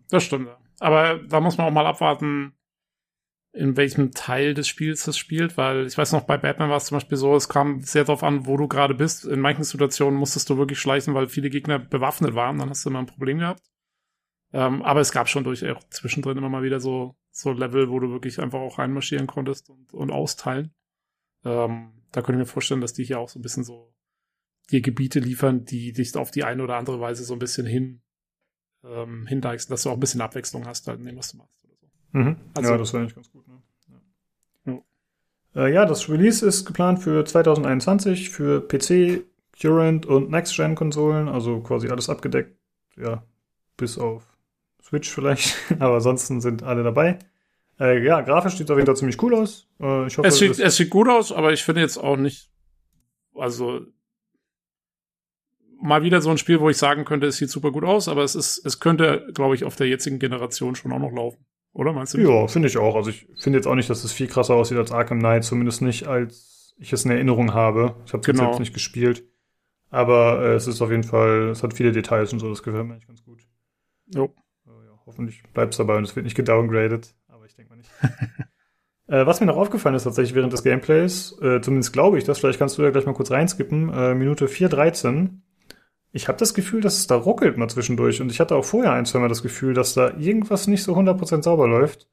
Das 0.10 0.24
stimmt. 0.24 0.48
ja. 0.48 0.58
Aber 0.80 1.20
da 1.20 1.40
muss 1.40 1.58
man 1.58 1.68
auch 1.68 1.72
mal 1.72 1.86
abwarten, 1.86 2.54
in 3.54 3.78
welchem 3.78 4.12
Teil 4.12 4.56
des 4.56 4.68
Spiels 4.68 5.04
das 5.06 5.18
spielt, 5.18 5.58
weil 5.58 5.86
ich 5.86 5.98
weiß 5.98 6.12
noch, 6.12 6.24
bei 6.24 6.38
Batman 6.38 6.70
war 6.70 6.78
es 6.78 6.86
zum 6.86 6.96
Beispiel 6.96 7.18
so, 7.18 7.36
es 7.36 7.50
kam 7.50 7.82
sehr 7.82 8.04
darauf 8.04 8.24
an, 8.24 8.48
wo 8.48 8.58
du 8.58 8.68
gerade 8.68 8.96
bist. 8.96 9.26
In 9.26 9.40
manchen 9.40 9.64
Situationen 9.64 10.18
musstest 10.18 10.50
du 10.50 10.58
wirklich 10.58 10.80
schleichen, 10.80 11.14
weil 11.14 11.28
viele 11.28 11.52
Gegner 11.52 11.78
bewaffnet 11.78 12.34
waren, 12.34 12.58
dann 12.58 12.70
hast 12.70 12.84
du 12.84 12.90
immer 12.90 13.00
ein 13.00 13.06
Problem 13.06 13.38
gehabt. 13.38 13.62
Ähm, 14.54 14.82
aber 14.82 15.02
es 15.02 15.12
gab 15.12 15.30
schon 15.30 15.44
durch 15.44 15.68
auch 15.70 15.84
zwischendrin 15.90 16.38
immer 16.38 16.50
mal 16.50 16.64
wieder 16.64 16.80
so, 16.80 17.16
so 17.32 17.52
Level, 17.52 17.90
wo 17.90 18.00
du 18.00 18.12
wirklich 18.12 18.40
einfach 18.40 18.60
auch 18.60 18.80
reinmarschieren 18.80 19.28
konntest 19.28 19.70
und, 19.70 19.94
und 19.94 20.12
austeilen. 20.12 20.74
Ähm, 21.44 22.04
da 22.12 22.22
könnte 22.22 22.42
ich 22.42 22.48
mir 22.48 22.52
vorstellen, 22.52 22.82
dass 22.82 22.94
die 22.94 23.04
hier 23.04 23.20
auch 23.20 23.30
so 23.30 23.40
ein 23.40 23.42
bisschen 23.42 23.64
so 23.64 23.94
dir 24.72 24.82
Gebiete 24.82 25.20
liefern, 25.20 25.66
die 25.66 25.92
dich 25.92 26.16
auf 26.16 26.32
die 26.32 26.44
eine 26.44 26.64
oder 26.64 26.78
andere 26.78 27.00
Weise 27.00 27.24
so 27.24 27.34
ein 27.34 27.40
bisschen 27.40 27.66
hin 27.66 28.03
ähm, 28.84 29.26
hindeichsen, 29.28 29.72
dass 29.72 29.84
du 29.84 29.90
auch 29.90 29.94
ein 29.94 30.00
bisschen 30.00 30.22
Abwechslung 30.22 30.66
hast 30.66 30.88
halt 30.88 31.00
in 31.00 31.06
dem, 31.06 31.18
was 31.18 31.32
du 31.32 31.38
machst. 31.38 31.58
Oder 31.64 31.74
so. 31.80 31.88
Mhm. 32.20 32.36
Also- 32.56 32.72
ja, 32.72 32.78
das 32.78 32.94
wäre 32.94 33.02
eigentlich 33.04 33.16
ganz 33.16 33.32
gut. 33.32 33.46
Ne? 33.48 33.62
Ja. 35.56 35.62
Äh, 35.66 35.74
ja, 35.74 35.86
das 35.86 36.10
Release 36.10 36.46
ist 36.46 36.66
geplant 36.66 37.00
für 37.00 37.24
2021 37.26 38.30
für 38.30 38.62
PC, 38.68 39.24
Current 39.60 40.06
und 40.06 40.32
Next-Gen-Konsolen, 40.32 41.30
also 41.30 41.60
quasi 41.62 41.90
alles 41.90 42.10
abgedeckt. 42.10 42.58
Ja, 42.98 43.24
bis 43.78 43.98
auf 43.98 44.24
Switch 44.84 45.10
vielleicht, 45.10 45.56
aber 45.80 45.96
ansonsten 45.96 46.42
sind 46.42 46.64
alle 46.64 46.84
dabei. 46.84 47.20
Äh, 47.80 48.04
ja, 48.06 48.22
grafisch 48.22 48.58
sieht 48.58 48.70
auf 48.70 48.78
jeden 48.78 48.86
Fall 48.86 48.96
ziemlich 48.98 49.22
cool 49.24 49.34
aus. 49.36 49.68
Äh, 49.80 50.08
ich 50.08 50.18
hoffe, 50.18 50.28
Es 50.28 50.38
sieht, 50.38 50.60
es 50.60 50.76
sieht 50.76 50.90
gut 50.90 51.08
aus, 51.08 51.32
aber 51.32 51.54
ich 51.54 51.64
finde 51.64 51.82
jetzt 51.82 51.98
auch 51.98 52.18
nicht, 52.18 52.52
also 53.36 53.82
mal 55.84 56.02
wieder 56.04 56.22
so 56.22 56.30
ein 56.30 56.38
Spiel, 56.38 56.60
wo 56.60 56.70
ich 56.70 56.78
sagen 56.78 57.06
könnte, 57.06 57.28
es 57.28 57.38
sieht 57.38 57.50
super 57.50 57.72
gut 57.72 57.84
aus, 57.84 58.08
aber 58.08 58.24
es 58.24 58.36
ist, 58.36 58.66
es 58.66 58.80
könnte, 58.80 59.28
glaube 59.34 59.56
ich, 59.56 59.64
auf 59.64 59.76
der 59.76 59.88
jetzigen 59.88 60.20
Generation 60.20 60.76
schon 60.76 60.92
auch 60.92 61.00
noch 61.00 61.12
laufen. 61.12 61.46
Oder 61.74 61.92
meinst 61.94 62.14
du? 62.14 62.20
nicht? 62.20 62.28
Ja, 62.30 62.48
finde 62.48 62.68
ich 62.68 62.78
auch. 62.78 62.96
Also 62.96 63.10
ich 63.10 63.28
finde 63.38 63.58
jetzt 63.58 63.66
auch 63.68 63.76
nicht, 63.76 63.90
dass 63.90 64.04
es 64.04 64.12
viel 64.14 64.28
krasser 64.28 64.54
aussieht 64.56 64.78
als 64.78 64.92
Arkham 64.92 65.20
Knight, 65.20 65.44
zumindest 65.44 65.82
nicht, 65.82 66.08
als 66.08 66.76
ich 66.78 66.94
es 66.94 67.06
in 67.06 67.12
Erinnerung 67.12 67.54
habe. 67.54 67.96
Ich 68.06 68.14
habe 68.14 68.22
es 68.22 68.26
Genau. 68.26 68.44
selbst 68.46 68.60
nicht 68.60 68.74
gespielt. 68.74 69.24
Aber 69.90 70.42
äh, 70.44 70.54
es 70.56 70.68
ist 70.68 70.82
auf 70.82 70.90
jeden 70.90 71.04
Fall, 71.04 71.50
es 71.50 71.62
hat 71.64 71.74
viele 71.76 71.92
Details 71.92 72.34
und 72.34 72.40
so, 72.40 72.50
das 72.50 72.64
gefällt 72.64 72.86
mir 72.86 72.94
eigentlich 72.94 73.08
ganz 73.08 73.24
gut. 73.24 73.48
Jo. 74.14 74.26
Äh, 74.66 74.70
ja, 74.70 75.00
hoffentlich 75.06 75.44
bleibt 75.54 75.74
es 75.74 75.78
dabei 75.78 75.98
und 75.98 76.04
es 76.04 76.16
wird 76.16 76.24
nicht 76.24 76.36
gedowngradet, 76.36 77.14
aber 77.28 77.46
ich 77.46 77.56
denke 77.56 77.70
mal 77.72 77.76
nicht. 77.78 77.92
äh, 79.08 79.26
was 79.26 79.40
mir 79.40 79.46
noch 79.46 79.58
aufgefallen 79.58 79.94
ist 79.96 80.04
tatsächlich 80.04 80.34
während 80.34 80.52
des 80.52 80.64
Gameplays, 80.64 81.38
äh, 81.42 81.62
zumindest 81.62 81.94
glaube 81.94 82.18
ich 82.18 82.24
das, 82.24 82.40
vielleicht 82.40 82.58
kannst 82.58 82.76
du 82.78 82.82
da 82.82 82.90
gleich 82.90 83.06
mal 83.06 83.14
kurz 83.14 83.30
reinskippen, 83.30 83.94
äh, 83.94 84.16
Minute 84.16 84.48
4.13. 84.48 85.42
Ich 86.16 86.28
habe 86.28 86.38
das 86.38 86.54
Gefühl, 86.54 86.80
dass 86.80 87.00
es 87.00 87.08
da 87.08 87.16
ruckelt 87.16 87.58
mal 87.58 87.70
zwischendurch 87.70 88.22
und 88.22 88.32
ich 88.32 88.40
hatte 88.40 88.56
auch 88.56 88.64
vorher 88.64 88.94
ein, 88.94 89.06
zwei 89.06 89.20
Mal 89.20 89.30
das 89.30 89.42
Gefühl, 89.42 89.74
dass 89.74 89.96
da 89.96 90.16
irgendwas 90.16 90.68
nicht 90.68 90.84
so 90.84 90.96
100% 90.96 91.42
sauber 91.42 91.68
läuft. 91.68 92.08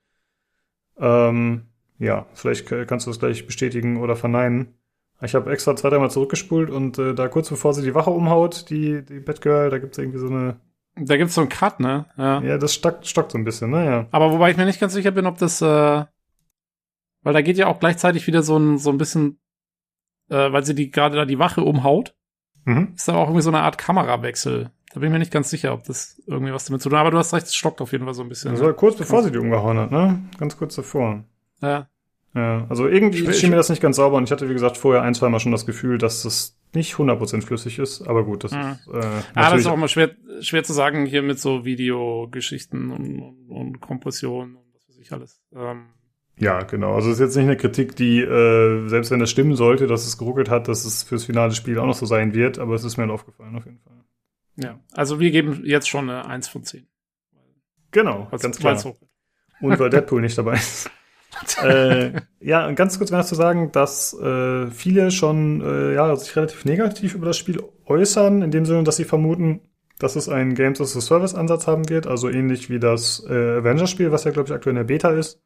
Ähm, 0.99 1.67
ja, 1.99 2.27
vielleicht 2.33 2.67
kannst 2.67 3.07
du 3.07 3.11
das 3.11 3.21
gleich 3.21 3.47
bestätigen 3.47 3.99
oder 3.99 4.17
verneinen. 4.17 4.75
Ich 5.21 5.35
habe 5.35 5.53
extra 5.53 5.77
zwei, 5.77 5.91
dreimal 5.91 6.11
zurückgespult 6.11 6.71
und 6.71 6.99
äh, 6.99 7.15
da 7.15 7.29
kurz 7.29 7.51
bevor 7.51 7.75
sie 7.75 7.83
die 7.83 7.95
Wache 7.95 8.09
umhaut, 8.09 8.71
die, 8.71 9.05
die 9.05 9.21
Batgirl, 9.21 9.69
da 9.69 9.79
gibt's 9.79 9.99
irgendwie 9.99 10.19
so 10.19 10.29
eine 10.29 10.59
Da 10.97 11.19
gibt's 11.19 11.35
so 11.35 11.43
einen 11.43 11.51
Cut, 11.51 11.79
ne? 11.79 12.07
Ja. 12.17 12.41
ja, 12.41 12.57
das 12.57 12.73
stockt, 12.73 13.07
stockt 13.07 13.33
so 13.33 13.39
ein 13.39 13.45
bisschen, 13.45 13.71
naja. 13.71 14.07
Aber 14.13 14.33
wobei 14.33 14.51
ich 14.51 14.57
mir 14.57 14.65
nicht 14.65 14.81
ganz 14.81 14.95
sicher 14.95 15.11
bin, 15.11 15.27
ob 15.27 15.37
das, 15.37 15.61
äh, 15.61 16.05
weil 17.23 17.33
da 17.35 17.43
geht 17.43 17.59
ja 17.59 17.67
auch 17.67 17.81
gleichzeitig 17.81 18.27
wieder 18.27 18.43
so 18.43 18.57
ein, 18.57 18.79
so 18.79 18.89
ein 18.89 18.97
bisschen, 18.97 19.39
äh, 20.31 20.51
weil 20.51 20.65
sie 20.65 20.75
die 20.75 20.91
gerade 20.91 21.17
da 21.17 21.27
die 21.27 21.39
Wache 21.39 21.61
umhaut, 21.61 22.15
Mhm. 22.65 22.93
ist 22.97 23.09
da 23.09 23.15
auch 23.15 23.27
irgendwie 23.29 23.43
so 23.43 23.51
eine 23.51 23.61
Art 23.63 23.79
Kamerawechsel. 23.79 24.71
Da 24.93 24.99
bin 25.01 25.09
ich 25.09 25.13
mir 25.13 25.19
nicht 25.21 25.33
ganz 25.33 25.51
sicher, 25.51 25.73
ob 25.73 25.85
das 25.85 26.21
irgendwie 26.27 26.53
was 26.53 26.65
damit 26.65 26.83
zu 26.83 26.89
tun 26.89 26.99
hat. 26.99 27.03
Aber 27.03 27.11
du 27.13 27.19
hast 27.19 27.33
recht, 27.33 27.47
es 27.47 27.55
stockt 27.55 27.81
auf 27.81 27.93
jeden 27.93 28.05
Fall 28.05 28.15
so 28.15 28.23
ein 28.23 28.29
bisschen. 28.29 28.53
Das 28.53 28.61
war 28.61 28.73
kurz 28.73 28.97
bevor 28.97 29.23
sie 29.23 29.31
die 29.31 29.39
umgehauen 29.39 29.79
hat, 29.79 29.91
ne? 29.93 30.21
Ganz 30.39 30.57
kurz 30.57 30.75
davor. 30.77 31.25
ja. 31.63 31.89
Ja, 32.33 32.65
also 32.69 32.87
irgendwie 32.87 33.19
Schwer- 33.25 33.33
schien 33.33 33.51
mir 33.51 33.57
das 33.57 33.71
nicht 33.71 33.83
ganz 33.83 33.97
sauber 33.97 34.17
und 34.17 34.23
ich 34.23 34.31
hatte, 34.31 34.49
wie 34.49 34.53
gesagt, 34.53 34.77
vorher 34.77 35.03
ein, 35.03 35.15
zwei 35.15 35.29
Mal 35.29 35.41
schon 35.41 35.51
das 35.51 35.67
Gefühl, 35.67 35.99
dass 35.99 36.23
das 36.23 36.57
nicht 36.73 36.95
100% 36.95 37.43
flüssig 37.43 37.81
ist, 37.81 38.03
aber 38.07 38.23
gut, 38.25 38.45
das 38.45 38.53
Mhm. 38.53 38.59
ist 38.61 38.87
äh, 38.87 39.07
Ah, 39.35 39.51
das 39.51 39.63
ist 39.63 39.67
auch 39.67 39.75
immer 39.75 39.89
schwer, 39.89 40.11
schwer 40.41 40.63
zu 40.63 40.73
sagen 40.73 41.07
hier 41.07 41.23
mit 41.23 41.41
so 41.41 41.65
Videogeschichten 41.65 42.93
und, 42.93 43.21
und, 43.21 43.51
und 43.51 43.81
Kompression 43.81 44.55
und 44.55 44.63
was 44.75 44.89
weiß 44.89 44.99
ich 44.99 45.13
alles. 45.13 45.41
Ähm, 45.55 45.87
Ja, 46.41 46.63
genau. 46.63 46.95
Also 46.95 47.09
es 47.11 47.15
ist 47.17 47.21
jetzt 47.21 47.37
nicht 47.37 47.45
eine 47.45 47.57
Kritik, 47.57 47.97
die, 47.97 48.21
äh, 48.21 48.89
selbst 48.89 49.11
wenn 49.11 49.21
das 49.21 49.31
stimmen 49.31 49.57
sollte, 49.57 49.87
dass 49.87 50.07
es 50.07 50.17
geruckelt 50.17 50.49
hat, 50.49 50.69
dass 50.69 50.85
es 50.87 51.03
fürs 51.03 51.25
finale 51.25 51.53
Spiel 51.53 51.79
auch 51.79 51.87
noch 51.87 51.95
so 51.95 52.07
sein 52.07 52.33
wird, 52.35 52.59
aber 52.59 52.75
es 52.75 52.83
ist 52.83 52.97
mir 52.97 53.11
aufgefallen 53.11 53.55
auf 53.57 53.67
jeden 53.67 53.79
Fall. 53.81 53.93
ja. 54.57 54.81
Also 54.93 55.21
wir 55.21 55.31
geben 55.31 55.61
jetzt 55.65 55.89
schon 55.89 56.09
eine 56.09 56.25
1 56.27 56.49
von 56.49 56.65
10. 56.65 56.87
Genau, 57.91 58.27
Weil's- 58.31 58.43
ganz 58.43 58.59
klar. 58.59 58.83
Und 59.61 59.79
weil 59.79 59.91
Deadpool 59.91 60.23
nicht 60.23 60.39
dabei 60.39 60.55
ist. 60.55 60.91
äh, 61.63 62.13
ja, 62.41 62.67
und 62.67 62.75
ganz 62.75 62.97
kurz 62.99 63.13
wäre 63.13 63.25
zu 63.25 63.35
sagen, 63.35 63.71
dass 63.73 64.15
äh, 64.19 64.67
viele 64.71 65.11
schon 65.11 65.61
äh, 65.61 65.95
ja, 65.95 66.17
sich 66.17 66.35
relativ 66.35 66.65
negativ 66.65 67.15
über 67.15 67.27
das 67.27 67.37
Spiel 67.37 67.63
äußern, 67.85 68.43
in 68.43 68.51
dem 68.51 68.65
Sinne, 68.65 68.83
dass 68.85 68.97
sie 68.97 69.05
vermuten, 69.05 69.61
dass 69.99 70.17
es 70.17 70.29
einen 70.31 70.55
Games 70.55 70.81
as 70.81 70.97
a 70.97 71.01
Service 71.03 71.35
Ansatz 71.35 71.67
haben 71.67 71.89
wird, 71.91 72.07
also 72.07 72.31
ähnlich 72.31 72.71
wie 72.71 72.81
das 72.81 73.23
äh, 73.29 73.59
Avengers-Spiel, 73.59 74.11
was 74.11 74.25
ja, 74.25 74.31
glaube 74.31 74.49
ich, 74.49 74.55
aktuell 74.55 74.73
in 74.73 74.79
der 74.79 74.85
Beta 74.85 75.11
ist, 75.11 75.41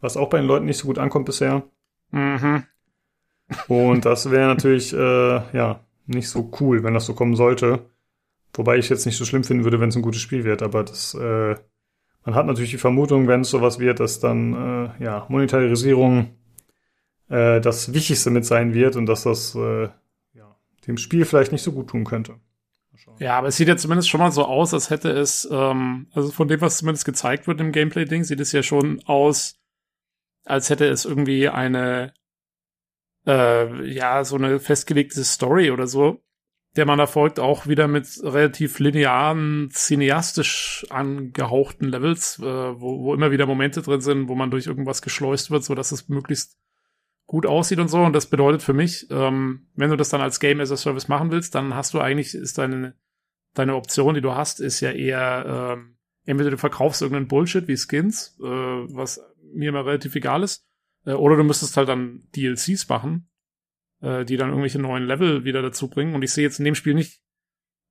was 0.00 0.16
auch 0.16 0.30
bei 0.30 0.38
den 0.38 0.46
Leuten 0.46 0.66
nicht 0.66 0.78
so 0.78 0.86
gut 0.86 0.98
ankommt 0.98 1.26
bisher. 1.26 1.64
Mhm. 2.10 2.64
Und 3.68 4.04
das 4.04 4.30
wäre 4.30 4.48
natürlich 4.48 4.92
äh, 4.92 5.56
ja 5.56 5.80
nicht 6.06 6.28
so 6.28 6.50
cool, 6.60 6.82
wenn 6.82 6.94
das 6.94 7.06
so 7.06 7.14
kommen 7.14 7.36
sollte. 7.36 7.90
Wobei 8.54 8.76
ich 8.78 8.88
jetzt 8.88 9.06
nicht 9.06 9.16
so 9.16 9.24
schlimm 9.24 9.44
finden 9.44 9.64
würde, 9.64 9.80
wenn 9.80 9.90
es 9.90 9.96
ein 9.96 10.02
gutes 10.02 10.20
Spiel 10.20 10.44
wird, 10.44 10.62
aber 10.62 10.82
das 10.82 11.14
äh, 11.14 11.56
man 12.26 12.34
hat 12.34 12.46
natürlich 12.46 12.72
die 12.72 12.78
Vermutung, 12.78 13.28
wenn 13.28 13.42
es 13.42 13.50
sowas 13.50 13.78
wird, 13.78 14.00
dass 14.00 14.18
dann 14.18 14.52
äh, 14.98 15.04
ja 15.04 15.26
Monetarisierung 15.28 16.30
äh, 17.28 17.60
das 17.60 17.92
Wichtigste 17.92 18.30
mit 18.30 18.44
sein 18.44 18.74
wird 18.74 18.96
und 18.96 19.06
dass 19.06 19.22
das 19.22 19.54
äh, 19.54 19.88
ja, 20.34 20.56
dem 20.86 20.98
Spiel 20.98 21.24
vielleicht 21.24 21.52
nicht 21.52 21.62
so 21.62 21.72
gut 21.72 21.88
tun 21.88 22.04
könnte. 22.04 22.34
Ja, 23.18 23.38
aber 23.38 23.48
es 23.48 23.56
sieht 23.56 23.68
ja 23.68 23.76
zumindest 23.76 24.08
schon 24.08 24.20
mal 24.20 24.32
so 24.32 24.44
aus, 24.44 24.74
als 24.74 24.90
hätte 24.90 25.10
es, 25.10 25.48
ähm, 25.50 26.08
also 26.12 26.32
von 26.32 26.48
dem, 26.48 26.60
was 26.60 26.78
zumindest 26.78 27.04
gezeigt 27.04 27.46
wird 27.46 27.60
im 27.60 27.72
Gameplay-Ding, 27.72 28.24
sieht 28.24 28.40
es 28.40 28.52
ja 28.52 28.62
schon 28.62 29.00
aus, 29.06 29.58
als 30.46 30.70
hätte 30.70 30.86
es 30.86 31.04
irgendwie 31.04 31.48
eine, 31.48 32.14
äh, 33.26 33.84
ja, 33.92 34.24
so 34.24 34.36
eine 34.36 34.60
festgelegte 34.60 35.22
Story 35.24 35.70
oder 35.70 35.86
so, 35.86 36.22
der 36.76 36.86
man 36.86 36.98
da 36.98 37.06
folgt, 37.06 37.40
auch 37.40 37.66
wieder 37.66 37.88
mit 37.88 38.06
relativ 38.22 38.78
linearen, 38.78 39.70
cineastisch 39.72 40.86
angehauchten 40.88 41.88
Levels, 41.88 42.38
äh, 42.38 42.44
wo, 42.44 43.02
wo 43.02 43.14
immer 43.14 43.30
wieder 43.30 43.46
Momente 43.46 43.82
drin 43.82 44.00
sind, 44.00 44.28
wo 44.28 44.34
man 44.34 44.50
durch 44.50 44.66
irgendwas 44.66 45.02
geschleust 45.02 45.50
wird, 45.50 45.64
so 45.64 45.74
dass 45.74 45.92
es 45.92 46.08
möglichst 46.08 46.56
gut 47.26 47.44
aussieht 47.44 47.80
und 47.80 47.88
so. 47.88 48.02
Und 48.02 48.12
das 48.12 48.26
bedeutet 48.26 48.62
für 48.62 48.74
mich, 48.74 49.10
ähm, 49.10 49.66
wenn 49.74 49.90
du 49.90 49.96
das 49.96 50.10
dann 50.10 50.20
als 50.20 50.38
Game 50.38 50.60
as 50.60 50.70
a 50.70 50.76
Service 50.76 51.08
machen 51.08 51.32
willst, 51.32 51.56
dann 51.56 51.74
hast 51.74 51.92
du 51.92 52.00
eigentlich, 52.00 52.34
ist 52.34 52.58
deine, 52.58 52.94
deine 53.54 53.74
Option, 53.74 54.14
die 54.14 54.20
du 54.20 54.34
hast, 54.34 54.60
ist 54.60 54.80
ja 54.80 54.92
eher, 54.92 55.74
ähm, 55.76 55.96
entweder 56.24 56.50
du 56.50 56.58
verkaufst 56.58 57.02
irgendeinen 57.02 57.26
Bullshit 57.26 57.66
wie 57.66 57.76
Skins, 57.76 58.38
äh, 58.40 58.44
was 58.44 59.20
mir 59.56 59.70
immer 59.70 59.86
relativ 59.86 60.14
egal 60.14 60.42
ist, 60.42 60.66
äh, 61.04 61.12
oder 61.12 61.36
du 61.36 61.44
müsstest 61.44 61.76
halt 61.76 61.88
dann 61.88 62.28
DLCs 62.34 62.88
machen, 62.88 63.28
äh, 64.00 64.24
die 64.24 64.36
dann 64.36 64.50
irgendwelche 64.50 64.78
neuen 64.78 65.04
Level 65.06 65.44
wieder 65.44 65.62
dazu 65.62 65.88
bringen. 65.88 66.14
Und 66.14 66.22
ich 66.22 66.32
sehe 66.32 66.44
jetzt 66.44 66.58
in 66.58 66.64
dem 66.64 66.74
Spiel 66.74 66.94
nicht, 66.94 67.20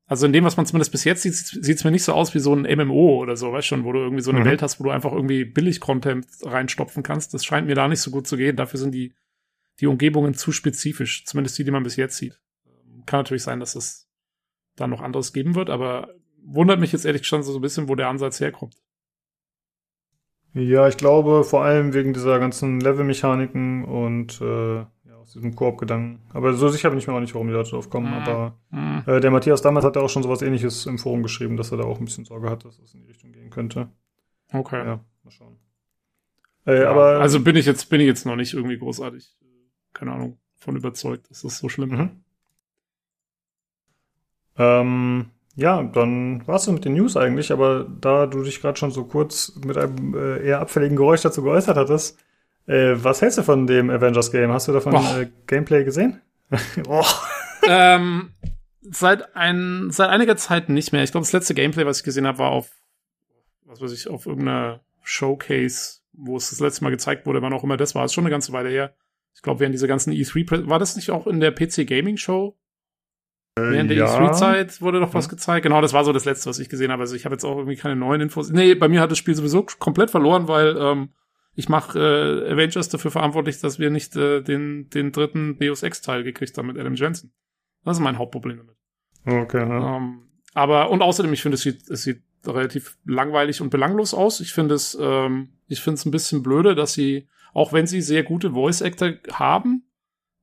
also 0.08 0.26
in 0.28 0.34
dem, 0.34 0.44
was 0.44 0.56
man 0.58 0.66
zumindest 0.68 0.92
bis 0.92 1.04
jetzt 1.04 1.24
sieht, 1.24 1.34
sieht 1.36 1.78
es 1.78 1.84
mir 1.84 1.92
nicht 1.92 2.04
so 2.04 2.14
aus 2.14 2.36
wie 2.36 2.40
so 2.40 2.54
ein 2.54 2.62
MMO 2.78 3.18
oder 3.22 3.36
so, 3.36 3.52
weißt 3.52 3.68
schon, 3.68 3.86
wo 3.86 3.92
du 3.92 4.00
irgendwie 4.00 4.22
so 4.22 4.32
eine 4.32 4.42
Mhm. 4.42 4.46
Welt 4.46 4.62
hast, 4.62 4.80
wo 4.80 4.84
du 4.84 4.92
einfach 4.92 5.12
irgendwie 5.12 5.46
Billig-Content 5.46 6.28
reinstopfen 6.44 7.02
kannst. 7.02 7.34
Das 7.34 7.44
scheint 7.44 7.66
mir 7.68 7.76
da 7.76 7.88
nicht 7.88 8.02
so 8.02 8.12
gut 8.12 8.28
zu 8.28 8.38
gehen. 8.38 8.56
Dafür 8.56 8.80
sind 8.80 8.92
die, 8.92 9.16
die 9.80 9.88
Umgebungen 9.88 10.36
zu 10.36 10.52
spezifisch, 10.52 11.26
zumindest 11.26 11.58
die, 11.58 11.64
die 11.64 11.72
man 11.72 11.84
bis 11.84 11.96
jetzt 11.96 12.18
sieht. 12.18 12.40
Kann 13.08 13.20
natürlich 13.20 13.44
sein, 13.44 13.60
dass 13.60 13.76
es 13.76 14.08
da 14.76 14.88
noch 14.88 15.02
anderes 15.02 15.34
geben 15.34 15.56
wird, 15.56 15.70
aber 15.70 16.14
wundert 16.44 16.80
mich 16.80 16.92
jetzt 16.92 17.06
ehrlich 17.06 17.24
gesagt 17.24 17.44
so 17.44 17.56
ein 17.56 17.62
bisschen, 17.62 17.90
wo 17.90 17.96
der 17.96 18.10
Ansatz 18.10 18.40
herkommt. 18.40 18.76
Ja, 20.56 20.88
ich 20.88 20.96
glaube 20.98 21.44
vor 21.44 21.64
allem 21.64 21.94
wegen 21.94 22.14
dieser 22.14 22.40
ganzen 22.40 22.80
Level-Mechaniken 22.80 23.84
und 23.84 24.40
äh, 24.40 24.76
ja, 24.78 24.86
aus 25.22 25.34
diesem 25.34 25.54
Koop-Gedanken. 25.54 26.22
Aber 26.34 26.54
so 26.54 26.70
sicher 26.70 26.90
bin 26.90 26.98
ich 26.98 27.08
mir 27.08 27.14
auch 27.14 27.20
nicht, 27.20 27.34
warum 27.36 27.48
die 27.48 27.54
Leute 27.54 27.72
drauf 27.72 27.90
kommen. 27.90 28.08
Mhm. 28.08 28.14
Aber 28.14 28.56
Hm. 28.72 29.04
äh, 29.06 29.20
der 29.20 29.32
Matthias 29.32 29.62
damals 29.62 29.86
hat 29.86 29.98
ja 29.98 30.02
auch 30.02 30.10
schon 30.10 30.24
sowas 30.24 30.42
ähnliches 30.42 30.86
im 30.86 30.98
Forum 30.98 31.24
geschrieben, 31.24 31.58
dass 31.58 31.72
er 31.72 31.78
da 31.78 31.84
auch 31.84 32.00
ein 32.00 32.06
bisschen 32.06 32.24
Sorge 32.24 32.50
hat, 32.50 32.64
dass 32.64 32.80
es 32.80 32.94
in 32.94 33.02
die 33.02 33.08
Richtung 33.08 33.34
gehen 33.34 33.50
könnte. 33.50 33.90
Okay. 34.54 34.78
Ja, 34.86 35.00
mal 35.24 35.32
schauen. 35.32 35.58
Äh, 36.66 36.84
Ja, 36.84 36.92
aber 36.92 37.20
also 37.20 37.42
bin 37.42 37.58
ich 37.58 37.66
jetzt 37.66 37.90
bin 37.90 38.00
ich 38.00 38.08
jetzt 38.08 38.26
noch 38.26 38.38
nicht 38.38 38.54
irgendwie 38.54 38.78
großartig, 38.78 39.36
keine 39.94 40.14
Ahnung, 40.14 40.38
von 40.56 40.78
überzeugt, 40.78 41.30
dass 41.30 41.42
das 41.42 41.58
so 41.60 41.68
schlimm 41.68 41.90
Mhm. 41.90 42.10
Ähm, 44.58 45.26
Ja, 45.56 45.82
dann 45.84 46.46
warst 46.48 46.68
du 46.68 46.74
mit 46.74 46.84
den 46.84 46.94
News 46.94 47.16
eigentlich, 47.16 47.52
aber 47.52 47.86
da 48.02 48.26
du 48.26 48.44
dich 48.44 48.62
gerade 48.62 48.78
schon 48.78 48.92
so 48.92 49.06
kurz 49.06 49.54
mit 49.64 49.78
einem 49.78 50.14
äh, 50.14 50.46
eher 50.46 50.60
abfälligen 50.60 50.98
Geräusch 50.98 51.22
dazu 51.22 51.44
geäußert 51.44 51.78
hattest, 51.78 52.20
äh, 52.68 52.96
was 52.96 53.22
hältst 53.22 53.38
du 53.38 53.44
von 53.44 53.68
dem 53.68 53.90
Avengers 53.90 54.32
Game? 54.32 54.52
Hast 54.52 54.68
du 54.68 54.74
davon 54.74 54.96
äh, 54.96 55.28
Gameplay 55.48 55.84
gesehen? 55.84 56.22
ähm, 57.68 58.32
seit 58.82 59.36
ein, 59.36 59.90
seit 59.92 60.10
einiger 60.10 60.36
Zeit 60.36 60.70
nicht 60.70 60.92
mehr. 60.92 61.04
Ich 61.04 61.12
glaube, 61.12 61.26
das 61.26 61.34
letzte 61.34 61.54
Gameplay, 61.54 61.86
was 61.86 62.00
ich 62.00 62.04
gesehen 62.04 62.28
habe, 62.28 62.40
war 62.40 62.52
auf, 62.52 62.72
was 63.66 63.82
weiß 63.82 63.94
ich, 63.94 64.10
auf 64.10 64.26
irgendeiner 64.26 64.82
Showcase, 65.04 66.00
wo 66.14 66.38
es 66.38 66.50
das 66.50 66.60
letzte 66.60 66.84
Mal 66.84 66.90
gezeigt 66.90 67.26
wurde, 67.26 67.42
wann 67.42 67.54
auch 67.54 67.64
immer 67.64 67.78
das 67.78 67.96
war. 67.96 68.02
Das 68.02 68.12
ist 68.12 68.16
schon 68.16 68.26
eine 68.26 68.32
ganze 68.32 68.52
Weile 68.52 68.70
her. 68.70 68.94
Ich 69.34 69.42
glaube, 69.42 69.60
während 69.60 69.76
dieser 69.76 69.88
ganzen 69.88 70.12
E3, 70.12 70.68
war 70.68 70.80
das 70.80 70.96
nicht 70.96 71.12
auch 71.12 71.28
in 71.28 71.40
der 71.40 71.52
PC 71.52 71.86
Gaming 71.88 72.18
Show? 72.18 72.58
Äh, 73.58 73.72
Während 73.72 73.90
der 73.90 73.98
ja. 73.98 74.06
E3-Zeit 74.08 74.82
wurde 74.82 75.00
doch 75.00 75.14
was 75.14 75.30
gezeigt. 75.30 75.64
Genau, 75.64 75.82
das 75.82 75.94
war 75.94 76.04
so 76.04 76.12
das 76.12 76.26
Letzte, 76.26 76.50
was 76.50 76.60
ich 76.60 76.70
gesehen 76.70 76.92
habe. 76.92 77.02
Also 77.02 77.16
ich 77.16 77.26
habe 77.26 77.36
jetzt 77.36 77.46
auch 77.46 77.58
irgendwie 77.58 77.78
keine 77.78 77.96
neuen 77.96 78.22
Infos. 78.22 78.50
Nee, 78.50 78.76
bei 78.76 78.90
mir 78.90 79.00
hat 79.00 79.12
das 79.12 79.18
Spiel 79.18 79.36
sowieso 79.36 79.66
komplett 79.80 80.12
verloren, 80.12 80.48
weil 80.48 80.76
ähm, 80.78 81.10
ich 81.56 81.70
mache 81.70 81.98
äh, 81.98 82.52
Avengers 82.52 82.90
dafür 82.90 83.12
verantwortlich, 83.12 83.62
dass 83.62 83.80
wir 83.80 83.90
nicht 83.90 84.16
äh, 84.18 84.42
den, 84.42 84.90
den 84.90 85.14
dritten 85.14 85.58
Deus 85.58 85.84
Ex-Teil 85.84 86.24
gekriegt 86.24 86.58
haben 86.58 86.68
mit 86.68 86.78
Adam 86.78 86.96
Jensen. 86.96 87.34
Das 87.86 87.98
ist 87.98 88.04
mein 88.04 88.18
Hauptproblem 88.18 88.58
damit. 88.58 88.76
Okay. 89.26 89.68
Ja. 89.68 89.98
Ähm, 89.98 90.28
aber, 90.54 90.90
und 90.90 91.02
außerdem, 91.02 91.32
ich 91.32 91.42
finde, 91.42 91.56
es 91.56 91.62
sieht, 91.62 91.90
es 91.90 92.04
sieht 92.04 92.24
relativ 92.46 92.98
langweilig 93.06 93.62
und 93.62 93.70
belanglos 93.70 94.14
aus. 94.14 94.42
Ich 94.42 94.54
finde 94.54 94.76
es, 94.76 94.98
ähm, 95.00 95.54
ich 95.68 95.82
finde 95.82 95.96
es 95.96 96.06
ein 96.06 96.12
bisschen 96.12 96.44
blöde, 96.44 96.76
dass 96.76 96.94
sie, 96.94 97.30
auch 97.54 97.72
wenn 97.72 97.88
sie 97.88 98.02
sehr 98.02 98.24
gute 98.24 98.52
Voice-Actor 98.52 99.14
haben, 99.32 99.85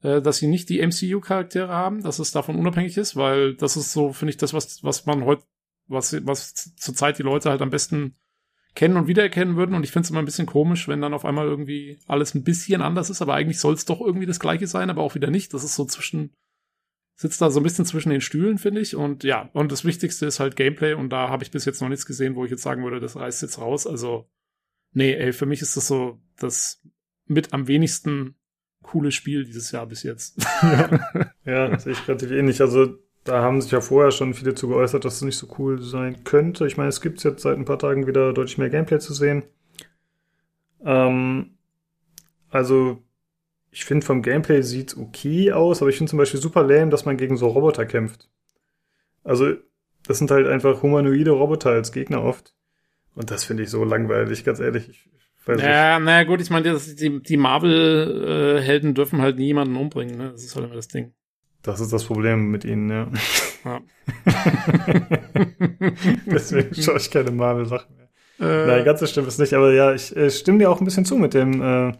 dass 0.02 0.38
sie 0.38 0.48
nicht 0.48 0.68
die 0.68 0.84
MCU-Charaktere 0.84 1.72
haben, 1.72 2.02
dass 2.02 2.18
es 2.18 2.32
davon 2.32 2.56
unabhängig 2.56 2.96
ist, 2.96 3.14
weil 3.14 3.54
das 3.54 3.76
ist 3.76 3.92
so, 3.92 4.12
finde 4.12 4.30
ich, 4.30 4.36
das, 4.36 4.52
was, 4.52 4.82
was 4.82 5.06
man 5.06 5.24
heute, 5.24 5.44
was, 5.86 6.14
was 6.26 6.74
zurzeit 6.76 7.18
die 7.18 7.22
Leute 7.22 7.50
halt 7.50 7.62
am 7.62 7.70
besten 7.70 8.16
kennen 8.74 8.96
und 8.96 9.06
wiedererkennen 9.06 9.56
würden. 9.56 9.74
Und 9.74 9.84
ich 9.84 9.92
finde 9.92 10.06
es 10.06 10.10
immer 10.10 10.18
ein 10.18 10.24
bisschen 10.24 10.46
komisch, 10.46 10.88
wenn 10.88 11.00
dann 11.00 11.14
auf 11.14 11.24
einmal 11.24 11.46
irgendwie 11.46 11.98
alles 12.06 12.34
ein 12.34 12.42
bisschen 12.42 12.82
anders 12.82 13.10
ist, 13.10 13.22
aber 13.22 13.34
eigentlich 13.34 13.60
soll 13.60 13.74
es 13.74 13.84
doch 13.84 14.00
irgendwie 14.00 14.26
das 14.26 14.40
gleiche 14.40 14.66
sein, 14.66 14.90
aber 14.90 15.02
auch 15.02 15.14
wieder 15.14 15.30
nicht. 15.30 15.54
Das 15.54 15.62
ist 15.62 15.76
so 15.76 15.84
zwischen, 15.84 16.34
sitzt 17.14 17.40
da 17.40 17.50
so 17.50 17.60
ein 17.60 17.64
bisschen 17.64 17.84
zwischen 17.84 18.10
den 18.10 18.20
Stühlen, 18.20 18.58
finde 18.58 18.80
ich. 18.80 18.96
Und 18.96 19.22
ja, 19.22 19.50
und 19.52 19.70
das 19.70 19.84
Wichtigste 19.84 20.26
ist 20.26 20.40
halt 20.40 20.56
Gameplay 20.56 20.94
und 20.94 21.10
da 21.10 21.28
habe 21.28 21.44
ich 21.44 21.52
bis 21.52 21.64
jetzt 21.64 21.80
noch 21.80 21.88
nichts 21.88 22.06
gesehen, 22.06 22.34
wo 22.34 22.44
ich 22.44 22.50
jetzt 22.50 22.62
sagen 22.62 22.82
würde, 22.82 22.98
das 22.98 23.14
reißt 23.14 23.42
jetzt 23.42 23.58
raus. 23.58 23.86
Also, 23.86 24.28
nee, 24.92 25.12
ey, 25.12 25.32
für 25.32 25.46
mich 25.46 25.62
ist 25.62 25.76
das 25.76 25.86
so 25.86 26.20
das 26.38 26.82
mit 27.26 27.52
am 27.52 27.68
wenigsten 27.68 28.34
coole 28.82 29.12
Spiel 29.12 29.44
dieses 29.44 29.70
Jahr 29.72 29.86
bis 29.86 30.02
jetzt. 30.02 30.44
ja, 30.62 31.00
ja 31.44 31.78
sehe 31.78 31.92
ich 31.92 32.08
relativ 32.08 32.30
ähnlich. 32.30 32.60
Also 32.60 32.98
da 33.24 33.42
haben 33.42 33.60
sich 33.60 33.70
ja 33.70 33.80
vorher 33.80 34.10
schon 34.10 34.34
viele 34.34 34.54
zu 34.54 34.68
geäußert, 34.68 35.04
dass 35.04 35.16
es 35.16 35.22
nicht 35.22 35.36
so 35.36 35.48
cool 35.58 35.80
sein 35.80 36.24
könnte. 36.24 36.66
Ich 36.66 36.76
meine, 36.76 36.88
es 36.88 37.00
gibt 37.00 37.22
jetzt 37.22 37.42
seit 37.42 37.56
ein 37.56 37.64
paar 37.64 37.78
Tagen 37.78 38.06
wieder 38.06 38.32
deutlich 38.32 38.58
mehr 38.58 38.70
Gameplay 38.70 38.98
zu 38.98 39.14
sehen. 39.14 39.44
Ähm, 40.84 41.58
also 42.50 43.02
ich 43.70 43.84
finde 43.84 44.04
vom 44.04 44.22
Gameplay 44.22 44.62
sieht's 44.62 44.96
okay 44.96 45.52
aus, 45.52 45.80
aber 45.80 45.90
ich 45.90 45.96
finde 45.96 46.10
zum 46.10 46.18
Beispiel 46.18 46.40
super 46.40 46.62
lame, 46.62 46.90
dass 46.90 47.04
man 47.04 47.16
gegen 47.16 47.36
so 47.36 47.46
Roboter 47.46 47.86
kämpft. 47.86 48.28
Also 49.24 49.54
das 50.06 50.18
sind 50.18 50.30
halt 50.30 50.46
einfach 50.48 50.82
humanoide 50.82 51.30
Roboter 51.30 51.70
als 51.70 51.92
Gegner 51.92 52.22
oft. 52.22 52.54
Und 53.14 53.30
das 53.30 53.44
finde 53.44 53.62
ich 53.62 53.70
so 53.70 53.84
langweilig, 53.84 54.44
ganz 54.44 54.58
ehrlich. 54.58 54.88
Ich, 54.88 55.08
ja, 55.46 55.98
naja, 55.98 56.24
gut, 56.24 56.40
ich 56.40 56.50
meine, 56.50 56.78
die, 56.78 57.22
die 57.22 57.36
Marvel-Helden 57.36 58.94
dürfen 58.94 59.20
halt 59.20 59.38
niemanden 59.38 59.76
umbringen, 59.76 60.16
ne? 60.16 60.30
Das 60.32 60.44
ist 60.44 60.54
halt 60.54 60.66
immer 60.66 60.76
das 60.76 60.88
Ding. 60.88 61.12
Das 61.62 61.80
ist 61.80 61.92
das 61.92 62.04
Problem 62.04 62.50
mit 62.50 62.64
ihnen, 62.64 62.90
ja. 62.90 63.08
ja. 63.64 63.80
Deswegen 66.26 66.74
schaue 66.74 66.96
ich 66.96 67.10
keine 67.10 67.30
Marvel-Sachen 67.30 67.96
mehr. 67.96 68.08
Äh, 68.40 68.66
Nein, 68.66 68.84
ganz 68.84 69.00
so 69.00 69.06
stimmt 69.06 69.28
es 69.28 69.38
nicht, 69.38 69.54
aber 69.54 69.72
ja, 69.72 69.94
ich 69.94 70.14
äh, 70.16 70.30
stimme 70.30 70.58
dir 70.58 70.70
auch 70.70 70.80
ein 70.80 70.84
bisschen 70.84 71.04
zu 71.04 71.16
mit 71.16 71.34
dem, 71.34 71.62
äh, 71.62 71.92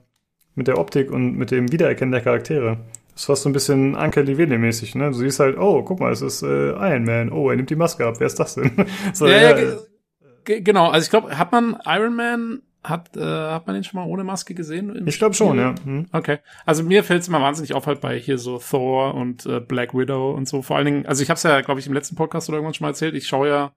mit 0.57 0.67
der 0.67 0.79
Optik 0.79 1.13
und 1.13 1.37
mit 1.37 1.53
dem 1.53 1.71
Wiedererkennen 1.71 2.11
der 2.11 2.23
Charaktere. 2.23 2.79
Das 3.13 3.23
ist 3.23 3.27
fast 3.27 3.43
so 3.43 3.49
ein 3.49 3.53
bisschen 3.53 3.95
Anker 3.95 4.23
Livene 4.23 4.59
mäßig, 4.59 4.95
ne? 4.95 5.11
Du 5.11 5.19
siehst 5.19 5.39
halt, 5.39 5.59
oh, 5.59 5.83
guck 5.83 6.01
mal, 6.01 6.11
es 6.11 6.23
ist 6.23 6.43
äh, 6.43 6.71
Iron 6.71 7.05
Man. 7.05 7.31
Oh, 7.31 7.51
er 7.51 7.57
nimmt 7.57 7.71
die 7.71 7.77
Maske 7.77 8.07
ab. 8.07 8.17
Wer 8.19 8.27
ist 8.27 8.41
das 8.41 8.55
denn? 8.55 8.73
so, 9.13 9.27
ja, 9.29 9.57
ja, 9.57 9.59
ja 9.59 10.61
genau. 10.61 10.89
Also 10.89 11.05
ich 11.05 11.11
glaube, 11.11 11.39
hat 11.39 11.53
man 11.53 11.77
Iron 11.87 12.17
Man 12.17 12.63
hat, 12.85 13.17
äh, 13.17 13.21
hat 13.21 13.67
man 13.67 13.75
den 13.75 13.85
schon 13.85 14.01
mal 14.01 14.09
ohne 14.09 14.25
Maske 14.25 14.55
gesehen? 14.55 15.07
Ich 15.07 15.19
glaube 15.19 15.35
schon, 15.35 15.59
ja. 15.59 15.75
Hm. 15.85 16.07
Okay. 16.13 16.39
Also 16.67 16.83
mir 16.83 17.05
fällt 17.05 17.23
es 17.23 17.29
immer 17.29 17.41
wahnsinnig 17.41 17.75
auf 17.75 17.87
halt 17.87 18.01
bei 18.01 18.19
hier 18.19 18.39
so 18.39 18.59
Thor 18.59 19.15
und 19.15 19.47
äh, 19.47 19.61
Black 19.61 19.95
Widow 19.95 20.33
und 20.33 20.49
so. 20.49 20.63
Vor 20.63 20.77
allen 20.77 20.87
Dingen, 20.87 21.07
also 21.07 21.23
ich 21.23 21.31
habe 21.31 21.37
es 21.37 21.43
ja, 21.45 21.61
glaube 21.61 21.81
ich, 21.81 21.87
im 21.87 21.93
letzten 21.93 22.17
Podcast 22.17 22.49
oder 22.49 22.59
irgendwann 22.59 22.75
schon 22.75 22.85
mal 22.85 22.91
erzählt. 22.91 23.15
Ich 23.15 23.29
schaue 23.29 23.49
ja 23.49 23.75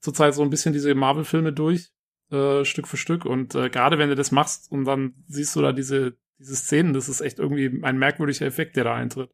zurzeit 0.00 0.34
so 0.34 0.42
ein 0.42 0.50
bisschen 0.50 0.72
diese 0.72 0.94
Marvel-Filme 0.94 1.52
durch, 1.52 1.90
äh, 2.32 2.64
Stück 2.64 2.88
für 2.88 2.96
Stück. 2.96 3.24
Und 3.24 3.54
äh, 3.54 3.70
gerade 3.70 3.98
wenn 3.98 4.08
du 4.08 4.16
das 4.16 4.32
machst 4.32 4.70
und 4.72 4.84
dann 4.84 5.14
siehst 5.28 5.54
du 5.54 5.62
da 5.62 5.72
diese, 5.72 6.16
diese 6.38 6.56
Szenen, 6.56 6.92
das 6.92 7.08
ist 7.08 7.20
echt 7.20 7.38
irgendwie 7.38 7.80
ein 7.82 7.98
merkwürdiger 7.98 8.46
Effekt, 8.46 8.76
der 8.76 8.84
da 8.84 8.94
eintritt. 8.94 9.30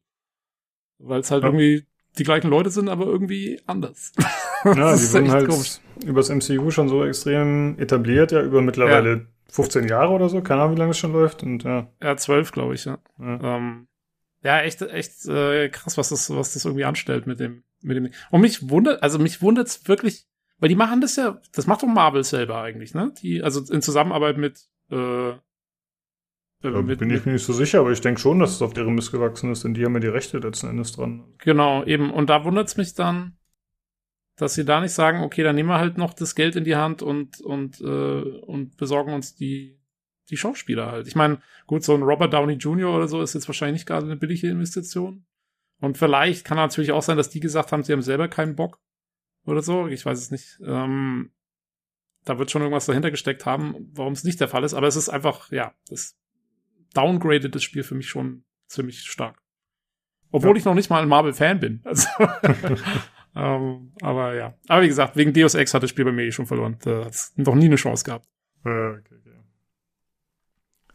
Weil 0.99 1.21
es 1.21 1.31
halt 1.31 1.43
ja. 1.43 1.49
irgendwie 1.49 1.87
die 2.17 2.23
gleichen 2.23 2.49
Leute 2.49 2.69
sind, 2.69 2.89
aber 2.89 3.05
irgendwie 3.05 3.61
anders. 3.65 4.13
Ja, 4.65 4.95
die 4.95 5.13
wurden 5.13 5.31
halt 5.31 5.47
komisch. 5.47 5.79
übers 6.03 6.29
MCU 6.29 6.71
schon 6.71 6.89
so 6.89 7.05
extrem 7.05 7.77
etabliert, 7.77 8.31
ja, 8.31 8.41
über 8.41 8.61
mittlerweile 8.61 9.11
ja. 9.11 9.21
15 9.49 9.87
Jahre 9.87 10.11
oder 10.11 10.29
so, 10.29 10.41
keine 10.41 10.63
Ahnung, 10.63 10.75
wie 10.75 10.79
lange 10.79 10.91
es 10.91 10.97
schon 10.97 11.13
läuft. 11.13 11.43
Und, 11.43 11.63
ja. 11.63 11.87
ja, 12.01 12.17
12, 12.17 12.51
glaube 12.51 12.73
ich, 12.73 12.85
ja. 12.85 12.97
Ja, 13.19 13.57
ähm, 13.57 13.87
ja 14.43 14.59
echt, 14.61 14.81
echt 14.81 15.25
äh, 15.27 15.69
krass, 15.69 15.97
was 15.97 16.09
das, 16.09 16.31
was 16.31 16.53
das 16.53 16.65
irgendwie 16.65 16.85
anstellt 16.85 17.27
mit 17.27 17.39
dem, 17.39 17.63
mit 17.81 17.97
dem. 17.97 18.09
Und 18.31 18.41
mich 18.41 18.69
wundert, 18.69 19.03
also 19.03 19.19
mich 19.19 19.41
wundert's 19.41 19.87
wirklich, 19.87 20.25
weil 20.57 20.69
die 20.69 20.75
machen 20.75 21.01
das 21.01 21.15
ja, 21.15 21.39
das 21.53 21.67
macht 21.67 21.83
doch 21.83 21.87
Marvel 21.87 22.23
selber 22.23 22.59
eigentlich, 22.59 22.95
ne? 22.95 23.13
Die, 23.21 23.43
also 23.43 23.61
in 23.71 23.83
Zusammenarbeit 23.83 24.37
mit, 24.37 24.59
äh, 24.91 25.33
da 26.61 26.81
mit, 26.81 26.99
bin 26.99 27.09
ich 27.11 27.25
mir 27.25 27.33
nicht 27.33 27.45
so 27.45 27.53
sicher, 27.53 27.79
aber 27.79 27.91
ich 27.91 28.01
denke 28.01 28.19
schon, 28.19 28.39
dass 28.39 28.51
es 28.51 28.61
auf 28.61 28.73
deren 28.73 28.95
Mist 28.95 29.11
gewachsen 29.11 29.51
ist, 29.51 29.63
denn 29.63 29.73
die 29.73 29.85
haben 29.85 29.93
ja 29.93 29.99
die 29.99 30.07
Rechte 30.07 30.39
letzten 30.39 30.67
Endes 30.67 30.91
dran. 30.91 31.23
Genau, 31.39 31.83
eben. 31.83 32.11
Und 32.11 32.29
da 32.29 32.43
wundert's 32.43 32.77
mich 32.77 32.95
dann, 32.95 33.37
dass 34.37 34.55
sie 34.55 34.65
da 34.65 34.81
nicht 34.81 34.93
sagen, 34.93 35.21
okay, 35.21 35.43
dann 35.43 35.55
nehmen 35.55 35.69
wir 35.69 35.77
halt 35.77 35.97
noch 35.97 36.13
das 36.13 36.35
Geld 36.35 36.55
in 36.55 36.63
die 36.63 36.75
Hand 36.75 37.01
und 37.01 37.41
und 37.41 37.79
äh, 37.81 38.21
und 38.21 38.77
besorgen 38.77 39.13
uns 39.13 39.35
die 39.35 39.79
die 40.29 40.37
Schauspieler 40.37 40.91
halt. 40.91 41.07
Ich 41.07 41.15
meine, 41.15 41.39
gut, 41.67 41.83
so 41.83 41.93
ein 41.93 42.03
Robert 42.03 42.33
Downey 42.33 42.53
Jr. 42.53 42.93
oder 42.93 43.07
so 43.07 43.21
ist 43.21 43.33
jetzt 43.33 43.47
wahrscheinlich 43.47 43.81
nicht 43.81 43.87
gerade 43.87 44.05
eine 44.05 44.17
billige 44.17 44.49
Investition. 44.49 45.25
Und 45.79 45.97
vielleicht 45.97 46.43
kann 46.43 46.57
natürlich 46.57 46.91
auch 46.91 47.03
sein, 47.03 47.17
dass 47.17 47.29
die 47.29 47.39
gesagt 47.39 47.71
haben, 47.71 47.83
sie 47.83 47.93
haben 47.93 48.01
selber 48.01 48.27
keinen 48.27 48.55
Bock 48.55 48.79
oder 49.45 49.61
so. 49.61 49.87
Ich 49.87 50.05
weiß 50.05 50.17
es 50.19 50.31
nicht. 50.31 50.59
Ähm, 50.65 51.31
da 52.25 52.37
wird 52.39 52.51
schon 52.51 52.61
irgendwas 52.61 52.87
dahinter 52.87 53.11
gesteckt 53.11 53.45
haben, 53.45 53.89
warum 53.93 54.13
es 54.13 54.23
nicht 54.23 54.41
der 54.41 54.49
Fall 54.49 54.63
ist. 54.63 54.73
Aber 54.73 54.87
es 54.87 54.95
ist 54.95 55.09
einfach, 55.09 55.51
ja, 55.51 55.73
das 55.87 56.17
downgradet 56.93 57.53
das 57.53 57.63
Spiel 57.63 57.83
für 57.83 57.95
mich 57.95 58.09
schon 58.09 58.43
ziemlich 58.67 59.01
stark. 59.01 59.41
Obwohl 60.31 60.51
ja. 60.51 60.57
ich 60.57 60.65
noch 60.65 60.73
nicht 60.73 60.89
mal 60.89 61.01
ein 61.01 61.07
Marvel-Fan 61.07 61.59
bin. 61.59 61.81
Also 61.83 62.07
ähm, 63.35 63.93
aber 64.01 64.35
ja. 64.35 64.53
Aber 64.67 64.81
wie 64.81 64.87
gesagt, 64.87 65.15
wegen 65.15 65.33
Deus 65.33 65.55
Ex 65.55 65.73
hat 65.73 65.83
das 65.83 65.89
Spiel 65.89 66.05
bei 66.05 66.11
mir 66.11 66.25
eh 66.25 66.31
schon 66.31 66.45
verloren. 66.45 66.77
Da 66.81 67.05
hat 67.05 67.13
es 67.13 67.33
noch 67.37 67.55
nie 67.55 67.65
eine 67.65 67.75
Chance 67.75 68.03
gehabt. 68.03 68.27
okay, 68.61 68.97
okay. 68.99 69.27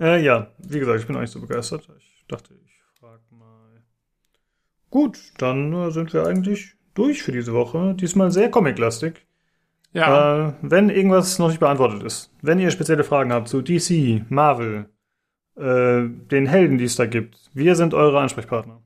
Äh, 0.02 0.24
ja, 0.24 0.52
wie 0.58 0.80
gesagt, 0.80 1.00
ich 1.00 1.06
bin 1.06 1.16
eigentlich 1.16 1.30
so 1.30 1.40
begeistert. 1.40 1.88
Ich 1.98 2.24
dachte, 2.26 2.54
ich 2.54 2.82
frage 2.98 3.22
mal. 3.30 3.82
Gut, 4.90 5.18
dann 5.38 5.72
äh, 5.72 5.90
sind 5.92 6.12
wir 6.12 6.26
eigentlich 6.26 6.74
durch 6.94 7.22
für 7.22 7.30
diese 7.30 7.52
Woche. 7.52 7.94
Diesmal 7.94 8.32
sehr 8.32 8.50
comic-lastig. 8.50 9.24
Ja. 9.92 10.48
Äh, 10.48 10.54
wenn 10.62 10.90
irgendwas 10.90 11.38
noch 11.38 11.48
nicht 11.48 11.60
beantwortet 11.60 12.02
ist, 12.02 12.32
wenn 12.42 12.58
ihr 12.58 12.70
spezielle 12.72 13.04
Fragen 13.04 13.32
habt 13.32 13.48
zu 13.48 13.62
DC, 13.62 14.28
Marvel, 14.28 14.88
äh, 15.62 16.08
den 16.30 16.46
Helden, 16.46 16.78
die 16.78 16.84
es 16.84 16.96
da 16.96 17.06
gibt, 17.06 17.50
wir 17.54 17.76
sind 17.76 17.94
eure 17.94 18.20
Ansprechpartner. 18.20 18.82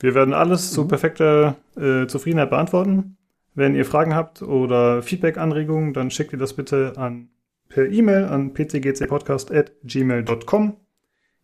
Wir 0.00 0.14
werden 0.14 0.34
alles 0.34 0.70
mhm. 0.70 0.74
zu 0.74 0.86
perfekter 0.88 1.56
äh, 1.76 2.06
Zufriedenheit 2.06 2.50
beantworten. 2.50 3.16
Wenn 3.54 3.74
ihr 3.74 3.84
Fragen 3.84 4.14
habt 4.14 4.42
oder 4.42 5.02
Feedback-Anregungen, 5.02 5.94
dann 5.94 6.10
schickt 6.10 6.32
ihr 6.32 6.38
das 6.38 6.52
bitte 6.52 6.92
an 6.96 7.30
per 7.68 7.90
E-Mail 7.90 8.26
an 8.26 8.54
pcgcpodcast.gmail.com. 8.54 10.76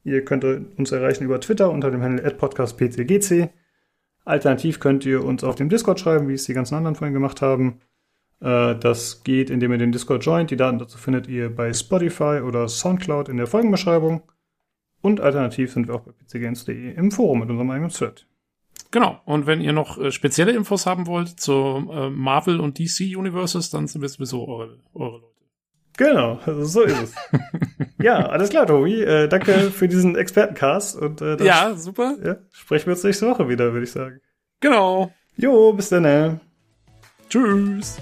Ihr 0.04 0.24
könnt 0.24 0.44
uns 0.44 0.92
erreichen 0.92 1.24
über 1.24 1.40
Twitter 1.40 1.68
unter 1.70 1.90
dem 1.90 2.02
Handle 2.02 2.30
podcastpcgc. 2.30 3.48
Alternativ 4.24 4.78
könnt 4.80 5.06
ihr 5.06 5.24
uns 5.24 5.44
auf 5.44 5.54
dem 5.56 5.68
Discord 5.68 6.00
schreiben, 6.00 6.28
wie 6.28 6.34
es 6.34 6.44
die 6.44 6.54
ganzen 6.54 6.76
anderen 6.76 6.94
vorhin 6.94 7.14
gemacht 7.14 7.42
haben. 7.42 7.80
Äh, 8.40 8.76
das 8.76 9.24
geht, 9.24 9.50
indem 9.50 9.72
ihr 9.72 9.78
den 9.78 9.92
Discord 9.92 10.24
joint. 10.24 10.50
Die 10.50 10.56
Daten 10.56 10.78
dazu 10.78 10.98
findet 10.98 11.28
ihr 11.28 11.54
bei 11.54 11.72
Spotify 11.72 12.40
oder 12.44 12.68
Soundcloud 12.68 13.28
in 13.28 13.36
der 13.38 13.46
Folgenbeschreibung. 13.46 14.22
Und 15.04 15.20
alternativ 15.20 15.70
sind 15.70 15.86
wir 15.86 15.96
auch 15.96 16.00
bei 16.00 16.12
pcgames.de 16.12 16.94
im 16.94 17.10
Forum 17.10 17.40
mit 17.40 17.50
unserem 17.50 17.70
eigenen 17.70 17.90
Thread. 17.90 18.26
Genau. 18.90 19.20
Und 19.26 19.46
wenn 19.46 19.60
ihr 19.60 19.74
noch 19.74 19.98
äh, 19.98 20.10
spezielle 20.10 20.52
Infos 20.52 20.86
haben 20.86 21.06
wollt 21.06 21.28
zu 21.38 21.52
äh, 21.92 22.08
Marvel 22.08 22.58
und 22.58 22.78
DC 22.78 23.14
Universes, 23.14 23.68
dann 23.68 23.86
sind 23.86 24.00
wir 24.00 24.08
sowieso 24.08 24.48
eure, 24.48 24.78
eure 24.94 25.18
Leute. 25.18 25.34
Genau, 25.98 26.40
also 26.46 26.64
so 26.64 26.82
ist 26.84 27.02
es. 27.02 27.14
ja, 27.98 28.16
alles 28.30 28.48
klar, 28.48 28.66
Tobi. 28.66 29.02
Äh, 29.02 29.28
danke 29.28 29.70
für 29.70 29.88
diesen 29.88 30.16
Expertencast. 30.16 30.96
Und, 30.96 31.20
äh, 31.20 31.36
ja, 31.44 31.74
super. 31.76 32.16
Ja, 32.24 32.36
sprechen 32.52 32.86
wir 32.86 32.94
uns 32.94 33.04
nächste 33.04 33.28
Woche 33.28 33.46
wieder, 33.46 33.74
würde 33.74 33.84
ich 33.84 33.92
sagen. 33.92 34.22
Genau. 34.60 35.12
Jo, 35.36 35.74
bis 35.74 35.90
dann. 35.90 36.40
Tschüss. 37.28 37.98